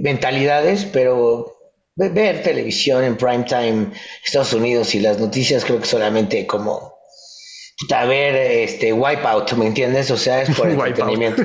mentalidades, 0.01 0.85
pero 0.87 1.57
ver 1.95 2.43
televisión 2.43 3.05
en 3.05 3.17
prime 3.17 3.45
time 3.45 3.93
Estados 4.25 4.53
Unidos 4.55 4.93
y 4.97 5.01
las 5.01 5.21
noticias 5.21 5.65
creo 5.65 5.79
que 5.79 5.87
solamente 5.87 6.49
como 6.49 6.93
a 7.95 8.05
ver 8.07 8.35
este 8.35 8.93
wipeout, 8.93 9.53
¿me 9.53 9.67
entiendes? 9.67 10.11
O 10.11 10.17
sea, 10.17 10.43
es 10.43 10.51
por 10.51 10.69
entretenimiento. 10.71 11.45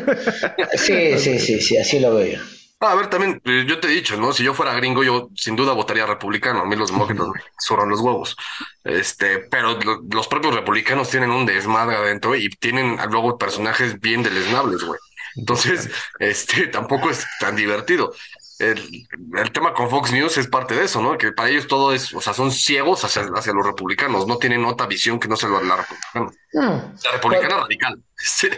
sí, 0.73 1.15
sí, 1.19 1.37
sí, 1.37 1.61
sí, 1.61 1.77
así 1.77 1.99
lo 1.99 2.15
veo 2.15 2.37
yo. 2.37 2.58
Ah, 2.81 2.93
a 2.93 2.95
ver, 2.95 3.07
también, 3.07 3.41
eh, 3.43 3.65
yo 3.67 3.79
te 3.81 3.87
he 3.87 3.91
dicho, 3.91 4.15
¿no? 4.15 4.31
Si 4.31 4.41
yo 4.41 4.53
fuera 4.53 4.73
gringo, 4.73 5.03
yo 5.03 5.29
sin 5.35 5.57
duda 5.57 5.73
votaría 5.73 6.05
republicano. 6.05 6.61
A 6.61 6.65
mí 6.65 6.77
los 6.77 6.91
demócratas 6.91 7.27
me 7.27 7.41
sobran 7.59 7.89
los 7.89 7.99
huevos. 7.99 8.37
Este, 8.85 9.39
pero 9.39 9.77
los 10.09 10.27
propios 10.29 10.55
republicanos 10.55 11.09
tienen 11.09 11.31
un 11.31 11.45
desmadre 11.45 11.97
adentro 11.97 12.35
y 12.35 12.49
tienen 12.49 12.97
luego 13.09 13.37
personajes 13.37 13.99
bien 13.99 14.23
deleznables, 14.23 14.83
güey. 14.83 14.97
Entonces, 15.35 15.89
este 16.19 16.67
tampoco 16.71 17.09
es 17.09 17.25
tan 17.41 17.57
divertido. 17.57 18.13
El, 18.59 19.07
el, 19.37 19.51
tema 19.51 19.73
con 19.73 19.89
Fox 19.89 20.11
News 20.11 20.37
es 20.37 20.47
parte 20.47 20.75
de 20.75 20.85
eso, 20.85 21.01
¿no? 21.01 21.17
Que 21.17 21.31
para 21.31 21.49
ellos 21.49 21.67
todo 21.67 21.93
es, 21.93 22.13
o 22.13 22.21
sea, 22.21 22.33
son 22.33 22.51
ciegos 22.51 23.03
hacia, 23.05 23.23
hacia 23.33 23.53
los 23.53 23.65
republicanos, 23.65 24.27
no 24.27 24.37
tienen 24.37 24.65
otra 24.65 24.85
visión 24.85 25.17
que 25.17 25.29
no 25.29 25.37
sea 25.37 25.49
la 25.49 25.77
republicana. 25.77 26.31
Hmm. 26.53 26.93
La 27.03 27.11
republicana 27.11 27.57
radical. 27.57 28.01
Sí. 28.21 28.49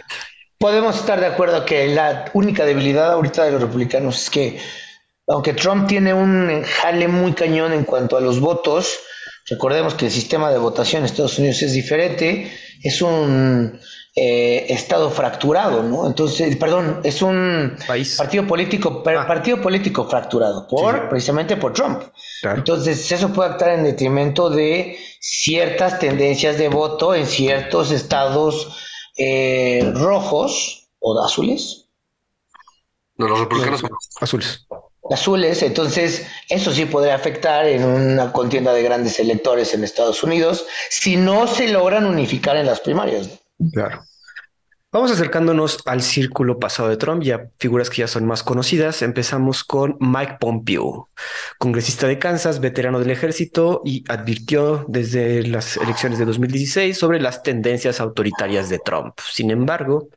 Podemos 0.62 0.94
estar 0.94 1.18
de 1.18 1.26
acuerdo 1.26 1.64
que 1.64 1.88
la 1.88 2.26
única 2.34 2.64
debilidad 2.64 3.10
ahorita 3.10 3.42
de 3.44 3.50
los 3.50 3.60
republicanos 3.60 4.22
es 4.22 4.30
que, 4.30 4.58
aunque 5.26 5.54
Trump 5.54 5.88
tiene 5.88 6.14
un 6.14 6.62
jale 6.62 7.08
muy 7.08 7.32
cañón 7.32 7.72
en 7.72 7.82
cuanto 7.82 8.16
a 8.16 8.20
los 8.20 8.38
votos, 8.38 8.96
recordemos 9.50 9.94
que 9.94 10.04
el 10.06 10.12
sistema 10.12 10.52
de 10.52 10.58
votación 10.58 11.00
en 11.00 11.06
Estados 11.06 11.36
Unidos 11.40 11.60
es 11.62 11.72
diferente, 11.72 12.52
es 12.80 13.02
un 13.02 13.76
eh, 14.14 14.66
estado 14.68 15.10
fracturado, 15.10 15.82
¿no? 15.82 16.06
Entonces, 16.06 16.54
perdón, 16.56 17.00
es 17.02 17.22
un 17.22 17.76
País. 17.84 18.14
partido 18.16 18.46
político, 18.46 19.02
Ah. 19.04 19.26
partido 19.26 19.60
político 19.60 20.08
fracturado 20.08 20.68
por 20.68 20.94
Sí. 20.94 21.00
precisamente 21.10 21.56
por 21.56 21.72
Trump. 21.72 22.02
Claro. 22.40 22.58
Entonces, 22.58 23.10
eso 23.10 23.32
puede 23.32 23.50
actuar 23.50 23.70
en 23.72 23.82
detrimento 23.82 24.48
de 24.48 24.96
ciertas 25.18 25.98
tendencias 25.98 26.56
de 26.56 26.68
voto 26.68 27.16
en 27.16 27.26
ciertos 27.26 27.90
estados 27.90 28.76
eh, 29.16 29.92
rojos 29.94 30.88
o 30.98 31.18
azules. 31.22 31.86
No, 33.16 33.28
los 33.28 33.40
republicanos. 33.40 33.82
Azules. 34.20 34.66
Azules, 35.10 35.62
entonces 35.62 36.26
eso 36.48 36.72
sí 36.72 36.86
podría 36.86 37.14
afectar 37.14 37.66
en 37.66 37.84
una 37.84 38.32
contienda 38.32 38.72
de 38.72 38.82
grandes 38.82 39.18
electores 39.18 39.74
en 39.74 39.84
Estados 39.84 40.22
Unidos 40.22 40.64
si 40.90 41.16
no 41.16 41.46
se 41.46 41.68
logran 41.68 42.06
unificar 42.06 42.56
en 42.56 42.66
las 42.66 42.80
primarias. 42.80 43.28
Claro. 43.72 44.04
Vamos 44.94 45.10
acercándonos 45.10 45.78
al 45.86 46.02
círculo 46.02 46.58
pasado 46.58 46.90
de 46.90 46.98
Trump, 46.98 47.22
ya 47.22 47.48
figuras 47.58 47.88
que 47.88 48.02
ya 48.02 48.06
son 48.06 48.26
más 48.26 48.42
conocidas. 48.42 49.00
Empezamos 49.00 49.64
con 49.64 49.96
Mike 50.00 50.36
Pompeo, 50.38 51.08
congresista 51.58 52.06
de 52.06 52.18
Kansas, 52.18 52.60
veterano 52.60 52.98
del 52.98 53.08
ejército 53.08 53.80
y 53.86 54.04
advirtió 54.06 54.84
desde 54.88 55.46
las 55.46 55.78
elecciones 55.78 56.18
de 56.18 56.26
2016 56.26 56.98
sobre 56.98 57.22
las 57.22 57.42
tendencias 57.42 58.00
autoritarias 58.00 58.68
de 58.68 58.80
Trump. 58.80 59.18
Sin 59.18 59.50
embargo, 59.50 60.10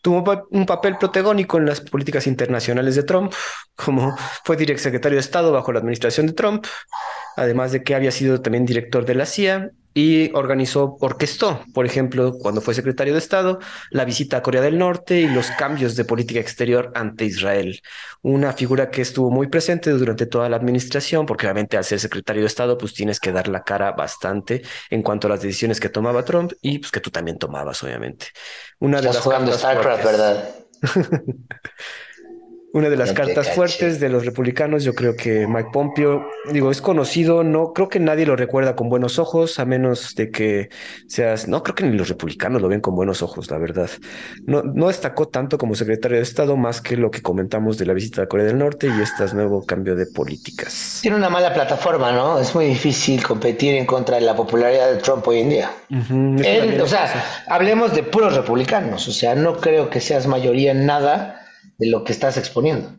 tuvo 0.00 0.46
un 0.52 0.64
papel 0.64 0.96
protagónico 0.96 1.58
en 1.58 1.66
las 1.66 1.80
políticas 1.80 2.28
internacionales 2.28 2.94
de 2.94 3.02
Trump, 3.02 3.32
como 3.74 4.16
fue 4.44 4.56
director 4.56 4.84
secretario 4.84 5.16
de 5.16 5.22
Estado 5.22 5.50
bajo 5.50 5.72
la 5.72 5.80
administración 5.80 6.28
de 6.28 6.34
Trump, 6.34 6.64
además 7.36 7.72
de 7.72 7.82
que 7.82 7.96
había 7.96 8.12
sido 8.12 8.40
también 8.40 8.64
director 8.64 9.04
de 9.04 9.14
la 9.16 9.26
CIA 9.26 9.72
y 9.94 10.32
organizó, 10.34 10.96
orquestó, 11.00 11.64
por 11.72 11.86
ejemplo, 11.86 12.34
cuando 12.38 12.60
fue 12.60 12.74
secretario 12.74 13.12
de 13.12 13.20
Estado, 13.20 13.60
la 13.90 14.04
visita 14.04 14.38
a 14.38 14.42
Corea 14.42 14.60
del 14.60 14.76
Norte 14.76 15.20
y 15.20 15.28
los 15.28 15.52
cambios 15.52 15.94
de 15.94 16.04
política 16.04 16.40
exterior 16.40 16.90
ante 16.94 17.24
Israel. 17.24 17.80
Una 18.20 18.52
figura 18.52 18.90
que 18.90 19.02
estuvo 19.02 19.30
muy 19.30 19.46
presente 19.46 19.90
durante 19.90 20.26
toda 20.26 20.48
la 20.48 20.56
administración, 20.56 21.26
porque 21.26 21.46
obviamente 21.46 21.76
al 21.76 21.84
ser 21.84 22.00
secretario 22.00 22.42
de 22.42 22.48
Estado, 22.48 22.76
pues 22.76 22.92
tienes 22.92 23.20
que 23.20 23.30
dar 23.30 23.46
la 23.46 23.62
cara 23.62 23.92
bastante 23.92 24.62
en 24.90 25.02
cuanto 25.02 25.28
a 25.28 25.30
las 25.30 25.42
decisiones 25.42 25.78
que 25.78 25.88
tomaba 25.88 26.24
Trump 26.24 26.52
y 26.60 26.80
pues 26.80 26.90
que 26.90 27.00
tú 27.00 27.10
también 27.10 27.38
tomabas, 27.38 27.82
obviamente. 27.84 28.26
Una 28.80 29.00
de 29.00 29.08
Estás 29.08 29.14
las 29.14 29.24
jugando 29.24 29.52
StarCraft. 29.56 30.04
¿verdad? 30.04 30.54
Una 32.74 32.90
de 32.90 32.96
las 32.96 33.12
cartas 33.12 33.50
fuertes 33.50 34.00
de 34.00 34.08
los 34.08 34.26
republicanos, 34.26 34.82
yo 34.82 34.94
creo 34.94 35.14
que 35.14 35.46
Mike 35.46 35.68
Pompeo, 35.72 36.26
digo, 36.50 36.72
es 36.72 36.80
conocido, 36.80 37.44
no 37.44 37.72
creo 37.72 37.88
que 37.88 38.00
nadie 38.00 38.26
lo 38.26 38.34
recuerda 38.34 38.74
con 38.74 38.88
buenos 38.88 39.20
ojos, 39.20 39.60
a 39.60 39.64
menos 39.64 40.16
de 40.16 40.32
que 40.32 40.70
seas, 41.06 41.46
no 41.46 41.62
creo 41.62 41.76
que 41.76 41.84
ni 41.84 41.96
los 41.96 42.08
republicanos 42.08 42.60
lo 42.60 42.66
ven 42.66 42.80
con 42.80 42.96
buenos 42.96 43.22
ojos, 43.22 43.48
la 43.48 43.58
verdad. 43.58 43.88
No, 44.44 44.62
no 44.62 44.88
destacó 44.88 45.28
tanto 45.28 45.56
como 45.56 45.76
secretario 45.76 46.16
de 46.16 46.24
Estado, 46.24 46.56
más 46.56 46.80
que 46.80 46.96
lo 46.96 47.12
que 47.12 47.22
comentamos 47.22 47.78
de 47.78 47.86
la 47.86 47.92
visita 47.92 48.22
a 48.22 48.26
Corea 48.26 48.46
del 48.46 48.58
Norte 48.58 48.88
y 48.88 49.00
este 49.00 49.24
nuevo 49.36 49.64
cambio 49.64 49.94
de 49.94 50.06
políticas. 50.06 50.98
Tiene 51.00 51.16
una 51.16 51.30
mala 51.30 51.54
plataforma, 51.54 52.10
¿no? 52.10 52.40
Es 52.40 52.56
muy 52.56 52.66
difícil 52.66 53.22
competir 53.22 53.76
en 53.76 53.86
contra 53.86 54.16
de 54.16 54.22
la 54.22 54.34
popularidad 54.34 54.90
de 54.90 54.96
Trump 54.96 55.24
hoy 55.28 55.38
en 55.38 55.50
día. 55.50 55.70
Él, 56.44 56.80
o 56.80 56.88
sea, 56.88 57.24
hablemos 57.46 57.94
de 57.94 58.02
puros 58.02 58.34
republicanos, 58.34 59.06
o 59.06 59.12
sea, 59.12 59.36
no 59.36 59.58
creo 59.58 59.88
que 59.90 60.00
seas 60.00 60.26
mayoría 60.26 60.72
en 60.72 60.86
nada 60.86 61.43
de 61.78 61.88
lo 61.90 62.04
que 62.04 62.12
estás 62.12 62.36
exponiendo. 62.36 62.92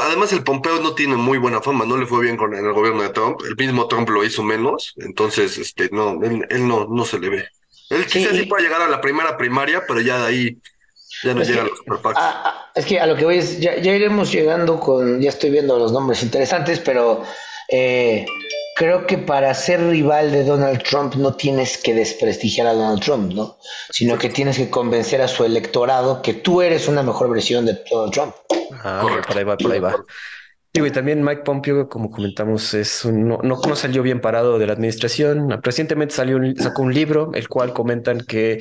Además, 0.00 0.32
el 0.32 0.44
Pompeo 0.44 0.80
no 0.80 0.94
tiene 0.94 1.16
muy 1.16 1.36
buena 1.38 1.60
fama, 1.60 1.84
no 1.84 1.98
le 1.98 2.06
fue 2.06 2.22
bien 2.22 2.36
con 2.36 2.54
el 2.54 2.72
gobierno 2.72 3.02
de 3.02 3.10
Trump. 3.10 3.40
El 3.46 3.54
mismo 3.56 3.86
Trump 3.86 4.08
lo 4.08 4.24
hizo 4.24 4.42
menos, 4.42 4.94
entonces, 4.96 5.58
este, 5.58 5.90
no, 5.92 6.22
él, 6.22 6.46
él 6.48 6.66
no, 6.66 6.86
no 6.88 7.04
se 7.04 7.18
le 7.18 7.28
ve. 7.28 7.44
Él 7.90 8.04
Sí. 8.08 8.20
quizás 8.20 8.36
sí 8.36 8.44
pueda 8.46 8.62
llegar 8.62 8.80
a 8.80 8.88
la 8.88 9.00
primera 9.02 9.36
primaria, 9.36 9.84
pero 9.86 10.00
ya 10.00 10.18
de 10.20 10.26
ahí 10.26 10.58
ya 11.22 11.34
no 11.34 11.42
llega 11.42 11.62
a 11.62 11.64
los 11.66 11.78
superpacks. 11.78 12.20
Es 12.74 12.86
que 12.86 12.98
a 12.98 13.06
lo 13.06 13.14
que 13.14 13.24
voy 13.26 13.36
es, 13.36 13.60
ya, 13.60 13.76
ya 13.78 13.94
iremos 13.94 14.32
llegando 14.32 14.80
con, 14.80 15.20
ya 15.20 15.28
estoy 15.28 15.50
viendo 15.50 15.78
los 15.78 15.92
nombres 15.92 16.22
interesantes, 16.22 16.78
pero 16.80 17.22
eh, 17.68 18.24
creo 18.76 19.06
que 19.06 19.18
para 19.18 19.52
ser 19.54 19.80
rival 19.86 20.32
de 20.32 20.44
Donald 20.44 20.82
Trump 20.82 21.14
no 21.16 21.34
tienes 21.34 21.78
que 21.78 21.94
desprestigiar 21.94 22.66
a 22.66 22.72
Donald 22.74 23.00
Trump, 23.02 23.32
¿no? 23.32 23.58
Sino 23.90 24.18
que 24.18 24.28
tienes 24.28 24.56
que 24.56 24.70
convencer 24.70 25.20
a 25.22 25.28
su 25.28 25.44
electorado 25.44 26.22
que 26.22 26.34
tú 26.34 26.62
eres 26.62 26.88
una 26.88 27.02
mejor 27.02 27.30
versión 27.30 27.66
de 27.66 27.78
Donald 27.90 28.12
Trump. 28.12 28.34
Ah, 28.84 29.20
por 29.26 29.36
ahí 29.36 29.44
va, 29.44 29.56
por 29.56 29.72
ahí 29.72 29.80
va. 29.80 29.94
Digo, 30.74 30.86
y 30.86 30.90
también 30.90 31.22
Mike 31.22 31.42
Pompeo, 31.42 31.86
como 31.88 32.10
comentamos, 32.10 32.72
es 32.72 33.04
un- 33.04 33.28
no, 33.28 33.38
no, 33.42 33.60
no 33.60 33.76
salió 33.76 34.02
bien 34.02 34.22
parado 34.22 34.58
de 34.58 34.66
la 34.66 34.72
administración. 34.72 35.60
Recientemente 35.62 36.14
salió 36.14 36.36
un- 36.36 36.56
sacó 36.56 36.80
un 36.82 36.94
libro, 36.94 37.30
el 37.34 37.46
cual 37.48 37.74
comentan 37.74 38.20
que 38.26 38.58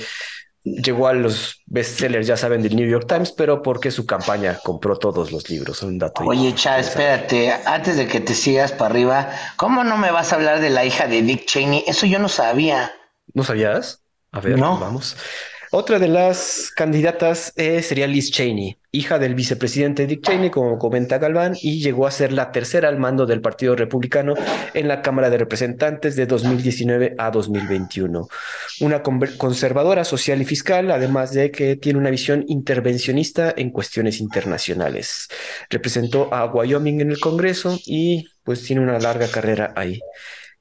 llegó 0.63 1.07
a 1.07 1.13
los 1.13 1.61
bestsellers, 1.65 2.27
ya 2.27 2.37
saben, 2.37 2.61
del 2.61 2.75
New 2.75 2.87
York 2.87 3.05
Times, 3.07 3.31
pero 3.31 3.61
porque 3.61 3.91
su 3.91 4.05
campaña 4.05 4.59
compró 4.63 4.97
todos 4.97 5.31
los 5.31 5.49
libros. 5.49 5.81
Un 5.83 5.97
dato. 5.97 6.23
Oye, 6.23 6.49
interesante. 6.49 6.81
espérate, 6.81 7.53
antes 7.65 7.97
de 7.97 8.07
que 8.07 8.19
te 8.19 8.33
sigas 8.33 8.71
para 8.71 8.91
arriba, 8.91 9.29
¿cómo 9.57 9.83
no 9.83 9.97
me 9.97 10.11
vas 10.11 10.31
a 10.33 10.35
hablar 10.35 10.59
de 10.59 10.69
la 10.69 10.85
hija 10.85 11.07
de 11.07 11.21
Dick 11.21 11.45
Cheney? 11.45 11.83
Eso 11.87 12.05
yo 12.05 12.19
no 12.19 12.29
sabía. 12.29 12.91
¿No 13.33 13.43
sabías? 13.43 14.03
A 14.31 14.39
ver, 14.39 14.57
No. 14.57 14.77
vamos. 14.79 15.17
Otra 15.73 15.99
de 15.99 16.09
las 16.09 16.69
candidatas 16.75 17.53
eh, 17.55 17.81
sería 17.81 18.05
Liz 18.05 18.29
Cheney, 18.29 18.75
hija 18.91 19.19
del 19.19 19.35
vicepresidente 19.35 20.05
Dick 20.05 20.21
Cheney, 20.21 20.49
como 20.49 20.77
comenta 20.77 21.17
Galván, 21.17 21.55
y 21.61 21.81
llegó 21.81 22.05
a 22.05 22.11
ser 22.11 22.33
la 22.33 22.51
tercera 22.51 22.89
al 22.89 22.99
mando 22.99 23.25
del 23.25 23.39
Partido 23.39 23.73
Republicano 23.77 24.33
en 24.73 24.89
la 24.89 25.01
Cámara 25.01 25.29
de 25.29 25.37
Representantes 25.37 26.17
de 26.17 26.25
2019 26.25 27.15
a 27.17 27.31
2021. 27.31 28.27
Una 28.81 29.01
conservadora 29.01 30.03
social 30.03 30.41
y 30.41 30.45
fiscal, 30.45 30.91
además 30.91 31.31
de 31.31 31.51
que 31.51 31.77
tiene 31.77 31.99
una 31.99 32.09
visión 32.09 32.43
intervencionista 32.49 33.53
en 33.55 33.69
cuestiones 33.69 34.19
internacionales. 34.19 35.29
Representó 35.69 36.33
a 36.33 36.47
Wyoming 36.47 36.99
en 36.99 37.11
el 37.11 37.19
Congreso 37.21 37.79
y 37.85 38.27
pues 38.43 38.61
tiene 38.63 38.81
una 38.81 38.99
larga 38.99 39.29
carrera 39.29 39.71
ahí. 39.77 40.01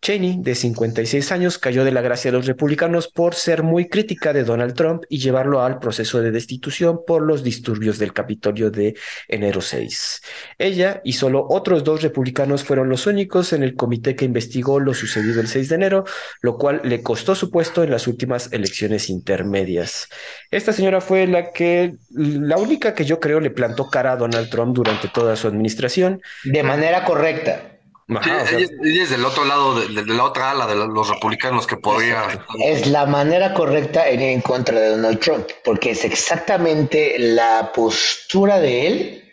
Cheney, 0.02 0.39
de 0.40 0.55
56 0.55 1.31
años, 1.31 1.59
cayó 1.59 1.85
de 1.85 1.93
la 1.93 2.01
gracia 2.01 2.31
de 2.31 2.36
los 2.39 2.47
republicanos 2.47 3.09
por 3.09 3.35
ser 3.35 3.62
muy 3.62 3.89
crítica 3.89 4.32
de 4.32 4.44
Donald 4.44 4.74
Trump 4.74 5.02
y 5.10 5.18
llevarlo 5.18 5.62
al 5.62 5.78
proceso 5.78 6.22
de 6.22 6.31
destitución 6.31 7.01
por 7.06 7.20
los 7.20 7.44
disturbios 7.44 7.98
del 7.98 8.14
Capitolio 8.14 8.70
de 8.70 8.97
enero 9.28 9.60
6. 9.60 10.22
Ella 10.56 11.02
y 11.05 11.12
solo 11.12 11.47
otros 11.51 11.85
dos 11.85 12.02
republicanos 12.02 12.64
fueron 12.64 12.89
los 12.89 13.06
únicos 13.06 13.52
en 13.52 13.62
el 13.62 13.77
comité 13.77 14.16
que 14.16 14.24
investigó 14.24 14.81
lo 14.81 14.94
sucedido 14.94 15.40
el 15.40 15.48
6 15.48 15.68
de 15.68 15.74
enero, 15.74 16.05
lo 16.40 16.56
cual 16.56 16.81
le 16.82 17.02
costó 17.02 17.35
su 17.35 17.51
puesto 17.51 17.85
en 17.85 17.90
las 17.90 18.06
últimas 18.06 18.52
elecciones 18.52 19.10
intermedias. 19.10 20.09
Esta 20.51 20.72
señora 20.72 21.02
fue 21.02 21.27
la 21.27 21.52
que, 21.52 21.97
la 22.10 22.56
única 22.56 22.94
que 22.94 23.05
yo 23.05 23.20
creo 23.20 23.39
le 23.39 23.51
plantó 23.51 23.90
cara 23.90 24.12
a 24.12 24.16
Donald 24.16 24.48
Trump 24.48 24.74
durante 24.74 25.09
toda 25.09 25.36
su 25.36 25.47
administración. 25.47 26.22
De 26.44 26.62
manera 26.62 27.05
correcta. 27.05 27.80
Sí, 28.11 28.16
Ajá, 28.31 28.43
o 28.43 28.47
sea, 28.47 28.59
ella, 28.59 28.65
es- 28.66 28.73
ella 28.85 29.03
es 29.05 29.11
del 29.11 29.24
otro 29.24 29.45
lado, 29.45 29.78
de, 29.81 29.89
de- 29.95 30.05
de 30.05 30.15
la 30.15 30.24
otra 30.24 30.51
ala 30.51 30.66
de 30.66 30.74
los 30.74 31.09
republicanos 31.09 31.66
que 31.66 31.77
podría. 31.77 32.45
Es 32.66 32.87
la 32.89 33.07
manera 33.07 33.55
correcta 33.55 34.09
en 34.09 34.20
ir 34.20 34.28
en 34.31 34.41
contra 34.41 34.78
de 34.81 34.89
Donald 34.91 35.20
Trump, 35.20 35.47
porque 35.65 35.91
es 35.93 36.05
exactamente 36.05 37.16
la 37.19 37.70
postura 37.73 38.59
de 38.59 38.87
él, 38.89 39.24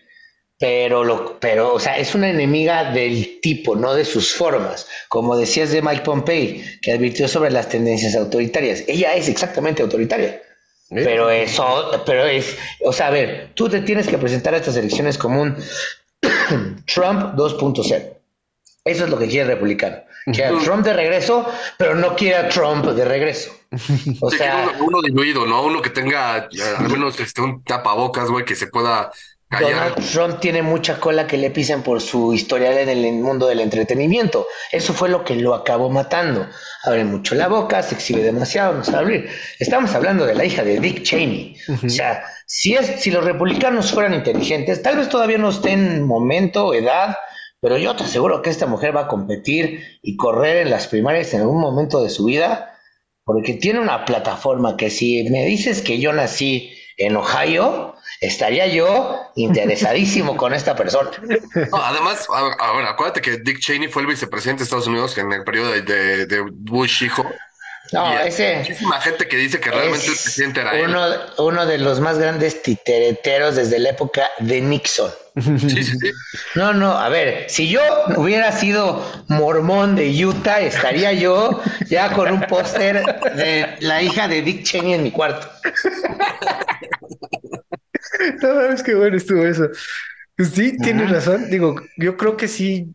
pero, 0.59 1.03
lo, 1.03 1.39
pero 1.39 1.73
o 1.73 1.79
sea, 1.79 1.97
es 1.97 2.13
una 2.15 2.29
enemiga 2.29 2.91
del 2.91 3.39
tipo, 3.41 3.75
no 3.75 3.93
de 3.93 4.05
sus 4.05 4.33
formas. 4.33 4.87
Como 5.07 5.35
decías 5.37 5.71
de 5.71 5.81
Mike 5.81 6.01
Pompeo, 6.03 6.61
que 6.81 6.91
advirtió 6.91 7.27
sobre 7.27 7.51
las 7.51 7.69
tendencias 7.69 8.15
autoritarias. 8.15 8.83
Ella 8.87 9.13
es 9.15 9.27
exactamente 9.29 9.81
autoritaria. 9.83 10.29
¿eh? 10.29 10.41
Pero 10.89 11.29
eso, 11.29 12.01
pero 12.05 12.25
es, 12.25 12.57
o 12.83 12.93
sea, 12.93 13.07
a 13.07 13.11
ver, 13.11 13.51
tú 13.55 13.69
te 13.69 13.81
tienes 13.81 14.07
que 14.07 14.17
presentar 14.17 14.53
a 14.53 14.57
estas 14.57 14.77
elecciones 14.77 15.17
como 15.17 15.41
un 15.41 15.55
Trump 16.85 17.35
2.0. 17.35 18.16
Eso 18.87 19.03
es 19.05 19.09
lo 19.09 19.17
que 19.17 19.27
quiere 19.27 19.43
el 19.43 19.47
republicano. 19.49 19.97
Quiere 20.25 20.57
a. 20.57 20.59
Trump 20.59 20.83
de 20.83 20.93
regreso, 20.93 21.45
pero 21.77 21.95
no 21.95 22.15
quiere 22.15 22.35
a 22.37 22.49
Trump 22.49 22.85
de 22.85 23.05
regreso. 23.05 23.51
O 24.21 24.31
Sí, 24.31 24.37
sea, 24.37 24.69
uno, 24.75 24.85
uno 24.85 25.01
diluido, 25.01 25.45
¿no? 25.45 25.63
Uno 25.63 25.81
que 25.81 25.89
tenga 25.89 26.37
eh, 26.51 26.75
al 26.77 26.89
menos 26.89 27.19
este, 27.19 27.41
un 27.41 27.63
tapabocas, 27.63 28.29
güey, 28.29 28.45
que 28.45 28.55
se 28.55 28.67
pueda 28.67 29.11
Donald 29.49 29.95
Trump 30.11 30.39
tiene 30.41 30.61
mucha 30.61 30.99
cola 30.99 31.25
que 31.25 31.37
le 31.37 31.51
pisen 31.51 31.81
por 31.81 32.01
su 32.01 32.33
historial 32.33 32.77
en 32.79 32.89
el 32.89 33.13
mundo 33.13 33.47
del 33.47 33.61
entretenimiento. 33.61 34.45
Eso 34.73 34.93
fue 34.93 35.07
lo 35.07 35.23
que 35.23 35.35
lo 35.35 35.55
acabó 35.55 35.89
matando. 35.89 36.47
Abre 36.83 37.05
mucho 37.05 37.33
la 37.33 37.47
boca, 37.47 37.81
se 37.81 37.95
exhibe 37.95 38.23
demasiado, 38.23 38.73
no 38.73 38.83
sabe 38.83 38.97
abrir. 38.97 39.29
Estamos 39.59 39.93
hablando 39.95 40.25
de 40.25 40.35
la 40.35 40.43
hija 40.43 40.63
de 40.63 40.79
Dick 40.81 41.03
Cheney. 41.03 41.55
O 41.85 41.89
sea, 41.89 42.25
si, 42.45 42.73
es, 42.75 43.01
si 43.01 43.09
los 43.09 43.23
republicanos 43.23 43.91
fueran 43.91 44.13
inteligentes, 44.13 44.81
tal 44.81 44.97
vez 44.97 45.07
todavía 45.07 45.37
no 45.37 45.49
estén 45.49 45.87
en 45.87 46.03
momento, 46.03 46.73
edad, 46.73 47.15
pero 47.59 47.77
yo 47.77 47.95
te 47.95 48.03
aseguro 48.03 48.41
que 48.41 48.49
esta 48.49 48.67
mujer 48.67 48.95
va 48.95 49.01
a 49.01 49.07
competir 49.07 49.99
y 50.01 50.15
correr 50.15 50.57
en 50.57 50.69
las 50.69 50.87
primarias 50.87 51.33
en 51.33 51.41
algún 51.41 51.59
momento 51.59 52.03
de 52.03 52.09
su 52.09 52.25
vida, 52.25 52.77
porque 53.23 53.53
tiene 53.53 53.79
una 53.79 54.05
plataforma 54.05 54.77
que 54.77 54.89
si 54.89 55.27
me 55.29 55.45
dices 55.45 55.81
que 55.81 55.99
yo 55.99 56.13
nací 56.13 56.73
en 56.97 57.15
Ohio, 57.15 57.95
estaría 58.21 58.67
yo 58.67 59.31
interesadísimo 59.35 60.37
con 60.37 60.53
esta 60.53 60.75
persona. 60.75 61.11
además, 61.71 62.27
ahora 62.29 62.89
acuérdate 62.89 63.21
que 63.21 63.37
Dick 63.37 63.59
Cheney 63.59 63.89
fue 63.89 64.03
el 64.03 64.07
vicepresidente 64.07 64.59
de 64.59 64.63
Estados 64.65 64.87
Unidos 64.87 65.17
en 65.17 65.31
el 65.31 65.43
periodo 65.43 65.71
de, 65.71 66.25
de 66.25 66.41
Bush 66.51 67.03
hijo. 67.03 67.25
No, 67.93 68.19
ese. 68.19 68.57
Muchísima 68.57 68.99
gente 68.99 69.27
que 69.27 69.37
dice 69.37 69.59
que 69.59 69.71
realmente 69.71 70.07
el 70.07 70.11
presidente 70.11 70.61
era 70.61 70.73
uno, 70.83 71.05
él. 71.05 71.19
Uno 71.37 71.65
de 71.65 71.77
los 71.77 71.99
más 71.99 72.17
grandes 72.17 72.61
titereteros 72.61 73.55
desde 73.55 73.79
la 73.79 73.89
época 73.89 74.29
de 74.39 74.61
Nixon. 74.61 75.11
Sí, 75.39 75.69
sí, 75.69 75.83
sí. 75.83 76.11
No, 76.55 76.73
no, 76.73 76.97
a 76.97 77.09
ver, 77.09 77.49
si 77.49 77.69
yo 77.69 77.81
hubiera 78.15 78.51
sido 78.51 79.05
mormón 79.27 79.95
de 79.95 80.25
Utah, 80.25 80.61
estaría 80.61 81.13
yo 81.13 81.61
ya 81.89 82.11
con 82.13 82.31
un 82.31 82.41
póster 82.41 83.03
de 83.35 83.75
la 83.81 84.01
hija 84.01 84.27
de 84.27 84.41
Dick 84.41 84.63
Cheney 84.63 84.93
en 84.93 85.03
mi 85.03 85.11
cuarto. 85.11 85.47
No 88.41 88.53
sabes 88.53 88.83
qué 88.83 88.95
bueno 88.95 89.17
estuvo 89.17 89.45
eso. 89.45 89.69
Pues 90.35 90.49
sí, 90.49 90.77
tienes 90.77 91.09
razón. 91.11 91.49
Digo, 91.49 91.75
yo 91.97 92.17
creo 92.17 92.37
que 92.37 92.47
sí, 92.47 92.93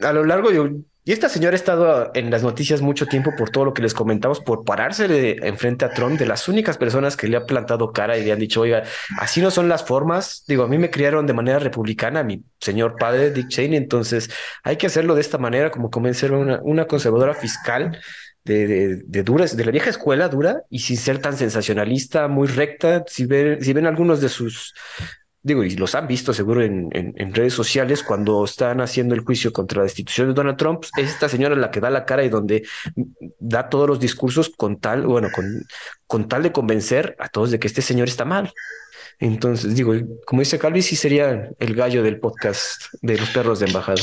a 0.00 0.12
lo 0.12 0.24
largo 0.24 0.50
de 0.50 0.60
y 1.06 1.12
esta 1.12 1.28
señora 1.28 1.54
ha 1.54 1.56
estado 1.56 2.10
en 2.14 2.30
las 2.30 2.42
noticias 2.42 2.80
mucho 2.80 3.06
tiempo 3.06 3.32
por 3.36 3.50
todo 3.50 3.66
lo 3.66 3.74
que 3.74 3.82
les 3.82 3.92
comentamos, 3.92 4.40
por 4.40 4.64
pararse 4.64 5.36
enfrente 5.46 5.84
a 5.84 5.92
Trump, 5.92 6.18
de 6.18 6.24
las 6.24 6.48
únicas 6.48 6.78
personas 6.78 7.14
que 7.16 7.28
le 7.28 7.36
ha 7.36 7.44
plantado 7.44 7.92
cara 7.92 8.16
y 8.16 8.24
le 8.24 8.32
han 8.32 8.38
dicho, 8.38 8.62
oiga, 8.62 8.84
así 9.18 9.42
no 9.42 9.50
son 9.50 9.68
las 9.68 9.84
formas. 9.84 10.44
Digo, 10.48 10.62
a 10.62 10.68
mí 10.68 10.78
me 10.78 10.90
criaron 10.90 11.26
de 11.26 11.34
manera 11.34 11.58
republicana, 11.58 12.22
mi 12.22 12.42
señor 12.58 12.96
padre, 12.98 13.30
Dick 13.32 13.48
Cheney, 13.48 13.76
entonces 13.76 14.30
hay 14.62 14.76
que 14.76 14.86
hacerlo 14.86 15.14
de 15.14 15.20
esta 15.20 15.36
manera, 15.36 15.70
como 15.70 15.90
convencer 15.90 16.32
una, 16.32 16.60
una 16.62 16.86
conservadora 16.86 17.34
fiscal 17.34 17.98
de, 18.44 18.66
de, 19.06 19.22
de 19.22 19.64
la 19.64 19.70
vieja 19.70 19.90
escuela 19.90 20.28
dura 20.28 20.62
y 20.70 20.78
sin 20.78 20.96
ser 20.96 21.18
tan 21.18 21.36
sensacionalista, 21.36 22.28
muy 22.28 22.48
recta. 22.48 23.04
Si 23.06 23.26
ven, 23.26 23.62
si 23.62 23.74
ven 23.74 23.86
algunos 23.86 24.20
de 24.22 24.30
sus 24.30 24.74
digo, 25.44 25.62
y 25.62 25.76
los 25.76 25.94
han 25.94 26.08
visto 26.08 26.32
seguro 26.32 26.62
en, 26.62 26.88
en, 26.92 27.34
redes 27.34 27.52
sociales 27.52 28.02
cuando 28.02 28.44
están 28.46 28.80
haciendo 28.80 29.14
el 29.14 29.20
juicio 29.20 29.52
contra 29.52 29.78
la 29.78 29.84
destitución 29.84 30.28
de 30.28 30.34
Donald 30.34 30.56
Trump, 30.56 30.84
es 30.96 31.10
esta 31.10 31.28
señora 31.28 31.54
la 31.54 31.70
que 31.70 31.80
da 31.80 31.90
la 31.90 32.06
cara 32.06 32.24
y 32.24 32.30
donde 32.30 32.66
da 33.38 33.68
todos 33.68 33.86
los 33.86 34.00
discursos 34.00 34.48
con 34.48 34.80
tal, 34.80 35.06
bueno, 35.06 35.28
con, 35.34 35.44
con 36.06 36.28
tal 36.28 36.42
de 36.42 36.52
convencer 36.52 37.14
a 37.18 37.28
todos 37.28 37.50
de 37.50 37.58
que 37.58 37.66
este 37.66 37.82
señor 37.82 38.08
está 38.08 38.24
mal. 38.24 38.54
Entonces, 39.20 39.74
digo, 39.74 39.94
como 40.26 40.40
dice 40.40 40.58
Calvi, 40.58 40.82
sí 40.82 40.96
sería 40.96 41.50
el 41.58 41.74
gallo 41.74 42.02
del 42.02 42.18
podcast 42.18 42.82
de 43.00 43.16
los 43.16 43.30
perros 43.30 43.60
de 43.60 43.66
embajada. 43.66 43.96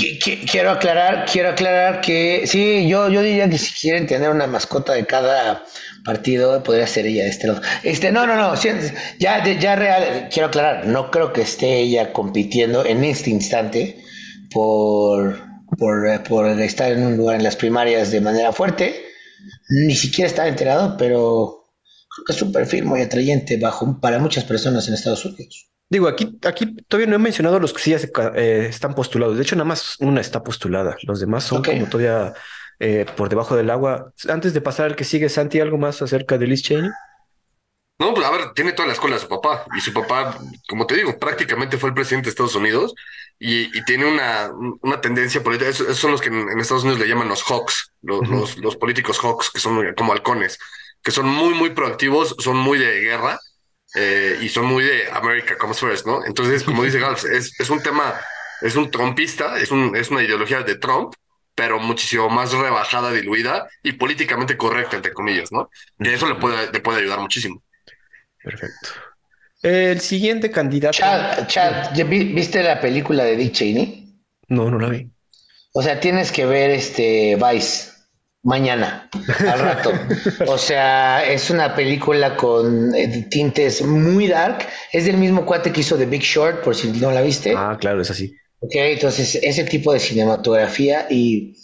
Quiero 0.50 0.72
aclarar, 0.72 1.26
quiero 1.32 1.50
aclarar 1.50 2.02
que 2.02 2.44
sí, 2.46 2.88
yo, 2.88 3.10
yo 3.10 3.22
diría 3.22 3.50
que 3.50 3.58
si 3.58 3.74
quieren 3.74 4.08
tener 4.08 4.30
una 4.30 4.48
mascota 4.48 4.94
de 4.94 5.06
cada 5.06 5.64
partido, 6.06 6.64
podría 6.64 6.88
ser 6.88 7.06
ella 7.06 7.24
de 7.24 7.30
este 7.30 7.48
lado. 7.48 7.62
Este, 7.84 8.12
no, 8.12 8.26
no, 8.26 8.36
no, 8.36 8.56
ya, 9.20 9.44
ya 9.44 9.76
real, 9.76 10.30
quiero 10.32 10.48
aclarar, 10.48 10.88
no 10.88 11.12
creo 11.12 11.34
que 11.34 11.42
esté 11.42 11.80
ella 11.80 12.14
compitiendo 12.14 12.86
en 12.86 13.04
este 13.04 13.30
instante 13.30 14.02
por, 14.52 15.40
por, 15.78 16.24
por 16.24 16.48
estar 16.48 16.92
en 16.92 17.04
un 17.04 17.18
lugar 17.18 17.36
en 17.36 17.44
las 17.44 17.56
primarias 17.56 18.12
de 18.12 18.22
manera 18.22 18.52
fuerte. 18.54 19.06
Ni 19.70 19.96
siquiera 19.96 20.28
está 20.28 20.48
enterado, 20.48 20.96
pero 20.98 21.61
creo 22.12 22.26
que 22.26 22.34
es 22.34 22.42
un 22.42 22.52
perfil 22.52 22.86
muy 22.86 23.02
atrayente 23.02 23.58
bajo, 23.58 24.00
para 24.00 24.20
muchas 24.20 24.44
personas 24.44 24.88
en 24.88 24.96
Estados 24.96 25.26
Unidos. 25.26 25.70
Digo, 25.90 26.08
aquí, 26.08 26.38
aquí 26.46 26.76
todavía 26.88 27.10
no 27.10 27.16
he 27.16 27.20
mencionado 27.20 27.60
los 27.60 27.74
que 27.74 27.82
sí 27.82 27.94
eh, 27.94 28.68
están 28.70 28.96
postulados. 28.96 29.36
De 29.36 29.44
hecho, 29.44 29.56
nada 29.56 29.66
más 29.66 29.98
una 30.00 30.22
está 30.22 30.44
postulada. 30.44 30.96
Los 31.04 31.20
demás 31.20 31.44
son 31.44 31.64
como 31.64 31.86
todavía 31.88 32.34
eh, 32.80 33.06
por 33.18 33.28
debajo 33.28 33.58
del 33.58 33.70
agua. 33.70 34.14
Antes 34.30 34.54
de 34.54 34.62
pasar 34.62 34.86
al 34.86 34.96
que 34.96 35.04
sigue, 35.04 35.28
Santi, 35.28 35.60
¿algo 35.60 35.78
más 35.78 36.02
acerca 36.02 36.38
de 36.38 36.48
Liz 36.48 36.64
Cheney? 36.64 36.90
No, 38.00 38.14
pues 38.14 38.26
a 38.26 38.32
ver, 38.32 38.54
tiene 38.56 38.72
toda 38.72 38.88
la 38.88 38.94
escuela 38.94 39.18
de 39.18 39.22
su 39.22 39.28
papá. 39.28 39.66
Y 39.78 39.82
su 39.82 39.94
papá, 39.94 40.38
como 40.68 40.88
te 40.88 40.96
digo, 40.96 41.20
prácticamente 41.20 41.78
fue 41.78 41.90
el 41.90 41.96
presidente 41.96 42.28
de 42.28 42.30
Estados 42.32 42.56
Unidos 42.56 42.94
y, 43.38 43.70
tiene 43.84 44.06
una, 44.06 44.50
una 44.82 45.02
tendencia 45.02 45.44
política. 45.44 45.70
Esos, 45.70 45.98
son 45.98 46.12
los 46.12 46.22
que 46.22 46.30
en, 46.30 46.58
Estados 46.58 46.84
Unidos 46.84 47.02
le 47.02 47.08
llaman 47.08 47.28
los 47.28 47.44
hawks, 47.44 47.92
los, 48.02 48.28
los, 48.30 48.58
los 48.58 48.78
políticos 48.78 49.20
hawks, 49.20 49.50
que 49.52 49.60
son 49.60 49.94
como 49.96 50.14
halcones 50.14 50.58
que 51.04 51.12
son 51.12 51.28
muy, 51.28 51.54
muy 51.54 51.72
proactivos, 51.72 52.36
son 52.40 52.58
muy 52.58 52.80
de 52.80 53.02
guerra 53.02 53.40
eh, 53.96 54.40
y 54.42 54.50
son 54.50 54.66
muy 54.66 54.84
de 54.84 55.10
America 55.12 55.58
comes 55.58 55.80
first, 55.80 56.06
¿no? 56.06 56.26
Entonces, 56.26 56.64
como 56.64 56.84
dice 56.84 57.00
Gals, 57.00 57.24
es, 57.26 57.60
es 57.60 57.70
un 57.70 57.82
tema, 57.82 58.14
es 58.62 58.76
un 58.76 58.90
trumpista, 58.90 59.58
es, 59.60 59.72
un, 59.72 59.96
es 59.96 60.10
una 60.10 60.24
ideología 60.24 60.62
de 60.62 60.76
Trump, 60.76 61.14
pero 61.56 61.80
muchísimo 61.80 62.30
más 62.30 62.54
rebajada, 62.54 63.12
diluida 63.12 63.68
y 63.84 63.94
políticamente 63.94 64.56
correcta, 64.56 64.96
entre 64.96 65.14
comillas, 65.14 65.52
¿no? 65.52 65.70
Que 66.02 66.14
eso 66.14 66.28
le 66.28 66.36
puede, 66.36 66.72
le 66.72 66.80
puede 66.80 67.00
ayudar 67.00 67.20
muchísimo. 67.20 67.62
Perfecto. 68.42 68.90
El 69.62 70.00
siguiente 70.00 70.50
candidato. 70.50 70.98
Chad, 70.98 71.48
Chad, 71.48 71.94
¿viste 72.08 72.64
la 72.64 72.80
película 72.82 73.24
de 73.24 73.36
Dick 73.36 73.54
Cheney? 73.54 74.16
No, 74.48 74.72
no 74.72 74.80
la 74.80 74.90
vi. 74.90 75.08
O 75.74 75.84
sea, 75.84 76.00
tienes 76.00 76.32
que 76.32 76.46
ver 76.46 76.72
este 76.72 77.38
Vice 77.38 77.91
mañana, 78.44 79.10
al 79.40 79.60
rato. 79.60 79.92
o 80.48 80.58
sea, 80.58 81.26
es 81.26 81.50
una 81.50 81.76
película 81.76 82.36
con 82.36 82.96
eh, 82.96 83.28
tintes 83.30 83.82
muy 83.84 84.28
dark. 84.28 84.68
Es 84.92 85.06
del 85.06 85.18
mismo 85.18 85.46
cuate 85.46 85.72
que 85.72 85.82
hizo 85.82 85.98
The 85.98 86.06
Big 86.06 86.22
Short, 86.22 86.64
por 86.64 86.76
si 86.76 86.90
no 86.92 87.12
la 87.12 87.22
viste. 87.22 87.54
Ah, 87.56 87.78
claro, 87.80 88.02
es 88.02 88.12
así. 88.12 88.34
Ok, 88.60 88.76
entonces 88.76 89.40
ese 89.42 89.64
tipo 89.64 89.92
de 89.92 90.00
cinematografía 90.00 91.08
y 91.10 91.56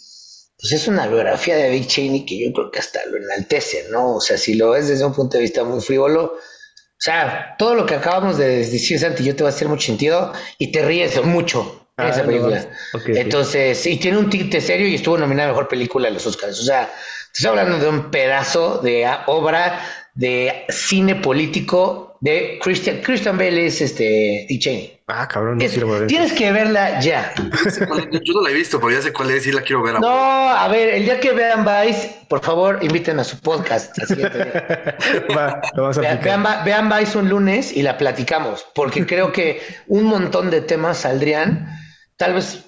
pues 0.60 0.72
es 0.72 0.88
una 0.88 1.06
biografía 1.06 1.54
de 1.56 1.70
Big 1.70 1.86
Cheney 1.86 2.26
que 2.26 2.44
yo 2.44 2.52
creo 2.52 2.70
que 2.72 2.80
hasta 2.80 3.06
lo 3.06 3.16
enaltece, 3.16 3.86
¿no? 3.92 4.16
O 4.16 4.20
sea, 4.20 4.36
si 4.36 4.54
lo 4.54 4.70
ves 4.70 4.88
desde 4.88 5.04
un 5.04 5.14
punto 5.14 5.36
de 5.36 5.44
vista 5.44 5.62
muy 5.62 5.80
frívolo, 5.80 6.34
o 6.34 7.00
sea, 7.00 7.54
todo 7.56 7.76
lo 7.76 7.86
que 7.86 7.94
acabamos 7.94 8.38
de 8.38 8.66
decir, 8.66 8.98
Santi, 8.98 9.22
yo 9.22 9.36
te 9.36 9.44
va 9.44 9.50
a 9.50 9.52
hacer 9.52 9.68
mucho 9.68 9.86
sentido 9.86 10.32
y 10.58 10.72
te 10.72 10.84
ríes 10.84 11.22
mucho 11.24 11.77
Ah, 11.98 12.08
esa 12.10 12.24
película. 12.24 12.64
Entonces, 13.06 13.84
y 13.86 13.96
tiene 13.96 14.18
un 14.18 14.30
tinte 14.30 14.60
serio 14.60 14.86
y 14.86 14.94
estuvo 14.94 15.18
nominada 15.18 15.48
a 15.48 15.52
mejor 15.52 15.68
película 15.68 16.08
en 16.08 16.14
los 16.14 16.26
Oscars. 16.26 16.60
O 16.60 16.62
sea, 16.62 16.86
te 16.86 16.92
estoy 17.34 17.48
hablando 17.48 17.78
de 17.78 17.88
un 17.88 18.10
pedazo 18.10 18.78
de 18.78 19.08
obra 19.26 19.80
de 20.14 20.64
cine 20.68 21.16
político 21.16 22.08
de 22.20 22.58
Christian, 22.60 23.00
Christian 23.02 23.38
Bale 23.38 23.66
es 23.66 23.80
este 23.80 24.46
Dick 24.48 24.60
Cheney. 24.60 25.00
Ah, 25.06 25.26
cabrón, 25.26 25.58
no 25.58 26.06
Tienes 26.06 26.32
que 26.32 26.52
verla 26.52 27.00
ya. 27.00 27.32
Yo 27.36 28.34
no 28.34 28.42
la 28.42 28.50
he 28.50 28.54
visto, 28.54 28.78
pero 28.80 28.92
ya 28.92 29.00
sé 29.00 29.12
cuál 29.12 29.30
es 29.30 29.46
y 29.46 29.52
la 29.52 29.62
quiero 29.62 29.82
ver. 29.82 30.00
No, 30.00 30.08
a 30.08 30.68
ver, 30.68 30.88
el 30.88 31.04
día 31.04 31.20
que 31.20 31.32
vean 31.32 31.64
Vice, 31.64 32.26
por 32.28 32.44
favor, 32.44 32.80
inviten 32.82 33.18
a 33.20 33.24
su 33.24 33.38
podcast. 33.38 33.96
Va, 35.36 35.62
lo 35.74 35.82
vamos 35.82 35.98
a 35.98 36.00
vean, 36.00 36.44
vean 36.64 36.90
Vice 36.90 37.16
un 37.16 37.28
lunes 37.28 37.74
y 37.74 37.82
la 37.82 37.96
platicamos, 37.96 38.66
porque 38.74 39.06
creo 39.06 39.32
que 39.32 39.62
un 39.86 40.04
montón 40.04 40.50
de 40.50 40.60
temas 40.60 40.98
saldrían 40.98 41.78
tal 42.18 42.34
vez 42.34 42.64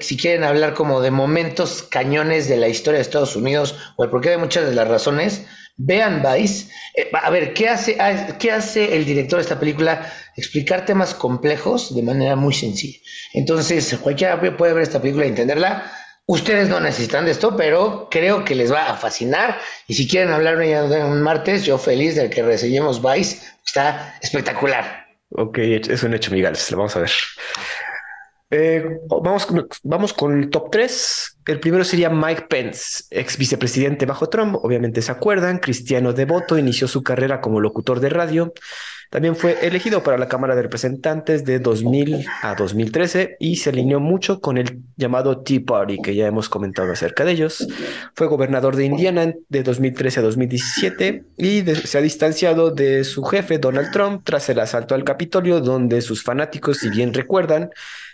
si 0.00 0.16
quieren 0.16 0.42
hablar 0.42 0.74
como 0.74 1.00
de 1.00 1.10
momentos 1.10 1.82
cañones 1.82 2.48
de 2.48 2.56
la 2.56 2.68
historia 2.68 2.98
de 2.98 3.02
Estados 3.02 3.36
Unidos 3.36 3.76
o 3.96 4.04
el 4.04 4.10
porqué 4.10 4.30
de 4.30 4.38
muchas 4.38 4.66
de 4.66 4.74
las 4.74 4.88
razones, 4.88 5.46
vean 5.76 6.22
Vice. 6.22 6.72
Eh, 6.94 7.10
a 7.12 7.30
ver, 7.30 7.52
¿qué 7.52 7.68
hace, 7.68 7.96
ah, 8.00 8.38
¿qué 8.38 8.50
hace 8.50 8.96
el 8.96 9.04
director 9.04 9.38
de 9.38 9.42
esta 9.42 9.60
película? 9.60 10.10
Explicar 10.34 10.86
temas 10.86 11.14
complejos 11.14 11.94
de 11.94 12.02
manera 12.02 12.36
muy 12.36 12.54
sencilla. 12.54 12.98
Entonces, 13.34 13.96
cualquiera 14.00 14.40
puede 14.56 14.72
ver 14.72 14.82
esta 14.82 15.00
película 15.00 15.26
y 15.26 15.28
entenderla. 15.28 15.92
Ustedes 16.24 16.68
no 16.68 16.80
necesitan 16.80 17.24
de 17.26 17.30
esto, 17.32 17.56
pero 17.56 18.08
creo 18.10 18.44
que 18.44 18.54
les 18.54 18.72
va 18.72 18.90
a 18.90 18.96
fascinar. 18.96 19.60
Y 19.86 19.94
si 19.94 20.08
quieren 20.08 20.32
hablar 20.32 20.56
un 20.56 21.22
martes, 21.22 21.64
yo 21.64 21.78
feliz 21.78 22.16
de 22.16 22.28
que 22.30 22.42
reseñemos 22.42 23.00
Vice. 23.00 23.46
Está 23.64 24.18
espectacular. 24.20 25.06
Ok, 25.30 25.58
es 25.58 26.02
un 26.02 26.14
hecho, 26.14 26.30
Miguel. 26.30 26.56
Lo 26.70 26.76
vamos 26.78 26.96
a 26.96 27.00
ver. 27.00 27.10
Eh, 28.50 29.00
vamos, 29.08 29.48
vamos 29.82 30.12
con 30.12 30.38
el 30.38 30.50
top 30.50 30.70
3. 30.70 31.38
El 31.46 31.60
primero 31.60 31.84
sería 31.84 32.10
Mike 32.10 32.46
Pence, 32.48 33.04
ex 33.10 33.36
vicepresidente 33.36 34.06
bajo 34.06 34.28
Trump. 34.28 34.56
Obviamente 34.62 35.02
se 35.02 35.12
acuerdan, 35.12 35.58
cristiano 35.58 36.12
devoto, 36.12 36.58
inició 36.58 36.88
su 36.88 37.02
carrera 37.02 37.40
como 37.40 37.60
locutor 37.60 38.00
de 38.00 38.08
radio. 38.08 38.52
También 39.10 39.36
fue 39.36 39.64
elegido 39.64 40.02
para 40.02 40.18
la 40.18 40.28
Cámara 40.28 40.56
de 40.56 40.62
Representantes 40.62 41.44
de 41.44 41.60
2000 41.60 42.26
a 42.42 42.54
2013 42.56 43.36
y 43.38 43.56
se 43.56 43.70
alineó 43.70 44.00
mucho 44.00 44.40
con 44.40 44.58
el 44.58 44.82
llamado 44.96 45.42
Tea 45.42 45.60
Party, 45.64 46.02
que 46.02 46.14
ya 46.14 46.26
hemos 46.26 46.48
comentado 46.48 46.90
acerca 46.90 47.24
de 47.24 47.32
ellos. 47.32 47.68
Fue 48.14 48.26
gobernador 48.26 48.74
de 48.74 48.84
Indiana 48.84 49.32
de 49.48 49.62
2013 49.62 50.20
a 50.20 50.22
2017 50.24 51.24
y 51.38 51.62
se 51.62 51.98
ha 51.98 52.00
distanciado 52.00 52.72
de 52.72 53.04
su 53.04 53.22
jefe, 53.22 53.58
Donald 53.58 53.92
Trump, 53.92 54.22
tras 54.24 54.48
el 54.48 54.58
asalto 54.58 54.96
al 54.96 55.04
Capitolio, 55.04 55.60
donde 55.60 56.02
sus 56.02 56.24
fanáticos, 56.24 56.78
si 56.78 56.90
bien 56.90 57.14
recuerdan, 57.14 57.70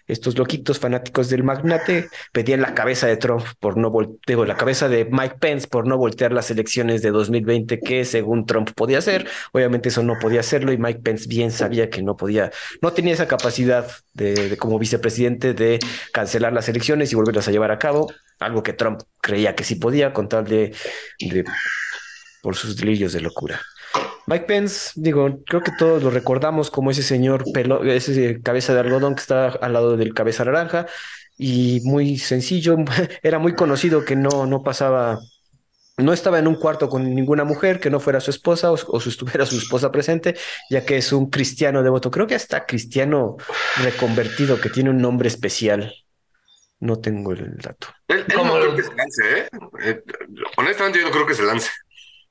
estos 0.06 0.38
loquitos 0.38 0.78
fanáticos 0.78 1.28
del 1.28 1.44
magnate 1.44 2.08
pedían 2.32 2.60
la 2.60 2.74
cabeza 2.74 3.06
de 3.06 3.16
Trump 3.16 3.44
por 3.60 3.76
no 3.76 3.90
voltear, 3.90 4.46
la 4.46 4.56
cabeza 4.56 4.88
de 4.88 5.04
Mike 5.04 5.36
Pence 5.40 5.68
por 5.68 5.86
no 5.86 5.96
voltear 5.96 6.32
las 6.32 6.50
elecciones 6.50 7.02
de 7.02 7.10
2020 7.10 7.80
que 7.80 8.04
según 8.04 8.46
Trump 8.46 8.70
podía 8.74 8.98
hacer. 8.98 9.28
Obviamente 9.52 9.88
eso 9.88 10.02
no 10.02 10.18
podía 10.18 10.40
hacerlo 10.40 10.72
y 10.72 10.78
Mike 10.78 11.00
Pence 11.00 11.26
bien 11.28 11.50
sabía 11.50 11.90
que 11.90 12.02
no 12.02 12.16
podía, 12.16 12.50
no 12.80 12.92
tenía 12.92 13.14
esa 13.14 13.28
capacidad 13.28 13.86
de, 14.12 14.56
como 14.58 14.78
vicepresidente 14.78 15.54
de 15.54 15.78
cancelar 16.12 16.52
las 16.52 16.68
elecciones 16.68 17.12
y 17.12 17.16
volverlas 17.16 17.48
a 17.48 17.50
llevar 17.50 17.70
a 17.70 17.78
cabo, 17.78 18.12
algo 18.38 18.62
que 18.62 18.72
Trump 18.72 19.00
creía 19.20 19.54
que 19.54 19.64
sí 19.64 19.76
podía 19.76 20.12
con 20.12 20.28
tal 20.28 20.44
de, 20.44 20.74
de 21.20 21.44
por 22.42 22.56
sus 22.56 22.76
delirios 22.76 23.12
de 23.12 23.20
locura. 23.20 23.60
Mike 24.26 24.44
Pence, 24.46 24.92
digo, 24.94 25.42
creo 25.44 25.62
que 25.62 25.72
todos 25.76 26.02
lo 26.02 26.10
recordamos 26.10 26.70
como 26.70 26.90
ese 26.90 27.02
señor 27.02 27.44
pelo, 27.52 27.82
ese 27.84 28.40
cabeza 28.42 28.72
de 28.72 28.80
algodón 28.80 29.14
que 29.14 29.20
está 29.20 29.48
al 29.48 29.72
lado 29.72 29.96
del 29.96 30.14
cabeza 30.14 30.44
naranja 30.44 30.86
y 31.36 31.80
muy 31.84 32.18
sencillo, 32.18 32.76
era 33.22 33.38
muy 33.38 33.54
conocido 33.54 34.04
que 34.04 34.14
no, 34.14 34.46
no 34.46 34.62
pasaba, 34.62 35.18
no 35.96 36.12
estaba 36.12 36.38
en 36.38 36.46
un 36.46 36.54
cuarto 36.54 36.88
con 36.88 37.14
ninguna 37.14 37.44
mujer 37.44 37.80
que 37.80 37.90
no 37.90 37.98
fuera 37.98 38.20
su 38.20 38.30
esposa 38.30 38.70
o, 38.70 38.74
o 38.74 39.00
si 39.00 39.08
estuviera 39.08 39.44
su 39.44 39.56
esposa 39.58 39.90
presente, 39.90 40.36
ya 40.70 40.84
que 40.84 40.98
es 40.98 41.12
un 41.12 41.28
cristiano 41.28 41.82
devoto. 41.82 42.10
Creo 42.10 42.26
que 42.26 42.36
hasta 42.36 42.64
cristiano 42.64 43.36
reconvertido 43.82 44.60
que 44.60 44.70
tiene 44.70 44.90
un 44.90 44.98
nombre 44.98 45.28
especial. 45.28 45.92
No 46.78 47.00
tengo 47.00 47.32
el 47.32 47.56
dato. 47.58 47.88
Él, 48.08 48.24
él 48.28 48.36
no 48.36 48.54
creo 48.54 48.74
que 48.74 48.82
se 48.82 48.94
lance, 48.94 49.38
¿eh? 49.38 49.48
¿eh? 49.84 50.02
Honestamente, 50.56 50.98
yo 50.98 51.06
no 51.06 51.12
creo 51.12 51.26
que 51.26 51.34
se 51.34 51.44
lance. 51.44 51.70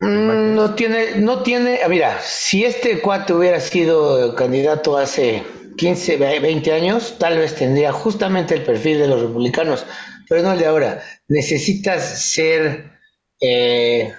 Mm, 0.01 0.55
no 0.55 0.73
tiene, 0.73 1.17
no 1.17 1.43
tiene, 1.43 1.81
ah, 1.83 1.87
mira, 1.87 2.19
si 2.23 2.65
este 2.65 2.99
cuate 2.99 3.33
hubiera 3.33 3.59
sido 3.59 4.35
candidato 4.35 4.97
hace 4.97 5.43
15, 5.77 6.17
20 6.17 6.71
años, 6.73 7.17
tal 7.19 7.37
vez 7.37 7.53
tendría 7.53 7.91
justamente 7.91 8.55
el 8.55 8.63
perfil 8.63 8.97
de 8.97 9.07
los 9.07 9.21
republicanos, 9.21 9.85
pero 10.27 10.41
no 10.41 10.53
el 10.53 10.59
de 10.59 10.65
ahora. 10.65 11.03
Necesitas 11.27 12.03
ser, 12.19 12.91
eh, 13.39 14.11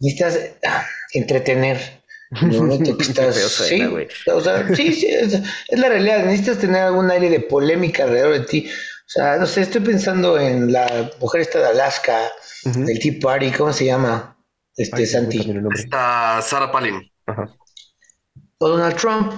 necesitas 0.00 0.40
ah, 0.66 0.84
entretener. 1.12 2.02
No, 2.42 2.64
no 2.64 2.78
te 2.96 3.00
estás, 3.00 3.36
sí, 3.36 3.82
o 4.26 4.40
sea, 4.40 4.74
sí, 4.74 4.92
sí, 4.92 5.06
es, 5.06 5.34
es, 5.68 5.78
la 5.78 5.88
realidad. 5.88 6.24
Necesitas 6.24 6.58
tener 6.58 6.82
algún 6.82 7.08
aire 7.12 7.30
de 7.30 7.40
polémica 7.40 8.02
alrededor 8.02 8.40
de 8.40 8.46
ti. 8.46 8.68
O 8.68 9.08
sea, 9.08 9.36
no 9.36 9.46
sé, 9.46 9.60
estoy 9.60 9.82
pensando 9.82 10.36
en 10.36 10.72
la 10.72 11.12
mujer 11.20 11.42
esta 11.42 11.60
de 11.60 11.66
Alaska, 11.66 12.28
uh 12.64 12.70
-huh. 12.70 12.84
del 12.86 12.98
Tea 12.98 13.12
Party, 13.22 13.52
¿cómo 13.52 13.72
se 13.72 13.84
llama? 13.84 14.35
Este 14.76 14.96
Ay, 14.96 15.06
Santi. 15.06 15.52
Está 15.74 16.40
Sarah 16.42 16.70
Palin. 16.70 17.00
Ajá. 17.26 17.54
O 18.58 18.68
Donald 18.68 18.96
Trump, 18.96 19.32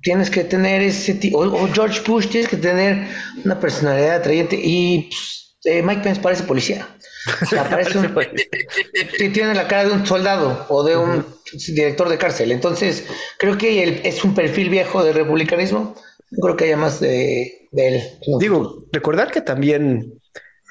tienes 0.00 0.30
que 0.30 0.44
tener 0.44 0.82
ese 0.82 1.14
tipo, 1.14 1.38
o, 1.38 1.68
George 1.72 2.00
Bush, 2.06 2.28
tienes 2.28 2.48
que 2.48 2.56
tener 2.56 3.06
una 3.44 3.58
personalidad 3.58 4.16
atrayente 4.16 4.58
y 4.62 5.08
pues, 5.08 5.58
eh, 5.64 5.82
Mike 5.82 6.02
Pence 6.02 6.20
parece 6.20 6.42
policía. 6.44 6.88
O 7.40 7.46
sea, 7.46 7.68
parece 7.68 7.98
un, 7.98 8.12
tiene 9.32 9.54
la 9.54 9.68
cara 9.68 9.84
de 9.86 9.92
un 9.92 10.06
soldado 10.06 10.66
o 10.68 10.82
de 10.82 10.96
un 10.96 11.10
uh 11.10 11.22
-huh. 11.22 11.74
director 11.74 12.08
de 12.08 12.18
cárcel. 12.18 12.50
Entonces, 12.50 13.04
creo 13.38 13.56
que 13.56 13.82
él 13.82 14.00
es 14.04 14.24
un 14.24 14.34
perfil 14.34 14.70
viejo 14.70 15.04
del 15.04 15.14
republicanismo. 15.14 15.94
No 16.30 16.40
creo 16.40 16.56
que 16.56 16.64
haya 16.64 16.76
más 16.76 16.98
de, 16.98 17.68
de 17.70 17.88
él. 17.88 18.02
Digo, 18.40 18.86
recordar 18.90 19.30
que 19.30 19.42
también 19.42 20.20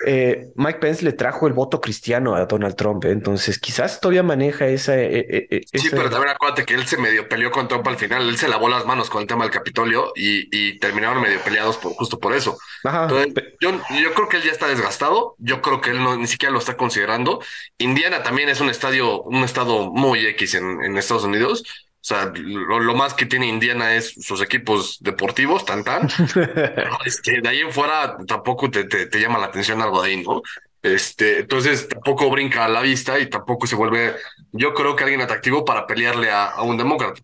eh, 0.06 0.52
Mike 0.56 0.80
Pence 0.80 1.04
le 1.04 1.14
trajo 1.14 1.48
el 1.48 1.54
voto 1.54 1.82
cristiano 1.82 2.36
a 2.36 2.46
Donald 2.46 2.76
Trump, 2.76 3.06
¿eh? 3.06 3.12
entonces 3.12 3.60
quizás 3.60 4.00
todavía 4.00 4.24
maneja 4.24 4.68
esa, 4.68 4.98
eh, 4.98 5.48
esa... 5.50 5.84
Sí, 5.84 5.90
pero 5.92 6.10
también 6.10 6.30
acuérdate 6.30 6.66
que 6.66 6.74
él 6.74 6.86
se 6.88 6.98
medio 6.98 7.28
peleó 7.28 7.52
con 7.52 7.68
Trump 7.68 7.88
al 7.88 7.98
final, 7.98 8.28
él 8.28 8.38
se 8.38 8.48
lavó 8.48 8.70
las 8.70 8.86
manos 8.86 9.10
con 9.10 9.22
el 9.22 9.28
tema 9.28 9.44
del 9.44 9.54
Capitolio 9.54 10.12
y, 10.16 10.48
y 10.52 10.80
terminaron 10.80 11.22
medio 11.22 11.40
peleados 11.42 11.78
por, 11.78 11.94
justo 11.94 12.20
por 12.20 12.34
eso. 12.34 12.58
Ajá. 12.84 13.04
Entonces, 13.04 13.54
yo, 13.60 13.72
yo, 13.72 14.14
creo 14.14 14.30
que 14.30 14.38
él 14.38 14.44
ya 14.44 14.52
está 14.52 14.68
desgastado, 14.68 15.36
yo 15.38 15.62
creo 15.62 15.82
que 15.82 15.92
él 15.92 16.04
no, 16.04 16.16
ni 16.18 16.28
siquiera 16.28 16.52
lo 16.52 16.60
está 16.60 16.78
considerando. 16.78 17.42
Indiana 17.78 18.24
también 18.24 18.50
es 18.50 18.62
un 18.62 18.70
estadio, 18.70 19.22
un 19.24 19.44
estado 19.44 19.92
muy 19.92 20.26
X 20.26 20.56
en, 20.56 20.84
en 20.84 20.98
Estados 20.98 21.24
Unidos. 21.24 21.64
O 22.02 22.04
sea, 22.04 22.34
lo, 22.34 22.80
lo, 22.80 22.96
más 22.96 23.14
que 23.14 23.28
tiene 23.28 23.46
Indiana 23.46 23.94
es 23.94 24.16
sus 24.20 24.42
equipos 24.42 24.98
deportivos, 25.02 25.66
tan 25.66 25.84
tan. 25.84 26.08
este, 27.06 27.42
de 27.42 27.48
ahí 27.48 27.60
en 27.60 27.72
fuera 27.72 28.18
tampoco 28.26 28.72
te, 28.72 28.86
te, 28.86 29.06
te, 29.06 29.20
llama 29.22 29.38
la 29.38 29.46
atención 29.46 29.80
algo 29.84 30.02
de 30.02 30.10
ahí, 30.10 30.24
¿no? 30.24 30.42
Este, 30.82 31.42
entonces 31.42 31.88
tampoco 31.88 32.32
brinca 32.32 32.66
a 32.66 32.70
la 32.70 32.82
vista 32.82 33.20
y 33.20 33.30
tampoco 33.30 33.68
se 33.68 33.76
vuelve, 33.76 34.16
yo 34.52 34.74
creo 34.74 34.96
que 34.96 35.04
alguien 35.04 35.22
atractivo 35.22 35.64
para 35.64 35.86
pelearle 35.86 36.32
a, 36.32 36.48
a 36.48 36.64
un 36.64 36.76
demócrata. 36.76 37.22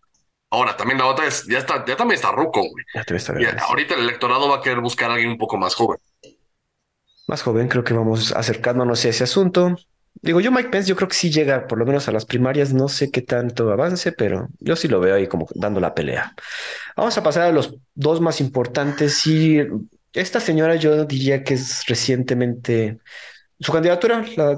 Ahora, 0.52 0.78
también 0.78 1.00
la 1.00 1.08
otra 1.08 1.26
es, 1.26 1.46
ya 1.48 1.58
está, 1.58 1.84
ya 1.86 1.98
también 1.98 2.16
está 2.16 2.32
ruco, 2.32 2.62
güey. 2.62 2.86
Ya 2.94 3.04
y 3.40 3.46
ahorita 3.60 3.96
el 3.96 4.02
electorado 4.02 4.48
va 4.48 4.58
a 4.58 4.62
querer 4.62 4.80
buscar 4.80 5.10
a 5.10 5.14
alguien 5.14 5.32
un 5.32 5.38
poco 5.38 5.58
más 5.58 5.74
joven. 5.74 6.00
Más 7.28 7.42
joven, 7.42 7.68
creo 7.68 7.84
que 7.84 7.94
vamos 7.94 8.32
acercándonos 8.32 9.04
a 9.04 9.10
ese 9.10 9.24
asunto. 9.24 9.76
Digo, 10.22 10.42
yo 10.42 10.52
Mike 10.52 10.70
Pence, 10.70 10.90
yo 10.90 10.96
creo 10.96 11.08
que 11.08 11.16
sí 11.16 11.30
llega 11.30 11.68
por 11.68 11.78
lo 11.78 11.86
menos 11.86 12.08
a 12.08 12.12
las 12.12 12.26
primarias, 12.26 12.74
no 12.74 12.88
sé 12.88 13.12
qué 13.12 13.22
tanto 13.22 13.72
avance, 13.72 14.12
pero 14.12 14.50
yo 14.60 14.76
sí 14.76 14.88
lo 14.88 15.00
veo 15.00 15.16
ahí 15.16 15.28
como 15.28 15.48
dando 15.54 15.80
la 15.80 15.94
pelea. 15.94 16.34
Vamos 16.96 17.18
a 17.18 17.24
pasar 17.24 17.44
a 17.44 17.52
los 17.52 17.76
dos 17.94 18.22
más 18.22 18.42
importantes 18.42 19.26
y 19.28 19.60
esta 20.14 20.40
señora 20.40 20.76
yo 20.76 21.06
diría 21.06 21.44
que 21.44 21.56
es 21.56 21.86
recientemente, 21.88 22.98
su 23.60 23.72
candidatura 23.72 24.26
la, 24.36 24.58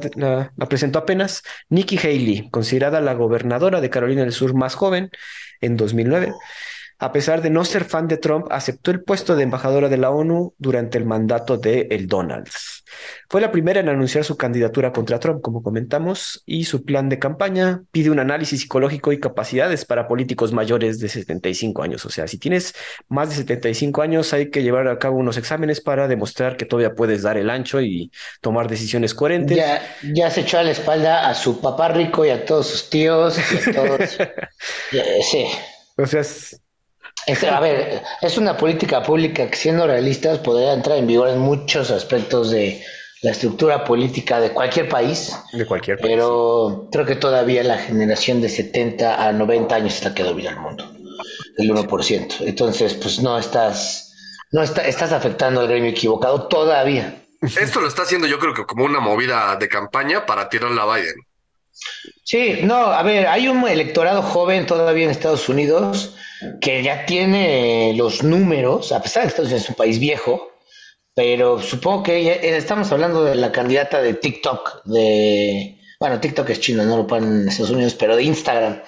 la, 0.55 0.65
presentó 0.67 0.99
apenas 0.99 1.43
Nikki 1.69 1.97
Haley, 1.97 2.49
considerada 2.49 3.01
la 3.01 3.13
gobernadora 3.13 3.81
de 3.81 3.89
Carolina 3.89 4.21
del 4.21 4.33
Sur 4.33 4.53
más 4.53 4.75
joven 4.75 5.09
en 5.61 5.77
2009. 5.77 6.33
A 7.01 7.13
pesar 7.13 7.41
de 7.41 7.49
no 7.49 7.63
ser 7.63 7.85
fan 7.85 8.09
de 8.09 8.17
Trump, 8.17 8.47
aceptó 8.51 8.91
el 8.91 9.01
puesto 9.01 9.37
de 9.37 9.43
embajadora 9.43 9.87
de 9.87 9.97
la 9.97 10.11
ONU 10.11 10.53
durante 10.57 10.97
el 10.97 11.05
mandato 11.05 11.57
de 11.57 11.87
el 11.91 12.07
Donalds. 12.07 12.78
Fue 13.29 13.41
la 13.41 13.51
primera 13.51 13.79
en 13.79 13.89
anunciar 13.89 14.23
su 14.23 14.37
candidatura 14.37 14.91
contra 14.91 15.19
Trump, 15.19 15.41
como 15.41 15.63
comentamos, 15.63 16.43
y 16.45 16.65
su 16.65 16.83
plan 16.83 17.09
de 17.09 17.19
campaña 17.19 17.83
pide 17.91 18.09
un 18.09 18.19
análisis 18.19 18.61
psicológico 18.61 19.11
y 19.11 19.19
capacidades 19.19 19.85
para 19.85 20.07
políticos 20.07 20.53
mayores 20.53 20.99
de 20.99 21.09
75 21.09 21.83
años. 21.83 22.05
O 22.05 22.09
sea, 22.09 22.27
si 22.27 22.37
tienes 22.37 22.73
más 23.07 23.29
de 23.29 23.35
75 23.35 24.01
años, 24.01 24.33
hay 24.33 24.49
que 24.49 24.63
llevar 24.63 24.87
a 24.87 24.99
cabo 24.99 25.17
unos 25.17 25.37
exámenes 25.37 25.81
para 25.81 26.07
demostrar 26.07 26.57
que 26.57 26.65
todavía 26.65 26.95
puedes 26.95 27.21
dar 27.21 27.37
el 27.37 27.49
ancho 27.49 27.81
y 27.81 28.11
tomar 28.41 28.67
decisiones 28.67 29.13
coherentes. 29.13 29.57
Ya, 29.57 29.81
ya 30.13 30.29
se 30.29 30.41
echó 30.41 30.57
a 30.57 30.63
la 30.63 30.71
espalda 30.71 31.29
a 31.29 31.35
su 31.35 31.61
papá 31.61 31.89
rico 31.89 32.25
y 32.25 32.29
a 32.29 32.45
todos 32.45 32.67
sus 32.67 32.89
tíos 32.89 33.37
y 33.37 33.69
a 33.69 33.73
todos. 33.73 34.17
sí. 35.31 35.45
O 35.97 36.05
sea, 36.05 36.23
es, 37.25 37.43
a 37.43 37.59
ver, 37.59 38.03
es 38.21 38.37
una 38.37 38.57
política 38.57 39.03
pública 39.03 39.49
que 39.49 39.55
siendo 39.55 39.85
realistas 39.87 40.39
podría 40.39 40.73
entrar 40.73 40.97
en 40.97 41.07
vigor 41.07 41.29
en 41.29 41.39
muchos 41.39 41.91
aspectos 41.91 42.51
de 42.51 42.83
la 43.21 43.31
estructura 43.31 43.83
política 43.83 44.39
de 44.39 44.51
cualquier 44.51 44.87
país. 44.87 45.35
De 45.51 45.65
cualquier 45.65 45.97
país. 45.97 46.09
Pero 46.09 46.87
creo 46.91 47.05
que 47.05 47.15
todavía 47.15 47.63
la 47.63 47.77
generación 47.77 48.41
de 48.41 48.49
70 48.49 49.27
a 49.27 49.31
90 49.33 49.75
años 49.75 49.95
está 49.95 50.13
que 50.13 50.23
domina 50.23 50.51
el 50.51 50.59
mundo. 50.59 50.91
El 51.57 51.71
1%. 51.71 52.35
Entonces, 52.41 52.93
pues 52.93 53.19
no 53.21 53.37
estás, 53.37 54.13
no 54.51 54.63
está, 54.63 54.87
estás 54.87 55.11
afectando 55.11 55.61
al 55.61 55.67
gremio 55.67 55.91
equivocado 55.91 56.47
todavía. 56.47 57.23
Esto 57.41 57.81
lo 57.81 57.87
está 57.87 58.03
haciendo 58.03 58.27
yo 58.27 58.39
creo 58.39 58.53
que 58.53 58.65
como 58.65 58.85
una 58.85 58.99
movida 58.99 59.55
de 59.57 59.67
campaña 59.67 60.25
para 60.25 60.49
tirarle 60.49 60.81
a 60.81 60.85
Biden. 60.85 61.15
Sí, 62.23 62.59
no, 62.63 62.75
a 62.75 63.01
ver, 63.03 63.27
hay 63.27 63.47
un 63.47 63.65
electorado 63.67 64.21
joven 64.21 64.65
todavía 64.65 65.05
en 65.05 65.11
Estados 65.11 65.47
Unidos 65.47 66.15
que 66.61 66.83
ya 66.83 67.05
tiene 67.05 67.93
los 67.95 68.23
números, 68.23 68.91
a 68.91 69.01
pesar 69.01 69.23
de 69.23 69.27
que 69.27 69.29
Estados 69.29 69.49
Unidos 69.49 69.63
es 69.63 69.69
un 69.69 69.75
país 69.75 69.99
viejo, 69.99 70.51
pero 71.13 71.61
supongo 71.61 72.03
que 72.03 72.23
ya, 72.23 72.33
estamos 72.33 72.91
hablando 72.91 73.23
de 73.23 73.35
la 73.35 73.51
candidata 73.51 74.01
de 74.01 74.13
TikTok, 74.13 74.85
de, 74.85 75.77
bueno, 75.99 76.19
TikTok 76.19 76.49
es 76.49 76.61
chino, 76.61 76.83
no 76.83 76.97
lo 76.97 77.07
ponen 77.07 77.41
en 77.41 77.49
Estados 77.49 77.71
Unidos, 77.71 77.95
pero 77.95 78.15
de 78.15 78.23
Instagram, 78.23 78.81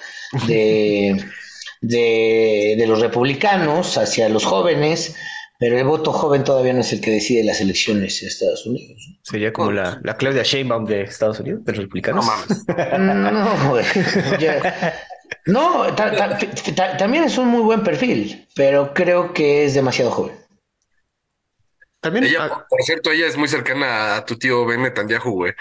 de, 0.46 1.22
de, 1.80 2.74
de 2.78 2.86
los 2.86 3.00
republicanos 3.00 3.98
hacia 3.98 4.28
los 4.28 4.44
jóvenes, 4.44 5.14
pero 5.58 5.78
el 5.78 5.84
voto 5.84 6.12
joven 6.12 6.42
todavía 6.42 6.72
no 6.72 6.80
es 6.80 6.92
el 6.92 7.00
que 7.00 7.12
decide 7.12 7.44
las 7.44 7.60
elecciones 7.60 8.20
en 8.22 8.28
Estados 8.28 8.66
Unidos. 8.66 9.16
Sería 9.22 9.52
como 9.52 9.70
la, 9.70 10.00
la 10.02 10.16
Claudia 10.16 10.42
Sheinbaum 10.42 10.86
de 10.86 11.02
Estados 11.02 11.38
Unidos, 11.38 11.64
de 11.64 11.72
los 11.72 11.82
republicanos. 11.82 12.26
No 12.66 12.98
No, 13.30 13.70
güey. 13.70 13.84
Ya. 14.40 14.94
No, 15.46 15.94
ta, 15.94 16.10
ta, 16.14 16.38
ta, 16.74 16.96
también 16.96 17.24
es 17.24 17.38
un 17.38 17.48
muy 17.48 17.62
buen 17.62 17.82
perfil, 17.82 18.46
pero 18.54 18.92
creo 18.94 19.32
que 19.32 19.64
es 19.64 19.74
demasiado 19.74 20.10
joven. 20.10 20.36
También, 22.00 22.24
Ella, 22.24 22.48
ah, 22.50 22.66
por 22.68 22.82
cierto, 22.82 23.12
ella 23.12 23.26
es 23.26 23.36
muy 23.36 23.48
cercana 23.48 24.16
a 24.16 24.24
tu 24.24 24.36
tío 24.36 24.66
Ben 24.66 24.82
Netanyahu, 24.82 25.30
güey. 25.32 25.52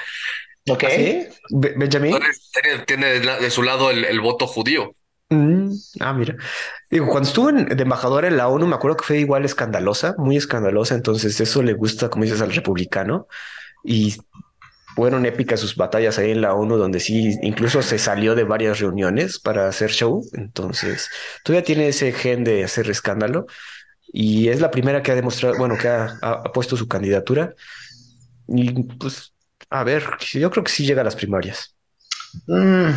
Ok. 0.69 0.83
¿sí? 0.89 1.27
Be- 1.51 1.73
Benjamín. 1.77 2.13
Entonces, 2.15 2.49
tiene, 2.51 2.79
tiene 2.85 3.05
de, 3.19 3.49
su 3.51 3.61
lado 3.63 3.91
el, 3.91 4.05
el 4.05 4.19
voto 4.21 4.47
judío. 4.47 4.95
Mm, 5.29 5.71
ah, 5.99 6.13
mira. 6.13 6.35
Digo, 6.89 7.07
cuando 7.07 7.29
estuvo 7.29 7.49
en- 7.49 7.65
de 7.65 7.83
embajadora 7.83 8.27
en 8.27 8.37
la 8.37 8.47
ONU, 8.47 8.65
me 8.67 8.75
acuerdo 8.75 8.97
que 8.97 9.05
fue 9.05 9.19
igual 9.19 9.45
escandalosa, 9.45 10.15
muy 10.17 10.35
escandalosa. 10.35 10.95
Entonces, 10.95 11.39
eso 11.39 11.61
le 11.61 11.73
gusta, 11.73 12.09
como 12.09 12.23
dices, 12.25 12.41
al 12.41 12.53
republicano. 12.53 13.27
Y 13.83 14.17
fueron 14.95 15.25
épicas 15.25 15.59
sus 15.59 15.75
batallas 15.75 16.17
ahí 16.19 16.31
en 16.31 16.41
la 16.41 16.53
ONU, 16.53 16.77
donde 16.77 16.99
sí, 16.99 17.37
incluso 17.41 17.81
se 17.81 17.97
salió 17.97 18.35
de 18.35 18.43
varias 18.43 18.79
reuniones 18.79 19.39
para 19.39 19.67
hacer 19.67 19.91
show. 19.91 20.23
Entonces, 20.33 21.09
todavía 21.43 21.65
tiene 21.65 21.87
ese 21.87 22.11
gen 22.11 22.43
de 22.43 22.63
hacer 22.63 22.89
escándalo. 22.89 23.45
Y 24.13 24.49
es 24.49 24.59
la 24.59 24.71
primera 24.71 25.01
que 25.01 25.11
ha 25.11 25.15
demostrado, 25.15 25.57
bueno, 25.57 25.77
que 25.77 25.87
ha, 25.87 26.43
puesto 26.53 26.75
su 26.77 26.87
candidatura. 26.87 27.55
Y 28.47 28.83
pues, 28.83 29.33
a 29.69 29.83
ver, 29.83 30.03
yo 30.33 30.49
creo 30.51 30.63
que 30.63 30.71
sí 30.71 30.85
llega 30.85 31.01
a 31.01 31.05
las 31.05 31.15
primarias. 31.15 31.75
Mm, 32.47 32.89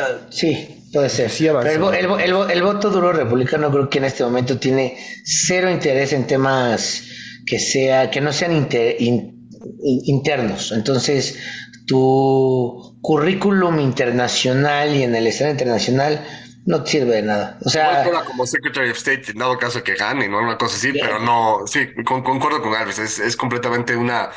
ah, 0.00 0.18
sí, 0.30 0.88
puede 0.92 1.08
ser. 1.08 1.30
Sí 1.30 1.48
avanza. 1.48 1.68
Pero 1.70 1.92
el, 1.92 2.06
vo- 2.06 2.08
el 2.08 2.08
vo- 2.08 2.20
el 2.20 2.32
vo- 2.32 2.50
el 2.50 2.62
voto 2.62 2.90
duro 2.90 3.12
republicano 3.12 3.70
creo 3.70 3.88
que 3.88 3.98
en 3.98 4.04
este 4.04 4.24
momento 4.24 4.58
tiene 4.58 4.96
cero 5.24 5.70
interés 5.70 6.12
en 6.12 6.26
temas 6.26 7.02
que 7.46 7.58
sea 7.58 8.10
que 8.10 8.20
no 8.20 8.32
sean 8.32 8.52
inter- 8.52 8.96
in- 9.00 9.32
in- 9.34 9.35
internos. 9.82 10.72
Entonces, 10.72 11.38
tu 11.86 12.98
currículum 13.00 13.78
internacional 13.80 14.94
y 14.94 15.02
en 15.04 15.14
el 15.14 15.26
escenario 15.26 15.52
internacional 15.54 16.24
no 16.64 16.82
te 16.82 16.90
sirve 16.90 17.16
de 17.16 17.22
nada. 17.22 17.58
O 17.64 17.68
sea, 17.68 18.04
como 18.26 18.44
Secretary 18.46 18.90
of 18.90 18.96
State, 18.96 19.30
en 19.30 19.38
dado 19.38 19.56
caso 19.56 19.82
que 19.84 19.94
gane, 19.94 20.28
¿no? 20.28 20.38
Una 20.40 20.58
cosa 20.58 20.76
así, 20.76 20.92
pero 20.92 21.20
no, 21.20 21.60
sí, 21.66 21.86
con- 22.04 22.22
concuerdo 22.24 22.60
con 22.60 22.74
Alves, 22.74 22.98
es, 22.98 23.20
es 23.20 23.36
completamente 23.36 23.94
una, 23.94 24.30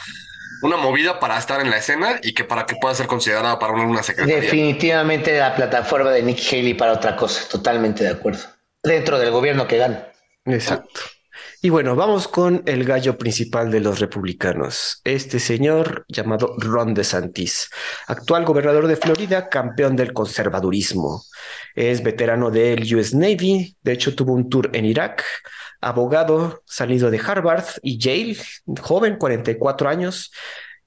una 0.61 0.77
movida 0.77 1.19
para 1.19 1.39
estar 1.39 1.59
en 1.61 1.71
la 1.71 1.77
escena 1.77 2.19
y 2.21 2.33
que 2.35 2.43
para 2.43 2.67
que 2.67 2.75
pueda 2.75 2.93
ser 2.93 3.07
considerada 3.07 3.57
para 3.57 3.73
una, 3.73 3.85
una 3.85 4.03
secretaría. 4.03 4.41
definitivamente 4.41 5.35
la 5.39 5.55
plataforma 5.55 6.11
de 6.11 6.21
Nikki 6.21 6.55
Haley 6.57 6.73
para 6.75 6.93
otra 6.93 7.15
cosa. 7.15 7.41
Totalmente 7.49 8.03
de 8.03 8.11
acuerdo. 8.11 8.41
Dentro 8.83 9.17
del 9.17 9.31
gobierno 9.31 9.67
que 9.67 9.77
gana. 9.77 10.07
Exacto. 10.45 11.01
Y 11.61 11.69
bueno, 11.69 11.93
vamos 11.93 12.29
con 12.29 12.63
el 12.67 12.85
gallo 12.85 13.17
principal 13.17 13.69
de 13.69 13.81
los 13.81 13.99
republicanos, 13.99 15.01
este 15.03 15.39
señor 15.39 16.05
llamado 16.07 16.55
Ron 16.57 16.93
DeSantis, 16.93 17.69
actual 18.07 18.45
gobernador 18.45 18.87
de 18.87 18.95
Florida, 18.95 19.49
campeón 19.49 19.97
del 19.97 20.13
conservadurismo. 20.13 21.21
Es 21.75 22.01
veterano 22.01 22.49
del 22.49 22.83
US 22.95 23.13
Navy, 23.13 23.75
de 23.83 23.91
hecho 23.91 24.15
tuvo 24.15 24.31
un 24.31 24.49
tour 24.49 24.69
en 24.71 24.85
Irak, 24.85 25.25
abogado 25.81 26.63
salido 26.65 27.11
de 27.11 27.19
Harvard 27.19 27.65
y 27.81 27.97
Yale, 27.97 28.37
joven, 28.79 29.17
44 29.17 29.89
años, 29.89 30.31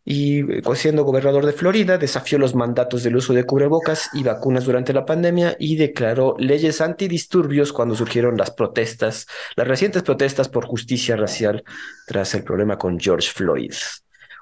y 0.05 0.41
eh, 0.41 0.63
siendo 0.75 1.05
gobernador 1.05 1.47
de 1.47 1.53
Florida, 1.53 1.99
desafió 1.99 2.39
los 2.39 2.55
mandatos 2.55 3.03
del 3.03 3.17
uso 3.17 3.33
de 3.33 3.45
cubrebocas 3.45 4.11
y 4.13 4.23
vacunas 4.23 4.65
durante 4.65 4.93
la 4.93 5.05
pandemia 5.05 5.57
y 5.59 5.77
declaró 5.77 6.35
leyes 6.39 6.81
antidisturbios 6.81 7.73
cuando 7.73 7.95
surgieron 7.95 8.37
las 8.37 8.51
protestas, 8.51 9.27
las 9.55 9.69
recientes 9.69 10.03
protestas 10.03 10.49
por 10.49 10.67
justicia 10.67 11.17
racial 11.17 11.63
tras 12.07 12.35
el 12.35 12.43
problema 12.43 12.79
con 12.79 12.99
George 12.99 13.31
Floyd. 13.33 13.73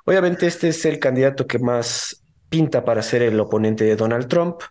Obviamente 0.06 0.46
este 0.46 0.68
es 0.68 0.84
el 0.86 0.98
candidato 0.98 1.46
que 1.46 1.58
más 1.58 2.22
pinta 2.48 2.84
para 2.84 3.02
ser 3.02 3.22
el 3.22 3.38
oponente 3.38 3.84
de 3.84 3.96
Donald 3.96 4.28
Trump. 4.28 4.62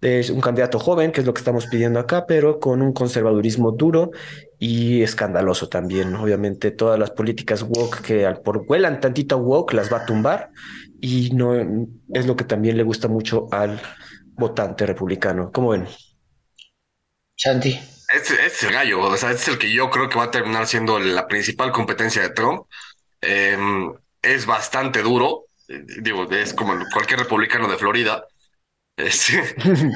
Es 0.00 0.30
un 0.30 0.40
candidato 0.40 0.78
joven, 0.78 1.10
que 1.10 1.20
es 1.20 1.26
lo 1.26 1.34
que 1.34 1.40
estamos 1.40 1.66
pidiendo 1.66 1.98
acá, 1.98 2.24
pero 2.26 2.60
con 2.60 2.80
un 2.82 2.92
conservadurismo 2.92 3.72
duro 3.72 4.12
y 4.58 5.02
escandaloso 5.02 5.68
también. 5.68 6.14
Obviamente 6.14 6.70
todas 6.70 6.98
las 6.98 7.10
políticas 7.10 7.62
woke 7.62 8.02
que 8.02 8.26
al 8.26 8.40
por 8.40 8.64
huelan 8.66 9.00
tantito 9.00 9.36
a 9.36 9.38
woke 9.38 9.74
las 9.74 9.92
va 9.92 9.98
a 9.98 10.06
tumbar 10.06 10.50
y 11.00 11.30
no 11.30 11.54
es 11.54 12.26
lo 12.26 12.36
que 12.36 12.44
también 12.44 12.76
le 12.76 12.82
gusta 12.82 13.08
mucho 13.08 13.46
al 13.52 13.80
votante 14.34 14.86
republicano. 14.86 15.50
¿Cómo 15.52 15.70
ven? 15.70 15.86
Santi. 17.36 17.78
Este, 18.12 18.34
este 18.34 18.46
es 18.46 18.62
el 18.64 18.72
gallo, 18.72 19.00
o 19.00 19.16
sea, 19.16 19.30
este 19.30 19.42
es 19.42 19.48
el 19.48 19.58
que 19.58 19.70
yo 19.70 19.90
creo 19.90 20.08
que 20.08 20.16
va 20.16 20.24
a 20.24 20.30
terminar 20.30 20.66
siendo 20.66 20.98
la 20.98 21.28
principal 21.28 21.70
competencia 21.72 22.22
de 22.22 22.30
Trump. 22.30 22.66
Eh, 23.20 23.56
es 24.22 24.46
bastante 24.46 25.02
duro, 25.02 25.44
eh, 25.68 25.84
digo, 26.00 26.28
es 26.30 26.54
como 26.54 26.74
cualquier 26.92 27.20
republicano 27.20 27.68
de 27.68 27.76
Florida. 27.76 28.24
Este, 28.96 29.42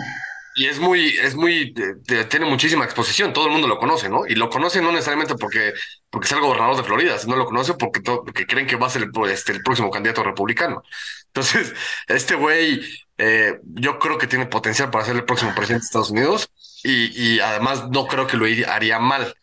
y 0.54 0.66
es 0.66 0.78
muy, 0.78 1.08
es 1.22 1.34
muy, 1.34 1.74
eh, 2.08 2.24
tiene 2.26 2.46
muchísima 2.46 2.84
exposición, 2.84 3.32
todo 3.32 3.46
el 3.46 3.52
mundo 3.52 3.68
lo 3.68 3.78
conoce, 3.78 4.08
¿no? 4.08 4.26
Y 4.26 4.34
lo 4.34 4.50
conoce 4.50 4.82
no 4.82 4.92
necesariamente 4.92 5.34
porque, 5.36 5.72
porque 6.10 6.26
es 6.26 6.32
el 6.32 6.40
gobernador 6.40 6.76
de 6.76 6.84
Florida, 6.84 7.18
sino 7.18 7.36
lo 7.36 7.46
conoce 7.46 7.74
porque, 7.74 8.00
porque 8.02 8.46
creen 8.46 8.66
que 8.66 8.76
va 8.76 8.86
a 8.88 8.90
ser 8.90 9.02
el, 9.02 9.30
este, 9.30 9.52
el 9.52 9.62
próximo 9.62 9.90
candidato 9.90 10.22
republicano. 10.22 10.82
Entonces, 11.28 11.72
este 12.08 12.34
güey, 12.34 12.80
eh, 13.18 13.58
yo 13.64 13.98
creo 13.98 14.18
que 14.18 14.26
tiene 14.26 14.46
potencial 14.46 14.90
para 14.90 15.04
ser 15.04 15.16
el 15.16 15.24
próximo 15.24 15.54
presidente 15.54 15.82
de 15.84 15.86
Estados 15.86 16.10
Unidos 16.10 16.50
y, 16.84 17.34
y 17.36 17.40
además 17.40 17.88
no 17.90 18.06
creo 18.06 18.26
que 18.26 18.36
lo 18.36 18.46
haría 18.70 18.98
mal 18.98 19.34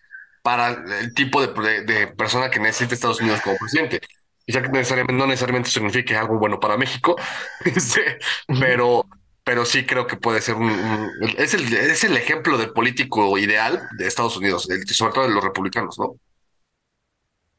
para 0.42 0.70
el 1.02 1.14
tipo 1.14 1.46
de, 1.46 1.54
de- 1.54 1.82
de 1.84 2.08
persona 2.08 2.50
que 2.50 2.60
necesita 2.60 2.94
Estados 2.96 3.20
Unidos 3.22 3.42
como 3.42 3.58
presidente. 3.58 4.00
Quizá 4.46 4.62
que 4.62 4.70
necesariamente, 4.70 5.14
no 5.20 5.28
necesariamente 5.28 5.70
signifique 5.70 6.16
algo 6.16 6.40
bueno 6.40 6.60
para 6.60 6.78
México, 6.78 7.16
este, 7.66 8.18
pero, 8.58 9.06
pero 9.44 9.66
sí 9.66 9.86
creo 9.86 10.06
que 10.08 10.18
puede 10.18 10.42
ser 10.42 10.56
un, 10.56 10.70
un- 10.70 11.12
es, 11.38 11.54
el, 11.54 11.72
es 11.74 12.04
el 12.04 12.16
ejemplo 12.18 12.58
del 12.58 12.72
político 12.72 13.38
ideal 13.38 13.82
de 13.98 14.08
Estados 14.08 14.38
Unidos, 14.38 14.70
el- 14.70 14.88
sobre 14.88 15.14
todo 15.14 15.24
de 15.28 15.34
los 15.34 15.44
republicanos, 15.44 15.98
¿no? 16.00 16.16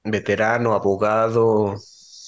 Veterano, 0.05 0.73
abogado, 0.75 1.77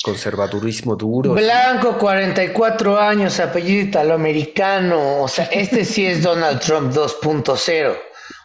conservadurismo 0.04 0.94
duro. 0.96 1.32
Blanco, 1.32 1.96
44 1.96 2.98
años, 3.00 3.40
apellido 3.40 3.82
italoamericano. 3.84 5.22
O 5.22 5.28
sea, 5.28 5.44
este 5.46 5.84
sí 5.84 6.04
es 6.06 6.22
Donald 6.22 6.60
Trump 6.60 6.92
2.0. 6.92 7.96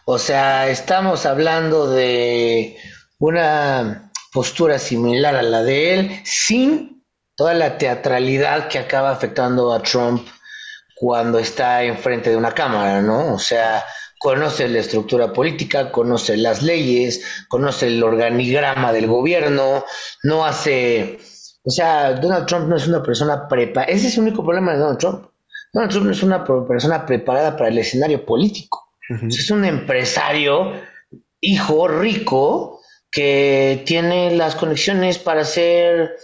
O 0.06 0.18
sea, 0.18 0.68
estamos 0.70 1.26
hablando 1.26 1.90
de 1.90 2.76
una 3.18 4.10
postura 4.32 4.78
similar 4.78 5.34
a 5.36 5.42
la 5.42 5.62
de 5.62 5.94
él, 5.94 6.20
sin 6.24 7.04
toda 7.36 7.52
la 7.54 7.76
teatralidad 7.76 8.68
que 8.68 8.78
acaba 8.78 9.10
afectando 9.10 9.72
a 9.72 9.82
Trump 9.82 10.26
cuando 10.98 11.38
está 11.38 11.84
enfrente 11.84 12.30
de 12.30 12.36
una 12.36 12.52
cámara, 12.52 13.00
¿no? 13.00 13.34
O 13.34 13.38
sea, 13.38 13.84
conoce 14.18 14.68
la 14.68 14.80
estructura 14.80 15.32
política, 15.32 15.92
conoce 15.92 16.36
las 16.36 16.62
leyes, 16.62 17.46
conoce 17.48 17.86
el 17.86 18.02
organigrama 18.02 18.92
del 18.92 19.06
gobierno, 19.06 19.84
no 20.22 20.44
hace... 20.44 21.18
O 21.64 21.70
sea, 21.70 22.12
Donald 22.14 22.46
Trump 22.46 22.68
no 22.68 22.76
es 22.76 22.86
una 22.86 23.02
persona 23.02 23.46
preparada. 23.46 23.92
Ese 23.92 24.08
es 24.08 24.14
el 24.16 24.22
único 24.22 24.42
problema 24.42 24.72
de 24.72 24.78
Donald 24.78 24.98
Trump. 24.98 25.26
Donald 25.72 25.92
Trump 25.92 26.06
no 26.06 26.12
es 26.12 26.22
una 26.22 26.44
persona 26.44 27.04
preparada 27.04 27.56
para 27.56 27.68
el 27.68 27.78
escenario 27.78 28.24
político. 28.24 28.88
Es 29.28 29.50
un 29.50 29.64
empresario, 29.64 30.72
hijo 31.40 31.88
rico, 31.88 32.80
que 33.10 33.82
tiene 33.86 34.34
las 34.34 34.54
conexiones 34.54 35.18
para 35.18 35.44
ser 35.44 36.16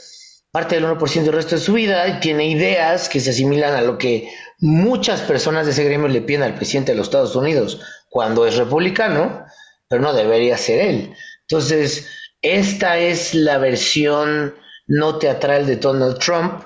parte 0.54 0.76
del 0.76 0.84
1% 0.84 1.24
del 1.24 1.32
resto 1.32 1.56
de 1.56 1.60
su 1.60 1.72
vida 1.72 2.06
y 2.06 2.20
tiene 2.20 2.46
ideas 2.46 3.08
que 3.08 3.18
se 3.18 3.30
asimilan 3.30 3.74
a 3.74 3.80
lo 3.80 3.98
que 3.98 4.30
muchas 4.60 5.20
personas 5.22 5.66
de 5.66 5.72
ese 5.72 5.82
gremio 5.82 6.06
le 6.06 6.22
piden 6.22 6.44
al 6.44 6.54
presidente 6.54 6.92
de 6.92 6.98
los 6.98 7.08
Estados 7.08 7.34
Unidos 7.34 7.80
cuando 8.08 8.46
es 8.46 8.56
republicano, 8.56 9.44
pero 9.88 10.00
no 10.00 10.12
debería 10.12 10.56
ser 10.56 10.78
él. 10.78 11.12
Entonces, 11.48 12.08
esta 12.40 12.98
es 12.98 13.34
la 13.34 13.58
versión 13.58 14.54
no 14.86 15.18
teatral 15.18 15.66
de 15.66 15.74
Donald 15.74 16.20
Trump. 16.20 16.62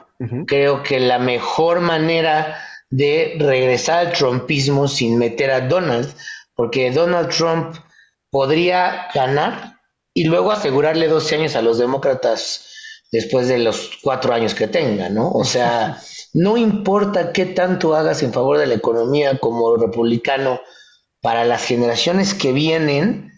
Creo 0.47 0.83
que 0.83 1.01
la 1.01 1.19
mejor 1.19 1.81
manera 1.81 2.63
de 2.91 3.37
regresar 3.39 4.09
al 4.09 4.13
trumpismo 4.13 4.87
sin 4.87 5.17
meter 5.17 5.51
a 5.51 5.63
Donald, 5.63 6.13
porque 6.55 6.91
Donald 6.91 7.31
Trump 7.31 7.75
podría 8.29 9.09
ganar 9.15 9.79
y 10.13 10.25
luego 10.25 10.53
asegurarle 10.53 11.09
12 11.09 11.37
años 11.37 11.57
a 11.57 11.63
los 11.63 11.79
demócratas 11.79 12.68
después 13.13 13.49
de 13.49 13.59
los 13.59 13.91
cuatro 14.03 14.33
años 14.35 14.55
que 14.55 14.69
tenga, 14.69 15.09
¿no? 15.09 15.31
O 15.31 15.45
sea, 15.45 16.01
no 16.35 16.57
importa 16.57 17.33
qué 17.33 17.47
tanto 17.47 17.95
hagas 17.95 18.23
en 18.23 18.33
favor 18.33 18.59
de 18.59 18.67
la 18.67 18.75
economía 18.75 19.39
como 19.39 19.77
republicano, 19.77 20.61
para 21.21 21.45
las 21.45 21.65
generaciones 21.65 22.33
que 22.33 22.53
vienen, 22.53 23.33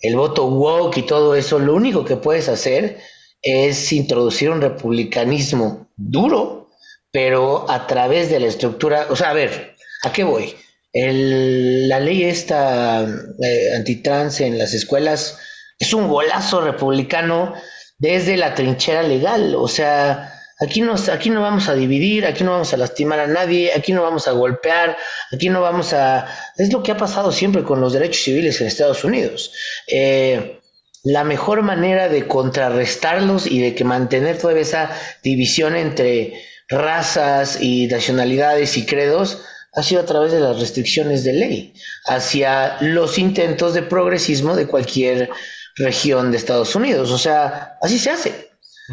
el 0.00 0.16
voto 0.16 0.46
woke 0.46 0.98
y 0.98 1.02
todo 1.02 1.34
eso, 1.36 1.58
lo 1.58 1.74
único 1.74 2.04
que 2.04 2.16
puedes 2.16 2.48
hacer 2.48 2.98
es 3.42 3.92
introducir 3.92 4.50
un 4.50 4.60
republicanismo 4.60 5.88
duro, 5.96 6.70
pero 7.12 7.70
a 7.70 7.86
través 7.86 8.30
de 8.30 8.40
la 8.40 8.46
estructura, 8.48 9.06
o 9.10 9.16
sea, 9.16 9.30
a 9.30 9.34
ver, 9.34 9.76
¿a 10.02 10.12
qué 10.12 10.24
voy? 10.24 10.54
El- 10.92 11.88
la 11.88 12.00
ley 12.00 12.24
esta 12.24 13.02
eh, 13.02 13.70
antitrans 13.76 14.40
en 14.40 14.58
las 14.58 14.74
escuelas 14.74 15.38
es 15.78 15.94
un 15.94 16.08
golazo 16.08 16.60
republicano 16.60 17.54
desde 18.02 18.36
la 18.36 18.52
trinchera 18.52 19.04
legal, 19.04 19.54
o 19.54 19.68
sea, 19.68 20.34
aquí 20.58 20.80
no, 20.80 20.96
aquí 21.12 21.30
no 21.30 21.40
vamos 21.40 21.68
a 21.68 21.74
dividir, 21.74 22.26
aquí 22.26 22.42
no 22.42 22.50
vamos 22.50 22.74
a 22.74 22.76
lastimar 22.76 23.20
a 23.20 23.28
nadie, 23.28 23.70
aquí 23.76 23.92
no 23.92 24.02
vamos 24.02 24.26
a 24.26 24.32
golpear, 24.32 24.96
aquí 25.30 25.48
no 25.48 25.60
vamos 25.60 25.92
a... 25.92 26.26
Es 26.56 26.72
lo 26.72 26.82
que 26.82 26.90
ha 26.90 26.96
pasado 26.96 27.30
siempre 27.30 27.62
con 27.62 27.80
los 27.80 27.92
derechos 27.92 28.24
civiles 28.24 28.60
en 28.60 28.66
Estados 28.66 29.04
Unidos. 29.04 29.52
Eh, 29.86 30.60
la 31.04 31.22
mejor 31.22 31.62
manera 31.62 32.08
de 32.08 32.26
contrarrestarlos 32.26 33.46
y 33.46 33.60
de 33.60 33.76
que 33.76 33.84
mantener 33.84 34.36
toda 34.36 34.58
esa 34.58 34.90
división 35.22 35.76
entre 35.76 36.42
razas 36.68 37.60
y 37.60 37.86
nacionalidades 37.86 38.76
y 38.78 38.84
credos 38.84 39.44
ha 39.74 39.84
sido 39.84 40.00
a 40.00 40.06
través 40.06 40.32
de 40.32 40.40
las 40.40 40.58
restricciones 40.58 41.22
de 41.22 41.34
ley 41.34 41.74
hacia 42.06 42.78
los 42.80 43.16
intentos 43.16 43.74
de 43.74 43.82
progresismo 43.82 44.56
de 44.56 44.66
cualquier 44.66 45.30
región 45.76 46.30
de 46.30 46.36
Estados 46.36 46.74
Unidos. 46.74 47.10
O 47.10 47.18
sea, 47.18 47.78
así 47.80 47.98
se 47.98 48.10
hace. 48.10 48.50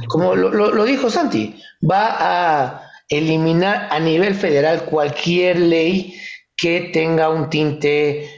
Como 0.08 0.36
lo, 0.36 0.52
lo 0.52 0.86
dijo 0.86 1.10
Santi, 1.10 1.62
va 1.90 2.16
a 2.20 2.92
eliminar 3.10 3.88
a 3.92 4.00
nivel 4.00 4.36
federal 4.36 4.86
cualquier 4.86 5.60
ley 5.60 6.20
que 6.56 6.92
tenga 6.94 7.30
un 7.30 7.50
tinte 7.50 8.30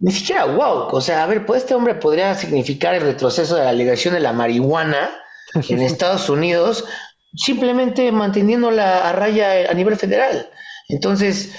ni 0.00 0.12
siquiera 0.12 0.46
wow. 0.46 0.88
O 0.90 1.00
sea, 1.00 1.22
a 1.22 1.26
ver, 1.26 1.46
pues 1.46 1.62
este 1.62 1.74
hombre 1.74 1.94
podría 1.94 2.34
significar 2.34 2.94
el 2.94 3.02
retroceso 3.02 3.56
de 3.56 3.64
la 3.64 3.72
legislación 3.72 4.14
de 4.14 4.20
la 4.20 4.32
marihuana 4.32 5.10
en 5.54 5.82
Estados 5.82 6.28
Unidos 6.28 6.84
simplemente 7.34 8.10
manteniéndola 8.12 9.08
a 9.08 9.12
raya 9.12 9.70
a 9.70 9.74
nivel 9.74 9.96
federal. 9.96 10.48
Entonces, 10.88 11.54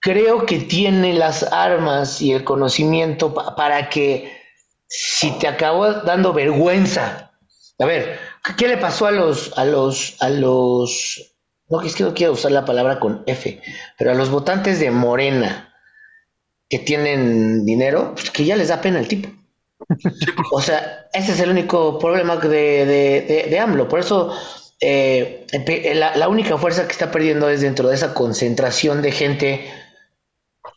creo 0.00 0.46
que 0.46 0.60
tiene 0.60 1.12
las 1.12 1.42
armas 1.42 2.22
y 2.22 2.32
el 2.32 2.42
conocimiento 2.42 3.34
para 3.34 3.90
que 3.90 4.39
si 4.90 5.30
te 5.38 5.46
acabó 5.46 5.92
dando 6.02 6.32
vergüenza, 6.32 7.32
a 7.78 7.86
ver, 7.86 8.18
¿qué 8.58 8.68
le 8.68 8.76
pasó 8.76 9.06
a 9.06 9.12
los, 9.12 9.56
a 9.56 9.64
los, 9.64 10.16
a 10.20 10.28
los, 10.28 11.36
no 11.68 11.80
es 11.80 11.94
que 11.94 12.02
no 12.02 12.12
quiero 12.12 12.32
usar 12.32 12.52
la 12.52 12.64
palabra 12.64 12.98
con 12.98 13.22
F, 13.26 13.62
pero 13.96 14.10
a 14.10 14.14
los 14.14 14.30
votantes 14.30 14.80
de 14.80 14.90
Morena 14.90 15.72
que 16.68 16.80
tienen 16.80 17.64
dinero, 17.64 18.12
pues 18.14 18.30
que 18.30 18.44
ya 18.44 18.56
les 18.56 18.68
da 18.68 18.80
pena 18.80 18.98
el 18.98 19.08
tipo. 19.08 19.30
O 20.52 20.60
sea, 20.60 21.08
ese 21.12 21.32
es 21.32 21.40
el 21.40 21.50
único 21.50 21.98
problema 21.98 22.36
de, 22.36 22.86
de, 22.86 23.46
de 23.48 23.58
AMLO. 23.58 23.88
Por 23.88 24.00
eso 24.00 24.36
eh, 24.80 25.46
la, 25.94 26.28
única 26.28 26.56
fuerza 26.58 26.86
que 26.86 26.92
está 26.92 27.10
perdiendo 27.10 27.48
es 27.48 27.60
dentro 27.60 27.88
de 27.88 27.94
esa 27.94 28.14
concentración 28.14 29.02
de 29.02 29.12
gente 29.12 29.70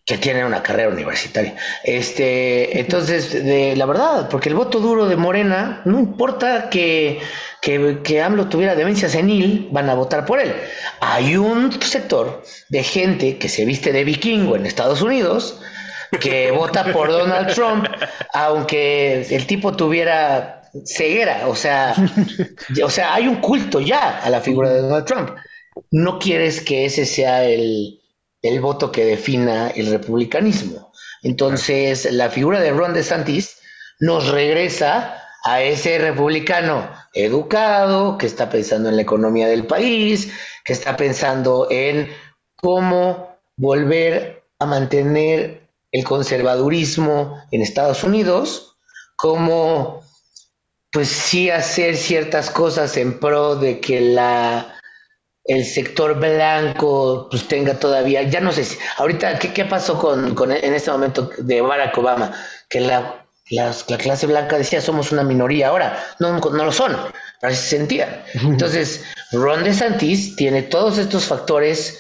que 0.05 0.17
tiene 0.17 0.45
una 0.45 0.63
carrera 0.63 0.89
universitaria. 0.89 1.55
Este, 1.83 2.79
entonces, 2.79 3.31
de, 3.43 3.75
la 3.75 3.85
verdad, 3.85 4.29
porque 4.29 4.49
el 4.49 4.55
voto 4.55 4.79
duro 4.79 5.07
de 5.07 5.15
Morena, 5.15 5.81
no 5.85 5.99
importa 5.99 6.69
que, 6.69 7.19
que, 7.61 7.99
que 8.03 8.21
AMLO 8.21 8.47
tuviera 8.47 8.75
demencia 8.75 9.09
senil, 9.09 9.69
van 9.71 9.89
a 9.89 9.95
votar 9.95 10.25
por 10.25 10.39
él. 10.39 10.53
Hay 10.99 11.37
un 11.37 11.71
sector 11.81 12.43
de 12.69 12.83
gente 12.83 13.37
que 13.37 13.49
se 13.49 13.65
viste 13.65 13.91
de 13.91 14.03
vikingo 14.03 14.55
en 14.55 14.65
Estados 14.65 15.01
Unidos 15.01 15.59
que 16.19 16.51
vota 16.55 16.91
por 16.91 17.09
Donald 17.09 17.53
Trump, 17.53 17.85
aunque 18.33 19.21
el 19.29 19.47
tipo 19.47 19.73
tuviera 19.73 20.61
ceguera, 20.85 21.47
o 21.47 21.55
sea, 21.55 21.93
o 22.83 22.89
sea, 22.89 23.13
hay 23.13 23.27
un 23.27 23.35
culto 23.37 23.79
ya 23.79 24.19
a 24.19 24.29
la 24.29 24.41
figura 24.41 24.69
de 24.71 24.81
Donald 24.81 25.05
Trump. 25.05 25.29
No 25.91 26.19
quieres 26.19 26.61
que 26.61 26.85
ese 26.85 27.05
sea 27.05 27.45
el, 27.45 27.99
el 28.43 28.61
voto 28.61 28.91
que 28.91 29.05
defina 29.05 29.69
el 29.69 29.89
republicanismo. 29.89 30.91
Entonces, 31.23 32.11
la 32.11 32.29
figura 32.29 32.59
de 32.59 32.71
Ron 32.71 32.93
DeSantis 32.93 33.57
nos 33.99 34.27
regresa 34.27 35.19
a 35.43 35.61
ese 35.61 35.97
republicano 35.97 36.89
educado, 37.13 38.17
que 38.17 38.25
está 38.25 38.49
pensando 38.49 38.89
en 38.89 38.97
la 38.97 39.01
economía 39.01 39.47
del 39.47 39.65
país, 39.65 40.31
que 40.63 40.73
está 40.73 40.95
pensando 40.95 41.67
en 41.71 42.09
cómo 42.55 43.39
volver 43.55 44.43
a 44.59 44.65
mantener 44.65 45.69
el 45.91 46.03
conservadurismo 46.03 47.41
en 47.51 47.61
Estados 47.61 48.03
Unidos, 48.03 48.77
cómo 49.15 50.01
pues 50.91 51.07
sí 51.07 51.49
hacer 51.49 51.97
ciertas 51.97 52.49
cosas 52.49 52.97
en 52.97 53.19
pro 53.19 53.55
de 53.55 53.79
que 53.79 53.99
la 54.01 54.72
el 55.45 55.65
sector 55.65 56.19
blanco 56.19 57.27
pues 57.29 57.47
tenga 57.47 57.73
todavía, 57.75 58.23
ya 58.23 58.39
no 58.39 58.51
sé 58.51 58.63
si, 58.63 58.77
ahorita, 58.97 59.39
¿qué, 59.39 59.53
qué 59.53 59.65
pasó 59.65 59.99
con, 59.99 60.35
con, 60.35 60.51
en 60.51 60.73
este 60.73 60.91
momento 60.91 61.29
de 61.37 61.61
Barack 61.61 61.97
Obama? 61.97 62.33
Que 62.69 62.79
la, 62.79 63.25
la, 63.49 63.73
clase 63.97 64.25
blanca 64.27 64.57
decía 64.57 64.81
somos 64.81 65.11
una 65.11 65.23
minoría, 65.23 65.67
ahora 65.67 66.01
no, 66.19 66.39
no 66.39 66.65
lo 66.65 66.71
son, 66.71 66.95
pero 67.41 67.53
se 67.53 67.77
sentía. 67.77 68.25
Entonces, 68.33 69.03
Ron 69.31 69.63
DeSantis 69.63 70.35
tiene 70.35 70.63
todos 70.63 70.97
estos 70.97 71.25
factores 71.25 71.99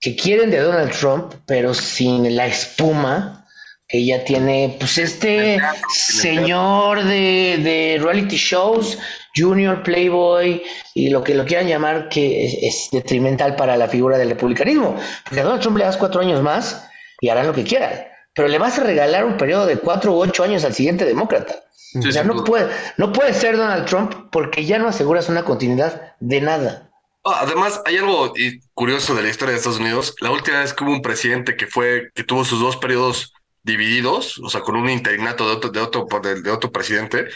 que 0.00 0.14
quieren 0.14 0.50
de 0.50 0.60
Donald 0.60 0.92
Trump, 0.92 1.34
pero 1.46 1.74
sin 1.74 2.36
la 2.36 2.46
espuma 2.46 3.46
que 3.88 4.04
ya 4.04 4.22
tiene, 4.22 4.76
pues 4.78 4.98
este 4.98 5.58
señor 5.88 7.02
de, 7.04 7.58
de, 7.62 7.98
reality 7.98 8.36
shows, 8.36 8.98
Junior, 9.36 9.82
Playboy 9.82 10.62
y 10.94 11.10
lo 11.10 11.22
que 11.22 11.34
lo 11.34 11.44
quieran 11.44 11.68
llamar, 11.68 12.08
que 12.08 12.66
es, 12.66 12.88
detrimental 12.92 13.56
para 13.56 13.76
la 13.76 13.88
figura 13.88 14.18
del 14.18 14.30
republicanismo. 14.30 14.96
Porque 15.24 15.40
a 15.40 15.44
Donald 15.44 15.62
Trump 15.62 15.78
le 15.78 15.84
das 15.84 15.96
cuatro 15.96 16.20
años 16.20 16.42
más 16.42 16.88
y 17.20 17.28
harán 17.28 17.46
lo 17.46 17.52
que 17.52 17.64
quieran. 17.64 17.92
Pero 18.34 18.48
le 18.48 18.58
vas 18.58 18.78
a 18.78 18.84
regalar 18.84 19.24
un 19.24 19.36
periodo 19.36 19.66
de 19.66 19.76
cuatro 19.76 20.12
u 20.12 20.20
ocho 20.20 20.42
años 20.42 20.64
al 20.64 20.74
siguiente 20.74 21.04
demócrata. 21.04 21.64
o 21.94 22.12
sea, 22.12 22.24
no 22.24 22.44
puede, 22.44 22.68
no 22.96 23.12
puede 23.12 23.34
ser 23.34 23.56
Donald 23.56 23.86
Trump 23.86 24.30
porque 24.30 24.64
ya 24.64 24.78
no 24.78 24.88
aseguras 24.88 25.28
una 25.28 25.44
continuidad 25.44 26.14
de 26.20 26.40
nada. 26.40 26.90
Ah, 27.24 27.40
además, 27.42 27.82
hay 27.84 27.96
algo 27.96 28.32
curioso 28.74 29.14
de 29.14 29.22
la 29.22 29.28
historia 29.28 29.52
de 29.52 29.58
Estados 29.58 29.80
Unidos. 29.80 30.14
La 30.20 30.30
última 30.30 30.60
vez 30.60 30.72
que 30.72 30.84
hubo 30.84 30.92
un 30.92 31.02
presidente 31.02 31.56
que 31.56 31.66
fue, 31.66 32.10
que 32.14 32.24
tuvo 32.24 32.44
sus 32.44 32.60
dos 32.60 32.76
periodos 32.76 33.32
divididos, 33.62 34.38
o 34.38 34.48
sea, 34.48 34.62
con 34.62 34.76
un 34.76 34.88
interinato 34.88 35.46
de 35.46 35.52
otro, 35.54 35.70
de 35.70 35.80
otro, 35.80 36.06
de, 36.42 36.50
otro 36.50 36.72
presidente, 36.72 37.28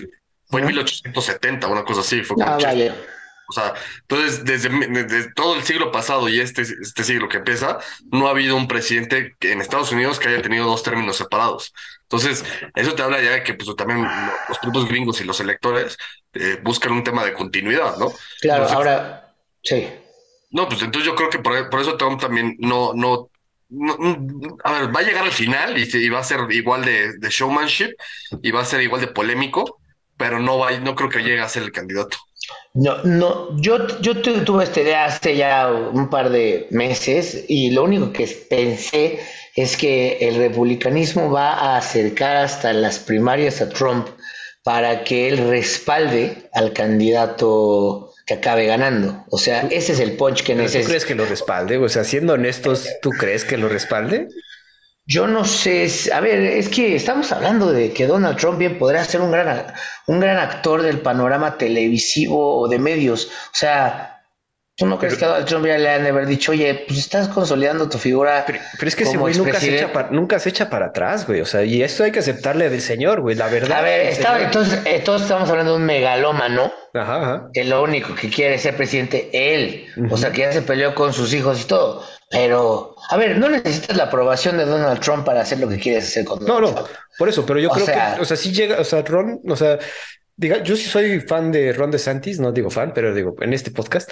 fue 0.53 0.61
en 0.61 0.67
1870, 0.69 1.67
una 1.67 1.83
cosa 1.83 2.03
así. 2.03 2.23
Fue 2.23 2.37
ah, 2.45 2.59
O 3.49 3.53
sea, 3.53 3.73
entonces, 4.03 4.45
desde, 4.45 5.33
todo 5.33 5.57
el 5.57 5.63
siglo 5.63 5.91
pasado 5.91 6.29
y 6.29 6.41
este, 6.41 6.63
este 6.63 7.05
siglo 7.05 7.29
que 7.29 7.39
empieza, 7.39 7.79
no 8.13 8.29
ha 8.29 8.31
habido 8.31 8.55
un 8.55 8.69
presidente 8.69 9.35
en 9.41 9.63
Estados 9.63 9.91
Unidos 9.93 10.21
que 10.21 10.29
haya 10.29 10.43
tenido 10.43 10.67
dos 10.67 10.83
términos 10.83 11.17
separados. 11.17 11.73
Entonces, 12.03 12.45
eso 12.75 12.95
te 12.95 13.03
habla 13.03 13.23
ya 13.23 13.31
de 13.31 13.43
que 13.43 13.55
pues, 13.55 13.75
también 13.75 14.07
los 14.49 14.61
grupos 14.61 14.87
gringos 14.87 15.21
y 15.23 15.25
los 15.25 15.41
electores 15.41 15.97
eh, 16.35 16.59
buscan 16.63 16.93
un 16.93 17.03
tema 17.03 17.25
de 17.25 17.33
continuidad, 17.33 17.97
¿no? 17.97 18.13
Claro, 18.43 18.69
ahora, 18.69 19.35
sí. 19.63 19.89
No, 20.51 20.69
pues 20.69 20.83
entonces 20.83 21.07
yo 21.07 21.17
creo 21.17 21.31
que 21.31 21.39
por, 21.39 21.71
por 21.71 21.81
eso 21.81 21.97
Trump 21.97 22.21
también 22.21 22.57
no, 22.59 22.93
no 22.93 23.31
a 24.65 24.73
ver, 24.73 24.95
va 24.95 25.01
a 25.01 25.03
llegar 25.03 25.25
al 25.25 25.33
final 25.33 25.79
y, 25.79 26.09
va 26.11 26.19
a 26.19 26.25
ser 26.25 26.41
igual 26.51 26.85
de, 26.85 27.15
showmanship 27.31 27.95
y 28.43 28.51
va 28.51 28.61
a 28.61 28.65
ser 28.65 28.83
igual 28.83 29.01
de 29.01 29.09
polémico, 29.09 29.81
pero 30.23 30.39
no 30.39 30.57
va, 30.57 30.71
no 30.79 30.95
creo 30.95 31.11
que 31.11 31.19
llegue 31.19 31.41
a 31.41 31.49
ser 31.49 31.65
el 31.65 31.73
candidato. 31.73 32.17
No, 32.75 33.03
no, 33.03 33.61
yo, 33.61 33.89
yo 34.01 34.23
tuve 34.23 34.63
esta 34.63 34.81
idea 34.81 35.05
hace 35.07 35.37
ya 35.37 35.69
un 35.69 36.09
par 36.11 36.31
de 36.31 36.69
meses 36.71 37.45
y 37.49 37.73
lo 37.73 37.83
único 37.83 38.13
que 38.13 38.29
pensé 38.49 39.19
es 39.57 39.77
que 39.77 40.19
el 40.21 40.37
republicanismo 40.37 41.29
va 41.29 41.55
a 41.55 41.77
acercar 41.77 42.37
hasta 42.37 42.73
las 42.73 43.01
primarias 43.01 43.61
a 43.61 43.69
Trump 43.69 44.07
para 44.63 45.03
que 45.03 45.29
él 45.29 45.39
respalde 45.49 46.49
al 46.53 46.73
candidato 46.73 48.15
que 48.25 48.35
acabe 48.35 48.67
ganando. 48.67 49.25
O 49.29 49.39
sea, 49.39 49.63
ese 49.73 49.95
es 49.95 49.99
el 49.99 50.13
punch 50.13 50.45
que 50.45 50.55
necesita. 50.55 50.85
¿Tú 50.85 50.89
crees 50.89 51.05
que 51.05 51.17
lo 51.17 51.27
respalde? 51.27 51.79
O 51.79 51.89
sea, 51.89 52.05
siendo 52.05 52.35
honestos, 52.35 52.87
¿tú 53.03 53.11
crees 53.11 53.45
que 53.45 53.57
lo 53.57 53.69
respalde? 53.69 54.29
Yo 55.05 55.27
no 55.27 55.45
sé, 55.45 55.89
a 56.13 56.21
ver, 56.21 56.41
es 56.41 56.69
que 56.69 56.95
estamos 56.95 57.33
hablando 57.33 57.73
de 57.73 57.93
que 57.93 58.07
Donald 58.07 58.37
Trump 58.37 58.59
bien 58.59 58.79
podría 58.79 59.05
ser 59.05 59.21
un 59.21 59.33
gran, 59.33 59.67
un 60.07 60.21
gran 60.21 60.39
actor 60.39 60.83
del 60.83 61.01
panorama 61.01 61.59
televisivo 61.59 62.61
o 62.61 62.69
de 62.69 62.79
medios. 62.79 63.27
O 63.27 63.55
sea, 63.55 64.13
¿Tú 64.75 64.87
no 64.87 64.99
crees 64.99 65.17
que 65.17 65.25
a 65.27 65.29
Donald 65.29 65.47
Trump 65.47 65.67
ya 65.67 65.77
le 65.77 65.91
han 65.91 66.03
de 66.03 66.09
haber 66.09 66.27
dicho, 66.27 66.53
oye, 66.53 66.87
pues 66.89 66.99
estás 66.99 67.29
consolidando 67.29 67.91
tu 67.91 67.99
figura? 67.99 68.45
Pero, 68.47 68.59
es 68.81 68.97
que 68.97 69.05
ese 69.05 69.19
güey 69.19 69.35
nunca 69.35 69.61
se, 69.61 69.77
echa 69.77 69.93
para, 69.93 70.11
nunca 70.11 70.39
se 70.39 70.49
echa 70.49 70.71
para 70.71 70.87
atrás, 70.87 71.27
güey. 71.27 71.43
O 71.43 71.47
sea, 71.47 71.63
y 71.63 71.83
esto 71.83 72.05
hay 72.05 72.11
que 72.11 72.21
aceptarle 72.21 72.71
del 72.71 72.81
señor, 72.81 73.21
güey. 73.21 73.37
La 73.37 73.49
verdad. 73.49 73.79
A 73.79 73.83
ver, 73.83 74.15
entonces, 74.41 74.81
eh, 74.87 75.03
todos 75.05 75.23
estamos 75.23 75.51
hablando 75.51 75.73
de 75.73 75.77
un 75.77 75.85
megalómano. 75.85 76.73
Ajá, 76.95 77.17
ajá. 77.23 77.51
Que 77.53 77.65
lo 77.65 77.83
único 77.83 78.15
que 78.15 78.31
quiere 78.31 78.55
es 78.55 78.63
ser 78.63 78.75
presidente 78.75 79.29
él. 79.33 79.87
O 80.11 80.17
sea, 80.17 80.33
que 80.33 80.41
ya 80.41 80.53
se 80.53 80.63
peleó 80.63 80.95
con 80.95 81.13
sus 81.13 81.35
hijos 81.35 81.61
y 81.61 81.65
todo. 81.67 82.03
Pero, 82.33 82.97
a 83.11 83.17
ver, 83.19 83.37
no 83.37 83.51
necesitas 83.51 83.95
la 83.95 84.05
aprobación 84.05 84.57
de 84.57 84.65
Donald 84.65 85.01
Trump 85.01 85.25
para 85.25 85.43
hacer 85.43 85.61
lo 85.61 85.69
que 85.69 85.79
quieres 85.79 86.05
hacer 86.05 86.25
con 86.25 86.39
Donald 86.39 86.65
No, 86.65 86.73
no, 86.73 86.89
por 87.19 87.29
eso, 87.29 87.45
pero 87.45 87.61
yo 87.61 87.69
creo 87.69 87.85
que, 87.85 88.21
o 88.21 88.25
sea, 88.25 88.37
si 88.39 88.53
llega, 88.53 88.81
o 88.81 88.85
sea, 88.85 89.03
Ron, 89.03 89.43
o 89.47 89.55
sea, 89.55 89.79
diga, 90.35 90.63
yo 90.63 90.75
sí 90.75 90.85
soy 90.85 91.21
fan 91.21 91.53
de 91.53 91.75
Ron 91.75 91.91
DeSantis, 91.91 92.41
no 92.41 92.51
digo 92.51 92.71
fan, 92.71 92.93
pero 92.95 93.15
digo, 93.15 93.37
en 93.43 93.53
este 93.53 93.71
podcast, 93.71 94.11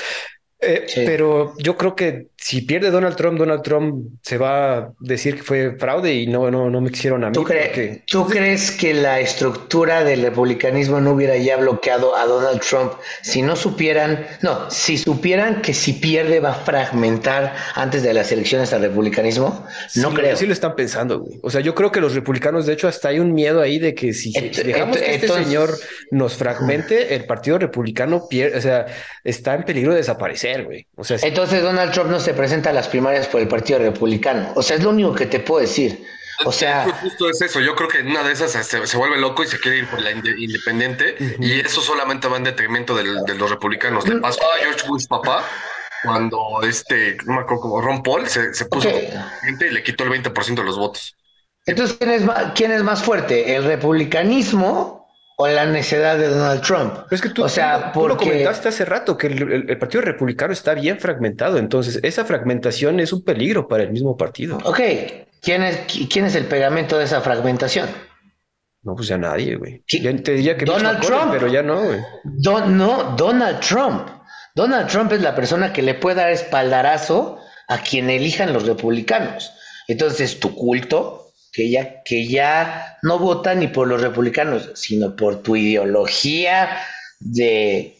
eh, 0.62 0.86
pero 1.06 1.54
yo 1.58 1.76
creo 1.76 1.94
que 1.96 2.28
si 2.36 2.62
pierde 2.62 2.90
Donald 2.90 3.16
Trump, 3.16 3.38
Donald 3.38 3.62
Trump 3.62 4.06
se 4.22 4.38
va 4.38 4.78
a 4.78 4.92
decir 5.00 5.36
que 5.36 5.42
fue 5.42 5.76
fraude 5.78 6.14
y 6.14 6.26
no, 6.26 6.50
no, 6.50 6.70
no 6.70 6.80
me 6.80 6.90
quisieron 6.90 7.22
a 7.24 7.28
mí. 7.28 7.32
¿Tú, 7.34 7.44
cre- 7.44 7.66
porque- 7.66 8.02
tú 8.06 8.26
crees 8.26 8.70
que 8.70 8.94
la 8.94 9.20
estructura 9.20 10.04
del 10.04 10.22
republicanismo 10.22 11.00
no 11.00 11.12
hubiera 11.12 11.36
ya 11.36 11.56
bloqueado 11.58 12.16
a 12.16 12.24
Donald 12.26 12.60
Trump 12.60 12.92
si 13.22 13.42
no 13.42 13.56
supieran, 13.56 14.26
no, 14.42 14.70
si 14.70 14.96
supieran 14.98 15.60
que 15.62 15.74
si 15.74 15.92
pierde 15.94 16.40
va 16.40 16.50
a 16.50 16.54
fragmentar 16.54 17.54
antes 17.74 18.02
de 18.02 18.14
las 18.14 18.32
elecciones 18.32 18.72
al 18.72 18.82
republicanismo? 18.82 19.66
Sí, 19.88 20.00
No 20.00 20.10
lo- 20.10 20.16
creo. 20.16 20.36
Sí 20.36 20.46
lo 20.46 20.52
están 20.52 20.74
pensando, 20.74 21.20
güey. 21.20 21.38
O 21.42 21.50
sea, 21.50 21.60
yo 21.60 21.74
creo 21.74 21.92
que 21.92 22.00
los 22.00 22.14
republicanos, 22.14 22.66
de 22.66 22.72
hecho, 22.72 22.88
hasta 22.88 23.08
hay 23.08 23.18
un 23.18 23.32
miedo 23.34 23.60
ahí 23.60 23.78
de 23.78 23.94
que 23.94 24.12
si, 24.14 24.32
Ent- 24.32 24.62
dejamos 24.62 24.96
que 24.96 25.14
este 25.14 25.26
entonces- 25.26 25.46
señor 25.46 25.70
nos 26.10 26.34
fragmente, 26.34 27.14
el 27.14 27.24
partido 27.26 27.58
republicano 27.58 28.26
pierde, 28.28 28.58
o 28.58 28.60
sea, 28.60 28.86
está 29.24 29.54
en 29.54 29.64
peligro 29.64 29.92
de 29.92 29.98
desaparecer, 29.98 30.49
güey. 30.64 30.86
O 30.96 31.04
sea, 31.04 31.18
sí- 31.18 31.26
Entonces 31.26 31.62
Donald 31.62 31.92
Trump 31.92 32.10
no 32.10 32.20
se 32.20 32.34
presenta 32.34 32.70
a 32.70 32.72
las 32.72 32.88
primarias 32.88 33.26
por 33.26 33.40
el 33.40 33.48
Partido 33.48 33.78
Republicano. 33.78 34.52
O 34.54 34.62
sea, 34.62 34.76
es 34.76 34.82
lo 34.82 34.90
único 34.90 35.14
que 35.14 35.26
te 35.26 35.40
puedo 35.40 35.60
decir. 35.60 36.04
O 36.46 36.52
sea, 36.52 36.86
Justo- 37.02 37.28
es 37.28 37.40
eso. 37.42 37.60
Yo 37.60 37.74
creo 37.74 37.88
que 37.88 37.98
en 37.98 38.08
una 38.08 38.22
de 38.22 38.32
esas 38.32 38.50
se, 38.52 38.86
se 38.86 38.96
vuelve 38.96 39.18
loco 39.18 39.42
y 39.44 39.46
se 39.46 39.58
quiere 39.60 39.78
ir 39.78 39.88
por 39.88 40.00
la 40.00 40.10
inde- 40.10 40.36
independiente 40.38 41.14
y 41.38 41.60
eso 41.60 41.82
solamente 41.82 42.28
va 42.28 42.38
en 42.38 42.44
detrimento 42.44 42.94
del- 42.96 43.24
de 43.24 43.34
los 43.34 43.50
republicanos. 43.50 44.08
Le 44.08 44.16
pasó 44.20 44.40
a 44.42 44.56
George 44.58 44.86
Bush 44.88 45.06
papá 45.06 45.44
cuando 46.02 46.62
este, 46.62 47.18
no 47.26 47.34
me 47.34 47.40
acuerdo 47.40 47.60
cómo, 47.60 47.80
Ron 47.82 48.02
Paul 48.02 48.26
se, 48.26 48.54
se 48.54 48.64
puso 48.64 48.88
como 48.90 49.02
y 49.60 49.70
le 49.70 49.82
quitó 49.82 50.04
el 50.04 50.10
20% 50.10 50.62
de 50.62 50.66
los 50.66 50.78
votos. 50.78 51.14
entonces 51.66 51.98
¿quién 51.98 52.10
es, 52.10 52.22
más, 52.24 52.52
¿quién 52.54 52.72
es 52.72 52.82
más 52.82 53.02
fuerte? 53.02 53.54
¿El 53.54 53.64
republicanismo 53.64 54.99
o 55.42 55.46
la 55.48 55.64
necedad 55.64 56.18
de 56.18 56.28
Donald 56.28 56.60
Trump? 56.60 56.92
Pero 56.94 57.06
es 57.16 57.22
que 57.22 57.30
tú, 57.30 57.44
o 57.44 57.48
sea, 57.48 57.92
tú 57.92 58.06
lo 58.06 58.16
comentaste 58.16 58.68
hace 58.68 58.84
rato 58.84 59.16
que 59.16 59.28
el, 59.28 59.42
el- 59.50 59.70
el 59.70 59.78
Partido 59.78 60.02
Republicano 60.02 60.52
está 60.52 60.74
bien 60.74 60.98
fragmentado, 61.00 61.56
entonces 61.58 61.98
esa 62.02 62.24
fragmentación 62.26 63.00
es 63.00 63.12
un 63.12 63.24
peligro 63.24 63.66
para 63.68 63.82
el 63.82 63.90
mismo 63.90 64.16
partido. 64.16 64.58
Ok, 64.64 64.80
¿quién 65.40 65.62
es, 65.62 65.86
qui- 65.86 66.08
quién 66.12 66.26
es 66.26 66.34
el 66.34 66.44
pegamento 66.44 66.98
de 66.98 67.04
esa 67.04 67.20
fragmentación? 67.22 67.88
No, 68.82 68.94
pues 68.94 69.08
ya 69.08 69.18
nadie, 69.18 69.56
güey. 69.56 69.82
¿Qui- 69.86 70.02
Ya 70.02 70.22
te 70.22 70.32
diría 70.32 70.56
que 70.56 70.64
Donald 70.64 71.00
Trump. 71.00 71.30
pero 71.32 71.46
ya 71.48 71.62
no, 71.62 71.82
güey. 71.84 72.00
Don, 72.24 72.76
no, 72.76 73.14
Donald 73.16 73.60
Trump. 73.60 74.08
Donald 74.54 74.88
Trump 74.88 75.12
es 75.12 75.20
la 75.22 75.34
persona 75.34 75.72
que 75.72 75.80
le 75.82 75.94
puede 75.94 76.16
dar 76.16 76.30
espaldarazo 76.30 77.38
a 77.68 77.78
quien 77.78 78.10
elijan 78.10 78.52
los 78.52 78.66
republicanos. 78.66 79.52
Entonces, 79.88 80.38
tu 80.40 80.54
culto, 80.54 81.29
que 81.52 81.70
ya, 81.70 82.02
que 82.02 82.26
ya 82.26 82.98
no 83.02 83.18
vota 83.18 83.54
ni 83.54 83.68
por 83.68 83.88
los 83.88 84.00
republicanos, 84.00 84.70
sino 84.74 85.16
por 85.16 85.42
tu 85.42 85.56
ideología 85.56 86.80
de 87.18 87.96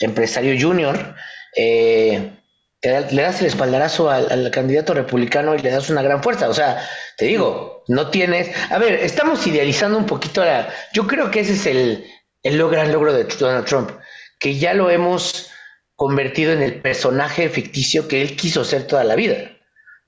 empresario 0.00 0.60
junior, 0.60 1.14
eh, 1.56 2.32
te 2.80 3.12
le 3.12 3.22
das 3.22 3.40
el 3.40 3.46
espaldarazo 3.46 4.10
al, 4.10 4.30
al 4.32 4.50
candidato 4.50 4.92
republicano 4.92 5.54
y 5.54 5.58
le 5.60 5.70
das 5.70 5.88
una 5.90 6.02
gran 6.02 6.22
fuerza. 6.22 6.48
O 6.48 6.54
sea, 6.54 6.84
te 7.16 7.26
digo, 7.26 7.84
no 7.86 8.10
tienes. 8.10 8.50
A 8.70 8.78
ver, 8.78 8.94
estamos 8.94 9.46
idealizando 9.46 9.96
un 9.96 10.06
poquito 10.06 10.44
la. 10.44 10.68
Yo 10.92 11.06
creo 11.06 11.30
que 11.30 11.40
ese 11.40 11.52
es 11.52 11.66
el, 11.66 12.04
el 12.42 12.68
gran 12.68 12.90
logro 12.90 13.12
de 13.12 13.24
Donald 13.24 13.66
Trump, 13.66 13.90
que 14.40 14.58
ya 14.58 14.74
lo 14.74 14.90
hemos 14.90 15.50
convertido 15.94 16.52
en 16.52 16.62
el 16.62 16.80
personaje 16.80 17.48
ficticio 17.48 18.08
que 18.08 18.22
él 18.22 18.34
quiso 18.34 18.64
ser 18.64 18.86
toda 18.88 19.04
la 19.04 19.14
vida. 19.14 19.51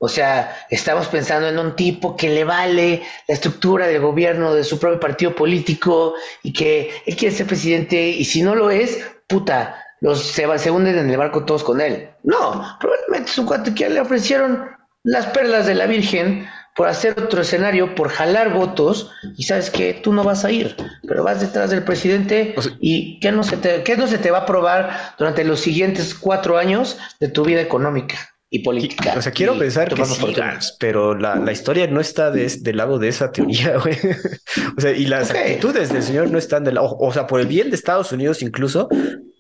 O 0.05 0.09
sea, 0.09 0.67
estamos 0.69 1.07
pensando 1.09 1.49
en 1.49 1.59
un 1.59 1.75
tipo 1.77 2.15
que 2.15 2.29
le 2.29 2.45
vale 2.45 3.03
la 3.27 3.35
estructura 3.35 3.87
del 3.87 4.03
gobierno 4.03 4.55
de 4.55 4.63
su 4.63 4.79
propio 4.79 5.01
partido 5.01 5.35
político 5.35 6.15
y 6.43 6.53
que 6.53 6.91
él 7.07 7.17
quiere 7.17 7.35
ser 7.35 7.47
presidente 7.47 7.97
y 8.11 8.25
si 8.27 8.43
no 8.43 8.55
lo 8.55 8.71
es, 8.71 9.03
puta, 9.27 9.83
los 10.01 10.21
se, 10.23 10.45
va- 10.47 10.59
se 10.59 10.71
hunden 10.71 10.99
en 10.99 11.09
el 11.11 11.17
barco 11.17 11.45
todos 11.47 11.65
con 11.65 11.81
él. 11.81 12.11
No, 12.23 12.77
probablemente 12.81 13.31
es 13.31 13.39
un 13.39 13.47
cuate 13.47 13.75
que 13.75 13.89
le 13.89 14.01
ofrecieron 14.01 14.69
las 15.05 15.27
perlas 15.27 15.67
de 15.67 15.75
la 15.75 15.87
Virgen 15.87 16.47
por 16.77 16.89
hacer 16.89 17.19
otro 17.19 17.41
escenario, 17.41 17.95
por 17.95 18.09
jalar 18.11 18.53
votos 18.53 19.11
y 19.39 19.45
sabes 19.45 19.71
que 19.71 19.95
tú 19.95 20.13
no 20.13 20.23
vas 20.25 20.45
a 20.45 20.51
ir, 20.51 20.77
pero 21.09 21.25
vas 21.25 21.41
detrás 21.41 21.71
del 21.71 21.83
presidente 21.85 22.53
O 22.59 22.63
sea- 22.63 22.77
y 22.81 23.21
¿qué 23.21 23.33
no, 23.33 23.43
se 23.43 23.57
te, 23.57 23.83
qué 23.85 23.97
no 23.97 24.07
se 24.07 24.19
te 24.19 24.31
va 24.31 24.39
a 24.39 24.47
probar 24.47 25.15
durante 25.19 25.45
los 25.45 25.61
siguientes 25.61 26.15
cuatro 26.15 26.59
años 26.59 26.99
de 27.21 27.29
tu 27.29 27.43
vida 27.45 27.63
económica 27.63 28.34
y 28.55 28.61
política. 28.61 29.15
O 29.17 29.23
sea, 29.23 29.33
quiero 29.33 29.55
y 29.57 29.59
pensar 29.59 29.93
que 29.93 30.05
sí. 30.05 30.33
Gans, 30.35 30.77
pero 30.79 31.15
la, 31.17 31.37
la 31.37 31.51
historia 31.53 31.87
no 31.89 32.01
está 32.01 32.31
de, 32.31 32.47
del 32.61 32.77
lado 32.77 32.99
de 32.99 33.09
esa 33.09 33.33
teoría, 33.33 33.77
güey. 33.83 33.99
O 34.77 34.81
sea, 34.81 34.93
y 34.93 35.07
las 35.07 35.31
actitudes 35.31 35.93
del 35.93 36.03
señor 36.03 36.31
no 36.31 36.39
están 36.39 36.63
del 36.65 36.75
lado. 36.77 36.97
O 37.01 37.13
sea, 37.13 37.27
por 37.27 37.41
el 37.41 37.47
bien 37.49 37.71
de 37.71 37.77
Estados 37.77 38.13
Unidos 38.13 38.43
incluso, 38.43 38.89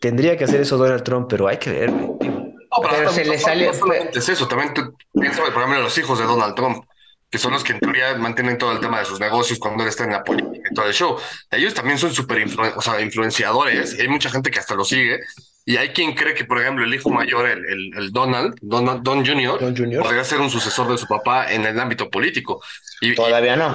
tendría 0.00 0.36
que 0.36 0.44
hacer 0.44 0.60
eso 0.60 0.76
Donald 0.76 1.02
Trump, 1.04 1.26
pero 1.30 1.46
hay 1.48 1.58
que 1.58 1.70
ver, 1.70 1.90
güey. 1.90 2.30
No, 2.30 2.90
Pero 2.90 3.10
se 3.12 3.24
le 3.24 3.38
salió- 3.38 3.68
No 3.68 3.78
solamente 3.78 4.18
es 4.18 4.28
eso, 4.28 4.48
también 4.48 4.72
piensas, 5.12 5.38
por 5.50 5.58
ejemplo, 5.58 5.76
en 5.76 5.84
los 5.84 5.96
hijos 5.96 6.18
de 6.18 6.24
Donald 6.24 6.56
Trump, 6.56 6.84
que 7.30 7.38
son 7.38 7.52
los 7.52 7.62
que 7.62 7.72
en 7.72 7.78
teoría 7.78 8.16
mantienen 8.16 8.58
todo 8.58 8.72
el 8.72 8.80
tema 8.80 8.98
de 8.98 9.04
sus 9.04 9.20
negocios 9.20 9.60
cuando 9.60 9.84
él 9.84 9.88
está 9.90 10.02
en 10.04 10.10
la 10.10 10.24
política 10.24 10.68
y 10.70 10.74
todo 10.74 10.86
el 10.86 10.92
show. 10.92 11.16
Ellos 11.52 11.72
también 11.72 11.98
son 11.98 12.12
súper 12.12 12.38
influ- 12.44 12.72
o 12.76 12.80
sea, 12.80 13.00
influenciadores 13.00 13.96
hay 14.00 14.08
mucha 14.08 14.28
gente 14.28 14.50
que 14.50 14.58
hasta 14.58 14.74
lo 14.74 14.84
sigue. 14.84 15.20
Y 15.66 15.76
hay 15.78 15.88
quien 15.90 16.14
cree 16.14 16.34
que, 16.34 16.44
por 16.44 16.60
ejemplo, 16.60 16.84
el 16.84 16.92
hijo 16.92 17.10
mayor, 17.10 17.48
el, 17.48 17.64
el, 17.64 17.90
el 17.96 18.12
Donald, 18.12 18.56
Donald, 18.60 19.02
Don 19.02 19.24
Jr., 19.24 19.58
Don 19.58 19.74
Jr. 19.74 20.02
podría 20.02 20.24
ser 20.24 20.40
un 20.40 20.50
sucesor 20.50 20.90
de 20.90 20.98
su 20.98 21.06
papá 21.06 21.50
en 21.50 21.64
el 21.64 21.78
ámbito 21.80 22.10
político. 22.10 22.62
Y, 23.00 23.14
Todavía 23.14 23.56
no. 23.56 23.74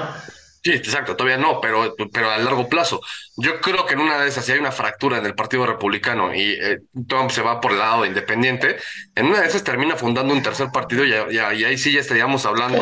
Sí, 0.61 0.71
exacto, 0.71 1.15
todavía 1.15 1.37
no, 1.37 1.61
pero, 1.61 1.95
pero 2.11 2.29
a 2.31 2.37
largo 2.37 2.67
plazo. 2.67 2.99
Yo 3.37 3.61
creo 3.61 3.85
que 3.85 3.93
en 3.93 4.01
una 4.01 4.19
de 4.21 4.27
esas, 4.27 4.43
si 4.45 4.51
hay 4.51 4.59
una 4.59 4.71
fractura 4.73 5.17
en 5.17 5.25
el 5.25 5.33
Partido 5.33 5.65
Republicano 5.65 6.33
y 6.35 6.51
eh, 6.61 6.79
Trump 7.07 7.31
se 7.31 7.41
va 7.41 7.61
por 7.61 7.71
el 7.71 7.79
lado 7.79 8.05
independiente, 8.05 8.75
en 9.15 9.27
una 9.27 9.39
de 9.39 9.47
esas 9.47 9.63
termina 9.63 9.95
fundando 9.95 10.33
un 10.33 10.43
tercer 10.43 10.67
partido 10.73 11.05
y, 11.05 11.13
ahí 11.39 11.77
sí 11.77 11.93
ya 11.93 12.01
estaríamos 12.01 12.45
hablando 12.45 12.81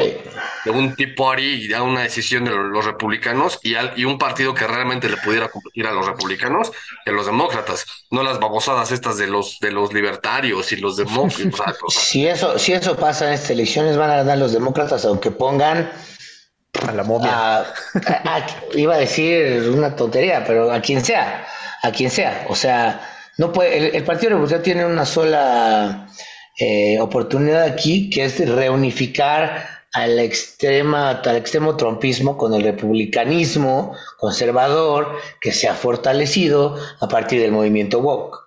de 0.65 0.71
un 0.71 0.95
Tea 0.95 1.09
Party 1.15 1.43
y 1.43 1.67
ya 1.69 1.83
una 1.83 2.01
decisión 2.01 2.45
de 2.45 2.51
los, 2.51 2.65
los 2.71 2.85
republicanos 2.85 3.59
y, 3.61 3.75
al- 3.75 3.93
y 3.95 4.05
un 4.05 4.17
partido 4.17 4.53
que 4.53 4.65
realmente 4.67 5.07
le 5.09 5.17
pudiera 5.17 5.49
competir 5.49 5.85
a 5.87 5.91
los 5.91 6.05
republicanos 6.05 6.71
y 7.05 7.09
a 7.09 7.13
los 7.13 7.25
demócratas, 7.27 7.85
no 8.11 8.23
las 8.23 8.39
babosadas 8.39 8.91
estas 8.91 9.17
de 9.17 9.27
los, 9.27 9.59
de 9.59 9.71
los 9.71 9.93
libertarios 9.93 10.71
y 10.71 10.77
los 10.77 10.97
demócratas. 10.97 11.77
o 11.83 11.89
sea, 11.91 12.01
Si 12.07 12.25
eso, 12.27 12.57
si 12.57 12.73
eso 12.73 12.95
pasa 12.97 13.27
en 13.27 13.33
estas 13.33 13.51
elecciones, 13.51 13.97
van 13.97 14.09
a 14.09 14.17
ganar 14.17 14.37
los 14.37 14.51
demócratas, 14.53 15.05
aunque 15.05 15.31
pongan 15.31 15.91
A 16.87 16.91
la 16.91 17.03
momia. 17.03 17.31
a, 17.31 17.59
a- 17.61 17.65
a- 18.37 18.45
iba 18.75 18.95
a 18.95 18.97
decir 18.99 19.69
una 19.69 19.95
tontería, 19.95 20.43
pero 20.45 20.71
a 20.71 20.81
quien 20.81 21.03
sea, 21.03 21.45
a 21.83 21.91
quien 21.91 22.09
sea. 22.11 22.45
O 22.49 22.55
sea, 22.55 23.01
no 23.37 23.51
puede, 23.53 23.77
el, 23.77 23.95
el 23.95 24.03
Partido 24.03 24.31
Republicano 24.31 24.61
tiene 24.63 24.85
una 24.85 25.05
sola 25.05 26.07
eh, 26.59 26.99
oportunidad 26.99 27.63
aquí, 27.63 28.09
que 28.09 28.25
es 28.25 28.39
reunificar 28.49 29.67
a 29.93 30.05
la 30.07 30.21
extrema, 30.23 31.11
al 31.11 31.35
extremo 31.37 31.75
trumpismo 31.77 32.37
con 32.37 32.53
el 32.53 32.63
republicanismo 32.63 33.95
conservador 34.19 35.17
que 35.41 35.51
se 35.53 35.67
ha 35.67 35.73
fortalecido 35.73 36.77
a 36.99 37.07
partir 37.07 37.41
del 37.41 37.51
movimiento 37.51 37.99
woke. 37.99 38.37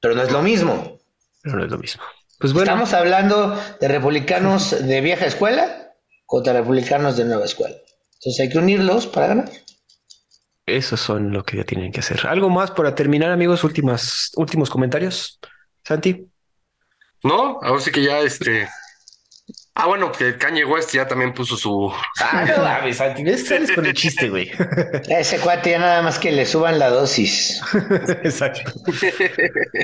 Pero 0.00 0.14
no 0.14 0.22
es 0.22 0.30
lo 0.32 0.42
mismo. 0.42 0.98
Pero 1.42 1.56
no 1.56 1.64
es 1.64 1.70
lo 1.70 1.78
mismo. 1.78 2.02
Pues 2.38 2.52
bueno, 2.52 2.72
Estamos 2.72 2.92
hablando 2.92 3.58
de 3.80 3.88
republicanos 3.88 4.76
de 4.86 5.00
vieja 5.00 5.24
escuela 5.26 5.85
contra 6.26 6.52
republicanos 6.52 7.16
de 7.16 7.24
nueva 7.24 7.44
escuela. 7.44 7.76
Entonces 8.14 8.40
hay 8.40 8.48
que 8.48 8.58
unirlos 8.58 9.06
para 9.06 9.28
ganar. 9.28 9.50
esos 10.66 11.00
son 11.00 11.32
lo 11.32 11.44
que 11.44 11.58
ya 11.58 11.64
tienen 11.64 11.92
que 11.92 12.00
hacer. 12.00 12.26
¿Algo 12.26 12.50
más 12.50 12.72
para 12.72 12.94
terminar, 12.94 13.30
amigos? 13.30 13.62
Últimas, 13.64 14.32
últimos 14.36 14.68
comentarios. 14.68 15.38
Santi. 15.84 16.26
no, 17.22 17.60
ahora 17.62 17.80
sí 17.80 17.92
que 17.92 18.02
ya 18.02 18.20
este. 18.20 18.68
Ah, 19.78 19.86
bueno, 19.86 20.10
que 20.10 20.38
Kanye 20.38 20.64
West 20.64 20.92
ya 20.94 21.06
también 21.06 21.34
puso 21.34 21.54
su, 21.56 21.92
Ah, 22.20 22.44
no 22.46 22.62
mames, 22.62 22.96
Santi. 22.96 23.22
ves, 23.22 23.46
Sales 23.46 23.70
con 23.72 23.84
el 23.84 23.92
chiste, 23.92 24.30
güey. 24.30 24.50
Ese 25.08 25.38
cuate 25.38 25.70
ya 25.72 25.78
nada 25.78 26.00
más 26.00 26.18
que 26.18 26.32
le 26.32 26.46
suban 26.46 26.78
la 26.78 26.88
dosis. 26.88 27.60
Exacto. 28.24 28.72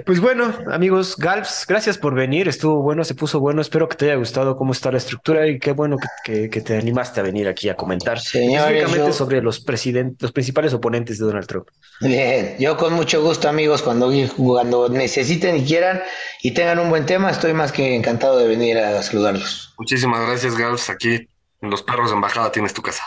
Pues 0.06 0.20
bueno, 0.20 0.52
amigos, 0.70 1.16
Galps, 1.19 1.66
gracias 1.69 1.98
por 1.98 2.14
venir. 2.14 2.48
Estuvo 2.48 2.81
bueno, 2.82 3.05
se 3.05 3.14
puso 3.14 3.39
bueno. 3.39 3.60
Espero 3.60 3.86
que 3.89 3.97
te 3.97 4.06
haya 4.06 4.14
gustado 4.16 4.56
cómo 4.56 4.73
está 4.73 4.90
la 4.90 4.98
estructura 4.98 5.47
y 5.47 5.59
qué 5.59 5.73
bueno 5.73 5.97
que, 6.24 6.32
que- 6.32 6.51
que 6.51 6.60
te 6.62 6.77
animaste 6.78 7.20
a 7.20 7.23
venir 7.23 7.47
aquí 7.48 7.69
a 7.69 7.77
comentar 7.77 8.16
específicamente 8.16 8.97
yo- 8.97 9.12
sobre 9.12 9.43
los 9.43 9.60
presidentes, 9.60 10.23
los 10.23 10.32
principales 10.32 10.73
oponentes 10.73 11.19
de 11.19 11.27
Donald 11.27 11.47
Trump. 11.47 11.69
Bien, 12.01 12.56
yo 12.59 12.77
con 12.77 12.94
mucho 12.94 13.23
gusto 13.23 13.48
amigos, 13.48 13.82
cuando, 13.82 14.10
cuando 14.36 14.89
necesiten 14.89 15.56
y 15.59 15.64
quieran 15.64 16.02
y 16.43 16.52
tengan 16.52 16.78
un 16.78 16.89
buen 16.90 17.06
tema, 17.06 17.31
estoy 17.31 17.52
más 17.52 17.73
que 17.73 17.94
encantado 17.94 18.39
de 18.39 18.48
venir 18.48 18.78
a 18.78 19.02
saludarlos. 19.02 19.72
Muchísimas 19.82 20.24
gracias, 20.28 20.56
Gals. 20.56 20.90
Aquí 20.90 21.28
en 21.60 21.68
Los 21.70 21.82
Perros 21.82 22.10
de 22.10 22.14
Embajada 22.14 22.52
tienes 22.52 22.72
tu 22.72 22.82
casa. 22.82 23.02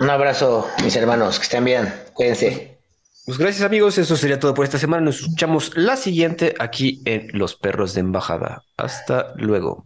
Un 0.00 0.10
abrazo, 0.10 0.68
mis 0.82 0.96
hermanos, 0.96 1.38
que 1.38 1.44
estén 1.44 1.64
bien, 1.64 1.94
cuídense. 2.14 2.80
Pues 3.26 3.38
gracias, 3.38 3.64
amigos. 3.64 3.96
Eso 3.96 4.16
sería 4.16 4.40
todo 4.40 4.52
por 4.52 4.64
esta 4.64 4.76
semana. 4.76 5.04
Nos 5.04 5.20
escuchamos 5.20 5.70
la 5.76 5.96
siguiente 5.96 6.56
aquí 6.58 7.00
en 7.04 7.28
Los 7.32 7.54
Perros 7.54 7.94
de 7.94 8.00
Embajada. 8.00 8.64
Hasta 8.76 9.34
luego. 9.36 9.84